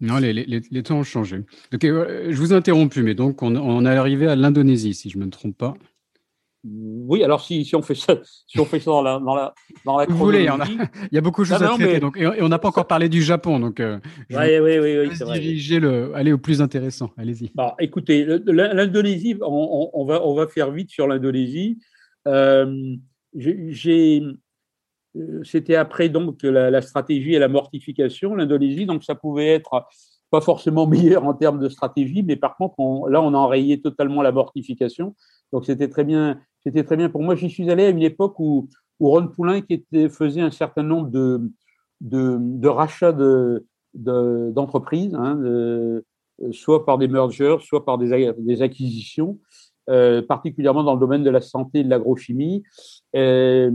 Non, 0.00 0.18
les, 0.18 0.32
les, 0.32 0.60
les 0.70 0.82
temps 0.82 0.98
ont 0.98 1.04
changé. 1.04 1.42
je 1.72 2.34
vous 2.36 2.52
ai 2.52 2.56
interrompu, 2.56 3.02
mais 3.02 3.14
donc 3.14 3.42
on, 3.42 3.56
on 3.56 3.86
est 3.86 3.96
arrivé 3.96 4.26
à 4.26 4.36
l'Indonésie, 4.36 4.94
si 4.94 5.08
je 5.10 5.18
ne 5.18 5.24
me 5.24 5.30
trompe 5.30 5.56
pas. 5.56 5.74
Oui, 6.68 7.22
alors 7.22 7.40
si, 7.42 7.64
si, 7.64 7.76
on 7.76 7.82
fait 7.82 7.94
ça, 7.94 8.18
si 8.46 8.58
on 8.58 8.64
fait 8.64 8.80
ça 8.80 8.90
dans 8.90 9.02
la, 9.02 9.20
dans 9.20 9.36
la, 9.36 9.54
dans 9.84 9.98
la 9.98 10.06
Vous 10.06 10.16
voulez, 10.16 10.40
il 10.40 10.44
y, 10.46 10.48
a, 10.48 10.58
il 11.12 11.14
y, 11.14 11.18
a 11.18 11.20
beaucoup 11.20 11.42
de 11.42 11.46
choses 11.46 11.62
à 11.62 11.68
traiter, 11.68 12.00
donc, 12.00 12.16
et, 12.16 12.26
on 12.42 12.48
n'a 12.48 12.58
pas 12.58 12.68
encore 12.68 12.88
parlé 12.88 13.08
du 13.08 13.22
Japon, 13.22 13.60
donc 13.60 13.78
euh, 13.78 14.00
je 14.28 14.36
oui, 14.36 14.58
oui, 14.58 14.78
oui, 14.78 15.08
oui, 15.08 15.40
diriger 15.40 15.78
le, 15.78 16.12
aller 16.14 16.32
au 16.32 16.38
plus 16.38 16.60
intéressant. 16.60 17.12
Allez-y. 17.16 17.52
Bah, 17.54 17.76
écoutez, 17.78 18.26
l'Indonésie, 18.46 19.36
on, 19.42 19.90
on, 19.92 20.04
va, 20.04 20.26
on 20.26 20.34
va 20.34 20.48
faire 20.48 20.72
vite 20.72 20.90
sur 20.90 21.06
l'Indonésie. 21.06 21.78
Euh, 22.26 22.96
j'ai 23.36 24.22
euh, 24.22 24.32
c'était 25.44 25.76
après 25.76 26.08
donc 26.08 26.42
la, 26.42 26.80
stratégie 26.80 27.34
et 27.34 27.38
la 27.38 27.48
mortification, 27.48 28.34
l'Indonésie. 28.34 28.86
Donc 28.86 29.04
ça 29.04 29.14
pouvait 29.14 29.48
être 29.48 29.86
pas 30.30 30.40
forcément 30.40 30.86
meilleur 30.86 31.24
en 31.24 31.34
termes 31.34 31.58
de 31.58 31.68
stratégie, 31.68 32.22
mais 32.22 32.36
par 32.36 32.56
contre 32.56 32.76
là 33.08 33.22
on 33.22 33.34
a 33.34 33.38
enrayé 33.38 33.80
totalement 33.80 34.22
la 34.22 34.32
mortification. 34.32 35.14
Donc 35.52 35.64
c'était 35.64 35.88
très 35.88 36.04
bien, 36.04 36.40
c'était 36.64 36.84
très 36.84 36.96
bien 36.96 37.08
pour 37.08 37.22
moi. 37.22 37.34
J'y 37.34 37.50
suis 37.50 37.70
allé 37.70 37.84
à 37.84 37.90
une 37.90 38.02
époque 38.02 38.38
où, 38.38 38.68
Ron 38.98 39.28
Poulain 39.28 39.60
qui 39.60 39.84
faisait 40.08 40.40
un 40.40 40.50
certain 40.50 40.82
nombre 40.82 41.10
de, 41.10 42.68
rachats 42.68 43.12
de, 43.12 43.66
d'entreprises, 43.94 45.14
hein, 45.14 45.38
soit 46.52 46.86
par 46.86 46.96
des 46.96 47.08
mergers, 47.08 47.58
soit 47.60 47.84
par 47.84 47.98
des, 47.98 48.32
des 48.38 48.62
acquisitions, 48.62 49.38
euh, 49.88 50.20
particulièrement 50.20 50.82
dans 50.82 50.94
le 50.94 51.00
domaine 51.00 51.22
de 51.22 51.30
la 51.30 51.40
santé 51.40 51.78
et 51.78 51.84
de 51.84 51.88
l'agrochimie. 51.88 52.64
Euh, 53.14 53.70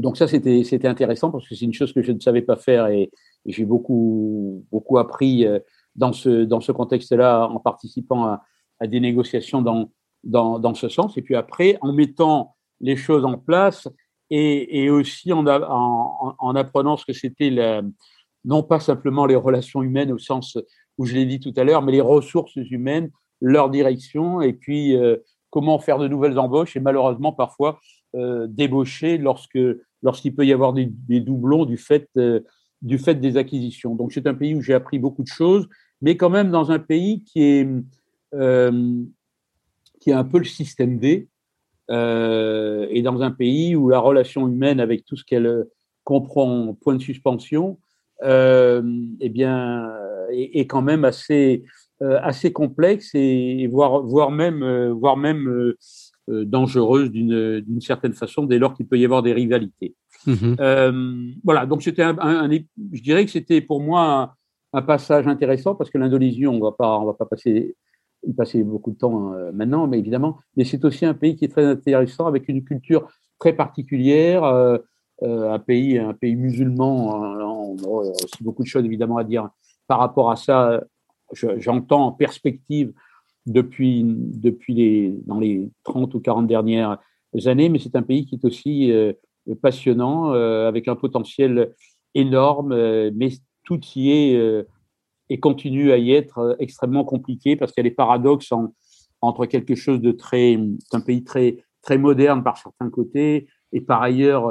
donc 0.00 0.16
ça, 0.16 0.26
c'était, 0.26 0.64
c'était 0.64 0.88
intéressant 0.88 1.30
parce 1.30 1.46
que 1.46 1.54
c'est 1.54 1.66
une 1.66 1.74
chose 1.74 1.92
que 1.92 2.02
je 2.02 2.12
ne 2.12 2.20
savais 2.20 2.42
pas 2.42 2.56
faire 2.56 2.86
et, 2.86 3.10
j'ai 3.46 3.64
beaucoup, 3.64 4.66
beaucoup 4.70 4.98
appris 4.98 5.46
euh, 5.46 5.60
dans 5.96 6.12
ce, 6.12 6.44
dans 6.44 6.60
ce 6.60 6.72
contexte-là 6.72 7.48
en 7.48 7.58
participant 7.58 8.24
à, 8.24 8.86
des 8.86 9.00
négociations 9.00 9.62
dans, 9.62 9.90
dans, 10.24 10.58
dans, 10.58 10.74
ce 10.74 10.90
sens. 10.90 11.16
Et 11.16 11.22
puis 11.22 11.36
après, 11.36 11.78
en 11.80 11.94
mettant 11.94 12.54
les 12.80 12.96
choses 12.96 13.24
en 13.24 13.38
place 13.38 13.88
et, 14.28 14.90
aussi 14.90 15.32
en, 15.32 15.46
en, 15.46 16.36
en, 16.38 16.54
apprenant 16.54 16.98
ce 16.98 17.06
que 17.06 17.14
c'était 17.14 17.50
non 18.44 18.62
pas 18.62 18.78
simplement 18.78 19.24
les 19.24 19.36
relations 19.36 19.82
humaines 19.82 20.12
au 20.12 20.18
sens 20.18 20.58
où 20.98 21.06
je 21.06 21.14
l'ai 21.14 21.24
dit 21.24 21.40
tout 21.40 21.54
à 21.56 21.64
l'heure, 21.64 21.82
mais 21.82 21.92
les 21.92 22.00
ressources 22.02 22.56
humaines, 22.56 23.10
leur 23.40 23.70
direction 23.70 24.42
et 24.42 24.52
puis 24.52 24.96
euh, 24.96 25.16
comment 25.48 25.78
faire 25.78 25.98
de 25.98 26.08
nouvelles 26.08 26.38
embauches 26.38 26.76
et 26.76 26.80
malheureusement 26.80 27.32
parfois 27.32 27.80
débaucher 28.48 29.18
lorsque 29.18 29.58
lorsqu'il 30.02 30.34
peut 30.34 30.46
y 30.46 30.52
avoir 30.52 30.72
des, 30.72 30.90
doublons 31.20 31.64
du 31.64 31.76
fait 31.76 32.08
du 32.82 32.98
fait 32.98 33.16
des 33.16 33.36
acquisitions. 33.36 33.94
Donc 33.94 34.12
c'est 34.12 34.26
un 34.26 34.34
pays 34.34 34.54
où 34.54 34.62
j'ai 34.62 34.74
appris 34.74 34.98
beaucoup 34.98 35.22
de 35.22 35.28
choses, 35.28 35.68
mais 36.00 36.16
quand 36.16 36.30
même 36.30 36.50
dans 36.50 36.70
un 36.70 36.78
pays 36.78 37.22
qui 37.24 37.42
est 37.42 37.68
qui 40.00 40.10
est 40.10 40.14
un 40.14 40.24
peu 40.24 40.38
le 40.38 40.44
système 40.44 40.98
D, 40.98 41.28
et 41.90 43.02
dans 43.02 43.22
un 43.22 43.30
pays 43.30 43.76
où 43.76 43.88
la 43.88 43.98
relation 43.98 44.48
humaine, 44.48 44.80
avec 44.80 45.04
tout 45.04 45.16
ce 45.16 45.24
qu'elle 45.24 45.66
comprend, 46.04 46.74
point 46.80 46.94
de 46.94 47.02
suspension, 47.02 47.78
euh, 48.22 48.82
eh 49.20 49.28
bien, 49.28 49.90
est, 50.30 50.66
quand 50.66 50.82
même 50.82 51.04
assez, 51.04 51.64
euh, 52.02 52.18
assez 52.22 52.52
complexe 52.52 53.10
et, 53.14 53.66
voire, 53.66 54.02
voire 54.02 54.30
même, 54.30 54.62
euh, 54.62 54.92
voire 54.92 55.16
même 55.16 55.74
dangereuse 56.44 57.10
d'une 57.10 57.80
certaine 57.80 58.14
façon 58.14 58.44
dès 58.44 58.58
lors 58.58 58.74
qu'il 58.74 58.86
peut 58.86 58.98
y 58.98 59.04
avoir 59.04 59.22
des 59.22 59.32
rivalités. 59.32 59.94
Mmh 60.26 61.32
voilà, 61.44 61.66
donc 61.66 61.82
c'était 61.82 62.02
un, 62.02 62.50
je 62.92 63.02
dirais 63.02 63.24
que 63.24 63.30
c'était 63.30 63.60
pour 63.60 63.80
moi 63.80 64.34
un, 64.72 64.82
passage 64.82 65.26
intéressant 65.26 65.74
parce 65.74 65.90
que 65.90 65.98
l'Indonésie, 65.98 66.46
on 66.46 66.60
va 66.60 66.72
pas, 66.72 66.98
on 66.98 67.06
va 67.06 67.14
pas 67.14 67.26
passer 67.26 67.76
passer 68.36 68.62
beaucoup 68.62 68.90
de 68.90 68.98
temps 68.98 69.32
maintenant, 69.54 69.86
mais 69.86 69.98
évidemment, 69.98 70.38
mais 70.56 70.64
c'est 70.64 70.84
aussi 70.84 71.06
un 71.06 71.14
pays 71.14 71.36
qui 71.36 71.46
est 71.46 71.48
très 71.48 71.64
intéressant 71.64 72.26
avec 72.26 72.48
une 72.48 72.62
culture 72.62 73.08
très 73.38 73.54
particulière, 73.54 74.44
un 75.22 75.58
pays, 75.58 75.98
un 75.98 76.12
pays 76.12 76.36
musulman. 76.36 77.14
On 77.72 77.76
aurait 77.84 78.08
aussi 78.08 78.42
beaucoup 78.42 78.62
de 78.62 78.68
choses 78.68 78.84
évidemment 78.84 79.16
à 79.16 79.24
dire 79.24 79.48
par 79.86 79.98
rapport 79.98 80.30
à 80.30 80.36
ça. 80.36 80.84
J'entends 81.32 82.06
en 82.06 82.12
perspective 82.12 82.92
depuis, 83.46 84.04
depuis 84.04 84.74
les, 84.74 85.14
dans 85.26 85.38
les 85.38 85.70
30 85.84 86.14
ou 86.14 86.20
40 86.20 86.46
dernières 86.46 86.98
années, 87.46 87.68
mais 87.68 87.78
c'est 87.78 87.96
un 87.96 88.02
pays 88.02 88.26
qui 88.26 88.36
est 88.36 88.44
aussi 88.44 88.92
euh, 88.92 89.12
passionnant, 89.62 90.32
euh, 90.34 90.68
avec 90.68 90.88
un 90.88 90.96
potentiel 90.96 91.74
énorme, 92.14 92.72
euh, 92.72 93.10
mais 93.14 93.30
tout 93.64 93.80
y 93.94 94.10
est 94.10 94.66
et 95.28 95.38
continue 95.38 95.92
à 95.92 95.98
y 95.98 96.12
être 96.12 96.56
extrêmement 96.58 97.04
compliqué 97.04 97.54
parce 97.54 97.70
qu'il 97.70 97.84
y 97.84 97.86
a 97.86 97.90
des 97.90 97.94
paradoxes 97.94 98.52
entre 99.20 99.46
quelque 99.46 99.76
chose 99.76 100.00
de 100.00 100.10
très, 100.10 100.58
un 100.92 101.00
pays 101.00 101.22
très, 101.22 101.62
très 101.82 101.98
moderne 101.98 102.42
par 102.42 102.58
certains 102.58 102.90
côtés 102.90 103.46
et 103.72 103.80
par 103.80 104.02
ailleurs 104.02 104.50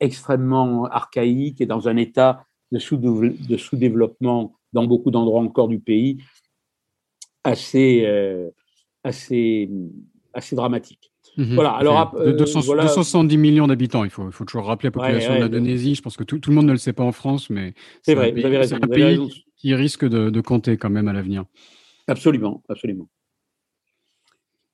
extrêmement 0.00 0.86
archaïque 0.86 1.60
et 1.60 1.66
dans 1.66 1.88
un 1.88 1.98
état 1.98 2.46
de 2.72 2.78
sous-développement 2.78 4.54
dans 4.72 4.84
beaucoup 4.86 5.10
d'endroits 5.10 5.42
encore 5.42 5.68
du 5.68 5.80
pays 5.80 6.22
assez, 7.46 8.04
euh, 8.06 8.50
assez, 9.04 9.68
assez 10.32 10.56
dramatique. 10.56 11.12
Mhm. 11.36 11.54
Voilà. 11.54 11.70
Alors, 11.70 12.14
euh, 12.16 12.32
270 12.32 13.36
millions 13.36 13.66
d'habitants, 13.66 14.04
il 14.04 14.10
faut, 14.10 14.26
il 14.26 14.32
faut 14.32 14.44
toujours 14.44 14.66
rappeler 14.66 14.88
la 14.88 14.92
population 14.92 15.34
de 15.34 15.40
l'Indonésie. 15.40 15.94
Je 15.94 16.02
pense 16.02 16.16
que 16.16 16.24
tout, 16.24 16.38
tout, 16.38 16.50
le 16.50 16.56
monde 16.56 16.66
ne 16.66 16.72
le 16.72 16.78
sait 16.78 16.92
pas 16.92 17.04
en 17.04 17.12
France, 17.12 17.50
mais 17.50 17.74
c'est 18.02 18.14
vrai, 18.14 18.32
vous 18.32 18.44
avez 18.44 18.58
raison. 18.58 18.76
un 18.80 18.86
pays 18.86 19.44
qui 19.56 19.74
risque 19.74 20.06
de, 20.06 20.30
de 20.30 20.40
compter 20.40 20.76
quand 20.76 20.90
même 20.90 21.08
à 21.08 21.12
l'avenir. 21.12 21.44
Absolument, 22.08 22.62
absolument. 22.68 23.08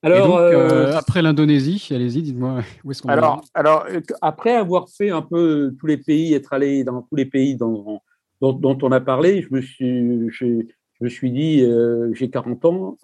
Alors, 0.03 0.35
euh, 0.35 0.51
euh, 0.51 0.97
après 0.97 1.21
l'Indonésie, 1.21 1.87
allez-y, 1.91 2.21
dites-moi 2.21 2.59
où 2.83 2.91
est-ce 2.91 3.01
qu'on 3.01 3.07
alors, 3.07 3.41
alors, 3.53 3.85
euh, 3.89 4.01
après 4.21 4.53
avoir 4.53 4.89
fait 4.89 5.09
un 5.09 5.21
peu 5.21 5.73
tous 5.79 5.85
les 5.85 5.95
pays, 5.95 6.33
être 6.33 6.51
allé 6.51 6.83
dans 6.83 7.03
tous 7.03 7.15
les 7.15 7.25
pays 7.25 7.55
dont, 7.55 8.01
dont, 8.41 8.77
on 8.81 8.91
a 8.91 8.99
parlé, 8.99 9.41
je 9.41 9.47
me 9.55 9.61
suis, 9.61 10.67
je, 11.03 11.05
me 11.05 11.09
suis 11.09 11.31
dit, 11.31 11.65
j'ai 12.13 12.29
40 12.29 12.65
ans, 12.65 12.97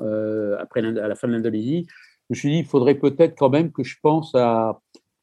après 0.60 0.80
à 0.80 1.08
la 1.08 1.16
fin 1.16 1.28
de 1.28 1.34
l'Indonésie, 1.34 1.86
je 2.30 2.34
me 2.34 2.36
suis 2.36 2.50
dit, 2.50 2.58
il 2.60 2.66
faudrait 2.66 2.96
peut-être 2.96 3.36
quand 3.38 3.50
même 3.50 3.72
que 3.72 3.84
je 3.84 3.98
pense 4.02 4.34
à, 4.36 4.80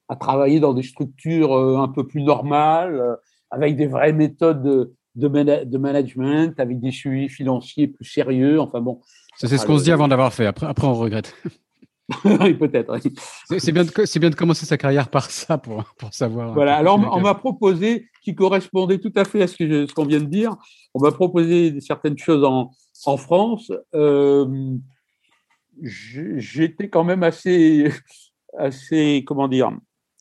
à 0.09 0.17
travailler 0.17 0.61
dans 0.61 0.75
des 0.75 0.83
structures 0.83 1.57
un 1.57 1.89
peu 1.89 2.07
plus 2.07 2.23
normales, 2.23 3.17
avec 3.51 3.77
des 3.77 3.87
vraies 3.87 4.13
méthodes 4.13 4.63
de, 4.63 4.95
de, 5.17 5.79
management, 5.79 6.59
avec 6.61 6.81
des 6.81 6.91
suivis 6.91 7.29
financiers 7.29 7.89
plus 7.89 8.05
sérieux. 8.05 8.61
Enfin 8.61 8.81
bon. 8.81 9.01
Ça, 9.37 9.49
c'est 9.49 9.59
ce 9.59 9.67
qu'on 9.67 9.79
se 9.79 9.85
dit 9.85 9.93
avant 9.93 10.09
d'avoir 10.09 10.33
fait. 10.33 10.47
Après, 10.47 10.67
après, 10.67 10.87
on 10.87 10.95
regrette. 10.95 11.35
oui, 12.25 12.55
peut-être. 12.55 12.99
C'est 13.59 13.73
bien, 13.73 13.85
de, 13.85 14.19
bien 14.19 14.31
de 14.31 14.35
commencer 14.35 14.65
sa 14.65 14.77
carrière 14.77 15.09
par 15.09 15.31
ça 15.31 15.59
pour, 15.59 15.85
pour 15.99 16.15
savoir. 16.15 16.55
Voilà, 16.55 16.77
alors 16.77 16.99
on 17.13 17.21
m'a 17.21 17.35
proposé, 17.35 18.09
qui 18.23 18.35
correspondait 18.35 18.99
tout 18.99 19.13
à 19.17 19.25
fait 19.25 19.43
à 19.43 19.47
ce 19.49 19.93
qu'on 19.93 20.05
vient 20.05 20.21
de 20.21 20.27
dire, 20.27 20.55
on 20.95 21.01
m'a 21.01 21.11
proposé 21.11 21.81
certaines 21.81 22.17
choses 22.17 22.45
en, 22.45 22.71
en 23.07 23.17
France. 23.17 23.73
Euh, 23.95 24.77
J'étais 25.83 26.89
quand 26.89 27.05
même 27.05 27.23
assez, 27.23 27.91
assez, 28.57 29.25
comment 29.27 29.49
dire, 29.49 29.71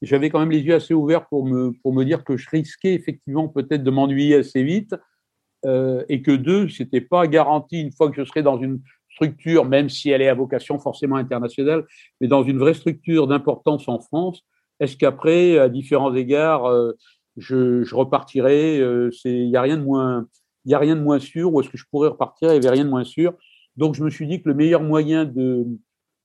j'avais 0.01 0.29
quand 0.29 0.39
même 0.39 0.51
les 0.51 0.59
yeux 0.59 0.75
assez 0.75 0.93
ouverts 0.93 1.27
pour 1.27 1.45
me, 1.45 1.71
pour 1.81 1.93
me 1.93 2.03
dire 2.03 2.23
que 2.23 2.35
je 2.35 2.49
risquais 2.49 2.93
effectivement 2.93 3.47
peut-être 3.47 3.83
de 3.83 3.91
m'ennuyer 3.91 4.35
assez 4.35 4.63
vite. 4.63 4.95
Euh, 5.65 6.03
et 6.09 6.21
que 6.21 6.31
deux, 6.31 6.69
c'était 6.69 7.01
pas 7.01 7.25
garanti 7.25 7.81
une 7.81 7.91
fois 7.91 8.11
que 8.11 8.15
je 8.15 8.27
serais 8.27 8.43
dans 8.43 8.59
une 8.59 8.81
structure, 9.15 9.65
même 9.65 9.89
si 9.89 10.09
elle 10.09 10.21
est 10.21 10.27
à 10.27 10.33
vocation 10.33 10.77
forcément 10.77 11.15
internationale, 11.15 11.85
mais 12.19 12.27
dans 12.27 12.43
une 12.43 12.59
vraie 12.59 12.73
structure 12.73 13.27
d'importance 13.27 13.87
en 13.87 13.99
France, 13.99 14.43
est-ce 14.79 14.97
qu'après, 14.97 15.57
à 15.57 15.69
différents 15.69 16.13
égards, 16.13 16.65
euh, 16.65 16.91
je, 17.37 17.83
je, 17.83 17.95
repartirai 17.95 18.79
euh, 18.79 19.09
Il 19.23 19.49
n'y 19.49 19.55
a 19.55 19.61
rien 19.61 19.77
de 19.77 19.83
moins, 19.83 20.27
il 20.65 20.71
y 20.71 20.75
a 20.75 20.79
rien 20.79 20.95
de 20.95 21.01
moins 21.01 21.19
sûr, 21.19 21.53
ou 21.53 21.61
est-ce 21.61 21.69
que 21.69 21.77
je 21.77 21.85
pourrais 21.89 22.09
repartir 22.09 22.53
Il 22.53 22.59
n'y 22.59 22.67
avait 22.67 22.75
rien 22.75 22.85
de 22.85 22.89
moins 22.89 23.05
sûr. 23.05 23.33
Donc, 23.77 23.95
je 23.95 24.03
me 24.03 24.09
suis 24.09 24.27
dit 24.27 24.41
que 24.41 24.49
le 24.49 24.55
meilleur 24.55 24.81
moyen 24.81 25.25
de, 25.25 25.65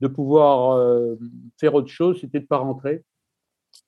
de 0.01 0.09
pouvoir 0.09 0.72
euh, 0.72 1.16
faire 1.59 1.74
autre 1.74 1.88
chose, 1.88 2.20
c'était 2.20 2.41
de 2.41 2.47
pas 2.47 2.59
rentrer. 2.59 3.05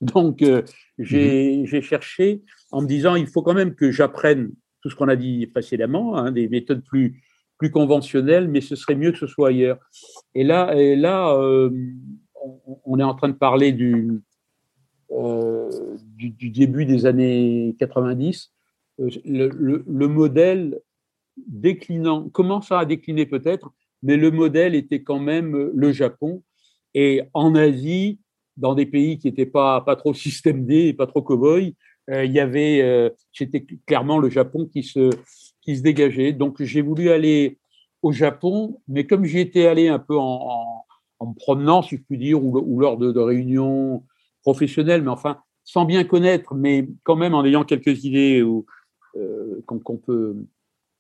Donc, 0.00 0.42
mmh 0.42 0.62
j'ai 0.98 1.82
cherché 1.82 2.42
en 2.70 2.82
me 2.82 2.86
disant, 2.86 3.16
il 3.16 3.26
faut 3.26 3.42
quand 3.42 3.55
même 3.55 3.74
que 3.74 3.90
j'apprenne 3.90 4.53
tout 4.80 4.90
ce 4.90 4.94
qu'on 4.94 5.09
a 5.09 5.16
dit 5.16 5.46
précédemment, 5.46 6.16
hein, 6.16 6.30
des 6.30 6.48
méthodes 6.48 6.84
plus 6.84 7.22
plus 7.62 7.70
conventionnel, 7.70 8.48
mais 8.48 8.60
ce 8.60 8.74
serait 8.74 8.96
mieux 8.96 9.12
que 9.12 9.18
ce 9.18 9.28
soit 9.28 9.50
ailleurs. 9.50 9.78
Et 10.34 10.42
là, 10.42 10.74
et 10.74 10.96
là 10.96 11.32
euh, 11.36 11.70
on, 12.84 12.98
est 12.98 13.04
en 13.04 13.14
train 13.14 13.28
de 13.28 13.34
parler 13.34 13.70
du, 13.70 14.20
euh, 15.12 15.70
du, 16.16 16.50
début 16.50 16.86
des 16.86 17.06
années 17.06 17.76
90. 17.78 18.52
Euh, 18.98 19.10
le, 19.24 19.84
le, 19.86 20.08
modèle 20.08 20.80
déclinant 21.36 22.28
commence 22.30 22.72
à 22.72 22.84
décliner 22.84 23.26
peut-être, 23.26 23.70
mais 24.02 24.16
le 24.16 24.32
modèle 24.32 24.74
était 24.74 25.04
quand 25.04 25.20
même 25.20 25.70
le 25.72 25.92
Japon. 25.92 26.42
Et 26.94 27.22
en 27.32 27.54
Asie, 27.54 28.18
dans 28.56 28.74
des 28.74 28.86
pays 28.86 29.18
qui 29.18 29.28
n'étaient 29.28 29.46
pas, 29.46 29.82
pas 29.82 29.94
trop 29.94 30.14
système 30.14 30.66
D 30.66 30.88
et 30.88 30.94
pas 30.94 31.06
trop 31.06 31.22
cow-boy, 31.22 31.76
il 32.08 32.32
y 32.32 32.40
avait, 32.40 33.14
c'était 33.32 33.64
clairement 33.86 34.18
le 34.18 34.28
Japon 34.30 34.66
qui 34.66 34.82
se, 34.82 35.10
qui 35.62 35.76
se 35.76 35.82
dégageait. 35.82 36.32
Donc 36.32 36.62
j'ai 36.62 36.82
voulu 36.82 37.10
aller 37.10 37.58
au 38.02 38.12
Japon, 38.12 38.80
mais 38.88 39.06
comme 39.06 39.24
j'y 39.24 39.38
étais 39.38 39.66
allé 39.66 39.88
un 39.88 39.98
peu 39.98 40.18
en, 40.18 40.84
me 41.20 41.34
promenant, 41.34 41.82
si 41.82 41.96
je 41.96 42.02
puis 42.02 42.18
dire, 42.18 42.42
ou, 42.42 42.80
lors 42.80 42.98
de, 42.98 43.18
réunions 43.18 44.04
professionnelles, 44.42 45.02
mais 45.02 45.10
enfin 45.10 45.38
sans 45.64 45.84
bien 45.84 46.02
connaître, 46.02 46.54
mais 46.54 46.88
quand 47.04 47.14
même 47.14 47.34
en 47.34 47.44
ayant 47.44 47.64
quelques 47.64 48.04
idées 48.04 48.42
ou 48.42 48.66
euh, 49.16 49.62
qu'on 49.66 49.96
peut 49.96 50.36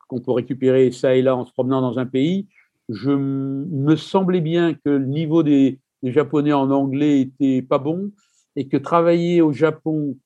qu'on 0.06 0.20
peut 0.20 0.30
récupérer 0.30 0.92
ça 0.92 1.16
et 1.16 1.22
là 1.22 1.34
en 1.34 1.44
se 1.44 1.52
promenant 1.52 1.80
dans 1.80 1.98
un 1.98 2.06
pays, 2.06 2.46
je 2.88 3.10
me 3.10 3.96
semblait 3.96 4.42
bien 4.42 4.74
que 4.74 4.90
le 4.90 5.06
niveau 5.06 5.42
des, 5.42 5.80
Japonais 6.04 6.52
en 6.52 6.68
anglais 6.72 7.20
était 7.20 7.62
pas 7.62 7.78
bon 7.78 8.10
et 8.56 8.66
que 8.66 8.76
travailler 8.76 9.40
au 9.40 9.52
Japon 9.52 10.18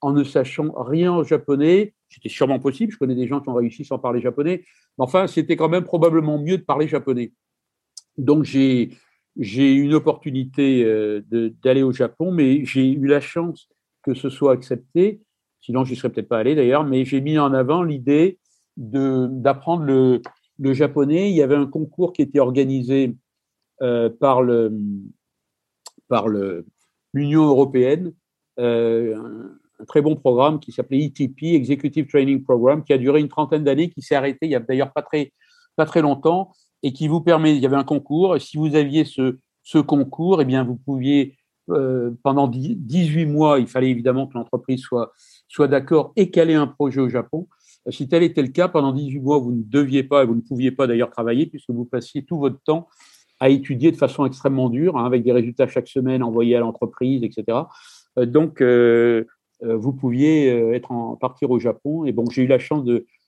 en 0.00 0.12
ne 0.12 0.22
sachant 0.22 0.70
rien 0.76 1.10
en 1.10 1.24
japonais, 1.24 1.92
c'était 2.14 2.28
sûrement 2.28 2.60
possible. 2.60 2.92
Je 2.92 2.98
connais 2.98 3.14
des 3.14 3.26
gens 3.26 3.40
qui 3.40 3.48
ont 3.48 3.54
réussi 3.54 3.84
sans 3.84 3.98
parler 3.98 4.20
japonais. 4.20 4.64
Mais 4.98 5.04
enfin, 5.04 5.26
c'était 5.26 5.56
quand 5.56 5.68
même 5.68 5.84
probablement 5.84 6.38
mieux 6.38 6.58
de 6.58 6.62
parler 6.62 6.86
japonais. 6.86 7.32
Donc, 8.16 8.44
j'ai, 8.44 8.90
j'ai 9.36 9.72
une 9.74 9.94
opportunité 9.94 10.84
euh, 10.84 11.22
d'aller 11.62 11.82
au 11.82 11.92
Japon, 11.92 12.30
mais 12.30 12.64
j'ai 12.64 12.92
eu 12.92 13.06
la 13.06 13.20
chance 13.20 13.68
que 14.02 14.14
ce 14.14 14.30
soit 14.30 14.52
accepté. 14.52 15.20
Sinon, 15.60 15.84
je 15.84 15.92
n'y 15.92 15.96
serais 15.96 16.10
peut-être 16.10 16.28
pas 16.28 16.38
allé 16.38 16.54
d'ailleurs, 16.54 16.84
mais 16.84 17.04
j'ai 17.04 17.20
mis 17.20 17.38
en 17.38 17.52
avant 17.52 17.82
l'idée 17.82 18.38
d'apprendre 18.76 19.84
le, 19.84 20.20
le, 20.58 20.72
japonais. 20.72 21.30
Il 21.30 21.36
y 21.36 21.42
avait 21.42 21.56
un 21.56 21.66
concours 21.66 22.12
qui 22.12 22.22
était 22.22 22.40
organisé 22.40 23.16
euh, 23.82 24.10
par, 24.10 24.42
le, 24.42 24.72
par 26.08 26.28
le, 26.28 26.66
l'Union 27.12 27.44
européenne, 27.44 28.12
euh, 28.58 29.48
un 29.80 29.84
très 29.84 30.02
bon 30.02 30.16
programme 30.16 30.60
qui 30.60 30.72
s'appelait 30.72 31.04
ETP, 31.04 31.54
Executive 31.54 32.06
Training 32.06 32.42
Program, 32.42 32.84
qui 32.84 32.92
a 32.92 32.98
duré 32.98 33.20
une 33.20 33.28
trentaine 33.28 33.64
d'années, 33.64 33.90
qui 33.90 34.02
s'est 34.02 34.14
arrêté 34.14 34.46
il 34.46 34.50
y 34.50 34.54
a 34.54 34.60
d'ailleurs 34.60 34.92
pas 34.92 35.02
très, 35.02 35.32
pas 35.76 35.86
très 35.86 36.02
longtemps, 36.02 36.52
et 36.82 36.92
qui 36.92 37.08
vous 37.08 37.20
permet, 37.20 37.56
il 37.56 37.62
y 37.62 37.66
avait 37.66 37.76
un 37.76 37.84
concours, 37.84 38.36
et 38.36 38.40
si 38.40 38.56
vous 38.56 38.74
aviez 38.74 39.04
ce, 39.04 39.38
ce 39.62 39.78
concours, 39.78 40.42
eh 40.42 40.44
bien, 40.44 40.64
vous 40.64 40.76
pouviez, 40.76 41.36
euh, 41.70 42.10
pendant 42.22 42.46
18 42.46 43.26
mois, 43.26 43.58
il 43.58 43.66
fallait 43.66 43.90
évidemment 43.90 44.26
que 44.26 44.34
l'entreprise 44.34 44.80
soit, 44.80 45.12
soit 45.48 45.66
d'accord 45.66 46.12
et 46.14 46.30
qu'elle 46.30 46.50
ait 46.50 46.54
un 46.54 46.66
projet 46.66 47.00
au 47.00 47.08
Japon. 47.08 47.48
Si 47.88 48.08
tel 48.08 48.22
était 48.22 48.42
le 48.42 48.48
cas, 48.48 48.68
pendant 48.68 48.92
18 48.92 49.20
mois, 49.20 49.38
vous 49.38 49.52
ne 49.52 49.62
deviez 49.62 50.04
pas, 50.04 50.22
et 50.22 50.26
vous 50.26 50.34
ne 50.34 50.40
pouviez 50.40 50.70
pas 50.70 50.86
d'ailleurs 50.86 51.10
travailler, 51.10 51.46
puisque 51.46 51.70
vous 51.70 51.84
passiez 51.84 52.24
tout 52.24 52.38
votre 52.38 52.60
temps 52.62 52.88
à 53.40 53.48
étudier 53.48 53.90
de 53.90 53.96
façon 53.96 54.24
extrêmement 54.24 54.70
dure, 54.70 54.96
hein, 54.96 55.04
avec 55.06 55.22
des 55.22 55.32
résultats 55.32 55.66
chaque 55.66 55.88
semaine 55.88 56.22
envoyés 56.22 56.56
à 56.56 56.60
l'entreprise, 56.60 57.22
etc. 57.24 57.58
donc, 58.16 58.62
vous 59.64 59.92
pouviez 59.92 60.48
être 60.74 60.92
en, 60.92 61.16
partir 61.16 61.50
au 61.50 61.58
Japon. 61.58 62.04
Et 62.04 62.12
bon, 62.12 62.28
j'ai 62.30 62.42
eu 62.42 62.46
la 62.46 62.58
chance 62.58 62.84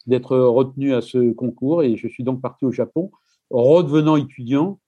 d'être 0.06 0.36
retenu 0.36 0.94
à 0.94 1.00
ce 1.00 1.32
concours 1.32 1.82
et 1.82 1.96
je 1.96 2.08
suis 2.08 2.24
donc 2.24 2.40
parti 2.40 2.64
au 2.64 2.72
Japon. 2.72 3.10
Redevenant 3.50 4.16
étudiant, 4.16 4.78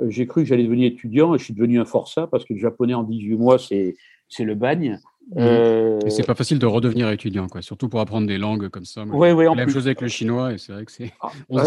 j'ai 0.00 0.26
cru 0.26 0.42
que 0.42 0.48
j'allais 0.48 0.64
devenir 0.64 0.92
étudiant 0.92 1.34
et 1.34 1.38
je 1.38 1.44
suis 1.44 1.54
devenu 1.54 1.80
un 1.80 1.84
forçat 1.84 2.26
parce 2.26 2.44
que 2.44 2.54
le 2.54 2.60
japonais 2.60 2.94
en 2.94 3.02
18 3.02 3.36
mois, 3.36 3.58
c'est 3.58 3.94
le 4.38 4.54
bagne. 4.54 5.00
Mmh. 5.30 5.38
Euh... 5.38 6.00
c'est 6.10 6.26
pas 6.26 6.34
facile 6.34 6.58
de 6.58 6.66
redevenir 6.66 7.08
étudiant, 7.08 7.48
quoi. 7.48 7.62
Surtout 7.62 7.88
pour 7.88 8.00
apprendre 8.00 8.26
des 8.26 8.36
langues 8.36 8.68
comme 8.68 8.84
ça. 8.84 9.04
Oui, 9.10 9.30
oui, 9.30 9.44
la 9.44 9.54
même 9.54 9.70
chose 9.70 9.86
avec 9.86 10.02
le 10.02 10.08
chinois, 10.08 10.52
et 10.52 10.58
c'est 10.58 10.72
vrai 10.72 10.84
que 10.84 10.92
c'est. 10.92 11.12
Ah, 11.20 11.28
on, 11.48 11.58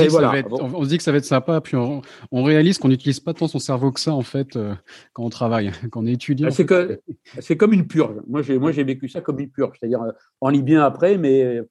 se 0.84 0.90
dit 0.90 0.98
que 0.98 1.04
ça 1.04 1.12
va 1.12 1.18
être 1.18 1.26
sympa, 1.26 1.60
puis 1.60 1.76
on, 1.76 2.02
réalise 2.44 2.78
qu'on 2.78 2.90
n'utilise 2.90 3.20
pas 3.20 3.34
tant 3.34 3.48
son 3.48 3.58
cerveau 3.58 3.92
que 3.92 4.00
ça 4.00 4.14
en 4.14 4.22
fait 4.22 4.56
euh, 4.56 4.74
quand 5.14 5.24
on 5.24 5.30
travaille, 5.30 5.72
quand 5.92 6.04
on 6.04 6.06
est 6.06 6.14
étudiant. 6.14 6.50
Ah, 6.52 7.00
c'est 7.40 7.58
comme 7.58 7.74
une 7.74 7.88
purge. 7.88 8.16
Moi, 8.28 8.44
j'ai 8.44 8.60
moi 8.60 8.72
j'ai 8.72 8.84
vécu 8.84 9.10
ça 9.10 9.22
comme 9.22 9.40
une 9.40 9.50
purge, 9.50 9.78
c'est-à-dire 9.80 10.04
euh, 10.04 10.12
on 10.40 10.50
lit 10.50 10.62
bien 10.62 10.84
après, 10.84 11.18
mais 11.18 11.44
euh, 11.44 11.64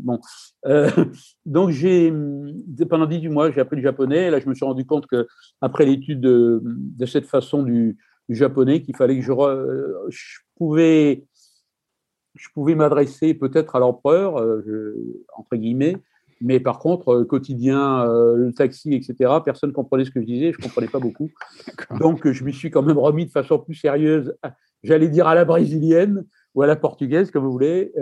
bon. 0.00 0.20
donc 1.44 1.70
j'ai 1.70 2.12
pendant 2.88 3.06
18 3.06 3.28
mois, 3.30 3.50
j'ai 3.50 3.60
appris 3.60 3.76
le 3.76 3.82
japonais. 3.82 4.28
Et 4.28 4.30
là, 4.30 4.38
je 4.38 4.48
me 4.48 4.54
suis 4.54 4.64
rendu 4.64 4.84
compte 4.84 5.06
que 5.06 5.26
après 5.60 5.86
l'étude 5.86 6.20
de, 6.20 6.60
de, 6.62 7.06
cette 7.06 7.26
façon 7.26 7.64
du, 7.64 7.98
japonais, 8.28 8.80
qu'il 8.80 8.96
fallait 8.96 9.18
que 9.18 9.22
je, 9.22 9.32
je 10.08 10.38
pouvais 10.56 11.24
je 12.34 12.48
pouvais 12.54 12.74
m'adresser 12.74 13.34
peut-être 13.34 13.76
à 13.76 13.78
l'empereur, 13.78 14.40
euh, 14.40 14.94
entre 15.36 15.56
guillemets, 15.56 15.96
mais 16.40 16.60
par 16.60 16.78
contre, 16.78 17.12
euh, 17.12 17.24
quotidien, 17.24 18.02
euh, 18.08 18.36
le 18.36 18.52
taxi, 18.52 18.94
etc., 18.94 19.32
personne 19.44 19.70
ne 19.70 19.74
comprenait 19.74 20.04
ce 20.04 20.10
que 20.10 20.20
je 20.20 20.26
disais, 20.26 20.52
je 20.52 20.58
ne 20.58 20.62
comprenais 20.62 20.88
pas 20.88 20.98
beaucoup. 20.98 21.30
Donc, 22.00 22.30
je 22.30 22.44
m'y 22.44 22.52
suis 22.52 22.70
quand 22.70 22.82
même 22.82 22.98
remis 22.98 23.26
de 23.26 23.30
façon 23.30 23.58
plus 23.58 23.74
sérieuse, 23.74 24.34
j'allais 24.82 25.08
dire 25.08 25.26
à 25.26 25.34
la 25.34 25.44
brésilienne 25.44 26.24
ou 26.54 26.62
à 26.62 26.66
la 26.66 26.76
portugaise, 26.76 27.30
comme 27.30 27.44
vous 27.44 27.52
voulez, 27.52 27.92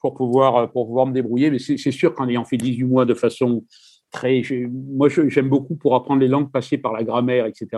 pour, 0.00 0.14
pouvoir, 0.14 0.70
pour 0.70 0.86
pouvoir 0.86 1.06
me 1.06 1.12
débrouiller. 1.12 1.50
Mais 1.50 1.58
c'est 1.58 1.90
sûr 1.90 2.14
qu'en 2.14 2.28
ayant 2.28 2.44
fait 2.44 2.56
18 2.56 2.84
mois 2.84 3.04
de 3.04 3.14
façon 3.14 3.64
très. 4.12 4.42
Moi, 4.70 5.08
j'aime 5.08 5.48
beaucoup 5.48 5.74
pour 5.74 5.96
apprendre 5.96 6.20
les 6.20 6.28
langues, 6.28 6.52
passer 6.52 6.78
par 6.78 6.92
la 6.92 7.02
grammaire, 7.02 7.46
etc. 7.46 7.68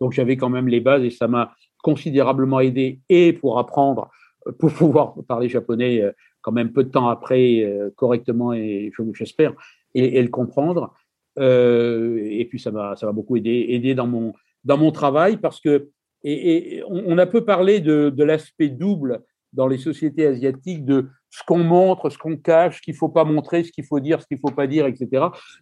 Donc, 0.00 0.12
j'avais 0.12 0.36
quand 0.36 0.50
même 0.50 0.68
les 0.68 0.80
bases 0.80 1.02
et 1.02 1.10
ça 1.10 1.26
m'a 1.26 1.52
considérablement 1.82 2.60
aidé 2.60 3.00
et 3.08 3.32
pour 3.32 3.58
apprendre 3.58 4.10
pour 4.58 4.72
pouvoir 4.72 5.14
parler 5.26 5.48
japonais 5.48 6.02
euh, 6.02 6.12
quand 6.40 6.52
même 6.52 6.72
peu 6.72 6.84
de 6.84 6.90
temps 6.90 7.08
après 7.08 7.62
euh, 7.62 7.90
correctement 7.96 8.52
et 8.52 8.92
j'espère 9.12 9.54
et, 9.94 10.22
le 10.22 10.28
comprendre. 10.28 10.94
Euh, 11.38 12.18
et 12.22 12.44
puis 12.46 12.58
ça 12.58 12.70
m'a 12.70 12.96
ça 12.96 13.06
m'a 13.06 13.12
beaucoup 13.12 13.36
aidé, 13.36 13.66
aidé 13.70 13.94
dans 13.94 14.06
mon 14.06 14.32
dans 14.64 14.76
mon 14.76 14.90
travail 14.90 15.36
parce 15.36 15.60
que 15.60 15.90
et 16.22 16.82
on, 16.86 17.16
a 17.16 17.24
peu 17.24 17.46
parlé 17.46 17.80
de, 17.80 18.10
de 18.10 18.24
l'aspect 18.24 18.68
double 18.68 19.22
dans 19.54 19.66
les 19.66 19.78
sociétés 19.78 20.26
asiatiques 20.26 20.84
de 20.84 21.06
ce 21.30 21.42
qu'on 21.46 21.64
montre, 21.64 22.10
ce 22.10 22.18
qu'on 22.18 22.36
cache, 22.36 22.76
ce 22.76 22.82
qu'il 22.82 22.94
faut 22.94 23.08
pas 23.08 23.24
montrer, 23.24 23.64
ce 23.64 23.72
qu'il 23.72 23.86
faut 23.86 24.00
dire, 24.00 24.20
ce 24.20 24.26
qu'il 24.26 24.38
faut 24.38 24.50
pas 24.50 24.66
dire, 24.66 24.84
etc. 24.84 25.08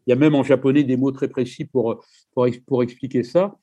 Il 0.05 0.11
y 0.11 0.13
a 0.13 0.17
même 0.17 0.35
en 0.35 0.43
japonais 0.43 0.83
des 0.83 0.97
mots 0.97 1.13
très 1.13 1.29
précis 1.29 1.65
pour 1.65 2.05
pour, 2.35 2.49
pour 2.67 2.83
expliquer 2.83 3.23
ça 3.23 3.55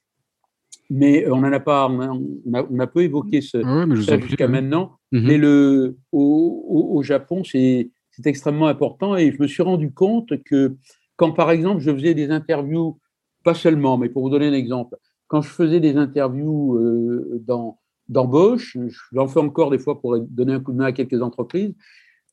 mais 0.89 1.27
on 1.29 1.41
n'en 1.41 1.51
a 1.51 1.59
pas, 1.59 1.87
on 1.89 1.99
a, 2.01 2.63
on 2.69 2.79
a, 2.79 2.87
peu 2.87 3.01
évoqué 3.01 3.41
ce, 3.41 3.61
ça 4.03 4.19
jusqu'à 4.19 4.47
maintenant. 4.47 4.97
Mhm. 5.11 5.27
Mais 5.27 5.37
le, 5.37 5.97
au, 6.11 6.91
au, 6.93 7.03
Japon, 7.03 7.43
c'est 7.43 7.89
extrêmement 8.23 8.67
important 8.67 9.15
et 9.15 9.31
je 9.31 9.41
me 9.41 9.47
suis 9.47 9.63
rendu 9.63 9.91
compte 9.91 10.43
que 10.43 10.75
quand, 11.15 11.31
par 11.31 11.51
exemple, 11.51 11.81
je 11.81 11.91
faisais 11.91 12.13
des 12.13 12.29
interviews, 12.29 12.99
pas 13.43 13.53
seulement, 13.53 13.97
mais 13.97 14.09
pour 14.09 14.23
vous 14.23 14.29
donner 14.29 14.47
un 14.47 14.53
exemple, 14.53 14.97
quand 15.27 15.41
je 15.41 15.49
faisais 15.49 15.79
des 15.79 15.97
interviews 15.97 16.75
euh, 16.75 17.41
dans 17.45 17.79
d'embauche, 18.07 18.77
j'en 19.13 19.27
fais 19.27 19.39
encore 19.39 19.71
des 19.71 19.79
fois 19.79 19.99
pour 19.99 20.19
donner 20.19 20.53
un 20.53 20.59
coup 20.59 20.71
de 20.71 20.77
main 20.77 20.85
à 20.85 20.91
quelques 20.91 21.23
entreprises, 21.23 21.73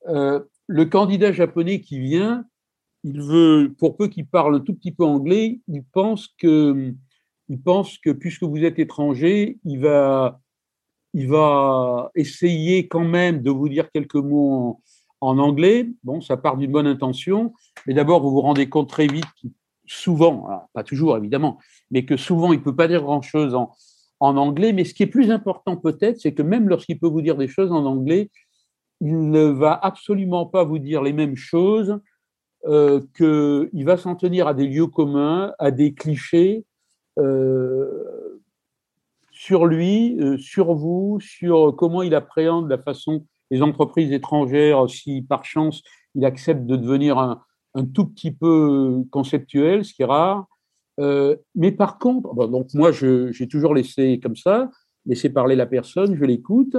euh, 0.09 0.40
le 0.66 0.84
candidat 0.84 1.32
japonais 1.32 1.80
qui 1.80 1.98
vient, 1.98 2.44
il 3.05 3.20
veut, 3.22 3.72
pour 3.78 3.96
peu 3.96 4.09
qu'il 4.09 4.26
parle 4.26 4.57
un 4.57 4.61
tout 4.61 4.74
petit 4.74 4.92
peu 4.92 5.05
anglais, 5.05 5.61
il 5.68 5.82
pense 5.82 6.28
que 6.38 6.94
il 7.53 7.61
pense 7.61 7.98
que 7.98 8.09
puisque 8.09 8.44
vous 8.44 8.64
êtes 8.64 8.78
étranger, 8.78 9.59
il 9.66 9.78
va, 9.78 10.40
il 11.12 11.28
va 11.28 12.11
essayer 12.14 12.88
quand 12.88 13.05
même 13.05 13.42
de 13.42 13.50
vous 13.50 13.68
dire 13.68 13.90
quelques 13.90 14.14
mots 14.14 14.80
en, 15.20 15.38
anglais. 15.38 15.86
Bon, 16.03 16.22
ça 16.22 16.38
part 16.38 16.57
d'une 16.57 16.72
bonne 16.72 16.86
intention, 16.86 17.53
mais 17.86 17.92
d'abord, 17.92 18.22
vous 18.22 18.30
vous 18.30 18.40
rendez 18.40 18.70
compte 18.70 18.88
très 18.88 19.07
vite, 19.07 19.26
souvent, 19.84 20.66
pas 20.72 20.82
toujours 20.82 21.14
évidemment, 21.18 21.59
mais 21.90 22.07
que 22.07 22.16
souvent, 22.16 22.55
il 22.55 22.61
ne 22.61 22.64
peut 22.64 22.74
pas 22.74 22.88
dire 22.88 23.03
grand-chose 23.03 23.55
en, 23.55 23.70
anglais. 24.18 24.72
Mais 24.72 24.86
ce 24.86 24.94
qui 24.94 25.03
est 25.03 25.07
plus 25.07 25.30
important 25.30 25.76
peut-être, 25.76 26.18
c'est 26.20 26.32
que 26.32 26.40
même 26.40 26.70
lorsqu'il 26.70 26.98
peut 26.98 27.09
vous 27.09 27.20
dire 27.20 27.36
des 27.36 27.48
choses 27.48 27.70
en 27.70 27.84
anglais, 27.84 28.30
il 29.03 29.28
ne 29.28 29.44
va 29.44 29.74
absolument 29.74 30.46
pas 30.46 30.64
vous 30.64 30.78
dire 30.78 31.03
les 31.03 31.12
mêmes 31.12 31.36
choses, 31.36 32.00
euh, 32.64 33.03
qu'il 33.14 33.84
va 33.84 33.98
s'en 33.98 34.16
tenir 34.16 34.46
à 34.46 34.55
des 34.55 34.66
lieux 34.66 34.86
communs, 34.86 35.53
à 35.59 35.70
des 35.70 35.92
clichés, 35.92 36.64
euh, 37.19 38.41
sur 39.31 39.67
lui, 39.67 40.19
euh, 40.21 40.39
sur 40.39 40.75
vous, 40.75 41.19
sur 41.21 41.75
comment 41.77 42.03
il 42.03 42.15
appréhende 42.15 42.69
la 42.69 42.79
façon 42.79 43.27
les 43.51 43.61
entreprises 43.61 44.13
étrangères, 44.13 44.89
si 44.89 45.23
par 45.23 45.45
chance 45.45 45.83
il 46.15 46.25
accepte 46.25 46.65
de 46.65 46.77
devenir 46.77 47.19
un, 47.19 47.43
tout 47.93 48.07
petit 48.07 48.31
peu 48.31 49.05
conceptuel, 49.11 49.85
ce 49.85 49.93
qui 49.93 50.03
est 50.03 50.07
rare. 50.07 50.47
Euh, 51.01 51.37
mais 51.55 51.71
par 51.71 51.99
contre, 51.99 52.35
donc 52.49 52.73
moi 52.73 52.93
j'ai 52.93 53.49
toujours 53.49 53.75
laissé 53.75 54.21
comme 54.21 54.37
ça, 54.37 54.71
laisser 55.05 55.29
parler 55.29 55.55
la 55.55 55.67
personne, 55.67 56.15
je 56.15 56.25
l'écoute. 56.25 56.77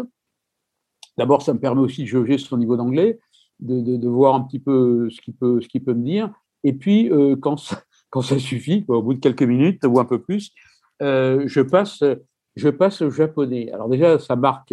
D'abord, 1.17 1.43
ça 1.43 1.53
me 1.53 1.59
permet 1.59 1.81
aussi 1.81 2.03
de 2.03 2.07
jauger 2.07 2.39
son 2.39 2.57
niveau 2.57 2.75
d'anglais, 2.75 3.19
de, 3.59 3.97
de, 3.97 4.07
voir 4.07 4.33
un 4.33 4.41
petit 4.41 4.59
peu 4.59 5.11
ce 5.11 5.21
qu'il 5.21 5.35
peut, 5.35 5.59
qu'il 5.59 5.83
peut 5.83 5.93
me 5.93 6.03
dire. 6.03 6.33
Et 6.63 6.73
puis, 6.73 7.11
quand, 7.39 7.57
ça, 7.57 7.83
quand 8.13 8.21
ça 8.21 8.37
suffit, 8.37 8.85
au 8.89 9.01
bout 9.01 9.15
de 9.15 9.19
quelques 9.19 9.41
minutes 9.41 9.83
ou 9.85 9.99
un 9.99 10.05
peu 10.05 10.21
plus, 10.21 10.51
euh, 11.01 11.45
je 11.47 11.61
passe, 11.61 12.03
je 12.55 12.69
passe 12.69 13.01
au 13.01 13.09
japonais. 13.09 13.71
Alors 13.71 13.89
déjà, 13.89 14.19
ça 14.19 14.35
marque, 14.35 14.71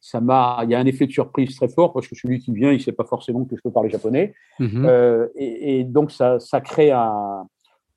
ça 0.00 0.20
m'a, 0.20 0.60
il 0.62 0.70
y 0.70 0.76
a 0.76 0.78
un 0.78 0.86
effet 0.86 1.08
de 1.08 1.10
surprise 1.10 1.56
très 1.56 1.68
fort 1.68 1.92
parce 1.92 2.06
que 2.06 2.14
celui 2.14 2.38
qui 2.38 2.52
vient, 2.52 2.70
il 2.70 2.80
sait 2.80 2.92
pas 2.92 3.04
forcément 3.04 3.44
que 3.46 3.56
je 3.56 3.62
peux 3.62 3.72
parler 3.72 3.90
japonais, 3.90 4.32
mhm. 4.60 4.86
euh, 4.86 5.26
et, 5.34 5.82
donc 5.82 6.12
ça, 6.12 6.38
ça 6.38 6.60
crée 6.60 6.92
un, 6.92 7.48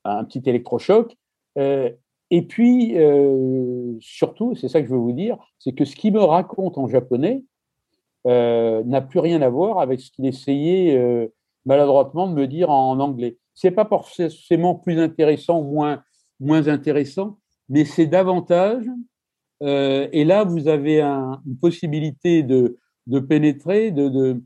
un 0.04 0.24
petit 0.24 0.42
électrochoc. 0.48 1.16
Euh, 1.60 1.92
et 2.32 2.42
puis 2.42 2.96
surtout, 4.00 4.56
c'est 4.56 4.68
ça 4.68 4.82
que 4.82 4.88
je 4.88 4.92
veux 4.94 4.98
vous 4.98 5.12
dire, 5.12 5.38
c'est 5.60 5.74
que 5.74 5.86
ce 5.86 5.96
qu'il 5.96 6.14
me 6.14 6.22
raconte 6.22 6.80
en 6.80 6.88
japonais 6.88 7.44
n'a 8.26 9.02
plus 9.02 9.20
rien 9.20 9.44
à 9.44 9.50
voir 9.50 9.80
avec 9.80 10.00
ce 10.00 10.10
qu'il 10.10 10.26
essayait 10.26 11.30
maladroitement 11.66 12.28
de 12.28 12.34
me 12.34 12.48
dire 12.48 12.72
en 12.72 13.00
anglais 13.00 13.38
c'est 13.54 13.72
pas 13.72 13.86
forcément 13.86 14.76
plus 14.76 15.00
intéressant 15.00 15.60
ou 15.60 15.72
moins, 15.72 16.04
moins 16.40 16.68
intéressant, 16.68 17.40
mais 17.70 17.86
c'est 17.86 18.08
davantage. 18.08 18.86
Euh, 19.64 20.08
et 20.12 20.26
là, 20.26 20.44
vous 20.44 20.68
avez 20.68 21.02
une 21.02 21.58
possibilité 21.60 22.44
de, 22.44 22.78
de 23.08 23.20
pénétrer, 23.20 23.92
de, 23.92 24.42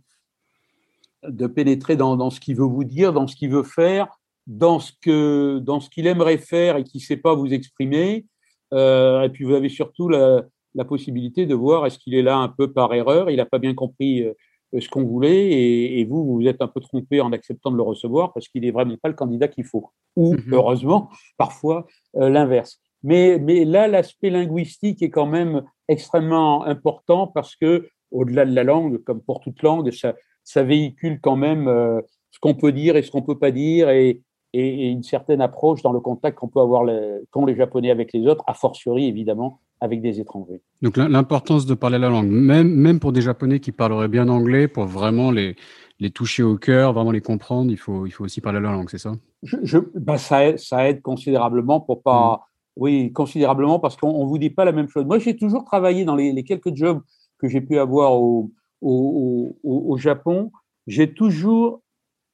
de, 1.23 1.47
pénétrer 1.47 1.95
dans, 1.95 2.29
ce 2.29 2.39
qu'il 2.39 2.55
veut 2.55 2.65
vous 2.65 2.83
dire, 2.83 3.13
dans 3.13 3.27
ce 3.27 3.35
qu'il 3.35 3.49
veut 3.49 3.63
faire, 3.63 4.07
dans 4.47 4.79
ce 4.79 4.91
que 5.01 5.59
dans 5.59 5.79
ce 5.79 5.89
qu'il 5.89 6.05
aimerait 6.05 6.37
faire 6.37 6.77
et 6.77 6.83
qui 6.83 6.97
ne 6.97 7.03
sait 7.03 7.17
pas 7.17 7.33
vous 7.33 7.53
exprimer. 7.53 8.25
Euh, 8.73 9.23
et 9.23 9.29
puis 9.29 9.45
vous 9.45 9.53
avez 9.53 9.69
surtout 9.69 10.09
la, 10.09 10.43
la 10.75 10.85
possibilité 10.85 11.45
de 11.45 11.55
voir 11.55 11.85
est-ce 11.85 11.97
qu'il 11.97 12.13
est 12.13 12.21
là 12.21 12.37
un 12.37 12.49
peu 12.49 12.71
par 12.71 12.93
erreur, 12.93 13.29
il 13.29 13.37
n'a 13.37 13.45
pas 13.45 13.59
bien 13.59 13.73
compris 13.73 14.23
euh, 14.23 14.33
ce 14.79 14.89
qu'on 14.89 15.03
voulait 15.03 15.99
et, 15.99 16.05
vous, 16.05 16.25
vous 16.25 16.47
êtes 16.47 16.61
un 16.61 16.67
peu 16.67 16.79
trompé 16.79 17.21
en 17.21 17.31
acceptant 17.31 17.71
de 17.71 17.77
le 17.77 17.83
recevoir 17.83 18.33
parce 18.33 18.47
qu'il 18.47 18.61
n'est 18.61 18.71
vraiment 18.71 18.95
pas 19.01 19.09
le 19.09 19.15
candidat 19.15 19.47
qu'il 19.47 19.65
faut. 19.65 19.91
Ou, 20.15 20.35
mhm. 20.35 20.53
heureusement, 20.53 21.09
parfois 21.37 21.85
euh, 22.17 22.29
l'inverse. 22.29 22.79
Mais, 23.03 23.37
mais 23.39 23.65
là, 23.65 23.87
l'aspect 23.87 24.29
linguistique 24.29 25.01
est 25.01 25.09
quand 25.09 25.27
même 25.27 25.63
extrêmement 25.87 26.65
important 26.65 27.27
parce 27.27 27.55
que, 27.55 27.87
au-delà 28.11 28.45
de 28.45 28.55
la 28.55 28.63
langue, 28.63 29.03
comme 29.03 29.21
pour 29.21 29.41
toute 29.41 29.61
langue, 29.61 29.91
ça, 29.91 30.15
ça 30.43 30.63
véhicule 30.63 31.19
quand 31.21 31.35
même 31.35 31.67
euh, 31.67 32.01
ce 32.31 32.39
qu'on 32.39 32.55
peut 32.55 32.71
dire 32.71 32.95
et 32.95 33.01
ce 33.01 33.11
qu'on 33.11 33.21
peut 33.21 33.37
pas 33.37 33.51
dire 33.51 33.89
et, 33.89 34.21
et, 34.55 34.89
une 34.89 35.03
certaine 35.03 35.41
approche 35.41 35.81
dans 35.81 35.91
le 35.91 35.99
contact 35.99 36.37
qu'on 36.39 36.47
peut 36.47 36.59
avoir 36.59 36.83
les, 36.83 37.19
qu'ont 37.31 37.45
les 37.45 37.55
Japonais 37.55 37.91
avec 37.91 38.13
les 38.13 38.27
autres, 38.27 38.43
a 38.47 38.53
fortiori 38.53 39.05
évidemment 39.05 39.59
avec 39.81 40.01
des 40.01 40.19
étrangers. 40.19 40.61
Donc 40.81 40.97
l'importance 40.97 41.65
de 41.65 41.73
parler 41.73 41.99
la 41.99 42.09
langue, 42.09 42.29
même, 42.29 42.69
même 42.69 42.99
pour 42.99 43.11
des 43.11 43.21
Japonais 43.21 43.59
qui 43.59 43.71
parleraient 43.71 44.07
bien 44.07 44.29
anglais, 44.29 44.67
pour 44.67 44.85
vraiment 44.85 45.31
les, 45.31 45.55
les 45.99 46.09
toucher 46.09 46.43
au 46.43 46.57
cœur, 46.57 46.93
vraiment 46.93 47.11
les 47.11 47.21
comprendre, 47.21 47.71
il 47.71 47.77
faut, 47.77 48.05
il 48.05 48.11
faut 48.11 48.23
aussi 48.23 48.39
parler 48.41 48.61
la 48.61 48.71
langue, 48.71 48.89
c'est 48.89 48.97
ça? 48.97 49.13
Je, 49.43 49.77
ça, 50.17 50.45
aide, 50.45 50.59
ça 50.59 50.87
aide 50.89 51.01
considérablement 51.01 51.79
pour 51.79 52.01
pas... 52.01 52.35
Mm. 52.35 52.51
Oui, 52.77 53.13
considérablement 53.13 53.79
parce 53.79 53.95
qu'on 53.95 54.25
ne 54.25 54.27
vous 54.27 54.37
dit 54.37 54.49
pas 54.49 54.65
la 54.65 54.73
même 54.73 54.89
chose. 54.89 55.05
Moi, 55.05 55.17
j'ai 55.17 55.37
toujours 55.37 55.63
travaillé 55.63 56.03
dans 56.03 56.17
les, 56.17 56.33
les, 56.33 56.43
quelques 56.43 56.75
jobs 56.75 56.99
que 57.37 57.47
j'ai 57.47 57.61
pu 57.61 57.79
avoir 57.79 58.19
au, 58.21 58.51
au, 58.81 59.55
au, 59.63 59.93
au 59.93 59.97
Japon. 59.97 60.51
J'ai 60.85 61.13
toujours, 61.13 61.81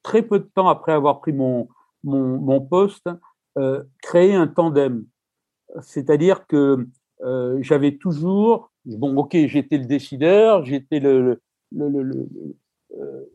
très 0.02 0.23
peu 0.23 0.39
de 0.39 0.49
temps 0.56 0.68
après 0.68 0.93
avoir 0.93 1.22
pris 1.22 1.31
mon, 1.31 1.68
mon, 2.03 2.61
poste, 2.61 3.10
euh, 3.57 3.84
créé 4.02 4.34
un 4.34 4.48
tandem 4.48 5.06
C'est-à-dire 5.82 6.48
que 6.48 6.88
euh, 7.23 7.57
j'avais 7.61 7.98
toujours, 7.98 8.72
bon, 8.86 9.15
ok, 9.18 9.36
j'étais 9.45 9.78
le 9.78 9.86
décideur, 9.86 10.65
j'étais 10.65 10.99
le, 10.99 11.41
euh, 11.78 13.26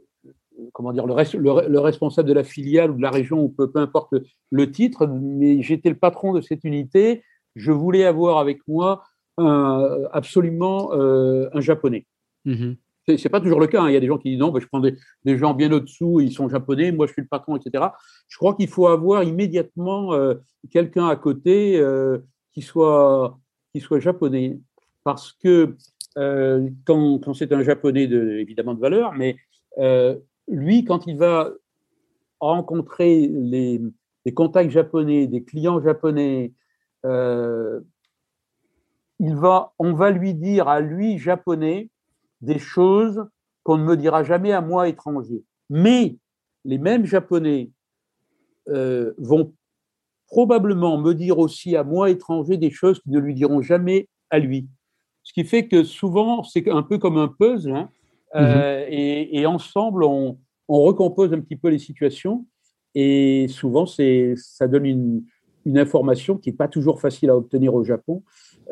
comment 0.73 0.93
dire, 0.93 1.07
le, 1.07 1.69
le, 1.69 1.79
responsable 1.81 2.29
de 2.29 2.35
la 2.35 2.45
filiale 2.45 2.91
ou 2.91 2.97
de 2.97 3.03
la 3.03 3.11
région, 3.11 3.43
ou 3.43 3.49
peu, 3.49 3.71
peu 3.71 3.79
importe 3.79 4.15
le, 4.51 4.71
titre, 4.71 5.07
mais 5.07 5.63
j'étais 5.63 5.91
le 5.91 5.99
patron 5.99 6.33
de 6.33 6.41
cette 6.41 6.65
unité. 6.65 7.23
Je 7.55 7.73
voulais 7.73 8.05
avoir 8.05 8.39
avec 8.39 8.59
moi 8.67 9.05
absolument 9.39 10.93
un 10.93 11.61
japonais. 11.61 12.07
Ce 12.47 12.77
C'est 13.07 13.28
pas 13.28 13.41
toujours 13.41 13.61
le 13.61 13.66
cas. 13.66 13.83
Hein. 13.83 13.91
Il 13.91 13.95
y 13.95 13.97
a 13.97 14.01
des 14.01 14.07
gens 14.07 14.19
qui 14.19 14.31
disent 14.31 14.39
non, 14.39 14.53
je 14.59 14.66
prends 14.66 14.81
des, 14.81 14.97
gens 15.39 15.55
bien 15.55 15.70
au-dessous, 15.73 16.20
ils 16.20 16.33
sont 16.33 16.49
japonais, 16.49 16.93
moi 16.93 17.07
je 17.07 17.12
suis 17.12 17.23
le 17.23 17.28
patron, 17.28 17.57
etc. 17.57 17.85
Je 18.28 18.37
crois 18.37 18.55
qu'il 18.55 18.69
faut 18.69 18.89
avoir 18.89 19.23
immédiatement 19.23 20.11
quelqu'un 20.70 21.07
à 21.07 21.16
côté 21.16 21.81
qui 22.53 22.62
soit 22.62 23.39
qui 23.77 23.81
soit 23.81 24.01
japonais, 24.01 24.59
parce 25.05 25.33
que 25.33 25.77
euh, 26.16 26.70
quand, 26.87 27.35
c'est 27.35 27.53
un 27.53 27.62
japonais 27.62 28.07
de, 28.07 28.39
évidemment 28.39 28.73
de 28.73 28.81
valeur, 28.81 29.12
mais 29.12 29.37
euh, 29.78 30.16
lui, 30.49 30.85
quand 30.85 31.07
il 31.07 31.19
va 31.19 31.51
rencontrer 32.41 33.28
les, 33.28 33.83
les, 34.24 34.35
contacts 34.35 34.70
japonais, 34.70 35.27
des 35.27 35.45
clients 35.45 35.83
japonais, 35.83 36.55
euh, 37.05 37.81
il 39.19 39.35
va, 39.35 39.74
on 39.78 39.93
va 39.93 40.11
lui 40.11 40.33
dire 40.33 40.69
à 40.69 40.81
lui, 40.81 41.19
japonais, 41.19 41.91
des 42.41 42.59
choses 42.59 43.27
qu'on 43.63 43.79
ne 43.79 43.85
me 43.85 43.97
dira 43.97 44.23
jamais 44.23 44.53
à 44.53 44.61
moi, 44.61 44.89
étranger. 44.89 45.43
Mais 45.71 46.17
les 46.65 46.79
mêmes 46.79 47.05
japonais 47.05 47.71
vont 48.67 49.53
probablement 50.29 50.99
me 50.99 51.15
dire 51.15 51.39
aussi 51.39 51.77
à 51.77 51.85
moi, 51.85 52.11
étranger, 52.11 52.57
des 52.57 52.71
choses 52.71 53.01
qui 53.01 53.11
ne 53.11 53.19
lui 53.19 53.35
diront 53.35 53.63
jamais 53.63 54.09
à 54.31 54.39
lui. 54.39 54.69
Ce 55.23 55.33
qui 55.33 55.45
fait 55.45 55.67
que 55.67 55.85
souvent, 55.85 56.43
c'est 56.43 56.69
un 56.69 56.83
peu 56.83 56.99
comme 56.99 57.19
un 57.19 57.29
puzzle, 57.29 57.73
hein, 57.73 57.89
euh, 58.35 58.85
mhm. 58.85 58.93
et, 59.33 59.47
ensemble, 59.47 60.05
on, 60.05 60.39
recompose 60.69 61.33
un 61.33 61.41
petit 61.41 61.57
peu 61.57 61.69
les 61.69 61.79
situations, 61.79 62.45
et 62.95 63.47
souvent, 63.49 63.87
ça 63.87 64.69
donne 64.69 64.87
une, 64.87 65.25
information 65.77 66.37
qui 66.37 66.51
n'est 66.51 66.57
pas 66.57 66.69
toujours 66.69 67.01
facile 67.01 67.29
à 67.29 67.37
obtenir 67.37 67.75
au 67.75 67.83
Japon, 67.83 68.23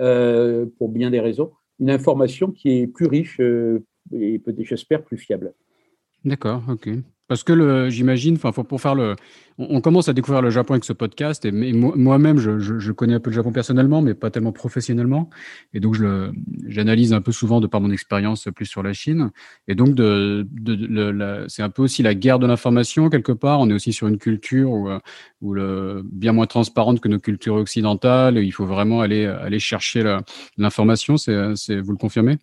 euh, 0.00 0.66
pour 0.78 0.88
bien 0.88 1.10
des 1.10 1.18
raisons, 1.18 1.50
une 1.80 1.90
information 1.90 2.50
qui 2.50 2.80
est 2.80 2.86
plus 2.86 3.06
riche 3.06 3.40
euh, 3.40 3.84
et 4.12 4.38
peut-être, 4.38 4.64
j'espère, 4.64 5.02
plus 5.02 5.16
fiable. 5.16 5.54
D'accord, 6.24 6.62
ok. 6.68 6.88
Parce 7.26 7.42
que 7.42 7.88
j'imagine, 7.88 8.36
enfin, 8.36 8.52
pour 8.62 8.80
faire 8.80 8.94
le, 8.94 9.16
on, 9.58 9.80
commence 9.80 10.08
à 10.08 10.12
découvrir 10.12 10.42
le 10.42 10.50
Japon 10.50 10.74
avec 10.74 10.84
ce 10.84 10.92
podcast, 10.92 11.44
et, 11.44 11.52
moi-même, 11.52 12.38
je, 12.38 12.92
connais 12.92 13.14
un 13.14 13.20
peu 13.20 13.30
le 13.30 13.36
Japon 13.36 13.52
personnellement, 13.52 14.02
mais 14.02 14.14
pas 14.14 14.30
tellement 14.30 14.52
professionnellement, 14.52 15.30
et 15.72 15.80
donc 15.80 15.94
je 15.94 16.32
j'analyse 16.66 17.12
un 17.12 17.20
peu 17.20 17.32
souvent 17.32 17.60
de 17.60 17.66
par 17.66 17.80
mon 17.80 17.90
expérience 17.90 18.48
plus 18.54 18.66
sur 18.66 18.82
la 18.82 18.92
Chine, 18.92 19.30
et 19.68 19.74
donc 19.74 19.94
de, 19.94 20.46
c'est 21.48 21.62
un 21.62 21.70
peu 21.70 21.82
aussi 21.82 22.02
la 22.02 22.14
guerre 22.14 22.38
de 22.38 22.46
l'information 22.46 23.08
quelque 23.10 23.32
part. 23.32 23.60
On 23.60 23.70
est 23.70 23.74
aussi 23.74 23.92
sur 23.92 24.08
une 24.08 24.18
culture 24.18 24.70
où, 24.70 24.90
où 25.40 25.54
le, 25.54 26.02
bien 26.04 26.32
moins 26.32 26.46
transparente 26.46 27.00
que 27.00 27.08
nos 27.08 27.20
cultures 27.20 27.54
occidentales. 27.54 28.38
il 28.38 28.52
faut 28.52 28.66
vraiment 28.66 29.00
aller 29.00 29.26
aller 29.26 29.58
chercher 29.58 30.18
l'information. 30.58 31.16
C'est, 31.16 31.80
vous 31.80 31.92
le 31.92 31.98
confirmez? 31.98 32.38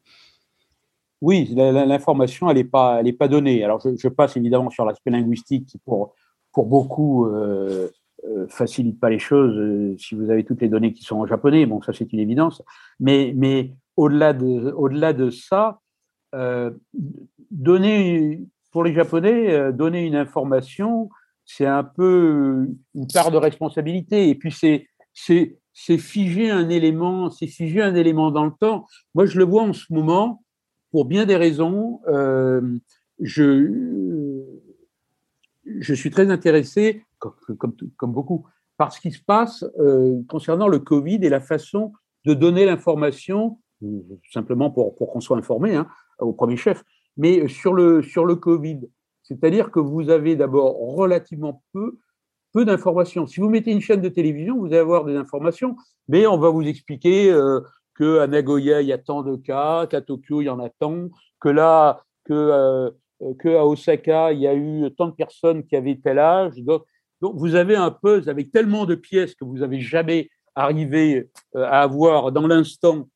Oui, 1.21 1.53
l'information, 1.55 2.49
elle 2.49 2.57
n'est 2.57 2.63
pas, 2.63 3.27
donnée. 3.29 3.63
Alors, 3.63 3.79
je, 3.79 4.07
passe 4.07 4.37
évidemment 4.37 4.71
sur 4.71 4.85
l'aspect 4.85 5.11
linguistique 5.11 5.67
qui, 5.67 5.77
pour, 5.77 6.15
beaucoup, 6.55 7.27
euh, 7.27 7.89
euh, 8.27 8.47
facilite 8.47 8.99
pas 8.99 9.09
les 9.09 9.17
choses. 9.17 9.57
Euh, 9.57 9.95
si 9.97 10.13
vous 10.13 10.29
avez 10.29 10.43
toutes 10.43 10.61
les 10.61 10.69
données 10.69 10.93
qui 10.93 11.03
sont 11.03 11.17
en 11.17 11.25
japonais, 11.25 11.65
bon, 11.65 11.81
ça 11.81 11.91
c'est 11.91 12.13
une 12.13 12.19
évidence. 12.19 12.61
Mais, 12.99 13.33
au-delà 13.97 14.33
de, 14.33 15.29
ça, 15.31 15.79
euh, 16.35 16.71
donner 17.49 18.41
pour 18.71 18.83
les 18.83 18.93
Japonais, 18.93 19.73
donner 19.73 20.05
une 20.05 20.15
information, 20.15 21.09
c'est 21.45 21.65
un 21.65 21.83
peu 21.83 22.67
une 22.93 23.07
part 23.07 23.31
de 23.31 23.37
responsabilité. 23.37 24.29
Et 24.29 24.35
puis 24.35 24.51
c'est, 24.51 24.87
c'est 25.13 25.97
figer 25.97 26.51
un 26.51 26.69
élément, 26.69 27.31
c'est 27.31 27.47
figer 27.47 27.81
un 27.81 27.95
élément 27.95 28.29
dans 28.31 28.45
le 28.45 28.53
temps. 28.59 28.85
Moi, 29.15 29.25
je 29.25 29.39
le 29.39 29.45
vois 29.45 29.63
en 29.63 29.73
ce 29.73 29.91
moment 29.91 30.40
pour 30.91 31.05
bien 31.05 31.25
des 31.25 31.35
raisons. 31.35 32.01
Euh, 32.07 32.61
je, 33.19 34.41
je 35.65 35.93
suis 35.93 36.11
très 36.11 36.29
intéressé, 36.29 37.03
comme, 37.19 37.73
comme, 37.97 38.11
beaucoup, 38.11 38.45
par 38.77 38.91
ce 38.93 38.99
qui 38.99 39.11
se 39.11 39.23
passe 39.23 39.63
euh, 39.79 40.21
concernant 40.27 40.67
le 40.67 40.79
Covid 40.79 41.19
et 41.21 41.29
la 41.29 41.41
façon 41.41 41.93
de 42.25 42.33
donner 42.33 42.65
l'information, 42.65 43.59
simplement 44.31 44.69
pour, 44.69 44.95
pour 44.95 45.11
qu'on 45.11 45.21
soit 45.21 45.37
informé, 45.37 45.75
hein, 45.75 45.87
au 46.19 46.33
premier 46.33 46.57
chef, 46.57 46.83
mais 47.17 47.47
sur 47.47 47.73
le, 47.73 48.01
sur 48.01 48.25
le 48.25 48.35
Covid. 48.35 48.81
C'est-à-dire 49.23 49.71
que 49.71 49.79
vous 49.79 50.09
avez 50.09 50.35
d'abord 50.35 50.77
relativement 50.95 51.63
peu, 51.73 51.99
peu 52.53 52.65
d'informations. 52.65 53.27
Si 53.27 53.39
vous 53.39 53.49
mettez 53.49 53.71
une 53.71 53.81
chaîne 53.81 54.01
de 54.01 54.09
télévision, 54.09 54.57
vous 54.57 54.67
allez 54.67 54.77
avoir 54.77 55.05
des 55.05 55.15
informations, 55.15 55.75
mais 56.07 56.27
on 56.27 56.37
va 56.37 56.49
vous 56.49 56.63
expliquer 56.63 57.31
euh, 57.31 57.61
qu'à 58.01 58.27
Nagoya, 58.27 58.81
il 58.81 58.87
y 58.87 58.93
a 58.93 58.97
tant 58.97 59.21
de 59.21 59.35
cas, 59.35 59.85
qu'à 59.87 60.01
Tokyo, 60.01 60.41
il 60.41 60.45
y 60.45 60.49
en 60.49 60.59
a 60.59 60.69
tant, 60.69 61.09
que 61.39 61.49
là, 61.49 62.03
que, 62.25 62.33
euh, 62.33 63.61
Osaka, 63.63 64.33
il 64.33 64.39
y 64.39 64.47
a 64.47 64.55
eu 64.55 64.89
tant 64.97 65.07
de 65.07 65.13
personnes 65.13 65.63
qui 65.63 65.75
avaient 65.75 65.99
tel 66.03 66.17
âge. 66.17 66.55
Donc, 66.63 66.83
vous 67.21 67.55
avez 67.55 67.75
un 67.75 67.91
puzzle 67.91 68.29
avec 68.29 68.51
tellement 68.51 68.85
de 68.85 68.95
pièces 68.95 69.35
que 69.35 69.45
vous 69.45 69.59
n'avez 69.59 69.79
jamais 69.79 70.29
arrivé 70.55 71.29
euh, 71.55 71.63
à 71.63 71.81
avoir 71.81 72.31
dans 72.31 72.47
l'instant 72.47 73.07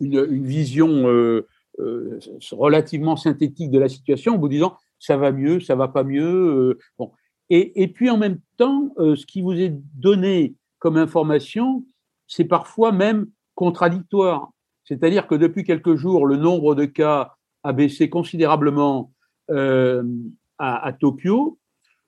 une, 0.00 0.26
une, 0.28 0.44
vision 0.44 1.08
euh, 1.08 1.46
euh, 1.78 2.18
relativement 2.50 3.16
synthétique 3.16 3.70
de 3.70 3.78
la 3.78 3.88
situation 3.88 4.34
en 4.34 4.38
vous 4.38 4.48
disant 4.48 4.76
ça 4.98 5.16
va 5.16 5.32
mieux, 5.32 5.60
ça 5.60 5.76
va 5.76 5.88
pas 5.88 6.02
mieux. 6.02 6.78
bon. 6.98 7.12
et, 7.50 7.82
et, 7.82 7.88
puis 7.88 8.10
en 8.10 8.16
même 8.16 8.40
temps, 8.56 8.92
ce 8.96 9.26
qui 9.26 9.42
vous 9.42 9.52
est 9.52 9.74
donné 9.94 10.54
comme 10.78 10.96
information, 10.96 11.84
c'est 12.26 12.44
parfois 12.44 12.90
même 12.90 13.26
contradictoire. 13.54 14.50
C'est-à-dire 14.84 15.26
que 15.26 15.34
depuis 15.34 15.64
quelques 15.64 15.94
jours, 15.94 16.26
le 16.26 16.36
nombre 16.36 16.74
de 16.74 16.84
cas 16.84 17.34
a 17.62 17.72
baissé 17.72 18.10
considérablement 18.10 19.10
euh, 19.50 20.02
à, 20.58 20.92
Tokyo. 20.92 21.58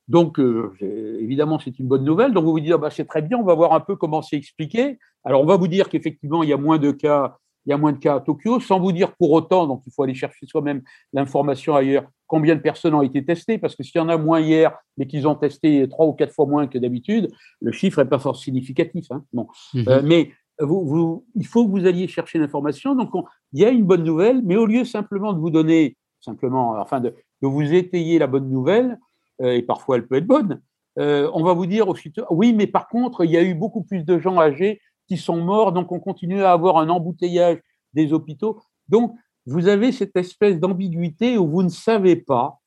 Donc, 0.09 0.39
euh, 0.39 0.73
évidemment, 1.21 1.59
c'est 1.59 1.79
une 1.79 1.89
bonne 1.89 2.05
nouvelle. 2.05 2.33
Donc, 2.33 2.45
vous 2.45 2.53
vous 2.53 2.61
dites, 2.61 2.73
ah 2.73 2.79
bah, 2.79 2.91
c'est 2.91 3.07
très 3.07 3.23
bien, 3.23 3.39
on 3.39 3.43
va 3.43 3.55
voir 3.55 3.73
un 3.73 3.81
peu 3.81 3.97
comment 3.97 4.23
c'est 4.23 4.37
expliqué. 4.37 4.99
Alors, 5.25 5.43
on 5.43 5.47
va 5.47 5.57
vous 5.57 5.67
dire 5.67 5.89
qu'effectivement, 5.89 6.43
il 6.43 6.51
y 6.51 6.53
a 6.53 6.57
moins 6.57 6.79
de 6.79 6.93
cas, 6.93 7.39
il 7.65 7.71
y 7.71 7.73
a 7.73 7.77
moins 7.77 7.93
de 7.93 7.99
cas 7.99 8.17
à 8.17 8.21
Tokyo, 8.21 8.61
sans 8.61 8.79
vous 8.79 8.93
dire 8.93 9.17
pour 9.17 9.33
autant, 9.33 9.67
donc 9.67 9.83
il 9.87 9.93
faut 9.93 10.05
aller 10.05 10.15
chercher 10.15 10.47
soi-même 10.47 10.83
l'information 11.13 11.75
ailleurs, 11.75 12.05
combien 12.29 12.55
de 12.55 12.61
personnes 12.61 12.95
ont 12.95 13.03
été 13.03 13.25
testées, 13.25 13.59
parce 13.59 13.75
que 13.75 13.83
s'il 13.83 14.01
y 14.01 14.05
en 14.05 14.09
a 14.09 14.17
moins 14.17 14.41
hier, 14.41 14.77
mais 14.97 15.09
qu'ils 15.09 15.27
ont 15.27 15.35
testé 15.35 15.89
trois 15.89 16.07
ou 16.07 16.13
quatre 16.13 16.33
fois 16.33 16.47
moins 16.47 16.69
que 16.69 16.79
d'habitude, 16.79 17.29
le 17.61 17.73
chiffre 17.73 18.01
n'est 18.01 18.09
pas 18.09 18.21
fort 18.21 18.37
significatif. 18.37 19.07
Hein. 19.11 19.25
Bon. 19.33 19.49
Mmh 19.75 19.83
euh, 19.89 20.03
mais 20.05 20.31
il 20.61 21.47
faut 21.47 21.67
que 21.67 21.71
vous 21.71 21.87
alliez 21.87 22.09
chercher 22.09 22.39
l'information. 22.39 22.95
Donc, 22.95 23.11
il 23.53 23.61
y 23.61 23.65
a 23.65 23.71
une 23.71 23.85
bonne 23.85 24.05
nouvelle, 24.05 24.43
mais 24.43 24.57
au 24.57 24.67
lieu 24.67 24.85
simplement 24.85 25.33
de 25.33 25.39
vous 25.39 25.51
donner, 25.51 25.97
simplement, 26.21 26.73
enfin, 26.79 27.01
de, 27.01 27.15
vous 27.43 27.75
étayer 27.75 28.19
la 28.19 28.27
bonne 28.27 28.49
nouvelle, 28.49 28.99
euh, 29.43 29.53
et 29.53 29.63
parfois 29.63 29.97
elle 29.97 30.07
peut 30.07 30.17
être 30.17 30.27
bonne, 30.27 30.63
euh, 30.99 31.31
on 31.35 31.45
va 31.45 31.53
vous 31.53 31.67
dire 31.67 31.89
aussitôt, 31.89 32.25
oui, 32.31 32.55
mais 32.55 32.67
par 32.67 32.89
contre, 32.89 33.25
il 33.25 33.31
y 33.31 33.37
a 33.37 33.43
eu 33.43 33.55
beaucoup 33.55 33.83
plus 33.83 34.05
de 34.05 34.19
gens 34.19 34.41
âgés 34.41 34.81
qui 35.07 35.17
sont 35.17 35.37
morts, 35.37 35.73
donc 35.73 35.93
on 35.93 36.01
continue 36.01 36.43
à 36.43 36.53
avoir 36.53 36.79
un 36.79 36.89
embouteillage 36.89 37.59
des 37.93 38.13
hôpitaux. 38.13 38.63
Donc, 38.89 39.15
vous 39.45 39.69
avez 39.69 39.93
cette 39.93 40.17
espèce 40.17 40.59
d'ambiguïté 40.59 41.39
où 41.39 41.49
vous 41.49 41.63
ne 41.63 41.69
savez 41.69 42.17
pas 42.17 42.61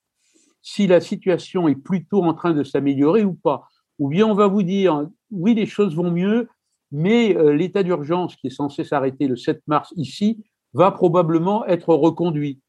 si 0.62 0.88
la 0.88 1.02
situation 1.02 1.68
est 1.68 1.76
plutôt 1.76 2.24
en 2.24 2.34
train 2.34 2.54
de 2.54 2.64
s'améliorer 2.64 3.24
ou 3.24 3.34
pas. 3.34 3.68
Ou 3.98 4.08
bien 4.08 4.26
on 4.28 4.34
va 4.34 4.48
vous 4.48 4.64
dire, 4.64 5.08
oui, 5.32 5.56
les 5.56 5.66
choses 5.66 5.96
vont 5.96 6.12
mieux, 6.12 6.48
mais 6.92 7.36
euh, 7.36 7.52
l'état 7.52 7.84
d'urgence 7.84 8.36
qui 8.36 8.48
est 8.48 8.52
censé 8.52 8.84
s'arrêter 8.84 9.28
le 9.28 9.36
7 9.36 9.62
mars 9.68 9.94
ici 9.96 10.44
va 10.74 10.92
probablement 10.92 11.66
être 11.66 11.94
reconduit. 11.94 12.60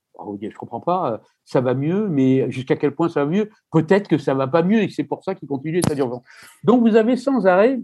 je 0.40 0.46
ne 0.46 0.52
comprends 0.52 0.80
pas, 0.80 1.12
euh, 1.12 1.18
ça 1.44 1.60
va 1.60 1.74
mieux, 1.74 2.08
mais 2.08 2.50
jusqu'à 2.50 2.76
quel 2.76 2.94
point 2.94 3.08
ça 3.08 3.24
va 3.24 3.30
mieux? 3.30 3.50
Peut-être 3.72 4.08
que 4.08 4.18
ça 4.18 4.34
ne 4.34 4.38
va 4.38 4.46
pas 4.46 4.62
mieux 4.62 4.82
et 4.82 4.88
c'est 4.88 5.04
pour 5.04 5.24
ça 5.24 5.34
qu'il 5.34 5.48
continue 5.48 5.74
l'état 5.74 5.94
d'urgence. 5.94 6.22
Donc 6.64 6.82
vous 6.82 6.96
avez 6.96 7.16
sans 7.16 7.46
arrêt, 7.46 7.80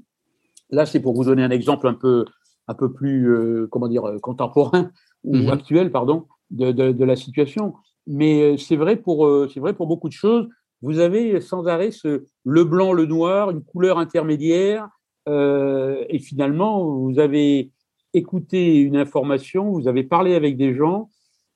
là 0.71 0.87
c'est 0.87 1.01
pour 1.01 1.15
vous 1.15 1.25
donner 1.25 1.43
un 1.43 1.51
exemple 1.51 1.87
un 1.87 1.95
peu, 1.95 2.25
un 2.69 2.75
peu 2.75 2.93
plus 2.93 3.29
euh, 3.29 3.69
comment 3.71 3.89
dire, 3.89 4.05
contemporain 4.23 4.91
ou 5.25 5.37
mhm. 5.37 5.51
actuel, 5.51 5.91
pardon, 5.91 6.27
de, 6.51 6.71
de, 6.71 7.05
la 7.05 7.17
situation. 7.17 7.75
Mais 8.07 8.57
c'est 8.59 8.77
vrai, 8.77 8.95
pour, 8.95 9.27
vrai 9.27 9.75
pour 9.75 9.89
beaucoup 9.89 10.09
de 10.09 10.13
choses. 10.13 10.49
Vous 10.83 11.01
avez 11.01 11.41
sans 11.41 11.67
arrêt 11.67 11.91
ce, 11.91 12.27
le 12.45 12.65
blanc, 12.65 12.93
le 12.93 13.07
noir, 13.07 13.51
une 13.51 13.65
couleur 13.65 13.99
intermédiaire, 13.99 14.89
euh, 15.29 16.05
et 16.09 16.19
finalement, 16.19 16.85
vous 16.85 17.19
avez 17.19 17.73
écouté 18.15 18.77
une 18.77 18.97
information, 18.97 19.71
vous 19.71 19.89
avez 19.89 20.05
parlé 20.05 20.35
avec 20.35 20.57
des 20.57 20.75
gens, 20.75 21.11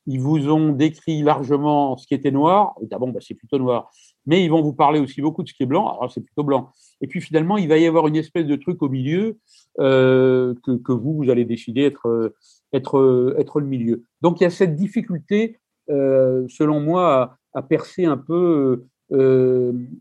ils 0.07 0.21
vous 0.21 0.49
ont 0.49 0.73
décrit 0.73 1.23
largement 1.23 1.97
ce 1.97 2.07
qui 2.07 2.15
était 2.15 2.31
noir. 2.31 2.75
D'abord, 2.83 3.09
bah, 3.09 3.21
c'est 3.21 3.35
plutôt 3.35 3.59
noir. 3.59 3.91
mais 4.27 4.45
ils 4.45 4.51
vont 4.51 4.63
vous 4.63 4.73
parler 4.73 4.99
aussi 4.99 5.21
beaucoup 5.21 5.43
de 5.43 5.49
ce 5.49 5.55
qui 5.55 5.63
est 5.63 5.67
blanc. 5.67 5.89
Alors 5.89 6.11
c'est 6.11 6.21
plutôt 6.21 6.43
blanc. 6.43 6.73
Et 7.01 7.07
puis 7.07 7.21
finalement, 7.21 7.57
il 7.57 7.69
va 7.69 7.79
y 7.79 7.87
avoir 7.87 8.07
une 8.09 8.17
espèce 8.17 8.47
de 8.47 8.57
truc 8.57 8.83
au 8.83 8.89
milieu 8.89 9.39
euh, 9.79 10.55
que, 10.65 10.93
vous, 10.93 11.15
vous 11.15 11.31
allez 11.31 11.45
décider 11.45 11.83
être, 11.83 12.35
le 12.73 13.67
milieu. 13.67 14.05
Donc 14.21 14.41
il 14.41 14.45
y 14.45 14.47
a 14.47 14.51
cette 14.51 14.75
difficulté, 14.75 15.61
euh, 15.91 16.45
selon 16.49 16.81
moi, 16.81 17.37
à, 17.55 17.63
percer 17.63 18.05
un 18.05 18.17
peu 18.17 18.85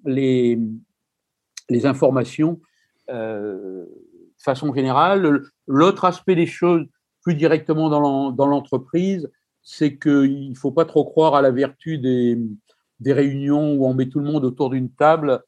les, 0.06 0.60
informations 1.84 2.60
de 3.12 3.88
façon 4.38 4.74
générale. 4.74 5.42
L'autre 5.68 6.06
aspect 6.06 6.36
des 6.36 6.46
choses, 6.46 6.86
plus 7.22 7.36
directement 7.36 7.90
dans 7.90 8.48
l'entreprise, 8.48 9.30
c'est 9.70 9.98
qu'il 9.98 10.50
ne 10.50 10.56
faut 10.56 10.72
pas 10.72 10.86
trop 10.86 11.06
croire 11.06 11.36
à 11.36 11.42
la 11.42 11.52
vertu 11.52 12.00
des, 12.00 12.38
réunions 13.06 13.74
où 13.74 13.86
on 13.86 13.94
met 13.94 14.10
tout 14.10 14.20
le 14.20 14.26
monde 14.26 14.44
autour 14.44 14.72
d'une 14.72 14.90
table. 14.90 15.44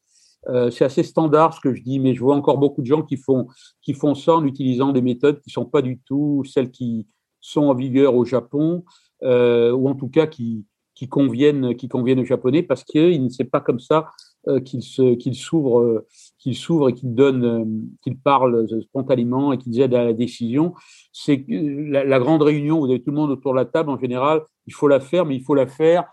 Euh, 0.48 0.70
c'est 0.70 0.84
assez 0.84 1.02
standard 1.02 1.54
ce 1.54 1.60
que 1.60 1.74
je 1.74 1.82
dis, 1.82 1.98
mais 1.98 2.14
je 2.14 2.20
vois 2.20 2.34
encore 2.34 2.58
beaucoup 2.58 2.82
de 2.82 2.86
gens 2.86 3.02
qui 3.02 3.16
font, 3.16 3.46
qui 3.80 3.94
font 3.94 4.14
ça 4.14 4.36
en 4.36 4.44
utilisant 4.44 4.92
des 4.92 5.02
méthodes 5.02 5.40
qui 5.40 5.50
ne 5.50 5.52
sont 5.52 5.64
pas 5.64 5.82
du 5.82 5.98
tout 6.00 6.44
celles 6.44 6.70
qui 6.70 7.06
sont 7.40 7.62
en 7.62 7.74
vigueur 7.74 8.14
au 8.14 8.24
Japon, 8.24 8.84
euh, 9.22 9.72
ou 9.72 9.88
en 9.88 9.94
tout 9.94 10.08
cas 10.08 10.26
qui, 10.26 10.64
qui, 10.94 11.08
conviennent, 11.08 11.76
qui 11.76 11.88
conviennent 11.88 12.20
aux 12.20 12.24
Japonais, 12.24 12.62
parce 12.62 12.84
qu'il 12.84 13.24
ne 13.24 13.28
sait 13.28 13.44
pas 13.44 13.60
comme 13.60 13.80
ça 13.80 14.08
euh, 14.48 14.60
qu'il 14.60 15.34
s'ouvre 15.34 16.04
euh, 16.42 16.50
qu'il 16.50 16.56
s'ouvre 16.56 16.88
et 16.88 16.92
qu'il 16.94 17.14
donne 17.14 17.44
euh, 17.44 17.64
qu'il 18.02 18.18
parle 18.18 18.66
spontanément 18.82 19.52
et 19.52 19.58
qu'il 19.58 19.80
aide 19.80 19.94
à 19.94 20.04
la 20.04 20.12
décision 20.12 20.74
c'est 21.12 21.44
la, 21.48 22.04
la, 22.04 22.18
grande 22.18 22.42
réunion 22.42 22.80
vous 22.80 22.86
avez 22.86 23.02
tout 23.02 23.10
le 23.10 23.16
monde 23.16 23.30
autour 23.30 23.52
de 23.52 23.58
la 23.58 23.64
table 23.64 23.90
en 23.90 23.98
général 23.98 24.42
il 24.66 24.74
faut 24.74 24.88
la 24.88 25.00
faire 25.00 25.24
mais 25.26 25.36
il 25.36 25.42
faut 25.42 25.54
la 25.54 25.66
faire 25.66 26.04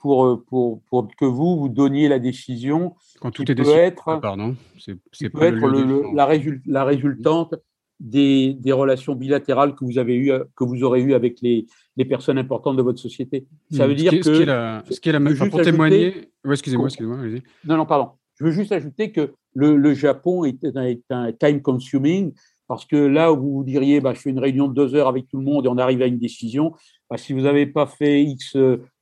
pour, 0.00 0.44
pour, 0.44 0.82
pour 0.88 1.08
que 1.16 1.24
vous, 1.24 1.58
vous 1.58 1.68
donniez 1.68 2.06
la 2.06 2.20
décision. 2.20 2.94
Quand 3.20 3.32
tout 3.32 3.50
est 3.50 3.56
décidé. 3.56 3.76
Être, 3.76 4.04
ah, 4.06 4.20
pardon. 4.20 4.54
C'est 4.78 5.30
peut 5.30 5.42
être 5.42 5.66
le, 5.66 6.14
la, 6.14 6.28
la, 6.66 6.84
résultante 6.84 7.56
des, 7.98 8.54
des, 8.54 8.70
relations 8.70 9.16
bilatérales 9.16 9.74
que 9.74 9.84
vous 9.84 9.98
avez 9.98 10.14
eu, 10.14 10.30
que 10.54 10.62
vous 10.62 10.84
aurez 10.84 11.02
eues 11.02 11.12
avec 11.12 11.40
les, 11.42 11.66
les 11.96 12.04
personnes 12.04 12.38
importantes 12.38 12.76
de 12.76 12.82
votre 12.82 13.00
société. 13.00 13.48
Ça 13.72 13.84
hmm. 13.84 13.88
veut 13.88 13.94
dire 13.96 14.12
que. 14.12 14.22
Ce 14.22 14.30
qui 14.30 14.42
est 14.42 14.46
la, 14.46 14.84
ce 14.88 15.00
qui 15.00 15.08
est 15.08 15.12
la 15.12 15.48
pour 15.50 15.62
témoigner. 15.62 16.30
excusez-moi, 16.48 16.86
excusez-moi. 16.86 17.18
Non, 17.64 17.78
non, 17.78 17.84
pardon. 17.84 18.12
Je 18.38 18.44
veux 18.44 18.50
juste 18.50 18.72
ajouter 18.72 19.12
que 19.12 19.32
le, 19.54 19.76
le 19.76 19.94
Japon 19.94 20.44
est, 20.44 20.62
est, 20.64 21.02
un 21.10 21.32
time 21.32 21.60
consuming 21.60 22.32
parce 22.68 22.84
que 22.84 22.96
là 22.96 23.32
où 23.32 23.40
vous 23.40 23.64
diriez, 23.64 24.00
bah, 24.00 24.12
je 24.14 24.20
fais 24.20 24.30
une 24.30 24.38
réunion 24.38 24.68
de 24.68 24.74
deux 24.74 24.94
heures 24.94 25.08
avec 25.08 25.26
tout 25.28 25.38
le 25.38 25.44
monde 25.44 25.64
et 25.64 25.68
on 25.68 25.78
arrive 25.78 26.02
à 26.02 26.06
une 26.06 26.18
décision, 26.18 26.74
bah, 27.10 27.16
si 27.16 27.32
vous 27.32 27.40
n'avez 27.40 27.66
pas 27.66 27.86
fait 27.86 28.22
X 28.22 28.56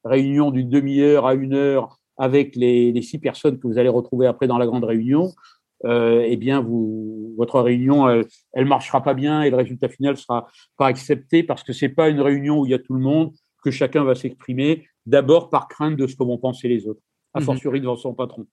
réunion 0.04 0.50
d'une 0.50 0.68
demi-heure 0.68 1.26
à 1.26 1.34
une 1.34 1.52
heure 1.54 1.98
avec 2.16 2.56
les, 2.56 2.92
les, 2.92 3.02
six 3.02 3.18
personnes 3.18 3.58
que 3.58 3.66
vous 3.66 3.78
allez 3.78 3.88
retrouver 3.88 4.26
après 4.26 4.46
dans 4.46 4.56
la 4.56 4.66
grande 4.66 4.84
réunion, 4.84 5.32
euh, 5.84 6.24
eh 6.26 6.36
bien, 6.36 6.60
vous, 6.60 7.34
votre 7.36 7.60
réunion, 7.60 8.08
elle, 8.08 8.24
elle 8.54 8.64
marchera 8.64 9.02
pas 9.02 9.14
bien 9.14 9.42
et 9.42 9.50
le 9.50 9.56
résultat 9.56 9.88
final 9.88 10.16
sera 10.16 10.46
pas 10.78 10.86
accepté 10.86 11.42
parce 11.42 11.62
que 11.62 11.72
c'est 11.72 11.90
pas 11.90 12.08
une 12.08 12.20
réunion 12.20 12.60
où 12.60 12.66
il 12.66 12.70
y 12.70 12.74
a 12.74 12.78
tout 12.78 12.94
le 12.94 13.00
monde 13.00 13.32
que 13.62 13.70
chacun 13.70 14.04
va 14.04 14.14
s'exprimer 14.14 14.86
d'abord 15.04 15.50
par 15.50 15.68
crainte 15.68 15.96
de 15.96 16.06
ce 16.06 16.16
que 16.16 16.24
vont 16.24 16.38
penser 16.38 16.68
les 16.68 16.86
autres, 16.86 17.00
a 17.34 17.40
mhm. 17.40 17.46
fortiori 17.46 17.80
devant 17.80 17.96
son 17.96 18.14
patron. 18.14 18.46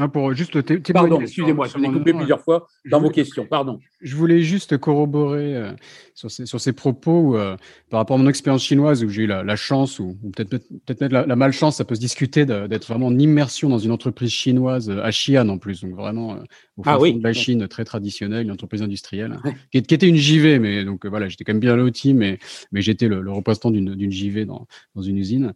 Non, 0.00 0.08
pour 0.08 0.32
juste 0.32 0.58
Pardon, 0.92 1.20
excusez-moi, 1.20 1.68
je 1.68 1.76
vous 1.76 1.84
ai 1.84 1.88
coupé 1.88 2.14
plusieurs 2.14 2.40
fois 2.40 2.66
dans 2.90 3.02
vos 3.02 3.10
questions. 3.10 3.44
Pardon. 3.44 3.78
Je 4.00 4.16
voulais 4.16 4.40
juste 4.40 4.78
corroborer 4.78 5.54
euh, 5.54 5.72
sur, 6.14 6.30
ces, 6.30 6.46
sur, 6.46 6.58
ces, 6.58 6.72
propos 6.72 7.36
euh, 7.36 7.54
par 7.90 7.98
rapport 8.00 8.16
à 8.16 8.22
mon 8.22 8.28
expérience 8.28 8.64
chinoise 8.64 9.04
où 9.04 9.10
j'ai 9.10 9.24
eu 9.24 9.26
la, 9.26 9.56
chance 9.56 9.98
ou, 9.98 10.16
peut-être 10.34 10.48
peut-être 10.86 11.12
la, 11.12 11.26
la, 11.26 11.36
malchance, 11.36 11.76
ça 11.76 11.84
peut 11.84 11.94
se 11.94 12.00
discuter 12.00 12.46
d'être 12.46 12.86
vraiment 12.88 13.08
en 13.08 13.18
immersion 13.18 13.68
dans 13.68 13.78
une 13.78 13.90
entreprise 13.90 14.30
chinoise 14.30 14.88
euh, 14.88 15.04
à 15.04 15.10
Xi'an 15.10 15.46
en 15.50 15.58
plus, 15.58 15.82
donc 15.82 15.92
vraiment 15.92 16.38
au 16.78 16.82
fond, 16.82 16.90
ah 16.90 16.98
de 16.98 17.22
la 17.22 17.34
Chine 17.34 17.68
très 17.68 17.84
traditionnelle, 17.84 18.44
une 18.44 18.52
entreprise 18.52 18.80
industrielle 18.80 19.36
qui, 19.70 19.78
était 19.78 20.08
une 20.08 20.16
JV, 20.16 20.58
mais 20.58 20.82
donc 20.82 21.04
voilà, 21.04 21.28
j'étais 21.28 21.44
quand 21.44 21.52
même 21.52 21.60
bien 21.60 21.76
loti, 21.76 22.14
mais 22.14 22.38
mais 22.72 22.80
j'étais 22.80 23.06
le, 23.06 23.20
le, 23.20 23.32
représentant 23.32 23.70
d'une 23.70 24.10
JV 24.10 24.46
dans, 24.46 24.66
dans 24.94 25.02
une 25.02 25.18
usine. 25.18 25.52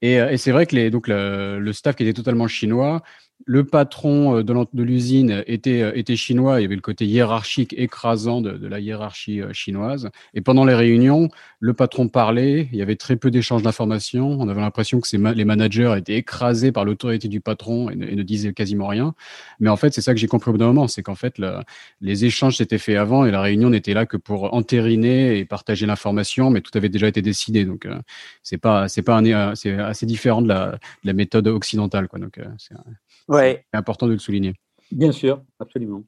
Et, 0.00 0.14
et 0.14 0.36
c'est 0.36 0.50
vrai 0.50 0.66
que 0.66 0.74
les, 0.74 0.90
donc 0.90 1.06
le, 1.06 1.60
le, 1.60 1.72
staff 1.72 1.94
qui 1.94 2.02
était 2.02 2.12
totalement 2.12 2.48
chinois, 2.48 3.02
le 3.44 3.64
patron 3.64 4.38
euh, 4.38 4.42
de 4.42 4.82
l'usine 4.82 5.42
était, 5.46 5.82
euh, 5.82 5.92
était 5.96 6.16
chinois, 6.16 6.60
il 6.60 6.62
y 6.62 6.66
avait 6.66 6.74
le 6.74 6.80
côté 6.80 7.06
hiérarchique 7.06 7.74
écrasant 7.76 8.40
de, 8.40 8.66
la 8.66 8.80
hiérarchie 8.80 9.40
euh, 9.40 9.52
chinoise. 9.52 10.10
Et 10.34 10.40
pendant 10.40 10.64
les 10.64 10.74
réunions, 10.74 11.28
le 11.60 11.72
patron 11.72 12.08
parlait, 12.08 12.68
il 12.72 12.78
y 12.78 12.82
avait 12.82 12.96
très 12.96 13.16
peu 13.16 13.30
d'échanges 13.30 13.62
d'informations, 13.62 14.40
on 14.40 14.48
avait 14.48 14.60
l'impression 14.60 15.00
que 15.00 15.16
les 15.16 15.44
managers 15.44 15.94
étaient 15.96 16.16
écrasés 16.16 16.72
par 16.72 16.84
l'autorité 16.84 17.28
du 17.28 17.40
patron 17.40 17.90
et 17.90 17.96
ne, 17.96 18.22
disaient 18.22 18.52
quasiment 18.52 18.86
rien. 18.86 19.14
Mais 19.60 19.68
en 19.68 19.76
fait, 19.76 19.92
c'est 19.92 20.00
ça 20.00 20.14
que 20.14 20.20
j'ai 20.20 20.28
compris 20.28 20.50
au 20.50 20.52
bout 20.52 20.58
d'un 20.58 20.66
moment, 20.66 20.88
c'est 20.88 21.02
qu'en 21.02 21.14
fait, 21.14 21.40
les 22.00 22.24
échanges 22.24 22.56
s'étaient 22.56 22.78
faits 22.78 22.96
avant 22.96 23.24
et 23.24 23.30
la 23.30 23.40
réunion 23.40 23.70
n'était 23.70 23.94
là 23.94 24.06
que 24.06 24.16
pour 24.16 24.54
entériner 24.54 25.38
et 25.38 25.44
partager 25.44 25.86
l'information, 25.86 26.50
mais 26.50 26.60
tout 26.60 26.76
avait 26.76 26.88
déjà 26.88 27.08
été 27.08 27.22
décidé. 27.22 27.64
Donc, 27.64 27.88
c'est 28.42 28.58
pas, 28.58 28.84
assez 28.84 30.06
différent 30.06 30.42
de 30.42 30.48
la, 30.48 31.12
méthode 31.12 31.46
occidentale, 31.48 32.08
Ouais. 33.32 33.64
C'est 33.72 33.78
important 33.78 34.06
de 34.06 34.12
le 34.12 34.18
souligner. 34.18 34.54
Bien 34.90 35.10
sûr, 35.10 35.42
absolument. 35.58 36.04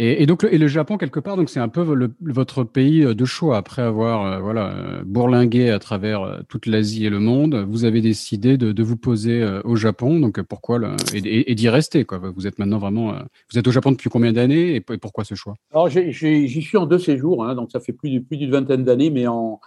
Et, 0.00 0.26
donc, 0.26 0.46
et 0.48 0.58
le 0.58 0.68
Japon, 0.68 0.96
quelque 0.96 1.18
part, 1.18 1.36
donc 1.36 1.50
c'est 1.50 1.58
un 1.58 1.68
peu 1.68 1.82
votre 2.20 2.62
pays 2.62 3.00
de 3.00 3.24
choix. 3.24 3.56
Après 3.56 3.82
avoir 3.82 4.26
euh, 4.26 4.38
voilà, 4.38 4.68
euh, 4.68 5.02
bourlingué 5.04 5.70
à 5.70 5.80
travers 5.80 6.22
euh, 6.22 6.38
toute 6.48 6.66
l'Asie 6.66 7.04
et 7.04 7.10
le 7.10 7.18
monde, 7.18 7.66
vous 7.68 7.84
avez 7.84 8.00
décidé 8.00 8.56
de, 8.56 8.82
vous 8.84 8.96
poser 8.96 9.44
au 9.64 9.74
Japon. 9.74 10.20
Donc, 10.20 10.40
pourquoi 10.42 10.78
le, 10.78 10.90
et, 11.12 11.54
d'y 11.56 11.68
rester 11.68 12.04
quoi? 12.04 12.18
Vous 12.18 12.46
êtes 12.46 12.60
maintenant 12.60 12.78
vraiment. 12.78 13.12
Vous 13.50 13.58
êtes 13.58 13.66
au 13.66 13.72
Japon 13.72 13.90
depuis 13.90 14.08
combien 14.08 14.32
d'années 14.32 14.76
et, 14.76 14.80
pourquoi 14.80 15.24
ce 15.24 15.34
choix? 15.34 15.56
Alors, 15.72 15.88
j'y 15.88 16.62
suis 16.62 16.78
en 16.78 16.86
deux 16.86 17.00
séjours, 17.00 17.44
hein, 17.44 17.56
donc 17.56 17.72
ça 17.72 17.80
fait 17.80 17.92
plus, 17.92 18.22
plus 18.22 18.36
d'une 18.36 18.52
vingtaine 18.52 18.84
d'années, 18.84 19.10
mais 19.10 19.26
en, 19.26 19.60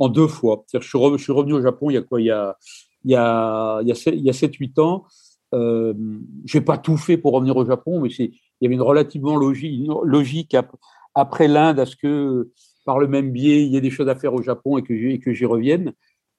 en 0.00 0.08
deux 0.08 0.26
fois. 0.26 0.64
Je 0.74 0.80
suis, 0.80 0.98
je 1.16 1.22
suis 1.22 1.32
revenu 1.32 1.52
au 1.52 1.62
Japon 1.62 1.90
il 1.90 1.94
y 1.94 1.96
a 1.96 2.02
quoi? 2.02 2.20
Il 2.20 2.26
y 2.26 2.32
a, 2.32 2.56
il 3.04 3.12
y 3.12 3.14
a, 3.14 3.80
il 3.82 3.88
y 3.88 4.30
a 4.30 4.32
7-8 4.32 4.80
ans. 4.80 5.04
Euh, 5.56 5.94
j'ai 6.44 6.60
pas 6.60 6.76
tout 6.76 6.96
fait 6.96 7.16
pour 7.16 7.32
revenir 7.32 7.56
au 7.56 7.64
Japon, 7.64 8.00
mais 8.00 8.10
il 8.10 8.32
y 8.60 8.66
avait 8.66 8.74
une 8.74 8.82
relativement 8.82 9.36
logique, 9.36 10.56
après 11.14 11.48
l'Inde 11.48 11.80
à 11.80 11.86
ce 11.86 11.96
que 11.96 12.50
par 12.84 12.98
le 12.98 13.08
même 13.08 13.32
biais 13.32 13.64
il 13.64 13.72
y 13.72 13.76
ait 13.76 13.80
des 13.80 13.90
choses 13.90 14.08
à 14.08 14.14
faire 14.14 14.34
au 14.34 14.42
Japon 14.42 14.78
et 14.78 14.82
que 14.82 15.32
j'y 15.32 15.44
revienne. 15.46 15.92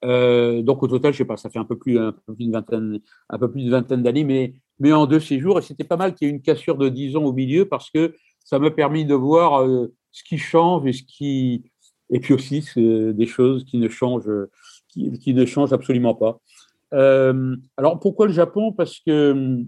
Euh, 0.06 0.62
donc 0.62 0.84
au 0.84 0.88
total, 0.88 1.14
je 1.14 1.18
sais 1.18 1.26
pas, 1.26 1.38
ça 1.38 1.50
fait 1.50 1.58
un 1.58 1.66
peu 1.66 1.78
plus, 1.78 2.00
d'une 2.30 2.52
vingtaine, 2.52 3.00
un 3.30 3.40
peu 3.40 3.50
plus 3.50 3.62
d'une 3.62 3.72
vingtaine 3.72 4.04
d'années, 4.04 4.24
mais, 4.24 4.94
en 4.94 5.08
deux 5.08 5.20
séjours, 5.20 5.58
et 5.58 5.64
c'était 5.64 5.84
pas 5.84 5.98
mal 5.98 6.14
qu'il 6.14 6.28
y 6.28 6.32
ait 6.32 6.34
une 6.34 6.42
cassure 6.42 6.78
de 6.78 6.88
10 6.88 7.16
ans 7.18 7.24
au 7.24 7.34
milieu 7.34 7.68
parce 7.68 7.90
que 7.90 8.14
ça 8.44 8.60
m'a 8.60 8.70
permis 8.70 9.06
de 9.06 9.16
voir 9.16 9.64
euh, 9.64 9.92
ce 10.12 10.24
qui 10.24 10.38
change 10.38 10.86
et 10.86 10.94
ce 10.94 11.02
qui, 11.02 11.64
et 12.12 12.20
puis 12.20 12.36
aussi 12.36 12.64
des 12.76 13.26
choses 13.26 13.66
qui 13.66 13.80
ne 13.80 13.90
changent, 13.90 14.30
qui 14.90 15.34
ne 15.34 15.46
changent 15.46 15.74
absolument 15.74 16.14
pas. 16.14 16.40
Euh, 16.94 17.56
alors 17.76 18.00
pourquoi 18.00 18.28
le 18.28 18.34
Japon? 18.34 18.72
Parce 18.72 19.00
que 19.00 19.64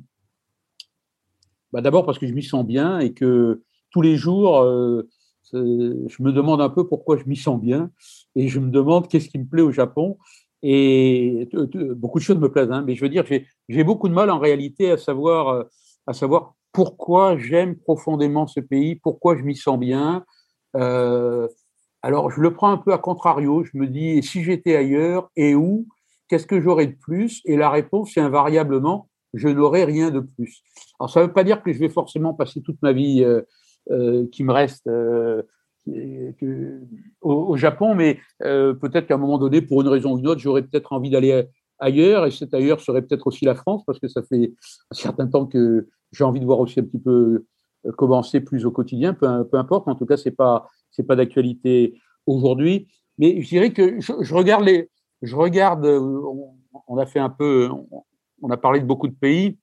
bah, 1.71 1.81
d'abord 1.81 2.05
parce 2.05 2.19
que 2.19 2.27
je 2.27 2.33
m'y 2.33 2.43
sens 2.43 2.65
bien 2.65 2.99
et 2.99 3.13
que 3.13 3.61
tous 3.91 4.01
les 4.01 4.15
jours, 4.15 4.61
euh, 4.61 5.07
je 5.53 6.23
me 6.23 6.31
demande 6.31 6.61
un 6.61 6.69
peu 6.69 6.87
pourquoi 6.87 7.17
je 7.17 7.25
m'y 7.25 7.35
sens 7.35 7.59
bien 7.59 7.91
et 8.35 8.47
je 8.47 8.59
me 8.59 8.69
demande 8.69 9.07
qu'est-ce 9.07 9.29
qui 9.29 9.39
me 9.39 9.45
plaît 9.45 9.61
au 9.61 9.71
Japon. 9.71 10.17
Et 10.61 11.47
beaucoup 11.95 12.19
de 12.19 12.23
choses 12.23 12.37
me 12.37 12.51
plaisent, 12.51 12.71
hein, 12.71 12.83
mais 12.85 12.95
je 12.95 13.01
veux 13.01 13.09
dire, 13.09 13.23
j'ai 13.69 13.83
beaucoup 13.83 14.09
de 14.09 14.13
mal 14.13 14.29
en 14.29 14.39
réalité 14.39 14.91
à 14.91 14.97
savoir, 14.97 15.65
à 16.05 16.13
savoir 16.13 16.55
pourquoi 16.71 17.37
j'aime 17.37 17.75
profondément 17.75 18.47
ce 18.47 18.59
pays, 18.59 18.95
pourquoi 18.95 19.37
je 19.37 19.43
m'y 19.43 19.55
sens 19.55 19.79
bien. 19.79 20.25
Euh, 20.75 21.47
alors, 22.01 22.31
je 22.31 22.39
le 22.41 22.53
prends 22.53 22.71
un 22.71 22.77
peu 22.77 22.93
à 22.93 22.97
contrario. 22.97 23.63
Je 23.63 23.77
me 23.77 23.87
dis, 23.87 24.23
si 24.23 24.43
j'étais 24.43 24.75
ailleurs 24.75 25.29
et 25.35 25.55
où? 25.55 25.87
Qu'est-ce 26.29 26.47
que 26.47 26.61
j'aurais 26.61 26.87
de 26.87 26.95
plus? 26.95 27.41
Et 27.45 27.57
la 27.57 27.69
réponse 27.69 28.15
est 28.15 28.21
invariablement, 28.21 29.09
je 29.33 29.49
n'aurai 29.49 29.83
rien 29.83 30.11
de 30.11 30.21
plus. 30.21 30.63
Alors, 30.99 31.09
ça 31.09 31.21
ne 31.21 31.25
veut 31.25 31.33
pas 31.33 31.43
dire 31.43 31.61
que 31.61 31.73
je 31.73 31.79
vais 31.79 31.89
forcément 31.89 32.33
passer 32.33 32.61
toute 32.61 32.81
ma 32.81 32.93
vie 32.93 33.23
euh, 33.23 33.41
euh, 33.91 34.27
qui 34.31 34.43
me 34.43 34.53
reste 34.53 34.87
euh, 34.87 35.41
au, 37.21 37.57
Japon, 37.57 37.95
mais 37.95 38.19
peut-être 38.39 39.07
qu'à 39.07 39.15
un 39.15 39.17
moment 39.17 39.39
donné, 39.39 39.61
pour 39.61 39.81
une 39.81 39.87
raison 39.87 40.13
ou 40.13 40.19
une 40.19 40.27
autre, 40.27 40.39
j'aurais 40.39 40.61
peut-être 40.61 40.93
envie 40.93 41.09
d'aller 41.09 41.45
ailleurs, 41.79 42.27
et 42.27 42.31
cet 42.31 42.53
ailleurs 42.53 42.79
serait 42.79 43.01
peut-être 43.01 43.25
aussi 43.25 43.45
la 43.45 43.55
France, 43.55 43.83
parce 43.87 43.99
que 43.99 44.07
ça 44.07 44.21
fait 44.21 44.53
un 44.91 44.95
certain 44.95 45.25
temps 45.25 45.47
que 45.47 45.87
j'ai 46.11 46.23
envie 46.23 46.39
de 46.39 46.45
voir 46.45 46.59
aussi 46.59 46.79
un 46.79 46.83
petit 46.83 46.99
peu 46.99 47.45
commencer 47.97 48.39
plus 48.39 48.67
au 48.67 48.71
quotidien, 48.71 49.15
peu, 49.15 49.47
importe. 49.53 49.87
En 49.87 49.95
tout 49.95 50.05
cas, 50.05 50.17
c'est 50.17 50.31
pas 50.31 50.67
c'est 50.91 51.07
pas 51.07 51.15
d'actualité 51.15 51.99
aujourd'hui. 52.27 52.87
Mais 53.17 53.41
je 53.41 53.49
dirais 53.49 53.73
que 53.73 53.99
je 53.99 54.33
regarde 54.35 54.65
les, 54.65 54.89
je 55.21 55.35
regarde, 55.35 55.85
euh, 55.85 55.99
on 56.87 56.97
a 56.97 57.05
fait 57.05 57.19
un 57.19 57.29
peu, 57.29 57.69
on 58.41 58.49
a 58.49 58.57
parlé 58.57 58.79
de 58.79 58.85
beaucoup 58.85 59.07
de 59.07 59.15
pays, 59.15 59.57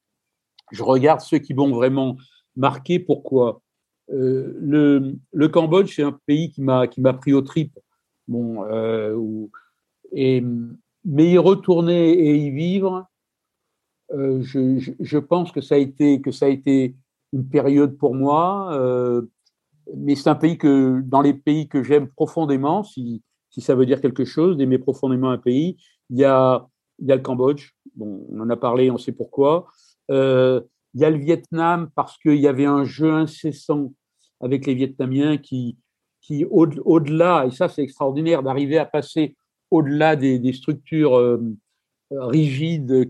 je 0.72 0.82
regarde 0.82 1.20
ceux 1.20 1.38
qui 1.38 1.54
vont 1.54 1.70
vraiment 1.70 2.16
marquer. 2.56 2.98
Pourquoi? 2.98 3.62
Euh, 4.10 4.56
le, 5.32 5.48
Cambodge, 5.48 5.94
c'est 5.94 6.02
un 6.02 6.18
pays 6.26 6.50
qui 6.50 6.62
m'a 6.62 7.12
pris 7.14 7.32
au 7.32 7.42
trip. 7.42 7.78
Bon, 8.28 8.64
euh, 8.64 9.46
et, 10.12 10.42
mais 11.04 11.30
y 11.30 11.38
retourner 11.38 12.12
et 12.12 12.36
y 12.36 12.50
vivre, 12.50 13.06
je, 14.12 14.94
je, 15.00 15.18
pense 15.18 15.52
que 15.52 15.60
ça 15.60 15.74
a 15.74 15.78
été 15.78 16.20
que 16.20 16.30
ça 16.30 16.46
a 16.46 16.48
été 16.48 16.94
une 17.32 17.48
période 17.48 17.96
pour 17.96 18.14
moi, 18.14 19.26
mais 19.96 20.14
c'est 20.14 20.30
un 20.30 20.36
pays 20.36 20.58
que 20.58 21.00
dans 21.04 21.20
les 21.20 21.34
pays 21.34 21.68
que 21.68 21.82
j'aime 21.82 22.08
profondément, 22.08 22.82
si, 22.84 23.22
si 23.56 23.62
ça 23.62 23.74
veut 23.74 23.86
dire 23.86 24.02
quelque 24.02 24.26
chose, 24.26 24.58
d'aimer 24.58 24.76
profondément 24.76 25.30
un 25.30 25.38
pays, 25.38 25.78
il 26.10 26.18
y 26.18 26.24
a 26.24 26.68
il 26.98 27.08
y 27.08 27.12
a 27.12 27.16
le 27.16 27.22
Cambodge, 27.22 27.70
bon, 27.94 28.26
on 28.30 28.40
en 28.40 28.50
a 28.50 28.56
parlé, 28.56 28.90
on 28.90 28.98
sait 28.98 29.12
pourquoi. 29.12 29.66
Euh, 30.10 30.60
il 30.92 31.00
y 31.00 31.04
a 31.04 31.10
le 31.10 31.16
Vietnam 31.16 31.90
parce 31.94 32.18
qu'il 32.18 32.36
y 32.36 32.48
avait 32.48 32.66
un 32.66 32.84
jeu 32.84 33.12
incessant 33.12 33.92
avec 34.40 34.66
les 34.66 34.74
Vietnamiens 34.74 35.38
qui, 35.38 35.78
qui 36.20 36.44
au-delà, 36.44 37.46
et 37.46 37.50
ça 37.50 37.68
c'est 37.70 37.82
extraordinaire, 37.82 38.42
d'arriver 38.42 38.76
à 38.76 38.84
passer 38.84 39.36
au-delà 39.70 40.16
des, 40.16 40.52
structures 40.52 41.16
euh, 41.16 41.40
rigides 42.10 43.08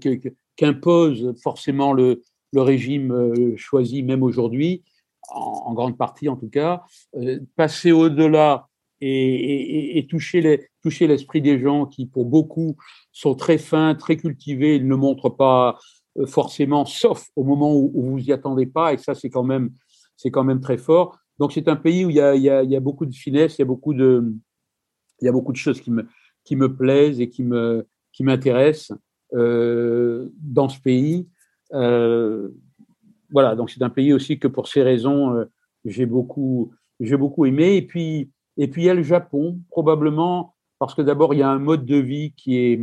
qu'impose 0.56 1.35
forcément 1.43 1.93
le, 1.93 2.23
le 2.52 2.62
régime 2.62 3.12
euh, 3.12 3.56
choisi, 3.56 4.05
même 4.05 4.23
aujourd'hui, 4.23 4.85
en, 5.28 5.74
grande 5.74 5.98
partie 5.98 6.28
en 6.28 6.36
tout 6.36 6.48
cas, 6.48 6.85
passer 7.56 7.90
au-delà 7.90 8.68
et, 9.01 10.06
toucher 10.09 10.68
toucher 10.82 11.06
l'esprit 11.06 11.40
des 11.40 11.60
gens 11.60 11.86
qui, 11.86 12.06
pour 12.06 12.27
beaucoup, 12.27 12.77
sont 13.12 13.35
très 13.35 13.59
fins, 13.59 13.94
très 13.94 14.16
cultivés, 14.16 14.77
ils 14.77 14.86
ne 14.86 14.94
montrent 14.94 15.31
pas 15.31 15.78
euh, 16.18 16.27
forcément, 16.27 16.85
sauf 16.85 17.27
au 17.36 17.44
moment 17.44 17.74
où, 17.74 17.90
vous 17.94 18.18
y 18.18 18.32
attendez 18.32 18.66
pas, 18.66 18.93
et 18.93 18.98
ça, 18.98 19.14
c'est 19.14 19.31
quand 19.31 19.44
même, 19.44 19.70
c'est 20.16 20.31
quand 20.31 20.44
même 20.44 20.60
très 20.60 20.78
fort. 20.78 21.18
Donc, 21.39 21.52
c'est 21.52 21.68
un 21.68 21.77
pays 21.77 22.05
où 22.05 22.10
il 22.10 22.16
y, 22.16 22.20
a, 22.20 22.35
y 22.35 22.77
a, 22.77 22.81
beaucoup 22.81 23.05
de 23.05 23.14
finesse, 23.14 23.59
il 23.59 23.62
y 23.62 23.62
a 23.62 23.66
beaucoup 23.66 23.93
de, 23.93 24.32
il 25.20 25.24
y 25.24 25.28
a 25.28 25.32
beaucoup 25.32 25.52
de 25.52 25.59
choses 25.59 25.81
qui 25.81 25.90
me, 25.90 26.06
qui 26.44 26.56
me 26.56 26.74
plaisent 26.74 27.20
et 27.20 27.28
qui 27.28 27.43
me, 27.43 27.86
qui 28.12 28.24
m'intéressent 28.24 28.97
euh, 29.35 30.31
dans 30.40 30.68
ce 30.68 30.81
pays. 30.81 31.28
Euh, 31.74 32.48
voilà, 33.31 33.56
donc 33.56 33.70
c'est 33.70 33.82
un 33.82 33.90
pays 33.90 34.12
aussi 34.12 34.39
que 34.39 34.48
pour 34.48 34.68
ces 34.68 34.82
raisons, 34.82 35.44
j'ai 35.85 36.06
beaucoup, 36.06 36.73
j'ai 37.01 37.16
beaucoup 37.16 37.44
aimé. 37.44 37.77
Et 37.77 37.82
puis, 37.82 38.31
et 38.56 38.68
puis 38.68 38.82
il 38.82 38.84
y 38.86 38.90
a 38.90 38.94
le 38.94 39.02
Japon, 39.02 39.60
probablement 39.70 40.54
parce 40.78 40.94
que 40.94 41.02
d'abord 41.02 41.34
il 41.34 41.38
y 41.38 41.42
a 41.42 41.48
un 41.48 41.58
mode 41.58 41.84
de 41.84 41.96
vie 41.96 42.32
qui 42.36 42.58
est, 42.58 42.80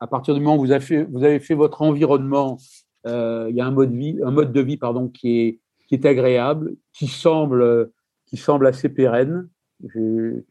à 0.00 0.06
partir 0.06 0.34
du 0.34 0.40
moment 0.40 0.56
où 0.56 0.60
vous 0.60 0.72
avez 0.72 0.84
fait, 0.84 1.04
vous 1.04 1.24
avez 1.24 1.40
fait 1.40 1.54
votre 1.54 1.82
environnement, 1.82 2.58
euh, 3.06 3.46
il 3.50 3.56
y 3.56 3.60
a 3.60 3.66
un 3.66 3.70
mode, 3.70 3.92
de 3.92 3.96
vie, 3.96 4.18
un 4.24 4.30
mode 4.30 4.52
de 4.52 4.60
vie 4.60 4.76
pardon, 4.76 5.08
qui, 5.08 5.40
est, 5.40 5.60
qui 5.88 5.94
est 5.94 6.06
agréable, 6.06 6.76
qui 6.92 7.06
semble, 7.06 7.90
qui 8.26 8.36
semble 8.36 8.66
assez 8.66 8.88
pérenne. 8.88 9.48
Je, 9.84 10.42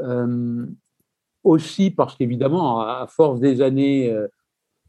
euh, 0.00 0.66
aussi 1.42 1.90
parce 1.90 2.16
qu'évidemment, 2.16 2.80
à 2.80 3.06
force 3.06 3.40
des 3.40 3.62
années, 3.62 4.10
euh, 4.10 4.26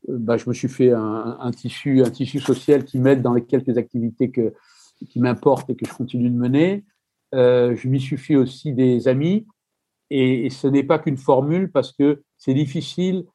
bah, 0.08 0.38
je 0.38 0.48
me 0.50 0.54
suis 0.54 0.68
fait 0.68 0.92
un, 0.92 1.38
un, 1.40 1.52
tissu, 1.52 2.04
un 2.04 2.10
tissu 2.10 2.40
social 2.40 2.84
qui 2.84 3.00
m'aide 3.00 3.22
dans 3.22 3.34
les 3.34 3.46
quelques 3.46 3.78
activités 3.78 4.32
que, 4.32 4.54
qui 5.10 5.20
m'importent 5.20 5.70
et 5.70 5.76
que 5.76 5.88
je 5.88 5.94
continue 5.94 6.30
de 6.30 6.36
mener. 6.36 6.86
Euh, 7.34 7.76
je 7.76 7.88
m'y 7.88 8.00
suis 8.00 8.18
fait 8.18 8.36
aussi 8.36 8.74
des 8.74 9.08
amis. 9.08 9.46
Et, 10.12 10.50
ce 10.50 10.68
n'est 10.68 10.84
pas 10.84 11.00
qu'une 11.00 11.18
formule 11.18 11.72
parce 11.72 11.94
que 11.94 12.22
c'est 12.38 12.54
difficile, 12.54 13.26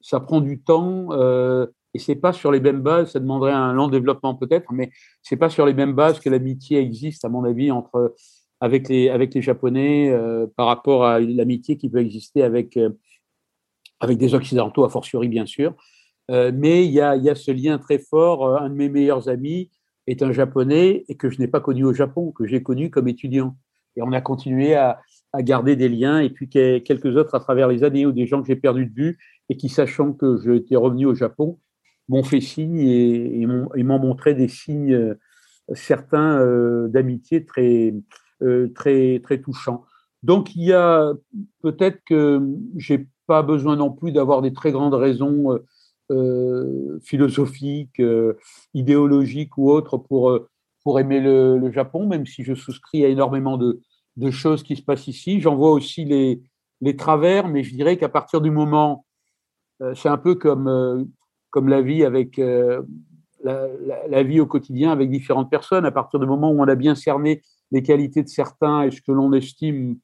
ça 0.00 0.18
prend 0.18 0.40
du 0.40 0.60
temps 0.60 1.08
euh, 1.12 1.66
et 1.94 2.00
c'est 2.00 2.16
pas 2.16 2.32
sur 2.32 2.50
les 2.50 2.58
mêmes 2.58 2.82
bases. 2.82 3.12
Ça 3.12 3.20
demanderait 3.20 3.52
un 3.52 3.72
long 3.72 3.86
développement 3.86 4.34
peut-être, 4.34 4.72
mais 4.72 4.90
c'est 5.22 5.36
pas 5.36 5.48
sur 5.48 5.64
les 5.64 5.74
mêmes 5.74 5.94
bases 5.94 6.18
que 6.18 6.28
l'amitié 6.28 6.80
existe, 6.80 7.24
à 7.24 7.28
mon 7.28 7.44
avis, 7.44 7.70
entre 7.70 8.14
avec 8.60 8.88
les 8.88 9.10
avec 9.10 9.32
les 9.32 9.42
Japonais 9.42 10.10
euh, 10.10 10.46
par 10.56 10.66
rapport 10.66 11.04
à 11.04 11.20
l'amitié 11.20 11.76
qui 11.76 11.88
peut 11.88 12.00
exister 12.00 12.42
avec 12.42 12.76
euh, 12.76 12.90
avec 14.00 14.18
des 14.18 14.34
Occidentaux, 14.34 14.84
a 14.84 14.90
fortiori 14.90 15.28
bien 15.28 15.46
sûr. 15.46 15.74
Mais 16.28 16.86
il 16.86 16.90
y 16.90 17.02
a, 17.02 17.16
y 17.16 17.28
a 17.28 17.34
ce 17.34 17.50
lien 17.50 17.78
très 17.78 17.98
fort. 17.98 18.56
Un 18.58 18.70
de 18.70 18.74
mes 18.74 18.88
meilleurs 18.88 19.28
amis 19.28 19.70
est 20.06 20.22
un 20.22 20.32
japonais 20.32 21.04
et 21.08 21.16
que 21.16 21.30
je 21.30 21.38
n'ai 21.38 21.48
pas 21.48 21.60
connu 21.60 21.84
au 21.84 21.92
Japon, 21.92 22.32
que 22.32 22.46
j'ai 22.46 22.62
connu 22.62 22.90
comme 22.90 23.08
étudiant. 23.08 23.56
Et 23.96 24.02
on 24.02 24.12
a 24.12 24.20
continué 24.20 24.74
à, 24.74 25.00
à, 25.32 25.42
garder 25.42 25.76
des 25.76 25.88
liens, 25.88 26.18
et 26.18 26.30
puis 26.30 26.48
quelques 26.48 27.16
autres 27.16 27.34
à 27.34 27.40
travers 27.40 27.68
les 27.68 27.84
années, 27.84 28.06
ou 28.06 28.12
des 28.12 28.26
gens 28.26 28.40
que 28.40 28.48
j'ai 28.48 28.56
perdu 28.56 28.86
de 28.86 28.94
vue, 28.94 29.18
et 29.48 29.56
qui, 29.56 29.68
sachant 29.68 30.12
que 30.12 30.38
j'étais 30.44 30.76
revenu 30.76 31.06
au 31.06 31.14
Japon, 31.14 31.58
m'ont 32.08 32.22
fait 32.22 32.40
signe 32.40 32.78
et, 32.78 33.46
m'ont 33.46 33.98
montré 33.98 34.34
des 34.34 34.48
signes, 34.48 34.92
euh, 34.92 35.14
certains 35.72 36.38
euh, 36.38 36.88
d'amitié 36.88 37.44
très, 37.44 37.94
euh, 38.42 38.70
très, 38.74 39.20
très 39.22 39.40
touchants. 39.40 39.84
Donc 40.22 40.54
il 40.56 40.64
y 40.64 40.72
a 40.72 41.12
peut-être 41.62 42.00
que 42.06 42.40
j'ai 42.76 43.06
pas 43.26 43.42
besoin 43.42 43.76
non 43.76 43.90
plus 43.90 44.12
d'avoir 44.12 44.42
des 44.42 44.52
très 44.52 44.72
grandes 44.72 44.94
raisons 44.94 45.58
euh, 46.10 46.14
euh, 46.14 47.00
philosophiques, 47.02 48.00
euh, 48.00 48.34
idéologiques 48.74 49.56
ou 49.58 49.70
autres 49.70 49.98
pour, 49.98 50.30
euh, 50.30 50.48
pour 50.82 51.00
aimer 51.00 51.20
le, 51.20 51.70
Japon, 51.70 52.06
même 52.06 52.26
si 52.26 52.44
je 52.44 52.54
souscris 52.54 53.04
à 53.04 53.08
énormément 53.08 53.56
de, 53.56 53.80
de 54.16 54.30
choses 54.30 54.62
qui 54.62 54.76
se 54.76 54.82
passent 54.82 55.08
ici. 55.08 55.40
J'en 55.40 55.56
vois 55.56 55.72
aussi 55.72 56.04
les, 56.04 56.42
les 56.80 56.96
travers, 56.96 57.48
mais 57.48 57.62
je 57.62 57.74
dirais 57.74 57.96
qu'à 57.96 58.08
partir 58.08 58.40
du 58.40 58.50
moment, 58.50 59.06
c'est 59.94 60.08
un 60.08 60.18
peu 60.18 60.36
comme, 60.36 61.08
comme 61.50 61.68
la 61.68 61.82
vie 61.82 62.04
avec 62.04 62.40
la, 63.42 64.22
vie 64.22 64.40
au 64.40 64.46
quotidien 64.46 64.92
avec 64.92 65.10
différentes 65.10 65.50
personnes. 65.50 65.84
À 65.84 65.90
partir 65.90 66.20
du 66.20 66.26
moment 66.26 66.50
où 66.52 66.60
on 66.60 66.68
a 66.68 66.74
bien 66.76 66.94
cerné 66.94 67.42
les 67.72 67.82
qualités 67.82 68.22
de 68.22 68.28
certains 68.28 68.82
et 68.82 68.90
ce 68.90 69.02
que 69.02 69.10
l'on 69.10 69.32
estime, 69.32 69.96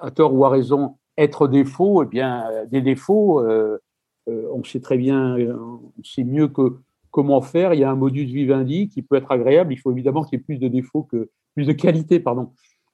à 0.00 0.10
tort 0.10 0.34
ou 0.34 0.44
à 0.44 0.48
raison, 0.48 0.96
être 1.20 1.48
défauts, 1.48 2.02
eh 2.02 2.06
bien, 2.06 2.44
des 2.66 2.80
défauts, 2.80 3.40
euh, 3.40 3.44
euh, 3.46 3.78
on 4.26 4.64
sait 4.64 4.80
très 4.80 4.98
bien, 4.98 5.38
euh, 5.38 5.56
on 5.56 6.02
sait 6.04 6.24
mieux 6.24 6.48
que 6.48 6.78
comment 7.10 7.40
faire. 7.40 7.74
Il 7.74 7.80
y 7.80 7.84
a 7.84 7.90
un 7.90 7.96
modus 7.96 8.24
vivendi 8.24 8.88
qui 8.88 9.02
peut 9.02 9.16
être 9.16 9.30
agréable. 9.30 9.72
Il 9.72 9.76
faut 9.76 9.92
évidemment 9.92 10.24
qu'il 10.24 10.38
y 10.38 10.40
ait 10.40 10.44
plus 10.44 10.58
de 10.58 10.68
défauts 10.68 11.02
que 11.02 11.30
plus 11.54 11.66
de 11.66 11.72
qualité, 11.72 12.20
pardon, 12.20 12.52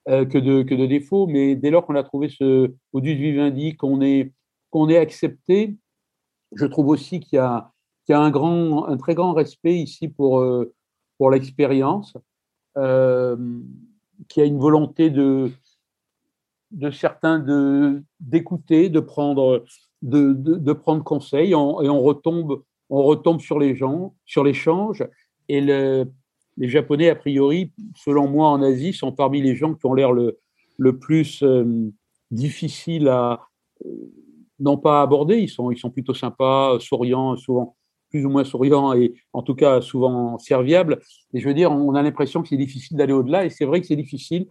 euh, 0.09 0.25
que 0.25 0.37
de 0.37 0.85
défauts. 0.85 1.27
Mais 1.27 1.55
dès 1.55 1.69
lors 1.69 1.85
qu'on 1.85 1.95
a 1.95 2.03
trouvé 2.03 2.29
ce 2.29 2.73
modus 2.93 3.15
vivendi, 3.15 3.75
qu'on 3.75 4.01
est 4.01 4.31
qu'on 4.69 4.89
est 4.89 4.97
accepté, 4.97 5.75
je 6.53 6.65
trouve 6.65 6.87
aussi 6.87 7.19
qu'il 7.19 7.37
y 7.37 7.39
a 7.39 7.71
qu'il 8.05 8.13
y 8.13 8.15
a 8.15 8.21
un 8.21 8.31
grand, 8.31 8.85
un 8.85 8.97
très 8.97 9.15
grand 9.15 9.33
respect 9.33 9.75
ici 9.75 10.07
pour 10.07 10.43
pour 11.17 11.31
l'expérience, 11.31 12.15
euh, 12.77 13.35
qu'il 14.27 14.41
y 14.41 14.45
a 14.45 14.47
une 14.47 14.59
volonté 14.59 15.09
de 15.09 15.51
de 16.71 16.91
certains 16.91 17.39
de 17.39 18.03
d'écouter, 18.19 18.89
de 18.89 18.99
prendre 18.99 19.63
de, 20.01 20.73
prendre 20.73 21.03
conseil 21.03 21.55
on, 21.55 21.81
et 21.81 21.89
on 21.89 22.01
retombe, 22.01 22.63
on 22.89 23.03
retombe 23.03 23.41
sur 23.41 23.59
les 23.59 23.75
gens, 23.75 24.15
sur 24.25 24.43
l'échange. 24.43 25.05
Et 25.49 25.61
le, 25.61 26.05
les 26.57 26.67
Japonais, 26.67 27.09
a 27.09 27.15
priori, 27.15 27.71
selon 27.95 28.27
moi, 28.27 28.49
en 28.49 28.61
Asie, 28.61 28.93
sont 28.93 29.11
parmi 29.11 29.41
les 29.41 29.55
gens 29.55 29.73
qui 29.73 29.85
ont 29.85 29.93
l'air 29.93 30.11
le, 30.11 30.39
le 30.77 30.97
plus 30.97 31.43
euh, 31.43 31.91
difficile 32.31 33.07
à, 33.07 33.47
euh, 33.85 33.89
non 34.59 34.77
pas 34.77 35.01
aborder, 35.01 35.37
ils 35.37 35.49
sont, 35.49 35.71
ils 35.71 35.77
sont 35.77 35.91
plutôt 35.91 36.13
sympas, 36.13 36.79
souriants, 36.79 37.35
souvent 37.37 37.75
plus 38.09 38.25
ou 38.25 38.29
moins 38.29 38.45
souriants 38.45 38.93
et 38.93 39.13
en 39.33 39.41
tout 39.41 39.55
cas 39.55 39.81
souvent 39.81 40.37
serviables. 40.39 40.99
Et 41.33 41.39
je 41.39 41.47
veux 41.47 41.53
dire, 41.53 41.71
on 41.71 41.93
a 41.93 42.01
l'impression 42.01 42.41
que 42.41 42.47
c'est 42.47 42.57
difficile 42.57 42.97
d'aller 42.97 43.13
au-delà 43.13 43.45
et 43.45 43.49
c'est 43.49 43.65
vrai 43.65 43.81
que 43.81 43.87
c'est 43.87 43.97
difficile 43.97 44.47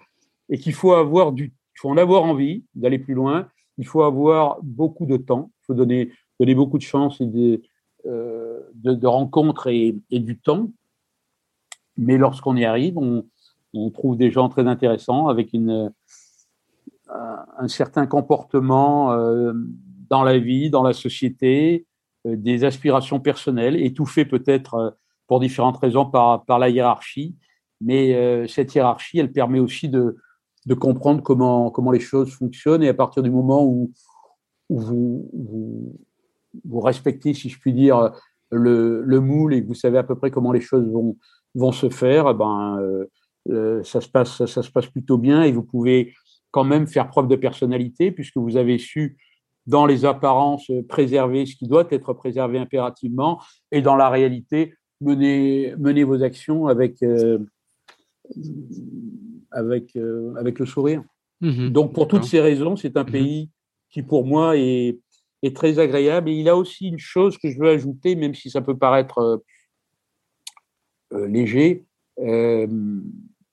et 0.48 0.59
qu'il 0.59 0.74
faut 0.74 0.93
avoir 0.93 1.32
du, 1.32 1.55
faut 1.74 1.89
en 1.89 1.97
avoir 1.97 2.23
envie 2.24 2.64
d'aller 2.74 2.98
plus 2.98 3.14
loin 3.14 3.48
il 3.78 3.86
faut 3.86 4.03
avoir 4.03 4.59
beaucoup 4.62 5.07
de 5.07 5.16
temps, 5.16 5.51
il 5.62 5.66
faut 5.66 5.74
donner, 5.74 6.12
donner 6.40 6.55
beaucoup 6.55 6.78
de 6.78 6.82
chance 6.82 7.20
et 7.20 7.27
de, 7.27 7.62
euh, 8.07 8.61
rencontres 9.03 9.69
et, 9.69 9.94
du 10.11 10.39
temps. 10.39 10.70
Mais 11.97 12.19
lorsqu'on 12.19 12.57
y 12.57 12.65
arrive, 12.65 12.98
on, 12.98 13.24
trouve 13.93 14.16
des 14.16 14.31
gens 14.31 14.48
très 14.48 14.66
intéressants 14.66 15.28
avec 15.28 15.55
un 15.55 15.93
certain 17.69 18.07
comportement 18.07 19.12
euh, 19.12 19.53
dans 20.09 20.24
la 20.24 20.39
vie, 20.39 20.70
dans 20.70 20.82
la 20.82 20.94
société, 20.94 21.85
euh, 22.27 22.36
des 22.36 22.65
aspirations 22.65 23.20
personnelles, 23.20 23.77
étouffées 23.77 24.24
peut-être 24.24 24.97
pour 25.27 25.40
différentes 25.40 25.77
raisons 25.77 26.07
par, 26.07 26.47
par 26.47 26.59
la 26.59 26.70
hiérarchie. 26.70 27.36
Mais 27.82 28.48
cette 28.48 28.74
hiérarchie, 28.74 29.19
elle 29.19 29.32
permet 29.32 29.59
aussi 29.59 29.90
de, 29.90 30.16
de 30.67 30.75
comprendre 30.75 31.23
comment, 31.23 31.71
comment 31.71 31.93
les 31.93 32.01
choses 32.01 32.33
fonctionnent. 32.33 32.83
Et 32.83 32.89
à 32.89 32.95
partir 32.95 33.23
du 33.23 33.31
moment 33.31 33.65
où, 33.65 33.93
vous, 34.69 36.01
respectez, 36.81 37.35
si 37.35 37.49
je 37.49 37.59
puis 37.59 37.73
dire, 37.73 38.13
le, 38.51 39.03
le, 39.03 39.21
moule 39.21 39.55
et 39.55 39.63
que 39.63 39.69
vous 39.69 39.75
savez 39.75 39.99
à 39.99 40.03
peu 40.03 40.17
près 40.17 40.31
comment 40.31 40.53
les 40.53 40.61
choses 40.61 40.89
vont, 40.89 41.17
vont 41.55 41.73
se 41.73 41.89
faire, 41.89 42.29
eh 42.31 42.35
ben, 42.35 42.79
euh, 43.51 43.83
ça, 43.85 44.01
se 44.01 44.09
passe, 44.09 44.45
ça 44.45 44.63
se 44.63 44.71
passe 44.71 44.87
plutôt 44.87 45.19
bien 45.19 45.43
et 45.43 45.53
vous 45.53 45.63
pouvez 45.63 46.15
quand 46.51 46.65
même 46.65 46.87
faire 46.87 47.09
preuve 47.09 47.29
de 47.29 47.37
personnalité 47.37 48.11
puisque 48.11 48.37
vous 48.37 48.57
avez 48.57 48.79
su, 48.79 49.17
dans 49.67 49.87
les 49.87 50.05
apparences, 50.05 50.71
préserver 50.89 51.47
ce 51.47 51.57
qui 51.57 51.67
doit 51.67 51.87
être 51.91 52.13
préservé 52.13 52.59
impérativement 52.59 53.41
et 53.73 53.83
dans 53.83 53.97
la 53.97 54.09
réalité, 54.09 54.75
mener, 55.01 55.75
mener 55.77 56.05
vos 56.05 56.23
actions 56.23 56.67
avec. 56.67 57.03
Euh, 57.03 57.39
avec, 59.57 59.97
euh, 59.97 60.35
avec 60.37 60.59
le 60.59 60.66
sourire. 60.66 61.03
Mmh 61.41 61.70
Donc, 61.70 61.93
pour 61.93 62.09
toutes 62.09 62.24
ces 62.24 62.41
raisons, 62.41 62.77
c'est 62.77 62.97
un 62.97 63.05
mmh 63.05 63.11
pays 63.11 63.51
qui, 63.91 64.03
pour 64.03 64.24
moi, 64.24 64.57
est, 64.57 64.99
est 65.43 65.57
très 65.57 65.78
agréable. 65.78 66.31
Et 66.31 66.35
il 66.35 66.49
a 66.49 66.57
aussi 66.57 66.89
une 66.89 66.99
chose 66.99 67.39
que 67.39 67.51
je 67.51 67.59
veux 67.59 67.69
ajouter, 67.69 68.15
même 68.15 68.35
si 68.35 68.51
ça 68.51 68.61
peut 68.61 68.77
paraître 68.77 69.43
léger, 71.12 71.85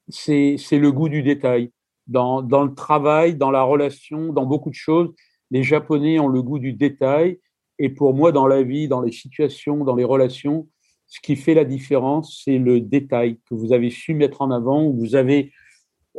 c'est 0.10 0.80
le 0.80 0.92
goût 0.92 1.10
du 1.10 1.24
détail. 1.24 1.72
Dans, 2.08 2.42
dans, 2.42 2.64
le 2.64 2.74
travail, 2.74 3.36
dans 3.36 3.52
la 3.52 3.64
relation, 3.64 4.34
dans 4.34 4.46
beaucoup 4.46 4.70
de 4.70 4.76
choses, 4.76 5.14
les 5.52 5.64
Japonais 5.64 6.20
ont 6.20 6.28
le 6.28 6.42
goût 6.42 6.60
du 6.60 6.74
détail. 6.74 7.40
Et 7.80 7.90
pour 7.90 8.14
moi, 8.14 8.32
dans 8.32 8.48
la 8.48 8.64
vie, 8.64 8.88
dans 8.88 9.02
les 9.02 9.12
situations, 9.12 9.84
dans 9.84 9.96
les 9.96 10.04
relations, 10.04 10.68
ce 11.08 11.20
qui 11.22 11.36
fait 11.36 11.54
la 11.54 11.64
différence, 11.64 12.42
c'est 12.44 12.58
le 12.58 12.82
détail 12.82 13.38
que 13.48 13.54
vous 13.54 13.72
avez 13.72 13.90
su 13.90 14.16
mettre 14.16 14.42
en 14.42 14.52
avant, 14.52 14.84
ou 14.84 14.98
vous 14.98 15.16
avez 15.16 15.52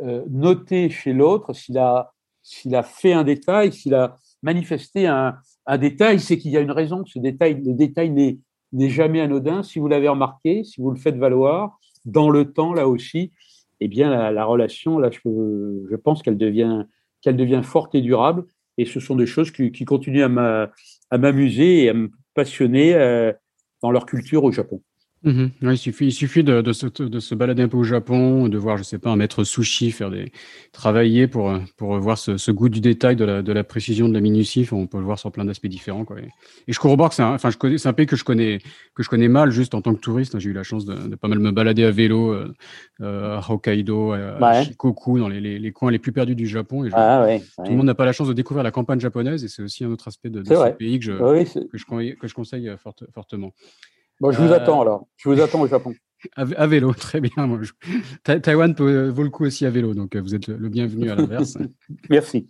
euh, 0.01 0.23
noté 0.29 0.89
chez 0.89 1.13
l'autre, 1.13 1.53
s'il 1.53 1.77
a, 1.77 2.13
s'il 2.41 2.75
a 2.75 2.83
fait 2.83 3.13
un 3.13 3.23
détail, 3.23 3.71
s'il 3.71 3.93
a 3.93 4.17
manifesté 4.41 5.07
un, 5.07 5.37
détail, 5.79 6.19
c'est 6.19 6.37
qu'il 6.37 6.51
y 6.51 6.57
a 6.57 6.59
une 6.59 6.71
raison. 6.71 7.03
Ce 7.05 7.17
détail, 7.17 7.61
le 7.65 7.73
détail 7.73 8.11
n'est, 8.11 8.37
n'est 8.73 8.89
jamais 8.89 9.21
anodin. 9.21 9.63
Si 9.63 9.79
vous 9.79 9.87
l'avez 9.87 10.07
remarqué, 10.07 10.63
si 10.63 10.81
vous 10.81 10.91
le 10.91 10.97
faites 10.97 11.17
valoir, 11.17 11.79
dans 12.05 12.29
le 12.29 12.51
temps, 12.51 12.73
là 12.73 12.87
aussi, 12.87 13.31
eh 13.79 13.87
bien, 13.87 14.31
la, 14.31 14.45
relation, 14.45 14.99
là, 14.99 15.09
je, 15.11 15.95
pense 15.95 16.21
qu'elle 16.21 16.37
devient, 16.37 16.85
qu'elle 17.21 17.35
devient 17.35 17.61
forte 17.63 17.95
et 17.95 18.01
durable. 18.01 18.45
Et 18.77 18.85
ce 18.85 18.99
sont 18.99 19.15
des 19.15 19.25
choses 19.25 19.51
qui, 19.51 19.71
qui 19.71 19.85
continuent 19.85 20.23
à 20.23 21.17
m'amuser 21.17 21.85
et 21.85 21.89
à 21.89 21.93
me 21.93 22.11
passionner 22.33 22.93
euh, 22.93 23.33
dans 23.81 23.91
leur 23.91 24.05
culture 24.05 24.43
au 24.43 24.51
Japon. 24.51 24.81
Mhm. 25.25 25.51
il 25.63 25.77
suffit, 25.77 26.05
il 26.05 26.11
suffit 26.11 26.43
de, 26.43 26.61
de, 26.61 26.71
se, 26.71 26.85
de, 26.85 27.19
se, 27.19 27.33
balader 27.33 27.63
un 27.63 27.67
peu 27.67 27.77
au 27.77 27.83
Japon, 27.83 28.47
de 28.47 28.57
voir, 28.59 28.77
je 28.77 28.83
sais 28.83 28.99
pas, 28.99 29.09
un 29.09 29.15
maître 29.15 29.43
sushi 29.43 29.89
faire 29.89 30.11
des 30.11 30.31
travailler 30.71 31.27
pour 31.27 31.51
pour 31.77 31.97
voir 31.97 32.19
ce, 32.19 32.37
ce 32.37 32.51
goût 32.51 32.69
du 32.69 32.79
détail, 32.79 33.15
de 33.15 33.25
la, 33.25 33.41
de 33.41 33.51
la 33.51 33.63
précision, 33.63 34.07
de 34.07 34.13
la 34.13 34.19
minutie. 34.19 34.67
On 34.71 34.85
peut 34.85 34.99
le 34.99 35.03
voir 35.03 35.17
sur 35.17 35.31
plein 35.31 35.43
d'aspects 35.43 35.65
différents. 35.65 36.05
Quoi. 36.05 36.19
Et, 36.19 36.29
je 36.71 36.79
corrobore 36.79 37.09
que 37.09 37.15
c'est 37.15 37.23
un, 37.23 37.33
enfin, 37.33 37.49
je 37.49 37.57
connais, 37.57 37.79
c'est 37.79 37.89
un 37.89 37.93
pays 37.93 38.05
que 38.05 38.15
je 38.15 38.23
connais 38.23 38.59
que 38.93 39.01
je 39.01 39.09
connais 39.09 39.27
mal, 39.27 39.49
juste 39.49 39.73
en 39.73 39.81
tant 39.81 39.95
que 39.95 39.99
touriste. 39.99 40.37
J'ai 40.37 40.51
eu 40.51 40.53
la 40.53 40.63
chance 40.63 40.85
de, 40.85 40.93
de, 40.93 41.15
pas 41.15 41.27
mal 41.27 41.39
me 41.39 41.51
balader 41.51 41.85
à 41.85 41.91
vélo 41.91 42.31
euh, 42.31 42.53
euh 43.01 43.37
à 43.37 43.51
Hokkaido, 43.51 44.11
à, 44.11 44.63
Shikoku, 44.63 45.17
dans 45.17 45.27
les, 45.27 45.41
les, 45.41 45.57
les, 45.57 45.71
coins 45.71 45.89
les 45.89 45.99
plus 45.99 46.11
perdus 46.11 46.35
du 46.35 46.45
Japon. 46.45 46.85
Et 46.85 46.89
ah, 46.93 47.23
ouais, 47.23 47.39
tout 47.39 47.71
le 47.71 47.75
monde 47.75 47.87
n'a 47.87 47.95
pas 47.95 48.05
la 48.05 48.13
chance 48.13 48.27
de 48.27 48.33
découvrir 48.33 48.63
la 48.63 48.71
campagne 48.71 48.99
japonaise, 48.99 49.43
et 49.43 49.47
c'est 49.47 49.63
aussi 49.63 49.83
un 49.83 49.89
autre 49.89 50.07
aspect 50.07 50.29
de, 50.29 50.43
ce 50.43 50.71
pays 50.73 50.99
que 50.99 51.05
je 51.05 51.13
que 51.13 51.77
je, 51.77 52.13
que 52.13 52.27
je 52.27 52.33
conseille 52.35 52.69
euh, 52.69 52.77
fortement. 53.11 53.53
Bon, 54.19 54.31
je 54.31 54.41
vous 54.41 54.51
euh, 54.51 54.55
attends 54.55 54.81
alors. 54.81 55.07
Je 55.17 55.29
vous 55.29 55.41
attends 55.41 55.61
au 55.61 55.67
Japon. 55.67 55.93
À, 56.35 56.65
vélo, 56.65 56.91
très 56.91 57.21
bien. 57.21 57.45
Moi, 57.45 57.59
Taïwan 58.23 58.73
peut, 58.73 59.09
vaut 59.09 59.21
le 59.21 59.29
coup 59.29 59.45
aussi 59.45 59.63
à 59.63 59.69
vélo, 59.69 59.93
donc 59.93 60.15
euh, 60.15 60.21
vous 60.21 60.33
êtes 60.33 60.47
le 60.47 60.69
bienvenu 60.69 61.11
à 61.11 61.15
l'inverse. 61.15 61.55
Merci. 62.09 62.47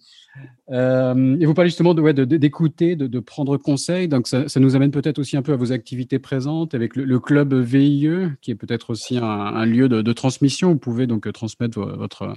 Euh, 0.72 1.38
et 1.40 1.46
vous 1.46 1.54
parlez 1.54 1.70
justement 1.70 1.94
d'écouter, 1.94 2.96
de, 2.96 3.06
de, 3.06 3.12
de, 3.12 3.20
prendre 3.20 3.56
conseil. 3.58 4.08
Donc, 4.08 4.28
ça, 4.28 4.48
ça 4.48 4.60
nous 4.60 4.76
amène 4.76 4.92
peut-être 4.92 5.20
aussi 5.20 5.38
un 5.38 5.42
peu 5.42 5.54
à 5.54 5.56
vos 5.56 5.72
activités 5.72 6.18
présentes 6.18 6.74
avec 6.74 6.96
le, 6.96 7.20
club 7.20 7.54
VIE, 7.54 8.30
qui 8.42 8.52
est 8.52 8.56
peut-être 8.56 8.90
aussi 8.90 9.18
un, 9.18 9.24
un 9.24 9.66
lieu 9.66 9.88
de, 9.88 10.02
de, 10.02 10.14
transmission. 10.14 10.70
Vous 10.70 10.80
pouvez 10.80 11.06
donc 11.06 11.32
transmettre 11.32 11.80
votre, 11.80 12.34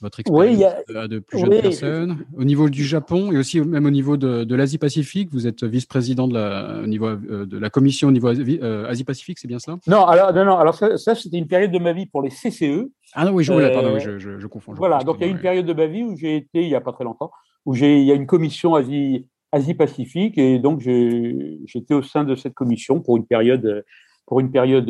votre 0.00 0.20
expérience 0.20 0.74
à 0.94 1.08
de 1.08 1.18
plus 1.18 1.38
jeunes 1.38 1.60
personnes. 1.60 2.24
Au 2.36 2.44
niveau 2.44 2.68
du 2.68 2.84
Japon 2.84 3.32
et 3.32 3.38
aussi 3.38 3.60
même 3.60 3.86
au 3.86 3.90
niveau 3.90 4.16
de, 4.16 4.44
de 4.44 4.54
l'Asie-Pacifique, 4.54 5.30
vous 5.32 5.46
êtes 5.46 5.64
vice-président 5.64 6.28
de 6.28 6.34
la, 6.34 6.80
au 6.82 6.86
niveau, 6.86 7.06
euh, 7.06 7.46
de 7.46 7.58
la 7.58 7.70
commission 7.70 8.08
au 8.08 8.12
niveau 8.12 8.28
euh, 8.28 8.88
Asie-Pacifique, 8.88 9.38
c'est 9.38 9.48
bien 9.48 9.58
cela? 9.58 9.78
Non, 9.86 10.04
alors, 10.04 10.32
non, 10.32 10.44
non, 10.44 10.56
alors 10.56 10.74
ça, 10.74 10.96
ça 10.98 11.14
c'était 11.14 11.38
une 11.38 11.48
période 11.48 11.72
de 11.72 11.78
ma 11.78 11.92
vie 11.92 12.06
pour 12.06 12.22
les 12.22 12.30
CCE. 12.30 12.90
Ah 13.18 13.24
non, 13.24 13.32
oui, 13.32 13.44
je, 13.44 13.52
euh, 13.52 13.72
pardon, 13.72 13.98
je, 13.98 14.18
je, 14.18 14.38
je, 14.38 14.46
confonds. 14.46 14.74
voilà, 14.74 14.98
donc 15.02 15.16
il 15.18 15.22
y 15.22 15.24
a 15.24 15.32
une 15.32 15.40
période 15.40 15.64
de 15.64 15.72
ma 15.72 15.86
vie 15.86 16.02
où 16.02 16.14
j'ai 16.16 16.36
été, 16.36 16.62
il 16.62 16.68
n'y 16.68 16.74
a 16.74 16.82
pas 16.82 16.92
très 16.92 17.04
longtemps, 17.04 17.30
où 17.64 17.74
il 17.74 18.02
y 18.02 18.12
a 18.12 18.14
une 18.14 18.26
commission 18.26 18.74
Asie, 18.74 19.26
Asie-Pacifique 19.52 20.36
et 20.36 20.58
donc 20.58 20.80
j'étais 20.80 21.94
au 21.94 22.02
sein 22.02 22.24
de 22.24 22.34
cette 22.34 22.52
commission 22.54 23.00
pour 23.00 23.16
une 23.16 23.26
période, 23.26 23.84
pour 24.26 24.40
une 24.40 24.50
période 24.50 24.86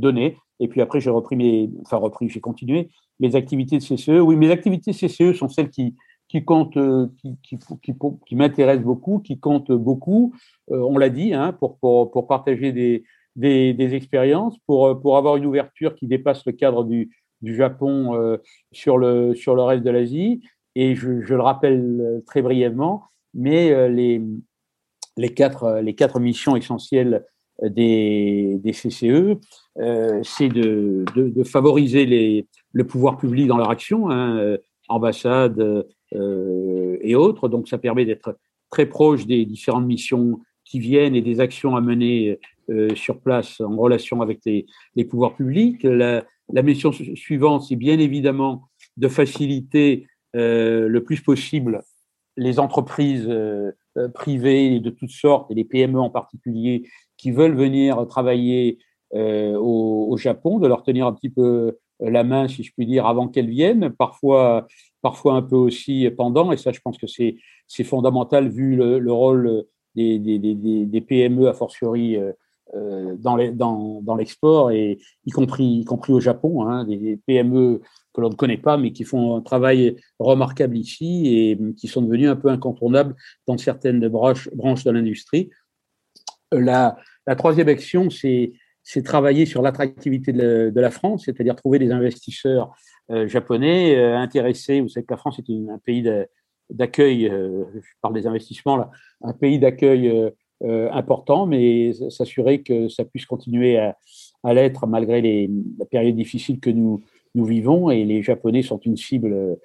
donnée. 0.00 0.36
Et 0.60 0.66
puis 0.66 0.80
après, 0.80 1.00
j'ai 1.00 1.10
repris 1.10 1.36
mes, 1.36 1.70
enfin 1.82 1.98
repris, 1.98 2.28
j'ai 2.28 2.40
continué 2.40 2.90
mes 3.20 3.36
activités 3.36 3.78
de 3.78 3.82
CCE. 3.82 4.20
Oui, 4.20 4.34
mes 4.34 4.50
activités 4.50 4.90
de 4.90 4.96
CCE 4.96 5.36
sont 5.36 5.48
celles 5.48 5.70
qui, 5.70 5.94
qui 6.28 6.44
comptent, 6.44 6.76
euh, 6.76 7.06
qui, 7.20 7.38
qui, 7.42 7.58
qui, 7.82 7.94
qui 8.26 8.36
m'intéressent 8.36 8.84
beaucoup, 8.84 9.20
qui 9.20 9.38
comptent 9.38 9.72
beaucoup. 9.72 10.34
Euh, 10.70 10.80
on 10.80 10.98
l'a 10.98 11.10
dit, 11.10 11.32
hein, 11.32 11.52
pour, 11.52 11.78
pour, 11.78 12.10
pour 12.10 12.26
partager 12.26 12.72
des, 12.72 13.04
des, 13.36 13.72
des, 13.72 13.94
expériences, 13.94 14.58
pour, 14.66 15.00
pour 15.00 15.16
avoir 15.16 15.36
une 15.36 15.46
ouverture 15.46 15.94
qui 15.94 16.06
dépasse 16.06 16.44
le 16.44 16.52
cadre 16.52 16.84
du, 16.84 17.10
du 17.42 17.54
Japon 17.54 18.14
euh, 18.14 18.38
sur, 18.72 18.98
le, 18.98 19.34
sur 19.34 19.54
le 19.54 19.62
reste 19.62 19.84
de 19.84 19.90
l'Asie. 19.90 20.42
Et 20.74 20.94
je, 20.94 21.22
je, 21.22 21.34
le 21.34 21.42
rappelle 21.42 22.22
très 22.26 22.42
brièvement, 22.42 23.04
mais 23.34 23.88
les, 23.88 24.22
les, 25.16 25.34
quatre, 25.34 25.80
les 25.82 25.94
quatre 25.94 26.20
missions 26.20 26.54
essentielles 26.54 27.24
des, 27.62 28.58
des 28.62 28.72
CCE, 28.72 29.38
euh, 29.78 30.20
c'est 30.22 30.48
de, 30.48 31.04
de, 31.14 31.44
favoriser 31.44 32.06
les, 32.06 32.46
le 32.72 32.86
pouvoir 32.86 33.16
public 33.16 33.46
dans 33.46 33.56
leur 33.56 33.70
action, 33.70 34.10
hein, 34.10 34.38
euh, 34.38 34.58
ambassade 34.88 35.86
euh, 36.14 36.96
et 37.00 37.14
autres. 37.14 37.48
Donc, 37.48 37.68
ça 37.68 37.78
permet 37.78 38.04
d'être 38.04 38.38
très 38.70 38.86
proche 38.86 39.26
des 39.26 39.44
différentes 39.44 39.86
missions 39.86 40.40
qui 40.64 40.78
viennent 40.78 41.14
et 41.14 41.22
des 41.22 41.40
actions 41.40 41.76
à 41.76 41.80
mener 41.80 42.38
euh, 42.70 42.94
sur 42.94 43.20
place 43.20 43.60
en 43.60 43.76
relation 43.76 44.20
avec 44.20 44.40
les, 44.44 44.66
les 44.94 45.04
pouvoirs 45.04 45.34
publics. 45.34 45.84
La 46.52 46.62
mission 46.62 46.92
suivante, 46.92 47.62
c'est 47.62 47.76
bien 47.76 47.98
évidemment 47.98 48.68
de 48.96 49.08
faciliter 49.08 50.06
euh, 50.36 50.88
le 50.88 51.04
plus 51.04 51.20
possible 51.20 51.82
les 52.36 52.60
entreprises 52.60 53.26
euh, 53.28 53.72
privées 54.14 54.78
de 54.80 54.90
toutes 54.90 55.10
sortes 55.10 55.50
et 55.50 55.54
les 55.54 55.64
PME 55.64 55.98
en 55.98 56.10
particulier 56.10 56.88
qui 57.16 57.32
veulent 57.32 57.56
venir 57.56 58.06
travailler 58.06 58.78
euh, 59.14 59.56
au, 59.56 60.16
Japon, 60.16 60.58
de 60.58 60.68
leur 60.68 60.82
tenir 60.82 61.06
un 61.06 61.12
petit 61.12 61.30
peu 61.30 61.78
la 62.00 62.24
main, 62.24 62.46
si 62.46 62.62
je 62.62 62.72
puis 62.72 62.86
dire, 62.86 63.06
avant 63.06 63.28
qu'elles 63.28 63.48
viennent, 63.48 63.90
parfois, 63.90 64.66
parfois 65.02 65.34
un 65.34 65.42
peu 65.42 65.56
aussi 65.56 66.08
pendant, 66.16 66.52
et 66.52 66.56
ça, 66.56 66.72
je 66.72 66.80
pense 66.80 66.98
que 66.98 67.06
c'est, 67.06 67.36
fondamental 67.84 68.48
vu 68.48 68.76
le, 68.76 68.98
le 68.98 69.12
rôle 69.12 69.64
des, 69.94 70.18
des, 70.18 71.00
PME, 71.00 71.48
a 71.48 71.54
fortiori, 71.54 72.16
euh, 72.16 72.28
euh 72.28 72.32
dans, 72.74 73.36
les, 73.36 73.50
dans, 73.50 74.16
l'export, 74.16 74.70
et 74.70 74.98
y 75.24 75.30
compris, 75.30 75.80
y 75.80 75.84
compris 75.84 76.12
au 76.12 76.20
Japon, 76.20 76.66
hein, 76.66 76.84
des 76.84 77.18
PME 77.26 77.80
que 78.12 78.20
l'on 78.20 78.30
ne 78.30 78.34
connaît 78.34 78.58
pas, 78.58 78.76
mais 78.76 78.92
qui 78.92 79.04
font 79.04 79.36
un 79.36 79.40
travail 79.40 79.96
remarquable 80.18 80.76
ici 80.76 81.26
et 81.26 81.58
qui 81.76 81.88
sont 81.88 82.02
devenus 82.02 82.28
un 82.28 82.36
peu 82.36 82.48
incontournables 82.48 83.14
dans 83.46 83.56
certaines 83.56 84.06
branches, 84.08 84.48
branches 84.54 84.84
de 84.84 84.90
l'industrie. 84.90 85.50
La, 86.52 86.96
la 87.26 87.36
troisième 87.36 87.68
action, 87.68 88.08
c'est 88.10 88.52
travailler 89.04 89.44
sur 89.44 89.60
l'attractivité 89.60 90.32
de, 90.32 90.72
la 90.74 90.90
France, 90.90 91.24
c'est-à-dire 91.26 91.54
trouver 91.54 91.78
des 91.78 91.92
investisseurs 91.92 92.74
euh, 93.10 93.28
japonais 93.28 93.96
euh, 93.96 94.16
intéressés. 94.16 94.80
Vous 94.80 94.88
savez 94.88 95.04
que 95.04 95.12
la 95.12 95.18
France 95.18 95.38
est 95.38 95.50
un 95.70 95.78
pays 95.78 96.02
d'accueil, 96.70 97.28
euh, 97.28 97.64
je 97.74 97.90
parle 98.00 98.14
des 98.14 98.26
investissements 98.26 98.90
un 99.22 99.32
pays 99.34 99.58
d'accueil 99.58 100.32
important, 100.62 101.46
mais 101.46 101.92
s'assurer 102.10 102.62
que 102.62 102.88
ça 102.88 103.04
puisse 103.04 103.26
continuer 103.26 103.78
à, 103.78 103.96
l'être 104.52 104.86
malgré 104.86 105.20
les, 105.20 105.50
la 105.78 105.84
période 105.84 106.16
difficile 106.16 106.60
que 106.60 106.70
nous, 106.70 107.02
vivons. 107.34 107.90
Et 107.90 108.04
les 108.04 108.22
Japonais 108.22 108.62
sont 108.62 108.78
une 108.78 108.96
cible 108.96 109.56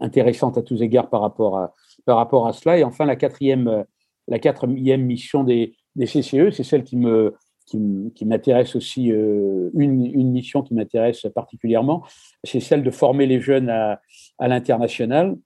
intéressante 0.00 0.58
à 0.58 0.62
tous 0.62 0.82
égards 0.82 1.08
par 1.08 1.22
rapport 1.22 1.56
à, 1.56 1.74
par 2.04 2.18
rapport 2.18 2.46
à 2.46 2.52
cela. 2.52 2.78
Et 2.78 2.84
enfin, 2.84 3.06
la 3.06 3.16
quatrième, 3.16 3.84
la 4.26 4.38
quatrième 4.38 5.04
mission 5.04 5.44
des, 5.44 5.74
CCE, 5.98 6.50
c'est 6.50 6.64
celle 6.64 6.84
qui 6.84 6.96
me 6.96 7.34
qui, 7.68 8.24
m'intéresse 8.24 8.76
aussi, 8.76 9.12
euh, 9.12 9.70
une, 9.74 10.30
mission 10.30 10.62
qui 10.62 10.74
m'intéresse 10.74 11.26
particulièrement, 11.34 12.02
c'est 12.44 12.60
celle 12.60 12.82
de 12.82 12.90
former 12.90 13.26
les 13.26 13.40
jeunes 13.40 13.68
à, 13.68 14.00
à 14.38 14.48
l'international. 14.48 15.36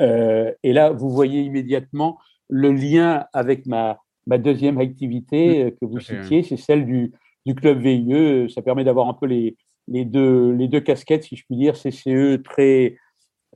Euh, 0.00 0.52
et 0.62 0.72
là, 0.72 0.90
vous 0.90 1.10
voyez 1.10 1.42
immédiatement 1.42 2.18
le 2.48 2.72
lien 2.72 3.24
avec 3.32 3.66
ma, 3.66 3.98
ma 4.26 4.38
deuxième 4.38 4.78
activité 4.78 5.64
euh, 5.64 5.70
que 5.70 5.84
vous 5.84 6.00
citiez, 6.00 6.42
c'est 6.42 6.56
celle 6.56 6.86
du, 6.86 7.12
du 7.46 7.54
club 7.54 7.80
VIE. 7.80 8.50
Ça 8.50 8.62
permet 8.62 8.84
d'avoir 8.84 9.08
un 9.08 9.14
peu 9.14 9.26
les, 9.26 9.56
les, 9.86 10.04
deux, 10.04 10.52
les 10.52 10.68
deux 10.68 10.80
casquettes, 10.80 11.24
si 11.24 11.36
je 11.36 11.44
puis 11.44 11.56
dire, 11.56 11.74
CCE 11.74 12.42
très, 12.42 12.96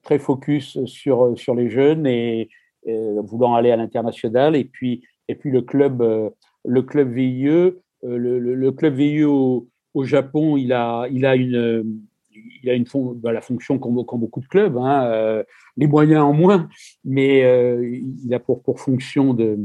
très 0.03 0.19
focus 0.19 0.85
sur, 0.85 1.39
sur 1.39 1.55
les 1.55 1.71
jeunes 1.71 2.07
et, 2.07 2.49
voulant 2.85 3.55
aller 3.55 3.71
à 3.71 3.77
l'international, 3.77 4.57
et 4.57 4.65
puis, 4.65 5.05
et 5.29 5.37
puis 5.37 5.53
le 5.53 5.63
club 5.63 6.03
le 6.65 6.83
club 6.83 7.13
VIE. 7.13 7.49
Euh, 7.49 7.77
le, 8.03 8.39
le, 8.39 8.73
club 8.73 8.95
VIE 8.95 9.25
au, 9.25 9.69
au, 9.95 10.05
Japon, 10.05 10.57
il 10.57 10.73
a, 10.73 11.07
il 11.11 11.25
a 11.25 11.37
une, 11.37 12.01
il 12.35 12.71
a 12.71 12.75
une 12.75 12.85
bah, 13.17 13.33
la 13.33 13.41
fonction 13.41 13.79
qu'ont 13.79 13.93
beaucoup 13.93 14.41
de 14.41 14.47
clubs, 14.47 14.77
hein, 14.77 15.05
euh, 15.07 15.43
les 15.77 15.87
moyens 15.87 16.23
en 16.23 16.33
moins, 16.33 16.69
mais 17.05 17.45
euh, 17.45 18.01
il 18.25 18.35
a 18.35 18.39
pour, 18.39 18.63
pour 18.63 18.81
fonction 18.81 19.35
de, 19.35 19.59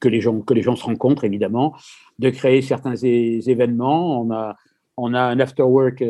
que 0.00 0.08
les 0.08 0.20
gens 0.20 0.40
que 0.40 0.54
les 0.54 0.62
gens 0.62 0.76
se 0.76 0.84
rencontrent 0.84 1.24
évidemment, 1.24 1.74
de 2.18 2.30
créer 2.30 2.62
certains 2.62 2.96
événements. 2.96 4.20
On 4.20 4.30
a 4.32 4.56
on 4.96 5.14
a 5.14 5.20
un 5.20 5.38
after 5.38 5.62
work 5.62 6.02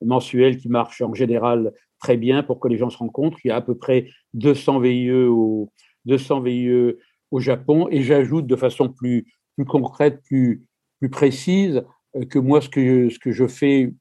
mensuel 0.00 0.56
qui 0.56 0.68
marche 0.68 1.02
en 1.02 1.14
général 1.14 1.72
très 2.02 2.16
bien 2.16 2.42
pour 2.42 2.60
que 2.60 2.68
les 2.68 2.78
gens 2.78 2.90
se 2.90 2.98
rencontrent. 2.98 3.38
Il 3.44 3.48
y 3.48 3.50
a 3.50 3.56
à 3.56 3.60
peu 3.60 3.74
près 3.74 4.08
200 4.34 4.80
VIE 4.80 5.12
au, 5.12 5.70
200 6.06 6.40
VIE 6.40 6.96
au 7.30 7.40
Japon. 7.40 7.88
Et 7.90 8.02
j'ajoute 8.02 8.46
de 8.46 8.56
façon 8.56 8.88
plus, 8.88 9.26
plus 9.56 9.64
concrète, 9.64 10.20
plus, 10.24 10.64
plus 10.98 11.10
précise, 11.10 11.76
euh, 11.76 11.82
que 12.28 12.38
moi, 12.38 12.60
ce 12.60 12.68
que, 12.68 13.32
je 13.32 13.46
fais, 13.46 13.92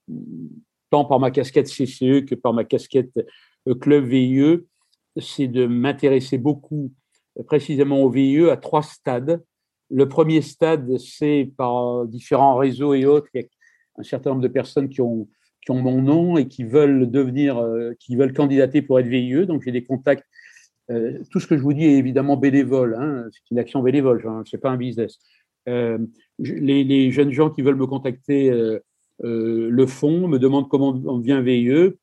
tant 0.89 1.05
par 1.05 1.19
ma 1.19 1.31
casquette 1.31 1.67
CCE 1.67 2.25
que 2.25 2.35
par 2.35 2.53
ma 2.53 2.63
casquette 2.63 3.11
euh, 3.67 3.75
Club 3.75 4.05
VIE, 4.05 4.59
c'est 5.17 5.47
de 5.47 5.65
m'intéresser 5.65 6.37
beaucoup 6.37 6.91
euh, 7.39 7.43
précisément 7.43 8.01
au 8.01 8.09
VIE 8.09 8.49
à 8.49 8.57
trois 8.57 8.83
stades. 8.83 9.43
Le 9.89 10.07
premier 10.07 10.41
stade, 10.41 10.97
c'est 10.97 11.51
par 11.57 12.05
différents 12.05 12.55
réseaux 12.55 12.93
et 12.93 13.05
autres, 13.05 13.27
il 13.33 13.41
y 13.41 13.43
a 13.43 13.47
un 13.97 14.03
certain 14.03 14.31
nombre 14.31 14.41
de 14.41 14.47
personnes 14.47 14.89
qui 14.89 15.01
ont, 15.01 15.27
mon 15.69 16.01
nom 16.01 16.37
et 16.37 16.47
qui 16.47 16.63
veulent 16.63 17.09
devenir, 17.09 17.63
qui 17.99 18.15
veulent 18.15 18.33
candidater 18.33 18.81
pour 18.81 18.99
être 18.99 19.07
VIE. 19.07 19.45
Donc 19.45 19.61
j'ai 19.63 19.71
des 19.71 19.83
contacts. 19.83 20.25
tout 20.87 21.39
ce 21.39 21.47
que 21.47 21.57
je 21.57 21.61
vous 21.61 21.73
dis 21.73 21.85
est 21.85 21.97
évidemment 21.97 22.35
bénévole. 22.35 22.95
Hein, 22.99 23.25
c'est 23.31 23.51
une 23.51 23.59
action 23.59 23.81
bénévole, 23.81 24.21
ce 24.45 24.55
n'est 24.55 24.59
pas 24.59 24.69
un 24.69 24.77
business. 24.77 25.19
Euh, 25.69 25.99
les, 26.41 27.11
jeunes 27.11 27.31
gens 27.31 27.49
qui 27.49 27.61
veulent 27.61 27.75
me 27.75 27.87
contacter 27.87 28.49
euh, 28.49 28.79
euh, 29.23 29.69
le 29.69 29.85
font, 29.85 30.27
me 30.27 30.39
demandent 30.39 30.69
comment 30.69 30.89
on 30.89 31.17
devient 31.19 31.41
VIE. 31.43 31.93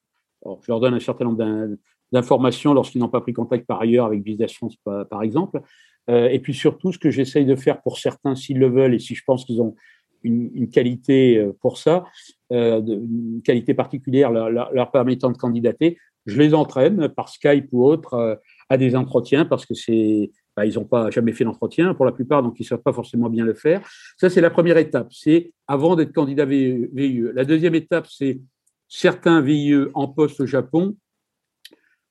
je 0.44 0.68
leur 0.68 0.80
donne 0.80 0.94
un 0.94 1.00
certain 1.00 1.24
nombre 1.24 1.76
d'informations 2.12 2.74
lorsqu'ils 2.74 3.00
n'ont 3.00 3.08
pas 3.08 3.20
pris 3.20 3.32
contact 3.32 3.66
par 3.66 3.80
ailleurs 3.80 4.06
avec 4.06 4.22
Business 4.22 4.52
France, 4.52 4.76
par, 5.10 5.22
exemple. 5.22 5.60
et 6.08 6.38
puis 6.38 6.54
surtout, 6.54 6.92
ce 6.92 6.98
que 6.98 7.10
j'essaye 7.10 7.44
de 7.44 7.56
faire 7.56 7.82
pour 7.82 7.98
certains, 7.98 8.34
s'ils 8.34 8.58
le 8.58 8.68
veulent, 8.68 8.94
et 8.94 8.98
si 8.98 9.14
je 9.14 9.22
pense 9.26 9.44
qu'ils 9.44 9.60
ont 9.60 9.74
une, 10.22 10.68
qualité 10.70 11.44
pour 11.60 11.76
ça, 11.76 12.04
une 12.50 13.42
qualité 13.44 13.74
particulière 13.74 14.30
leur, 14.30 14.90
permettant 14.90 15.30
de 15.30 15.36
candidater, 15.36 15.98
je 16.26 16.38
les 16.38 16.54
entraîne 16.54 17.08
par 17.08 17.28
Skype 17.28 17.68
ou 17.72 17.84
autre 17.84 18.40
à 18.68 18.76
des 18.76 18.94
entretiens 18.94 19.44
parce 19.44 19.66
que 19.66 19.74
c'est 19.74 20.30
bah, 20.58 20.66
ils 20.66 20.74
n'ont 20.74 20.84
pas 20.84 21.08
jamais 21.10 21.32
fait 21.32 21.44
d'entretien 21.44 21.94
pour 21.94 22.04
la 22.04 22.10
plupart, 22.10 22.42
donc 22.42 22.58
ils 22.58 22.64
ne 22.64 22.66
savent 22.66 22.82
pas 22.82 22.92
forcément 22.92 23.30
bien 23.30 23.44
le 23.44 23.54
faire. 23.54 23.80
Ça, 24.16 24.28
c'est 24.28 24.40
la 24.40 24.50
première 24.50 24.76
étape, 24.76 25.06
c'est 25.12 25.52
avant 25.68 25.94
d'être 25.94 26.12
candidat 26.12 26.46
VIE. 26.46 27.30
La 27.32 27.44
deuxième 27.44 27.76
étape, 27.76 28.08
c'est 28.08 28.40
certains 28.88 29.40
VIE 29.40 29.76
en 29.94 30.08
poste 30.08 30.40
au 30.40 30.46
Japon 30.46 30.96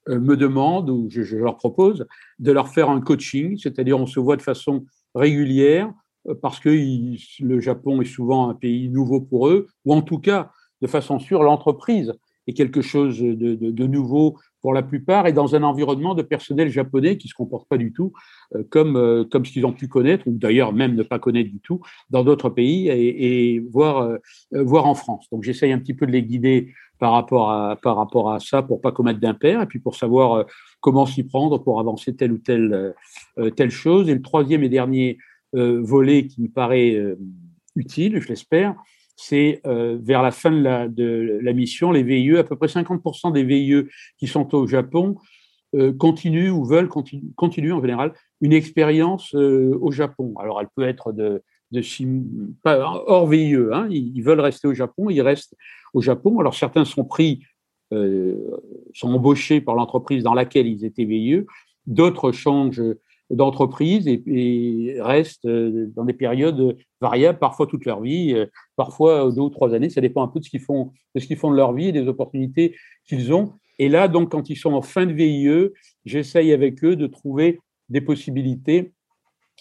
euh, 0.08 0.18
me 0.18 0.38
demandent, 0.38 0.90
ou 0.90 1.10
je, 1.10 1.36
leur 1.36 1.58
propose, 1.58 2.08
de 2.40 2.54
leur 2.54 2.70
faire 2.70 2.90
un 2.90 3.02
coaching, 3.02 3.58
c'est-à-dire 3.58 4.00
on 4.00 4.06
se 4.06 4.22
voit 4.22 4.38
de 4.38 4.42
façon 4.42 4.86
régulière, 5.14 5.92
euh, 6.30 6.36
parce 6.42 6.62
que 6.62 6.70
le 6.70 7.60
Japon 7.60 8.02
est 8.02 8.06
souvent 8.06 8.50
un 8.50 8.54
pays 8.54 8.88
nouveau 8.88 9.20
pour 9.20 9.50
eux, 9.50 9.68
ou 9.84 9.94
en 9.94 10.02
tout 10.02 10.20
cas, 10.20 10.52
de 10.82 10.88
façon 10.88 11.20
sûre, 11.20 11.44
l'entreprise 11.44 12.14
est 12.48 12.54
quelque 12.54 12.82
chose 12.82 13.20
de, 13.20 13.88
nouveau 13.88 14.38
pour 14.68 14.74
la 14.74 14.84
plupart 14.84 15.28
et 15.28 15.32
dans 15.32 15.56
un 15.56 15.64
environnement 15.64 16.14
de 16.14 16.22
personnel 16.22 16.68
japonais 16.68 17.18
qui 17.18 17.28
ne 17.28 17.30
se 17.30 17.36
comporte 17.36 17.70
pas 17.70 17.78
du 17.78 17.94
tout 17.94 18.12
euh, 18.54 18.66
comme, 18.70 18.98
euh, 18.98 19.24
comme 19.24 19.46
ce 19.46 19.54
qu'ils 19.54 19.66
ont 19.66 19.72
pu 19.72 19.88
connaître, 19.88 20.28
ou 20.28 20.34
d'ailleurs 20.34 20.74
même 20.74 20.94
ne 20.94 21.04
pas 21.04 21.20
connaître 21.20 21.50
du 21.50 21.62
tout 21.62 21.80
dans 22.10 22.26
d'autres 22.26 22.50
pays 22.50 22.90
et, 22.90 23.54
et 23.54 23.60
voir, 23.62 24.02
euh, 24.02 24.18
en 24.52 24.94
France. 24.94 25.30
Donc 25.32 25.44
j'essaye 25.44 25.72
un 25.72 25.80
petit 25.80 25.94
peu 25.94 26.06
de 26.06 26.12
les 26.12 26.22
guider 26.22 26.74
par 27.00 27.14
rapport 27.14 27.50
à, 27.50 27.78
par 27.78 27.96
rapport 27.96 28.30
à 28.30 28.42
ça 28.42 28.62
pour 28.62 28.82
pas 28.82 28.92
commettre 28.92 29.22
d'impair 29.22 29.62
et 29.62 29.68
puis 29.68 29.80
pour 29.80 29.96
savoir 29.96 30.46
comment 30.82 31.06
s'y 31.06 31.24
prendre 31.24 31.60
pour 31.60 31.80
avancer 31.80 32.14
telle 32.14 32.34
ou 32.34 32.38
telle, 32.38 32.94
telle 33.56 33.72
chose. 33.72 34.10
Et 34.10 34.14
le 34.16 34.22
troisième 34.22 34.64
et 34.64 34.70
dernier 34.70 35.18
volet 35.54 36.28
qui 36.28 36.42
me 36.42 36.50
paraît 36.50 37.16
utile, 37.78 38.20
je 38.20 38.28
l'espère, 38.28 38.76
c'est 39.18 39.62
euh, 39.66 39.98
vers 40.00 40.22
la 40.22 40.32
fin 40.32 40.52
de 40.52 41.40
la, 41.42 41.54
mission, 41.54 41.92
les 41.92 42.04
VIE, 42.04 42.38
à 42.38 42.44
peu 42.44 42.56
près 42.56 42.68
50% 42.68 43.34
des 43.34 43.44
VIE 43.44 43.88
qui 44.18 44.28
sont 44.28 44.54
au 44.56 44.68
Japon 44.68 45.18
euh, 45.76 45.92
continuent 45.92 46.52
ou 46.52 46.64
veulent 46.64 46.88
continuer 47.36 47.72
en 47.72 47.82
général 47.82 48.14
une 48.42 48.54
expérience 48.54 49.34
euh, 49.34 49.76
au 49.82 49.92
Japon. 49.92 50.36
Alors 50.40 50.62
elle 50.62 50.70
peut 50.74 50.88
être 50.88 51.12
de, 51.12 51.42
hors 52.64 53.28
VIE, 53.28 53.56
hein, 53.74 53.88
ils, 53.90 54.22
veulent 54.22 54.40
rester 54.40 54.68
au 54.68 54.74
Japon, 54.76 55.10
ils 55.10 55.22
restent 55.22 55.56
au 55.96 56.02
Japon. 56.02 56.40
Alors 56.40 56.54
certains 56.54 56.86
sont 56.86 57.04
pris, 57.04 57.44
sont 57.92 59.08
embauchés 59.08 59.62
par 59.62 59.76
l'entreprise 59.76 60.24
dans 60.24 60.36
laquelle 60.36 60.68
ils 60.68 60.86
étaient 60.86 61.06
VIE, 61.06 61.44
d'autres 61.88 62.32
changent 62.32 62.84
d'entreprise 63.30 64.08
et, 64.08 64.98
restent 65.00 65.46
euh, 65.46 65.92
dans 65.96 66.06
des 66.06 66.14
périodes 66.14 66.78
variables, 67.02 67.40
parfois 67.40 67.68
toute 67.68 67.86
leur 67.86 68.02
vie, 68.02 68.34
euh, 68.34 68.46
parfois 68.76 69.32
deux 69.32 69.42
ou 69.42 69.50
trois 69.50 69.74
années. 69.74 69.90
Ça 69.90 70.02
dépend 70.02 70.24
un 70.24 70.28
peu 70.28 70.40
de 70.40 70.46
ce 70.46 70.50
qu'ils 70.50 70.62
font, 70.62 70.94
de 71.14 71.20
ce 71.20 71.28
qu'ils 71.28 71.38
font 71.38 71.52
de 71.52 71.58
leur 71.58 71.74
vie 71.74 71.88
et 71.88 71.92
des 71.92 72.08
opportunités 72.08 72.76
qu'ils 73.06 73.34
ont. 73.34 73.54
Et 73.80 73.90
là, 73.90 74.08
donc, 74.08 74.32
quand 74.32 74.50
ils 74.50 74.56
sont 74.56 74.74
en 74.74 74.82
fin 74.82 75.06
de 75.06 75.14
VIE, 75.14 75.70
j'essaye 76.06 76.52
avec 76.52 76.84
eux 76.84 76.96
de 76.96 77.08
trouver 77.08 77.60
des 77.90 78.02
possibilités 78.02 78.94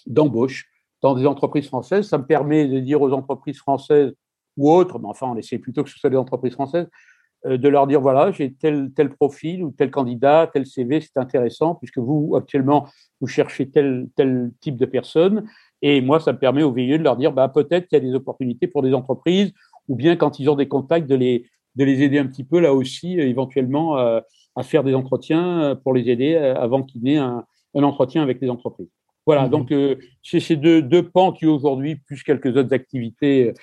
d'embauche 0.05 0.69
dans 1.01 1.13
des 1.15 1.25
entreprises 1.25 1.67
françaises. 1.67 2.07
Ça 2.07 2.17
me 2.17 2.25
permet 2.25 2.67
de 2.67 2.79
dire 2.79 3.01
aux 3.01 3.11
entreprises 3.11 3.57
françaises 3.57 4.13
ou 4.55 4.71
autres, 4.71 4.97
mais 4.99 5.07
enfin, 5.07 5.27
on 5.27 5.37
essaie 5.37 5.59
plutôt 5.59 5.83
que 5.83 5.89
ce 5.89 5.99
soit 5.99 6.09
des 6.09 6.17
entreprises 6.17 6.53
françaises, 6.53 6.87
euh, 6.87 6.89
de 7.45 7.69
leur 7.69 7.87
dire 7.87 8.01
voilà, 8.01 8.31
j'ai 8.31 8.53
tel, 8.53 8.91
tel 8.95 9.09
profil 9.09 9.63
ou 9.63 9.71
tel 9.71 9.91
candidat, 9.91 10.49
tel 10.51 10.65
CV, 10.65 11.01
c'est 11.01 11.17
intéressant, 11.17 11.75
puisque 11.75 11.99
vous, 11.99 12.35
actuellement, 12.35 12.87
vous 13.21 13.27
cherchez 13.27 13.69
tel, 13.69 14.07
tel 14.15 14.51
type 14.59 14.77
de 14.77 14.85
personne. 14.85 15.47
Et 15.81 16.01
moi, 16.01 16.19
ça 16.19 16.33
me 16.33 16.39
permet 16.39 16.63
au 16.63 16.71
VIE 16.71 16.97
de 16.97 17.03
leur 17.03 17.17
dire 17.17 17.31
bah, 17.31 17.47
peut-être 17.47 17.87
qu'il 17.87 17.97
y 17.97 18.01
a 18.01 18.05
des 18.05 18.15
opportunités 18.15 18.67
pour 18.67 18.81
des 18.81 18.93
entreprises, 18.93 19.53
ou 19.87 19.95
bien 19.95 20.15
quand 20.15 20.39
ils 20.39 20.49
ont 20.49 20.55
des 20.55 20.67
contacts, 20.67 21.07
de 21.07 21.15
les, 21.15 21.45
de 21.75 21.83
les 21.83 22.01
aider 22.01 22.17
un 22.17 22.25
petit 22.25 22.43
peu 22.43 22.59
là 22.59 22.73
aussi, 22.73 23.19
euh, 23.19 23.27
éventuellement, 23.27 23.97
euh, 23.97 24.19
à 24.55 24.63
faire 24.63 24.83
des 24.83 24.95
entretiens 24.95 25.79
pour 25.83 25.93
les 25.93 26.09
aider 26.09 26.35
avant 26.35 26.81
qu'il 26.81 27.07
y 27.07 27.13
ait 27.13 27.17
un, 27.17 27.45
un, 27.75 27.83
entretien 27.83 28.23
avec 28.23 28.41
les 28.41 28.49
entreprises. 28.49 28.89
Voilà, 29.27 29.45
mmh 29.45 29.49
donc 29.51 29.73
c'est 30.23 30.39
ces 30.39 30.55
deux, 30.55 30.81
deux 30.81 31.03
pans 31.03 31.31
qui 31.31 31.45
aujourd'hui, 31.45 31.95
plus 31.95 32.23
quelques 32.23 32.57
autres 32.57 32.73
activités 32.73 33.53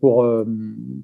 pour, 0.00 0.24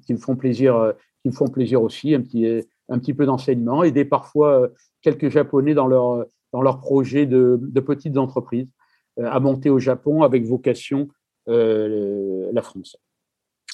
qui 0.07 0.13
me 0.13 0.17
font 0.17 0.35
plaisir 0.35 0.93
qui 1.27 1.33
me 1.33 1.33
font 1.33 1.47
plaisir 1.47 1.81
aussi, 1.81 2.15
un 2.15 2.21
petit, 2.21 2.63
un 2.89 2.99
petit 2.99 3.13
peu 3.13 3.25
d'enseignement, 3.25 3.83
aider 3.83 4.05
parfois 4.05 4.61
euh, 4.61 4.67
quelques 5.01 5.29
Japonais 5.29 5.73
dans 5.73 5.87
leur, 5.87 6.25
dans 6.53 6.61
leur 6.61 6.79
projet 6.79 7.25
de, 7.25 7.59
de 7.61 7.79
petites 7.81 8.17
entreprises 8.17 8.71
euh, 9.19 9.29
à 9.29 9.39
monter 9.39 9.69
au 9.69 9.79
Japon 9.79 10.23
avec 10.23 10.45
vocation 10.45 11.09
euh, 11.49 12.49
la 12.53 12.61
France. 12.61 12.97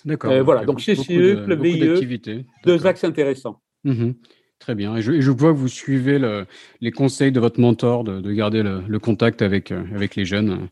D'accord. 0.06 0.44
voilà, 0.44 0.66
donc 0.66 0.80
CCE, 0.80 1.46
le 1.48 1.56
VIE, 1.56 2.46
deux 2.66 2.88
axes 2.88 3.04
intéressants. 3.04 3.62
Mmh 3.84 4.12
Très 4.60 4.76
bien. 4.76 4.96
Et 4.96 5.02
je, 5.02 5.20
je, 5.20 5.32
vois 5.32 5.52
que 5.52 5.58
vous 5.58 5.68
suivez 5.68 6.18
le, 6.20 6.46
les 6.80 6.92
conseils 6.92 7.34
de 7.34 7.40
votre 7.42 7.60
mentor 7.60 8.06
de, 8.06 8.22
de 8.22 8.32
garder 8.32 8.64
le, 8.64 8.82
le, 8.88 9.00
contact 9.00 9.42
avec, 9.42 9.74
avec 9.74 10.16
les 10.16 10.24
jeunes. 10.24 10.70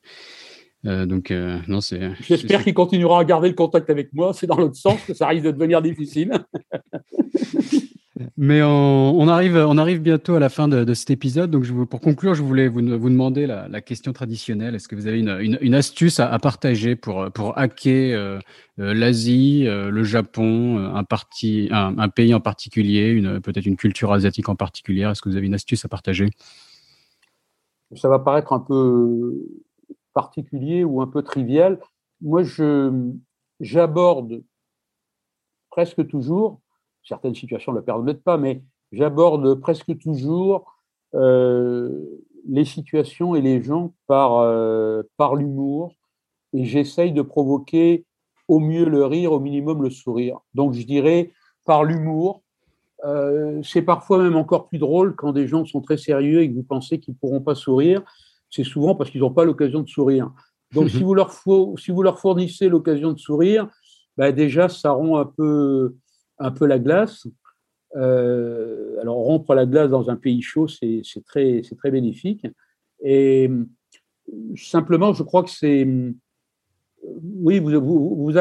Euh, 0.85 1.05
donc, 1.05 1.31
euh, 1.31 1.59
non, 1.67 1.81
c'est. 1.81 2.11
J'espère 2.21 2.63
qu'il 2.63 2.73
continuera 2.73 3.19
à 3.19 3.23
garder 3.23 3.49
le 3.49 3.55
contact 3.55 3.89
avec 3.89 4.13
moi. 4.13 4.33
C'est 4.33 4.47
dans 4.47 4.57
l'autre 4.57 4.75
sens 4.75 4.99
que 5.05 5.13
ça 5.13 5.27
risque 5.27 5.45
de 5.45 5.51
devenir 5.51 5.81
difficile. 5.81 6.31
Mais 8.37 8.61
on, 8.63 9.27
arrive, 9.27 9.55
on 9.55 9.77
arrive 9.79 9.99
bientôt 9.99 10.35
à 10.35 10.39
la 10.39 10.49
fin 10.49 10.67
de, 10.67 10.93
cet 10.93 11.09
épisode. 11.09 11.49
Donc, 11.49 11.63
je 11.63 11.73
pour 11.73 11.99
conclure, 11.99 12.35
je 12.35 12.43
voulais 12.43 12.67
vous, 12.67 12.81
vous 12.99 13.09
demander 13.09 13.47
la, 13.47 13.81
question 13.81 14.13
traditionnelle. 14.13 14.75
Est-ce 14.75 14.87
que 14.87 14.95
vous 14.95 15.07
avez 15.07 15.19
une, 15.19 15.57
une, 15.59 15.73
astuce 15.73 16.19
à, 16.19 16.37
partager 16.37 16.95
pour, 16.95 17.31
pour 17.31 17.57
hacker 17.57 18.15
euh, 18.15 18.39
l'Asie, 18.77 19.63
le 19.65 20.03
Japon, 20.03 20.77
un, 20.77 21.03
parti, 21.03 21.67
un, 21.71 21.97
un 21.97 22.09
pays 22.09 22.33
en 22.35 22.39
particulier, 22.39 23.21
peut-être 23.43 23.65
une 23.65 23.75
culture 23.75 24.11
asiatique 24.11 24.49
en 24.49 24.55
particulier 24.55 25.01
Est-ce 25.01 25.21
que 25.21 25.29
vous 25.29 25.37
avez 25.37 25.47
une 25.47 25.55
astuce 25.55 25.83
à 25.85 25.87
partager? 25.87 26.29
Ça 27.95 28.07
va 28.07 28.19
paraître 28.19 28.53
un 28.53 28.59
peu 28.59 29.33
particulier 30.13 30.83
ou 30.83 31.01
un 31.01 31.07
peu 31.07 31.21
trivial. 31.21 31.79
Moi, 32.21 32.43
j'aborde 33.59 34.43
presque 35.69 36.07
toujours, 36.07 36.61
certaines 37.03 37.35
situations 37.35 37.71
ne 37.71 37.77
le 37.77 37.83
permettent 37.83 38.23
pas, 38.23 38.37
mais 38.37 38.61
j'aborde 38.91 39.55
presque 39.55 39.97
toujours 39.97 40.75
euh, 41.15 42.05
les 42.47 42.65
situations 42.65 43.35
et 43.35 43.41
les 43.41 43.61
gens 43.61 43.93
par, 44.07 44.37
euh, 44.39 45.03
par 45.17 45.35
l'humour 45.35 45.95
et 46.53 46.65
j'essaye 46.65 47.11
de 47.11 47.21
provoquer 47.21 48.05
au 48.47 48.59
mieux 48.59 48.85
le 48.85 49.05
rire, 49.05 49.31
au 49.31 49.39
minimum 49.39 49.81
le 49.81 49.89
sourire. 49.89 50.39
Donc 50.53 50.73
je 50.73 50.83
dirais 50.83 51.31
par 51.65 51.83
l'humour. 51.83 52.43
Euh, 53.03 53.61
c'est 53.63 53.81
parfois 53.81 54.21
même 54.21 54.35
encore 54.35 54.67
plus 54.67 54.77
drôle 54.77 55.15
quand 55.15 55.31
des 55.31 55.47
gens 55.47 55.65
sont 55.65 55.81
très 55.81 55.97
sérieux 55.97 56.41
et 56.41 56.49
que 56.49 56.55
vous 56.55 56.63
pensez 56.63 56.99
qu'ils 56.99 57.15
ne 57.15 57.19
pourront 57.19 57.41
pas 57.41 57.55
sourire 57.55 58.03
c'est 58.51 58.63
souvent 58.63 58.93
parce 58.95 59.09
qu'ils 59.09 59.21
n'ont 59.21 59.33
pas 59.33 59.45
l'occasion 59.45 59.81
de 59.81 59.89
sourire. 59.89 60.31
Donc, 60.73 60.89
si, 60.89 61.01
vous 61.01 61.13
leur 61.13 61.33
si 61.77 61.91
vous 61.91 62.03
leur 62.03 62.19
fournissez 62.19 62.69
l'occasion 62.69 63.11
de 63.13 63.19
sourire, 63.19 63.67
bah, 64.17 64.31
déjà, 64.31 64.69
ça 64.69 64.91
rend 64.91 65.17
un 65.17 65.25
peu, 65.25 65.95
un 66.39 66.51
peu 66.51 66.65
la 66.65 66.79
glace. 66.79 67.27
Euh, 67.95 68.99
alors, 69.01 69.15
rompre 69.17 69.53
la 69.53 69.65
glace 69.65 69.89
dans 69.89 70.09
un 70.09 70.15
pays 70.15 70.41
chaud, 70.41 70.67
c'est 70.67 71.01
très, 71.25 71.61
très 71.77 71.91
bénéfique. 71.91 72.45
Et 73.03 73.49
simplement, 74.55 75.13
je 75.13 75.23
crois 75.23 75.43
que 75.43 75.49
c'est. 75.49 75.87
Oui, 77.03 77.59
vous, 77.59 77.79
vous, 77.81 78.31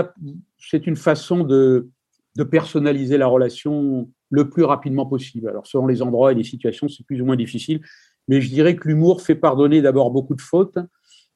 c'est 0.59 0.87
une 0.87 0.97
façon 0.97 1.45
de, 1.45 1.89
de 2.37 2.45
personnaliser 2.45 3.17
la 3.17 3.27
relation 3.27 4.09
le 4.29 4.49
plus 4.49 4.65
rapidement 4.65 5.07
possible. 5.07 5.49
Alors, 5.49 5.67
selon 5.67 5.87
les 5.87 6.03
endroits 6.03 6.33
et 6.33 6.35
les 6.35 6.45
situations, 6.45 6.89
c'est 6.89 7.05
plus 7.05 7.21
ou 7.21 7.25
moins 7.25 7.37
difficile, 7.37 7.81
mais 8.29 8.41
je 8.41 8.49
dirais 8.49 8.77
que 8.77 8.87
l'humour 8.87 9.23
fait 9.23 9.35
pardonner 9.35 9.83
d'abord 9.83 10.11
beaucoup 10.11 10.35
de 10.35 10.41
fautes 10.41 10.79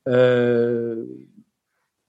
euh, 0.08 1.04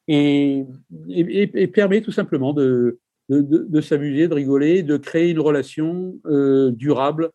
et, 0.07 0.65
et, 1.09 1.67
permet 1.67 2.01
tout 2.01 2.11
simplement 2.11 2.53
de, 2.53 2.99
de, 3.29 3.81
s'amuser, 3.81 4.27
de 4.27 4.35
rigoler, 4.35 4.83
de 4.83 4.97
créer 4.97 5.31
une 5.31 5.39
relation 5.39 6.15
euh, 6.27 6.69
durable, 6.71 7.31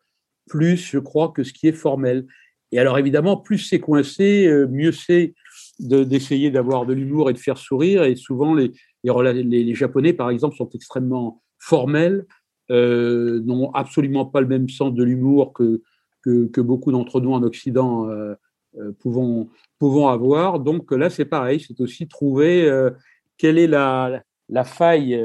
plus, 0.47 0.77
je 0.77 0.99
crois, 0.99 1.29
que 1.29 1.43
ce 1.43 1.51
qui 1.51 1.67
est 1.67 1.73
formel. 1.73 2.25
Et 2.71 2.79
alors, 2.79 2.97
évidemment, 2.97 3.35
plus 3.35 3.57
c'est 3.57 3.81
coincé, 3.81 4.47
euh, 4.47 4.67
mieux 4.67 4.93
c'est 4.93 5.33
d'essayer 5.79 6.51
d'avoir 6.51 6.85
de 6.85 6.93
l'humour 6.93 7.29
et 7.29 7.33
de 7.33 7.39
faire 7.39 7.57
sourire. 7.57 8.03
Et 8.03 8.15
souvent, 8.15 8.53
les, 8.53 8.71
les, 9.03 9.75
Japonais, 9.75 10.13
par 10.13 10.29
exemple, 10.29 10.55
sont 10.55 10.69
extrêmement 10.69 11.41
formels, 11.59 12.25
n'ont 12.69 13.71
absolument 13.73 14.25
pas 14.25 14.39
le 14.39 14.47
même 14.47 14.69
sens 14.69 14.93
de 14.93 15.03
l'humour 15.03 15.51
que, 15.51 15.81
que, 16.21 16.61
beaucoup 16.61 16.91
d'entre 16.91 17.21
nous 17.21 17.33
en 17.33 17.43
Occident 17.43 18.09
euh, 18.09 18.35
euh 18.77 18.91
pouvons, 18.99 19.49
pouvons 19.79 20.07
avoir. 20.07 20.59
Donc 20.59 20.91
là, 20.91 21.09
c'est 21.09 21.25
pareil, 21.25 21.59
c'est 21.59 21.79
aussi 21.81 22.07
trouver 22.07 22.69
euh, 22.69 22.91
quelle 23.37 23.57
est 23.57 23.67
la, 23.67 24.23
la 24.49 24.63
faille, 24.63 25.19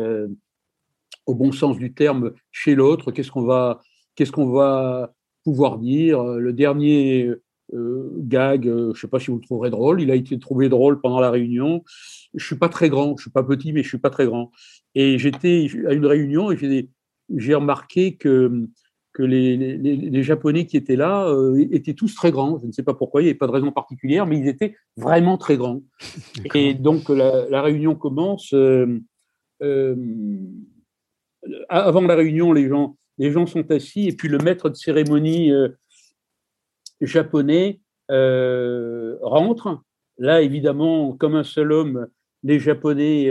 au 1.27 1.35
bon 1.35 1.53
sens 1.53 1.77
du 1.77 1.93
terme, 1.93 2.33
chez 2.51 2.75
l'autre, 2.75 3.13
qu'est-ce 3.13 3.31
qu'on 3.31 3.45
va, 3.45 3.81
qu'est-ce 4.15 4.33
va 4.41 5.13
pouvoir 5.45 5.79
dire? 5.79 6.23
Le 6.23 6.53
dernier 6.53 7.31
gag, 7.73 8.65
je 8.65 8.71
ne 8.71 8.95
sais 8.95 9.09
pas 9.09 9.21
si 9.21 9.31
vous 9.31 9.37
le 9.37 9.43
trouverez 9.43 9.71
drôle, 9.71 10.01
il 10.01 10.11
a 10.11 10.15
été 10.15 10.39
trouvé 10.39 10.69
drôle 10.69 11.01
pendant 11.01 11.21
la 11.21 11.31
réunion. 11.31 11.85
Je 12.35 12.45
suis 12.45 12.57
pas 12.57 12.69
très 12.69 12.89
grand, 12.89 13.17
je 13.17 13.23
suis 13.23 13.31
pas 13.31 13.43
petit, 13.43 13.73
mais 13.73 13.83
je 13.83 13.89
suis 13.89 13.99
pas 13.99 14.11
très 14.11 14.27
grand. 14.27 14.51
Et 14.95 15.19
j'étais 15.19 15.69
à 15.87 15.93
une 15.93 16.07
réunion 16.07 16.51
et 16.51 16.89
j'ai 17.35 17.55
remarqué 17.55 18.17
que, 18.17 18.69
que 19.17 19.23
les, 19.23 19.57
les, 19.57 19.79
les, 19.79 20.23
Japonais 20.23 20.67
qui 20.67 20.77
étaient 20.77 20.95
là 20.95 21.27
euh, 21.27 21.67
étaient 21.71 21.95
tous 21.95 22.15
très 22.15 22.31
grands. 22.31 22.59
Je 22.59 22.67
ne 22.67 22.73
sais 22.73 22.83
pas 22.83 22.93
pourquoi, 22.93 23.23
il 23.23 23.25
n'y 23.25 23.31
avait 23.31 23.39
pas 23.39 23.47
de 23.47 23.53
raison 23.53 23.73
particulière, 23.73 24.27
mais 24.27 24.39
ils 24.39 24.47
étaient 24.47 24.77
vraiment 24.99 25.39
très 25.39 25.57
grands. 25.57 25.81
Et 26.55 26.75
donc 26.75 27.09
la, 27.09 27.49
la 27.49 27.63
réunion 27.63 27.95
commence. 27.95 28.53
Euh, 28.53 29.01
euh, 29.63 29.97
avant 31.71 32.03
la 32.03 32.15
réunion, 32.15 32.53
les 32.53 32.69
gens, 32.69 32.99
les 33.17 33.33
gens 33.33 33.47
sont 33.47 33.71
assis 33.71 34.07
et 34.07 34.13
puis 34.13 34.29
le 34.29 34.37
maître 34.37 34.69
de 34.69 34.75
cérémonie 34.75 35.51
japonais 37.01 37.81
rentrent. 38.11 39.81
Là, 40.19 40.43
évidemment, 40.43 41.13
comme 41.13 41.37
un 41.37 41.45
seul 41.45 41.73
homme, 41.73 42.07
les 42.43 42.59
Japonais 42.59 43.31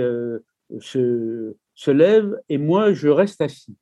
se, 0.79 1.55
se, 1.75 1.91
lèvent 1.91 2.39
et 2.49 2.57
moi, 2.57 2.93
je 2.93 3.09
reste 3.09 3.41
assis. 3.41 3.75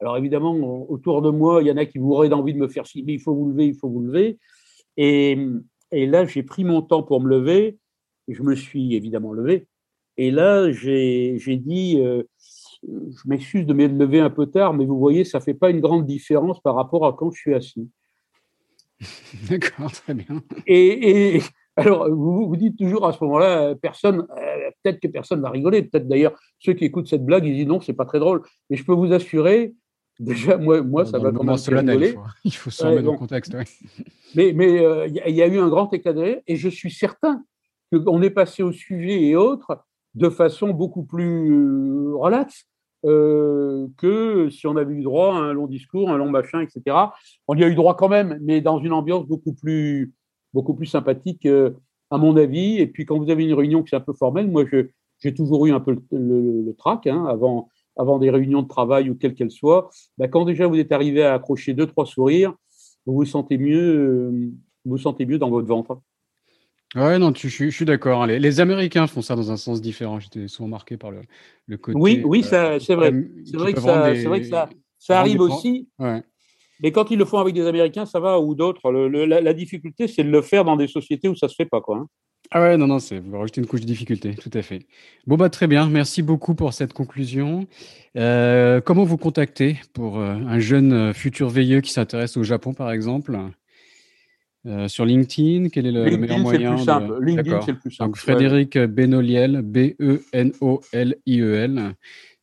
Alors 0.00 0.16
évidemment, 0.16 0.54
autour 0.90 1.22
de 1.22 1.30
moi, 1.30 1.62
il 1.62 1.68
y 1.68 1.72
en 1.72 1.76
a 1.76 1.84
qui 1.84 1.98
mourraient 1.98 2.28
d'envie 2.28 2.54
de 2.54 2.58
me 2.58 2.68
faire 2.68 2.84
mais 2.94 3.14
il 3.14 3.20
faut 3.20 3.34
vous 3.34 3.50
lever, 3.50 3.66
il 3.66 3.74
faut 3.74 3.88
vous 3.88 4.02
lever. 4.02 4.38
Et, 4.96 5.38
et 5.90 6.06
là, 6.06 6.24
j'ai 6.24 6.42
pris 6.42 6.64
mon 6.64 6.82
temps 6.82 7.02
pour 7.02 7.20
me 7.20 7.28
lever. 7.28 7.78
Et 8.28 8.34
je 8.34 8.42
me 8.42 8.54
suis 8.54 8.94
évidemment 8.94 9.32
levé. 9.32 9.66
Et 10.18 10.30
là, 10.30 10.70
j'ai 10.70 11.38
dit, 11.56 12.00
euh, 12.00 12.24
je 12.82 13.22
m'excuse 13.26 13.66
de 13.66 13.72
me 13.72 13.86
lever 13.86 14.20
un 14.20 14.30
peu 14.30 14.46
tard, 14.46 14.74
mais 14.74 14.84
vous 14.84 14.98
voyez, 14.98 15.24
ça 15.24 15.40
fait 15.40 15.54
pas 15.54 15.70
une 15.70 15.80
grande 15.80 16.06
différence 16.06 16.60
par 16.60 16.74
rapport 16.74 17.06
à 17.06 17.12
quand 17.12 17.30
je 17.30 17.40
suis 17.40 17.54
assis. 17.54 17.88
D'accord, 19.48 19.92
très 19.92 20.14
bien. 20.14 20.42
Et, 20.66 21.40
alors, 21.76 22.10
vous 22.10 22.48
vous 22.48 22.56
dites 22.56 22.76
toujours 22.76 23.06
à 23.06 23.12
ce 23.12 23.22
moment-là, 23.24 23.76
personne, 23.76 24.26
euh, 24.36 24.70
peut-être 24.82 25.00
que 25.00 25.06
personne 25.06 25.40
va 25.40 25.50
rigoler, 25.50 25.84
peut-être 25.84 26.08
d'ailleurs 26.08 26.38
ceux 26.58 26.72
qui 26.72 26.84
écoutent 26.84 27.06
cette 27.06 27.24
blague, 27.24 27.46
ils 27.46 27.54
disent 27.54 27.68
non, 27.68 27.80
c'est 27.80 27.92
pas 27.92 28.04
très 28.04 28.18
drôle. 28.18 28.42
Mais 28.68 28.76
je 28.76 28.84
peux 28.84 28.94
vous 28.94 29.12
assurer, 29.12 29.74
déjà, 30.18 30.56
moi, 30.56 30.82
moi 30.82 31.04
ça 31.04 31.18
va 31.18 31.32
commencer 31.32 31.72
à 31.72 31.80
rigoler. 31.80 32.16
Il 32.44 32.54
faut 32.54 32.70
s'en 32.70 32.90
mettre 32.90 33.02
dans 33.02 33.12
le 33.12 33.18
contexte. 33.18 33.56
Mais 34.34 34.52
Mais 34.52 34.84
euh, 34.84 35.06
il 35.06 35.34
y, 35.34 35.38
y, 35.38 35.42
a 35.42 35.46
eu 35.46 35.58
un 35.58 35.68
grand 35.68 35.92
éclat 35.92 36.12
de 36.12 36.20
rire, 36.20 36.40
et 36.46 36.56
je 36.56 36.68
suis 36.68 36.90
certain 36.90 37.44
qu'on 37.92 38.22
est 38.22 38.30
passé 38.30 38.62
au 38.62 38.72
sujet 38.72 39.22
et 39.22 39.36
autres 39.36 39.84
de 40.14 40.28
façon 40.28 40.70
beaucoup 40.70 41.04
plus 41.04 41.52
euh, 41.52 42.16
relaxe. 42.16 42.66
Euh, 43.04 43.86
que 43.96 44.50
si 44.50 44.66
on 44.66 44.76
avait 44.76 44.92
eu 44.92 45.02
droit 45.02 45.32
à 45.32 45.38
un 45.38 45.52
long 45.52 45.68
discours, 45.68 46.10
un 46.10 46.16
long 46.16 46.30
machin, 46.30 46.62
etc. 46.62 46.96
On 47.46 47.54
y 47.54 47.62
a 47.62 47.68
eu 47.68 47.76
droit 47.76 47.96
quand 47.96 48.08
même, 48.08 48.38
mais 48.42 48.60
dans 48.60 48.80
une 48.80 48.92
ambiance 48.92 49.24
beaucoup 49.24 49.52
plus, 49.52 50.12
beaucoup 50.52 50.74
plus 50.74 50.86
sympathique, 50.86 51.46
euh, 51.46 51.70
à 52.10 52.18
mon 52.18 52.36
avis. 52.36 52.78
Et 52.78 52.88
puis 52.88 53.06
quand 53.06 53.16
vous 53.16 53.30
avez 53.30 53.44
une 53.44 53.54
réunion 53.54 53.84
qui 53.84 53.94
est 53.94 53.98
un 53.98 54.00
peu 54.00 54.14
formelle, 54.14 54.50
moi 54.50 54.64
j'ai 55.20 55.34
toujours 55.34 55.66
eu 55.66 55.72
un 55.72 55.78
peu 55.78 55.96
le, 56.10 56.62
le, 56.66 56.74
trac 56.74 57.06
hein, 57.06 57.24
avant, 57.26 57.68
avant 57.98 58.18
des 58.18 58.30
réunions 58.30 58.62
de 58.62 58.68
travail 58.68 59.10
ou 59.10 59.14
quelles 59.14 59.34
qu'elles 59.34 59.50
soient. 59.50 59.90
Ben, 60.16 60.28
quand 60.28 60.44
déjà 60.44 60.66
vous 60.66 60.78
êtes 60.78 60.92
arrivé 60.92 61.22
à 61.22 61.34
accrocher 61.34 61.74
deux, 61.74 61.86
trois 61.86 62.06
sourires, 62.06 62.54
vous 63.06 63.14
vous 63.14 63.24
sentez 63.24 63.58
mieux, 63.58 63.96
euh, 63.96 64.30
vous, 64.84 64.92
vous 64.92 64.98
sentez 64.98 65.26
mieux 65.26 65.38
dans 65.38 65.50
votre 65.50 65.66
ventre. 65.66 66.00
Ouais, 66.94 67.18
non, 67.18 67.32
tu, 67.32 67.50
je, 67.50 67.64
je 67.64 67.70
suis 67.70 67.84
d'accord. 67.84 68.22
Hein. 68.22 68.28
Les, 68.28 68.38
les, 68.38 68.60
Américains 68.60 69.06
font 69.06 69.20
ça 69.20 69.36
dans 69.36 69.50
un 69.50 69.58
sens 69.58 69.82
différent. 69.82 70.20
J'étais 70.20 70.48
souvent 70.48 70.68
marqué 70.68 70.96
par 70.96 71.10
le, 71.10 71.20
le 71.66 71.76
côté. 71.76 71.98
Oui, 71.98 72.22
oui, 72.24 72.42
euh, 72.52 72.78
c'est 72.78 72.94
vrai. 72.94 73.12
C'est 73.44 73.56
vrai, 73.56 73.74
que 73.74 73.80
ça, 73.80 74.10
des, 74.10 74.24
vrai 74.24 74.40
que 74.40 74.46
ça, 74.46 74.70
ça 74.98 75.20
arrive 75.20 75.40
aussi. 75.40 75.88
Ouais. 75.98 76.22
Mais 76.80 76.92
quand 76.92 77.10
ils 77.10 77.18
le 77.18 77.24
font 77.24 77.38
avec 77.38 77.54
des 77.54 77.66
Américains, 77.66 78.06
ça 78.06 78.20
va, 78.20 78.40
ou 78.40 78.54
d'autres. 78.54 78.90
La, 78.90 79.40
la, 79.40 79.52
difficulté, 79.52 80.08
c'est 80.08 80.24
de 80.24 80.30
le 80.30 80.40
faire 80.40 80.64
dans 80.64 80.76
des 80.76 80.86
sociétés 80.86 81.28
où 81.28 81.34
ça 81.34 81.48
se 81.48 81.54
fait 81.54 81.66
pas, 81.66 81.80
quoi. 81.80 81.98
Hein. 81.98 82.06
Ah 82.50 82.62
ouais, 82.62 82.78
non, 82.78 82.86
non, 82.86 82.98
c'est 82.98 83.18
vous 83.18 83.38
rajoutez 83.38 83.60
une 83.60 83.66
couche 83.66 83.82
de 83.82 83.86
difficulté, 83.86 84.34
tout 84.34 84.50
à 84.54 84.62
fait. 84.62 84.86
Bon, 85.26 85.36
bah 85.36 85.50
très 85.50 85.66
bien, 85.66 85.86
merci 85.90 86.22
beaucoup 86.22 86.54
pour 86.54 86.72
cette 86.72 86.94
conclusion. 86.94 87.66
Euh, 88.16 88.80
comment 88.80 89.04
vous 89.04 89.18
contacter 89.18 89.78
pour 89.92 90.18
euh, 90.18 90.32
un 90.34 90.58
jeune 90.58 90.94
euh, 90.94 91.12
futur 91.12 91.50
veilleux 91.50 91.82
qui 91.82 91.92
s'intéresse 91.92 92.38
au 92.38 92.44
Japon, 92.44 92.72
par 92.72 92.90
exemple? 92.90 93.38
Euh, 94.66 94.88
sur 94.88 95.04
LinkedIn, 95.04 95.68
quel 95.68 95.84
est 95.86 95.92
le, 95.92 96.04
LinkedIn, 96.04 96.20
meilleur 96.20 96.38
moyen 96.38 96.74
plus 96.76 96.84
simple. 96.84 97.20
De... 97.20 97.24
LinkedIn, 97.24 97.60
c'est 97.60 97.72
le 97.72 97.78
plus 97.78 97.90
simple. 97.90 98.08
Donc 98.08 98.16
Frédéric. 98.16 98.78
Benoliel, 98.78 99.60
B-E-N-O-L-I-E-L. 99.62 100.14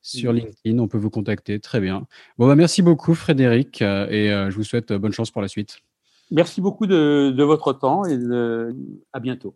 Sur 0.02 0.34
mmh. 0.34 0.36
LinkedIn, 0.36 0.78
on 0.78 0.88
peut 0.88 1.00
vous 1.00 1.10
contacter. 1.10 1.60
Très 1.60 1.80
bien. 1.80 2.06
Bon, 2.38 2.46
bah, 2.46 2.56
merci 2.56 2.84
beaucoup, 2.84 3.16
Frédéric, 3.16 3.82
et 3.82 4.28
je 4.28 4.56
vous 4.56 4.64
souhaite 4.64 4.94
bonne 4.94 5.14
chance 5.14 5.32
pour 5.32 5.42
la 5.42 5.48
suite. 5.48 5.80
Merci 6.30 6.62
beaucoup 6.62 6.86
de, 6.86 7.34
de 7.36 7.44
votre 7.44 7.74
temps 7.74 8.06
et 8.06 8.18
de... 8.18 8.76
à 9.14 9.20
bientôt. 9.20 9.56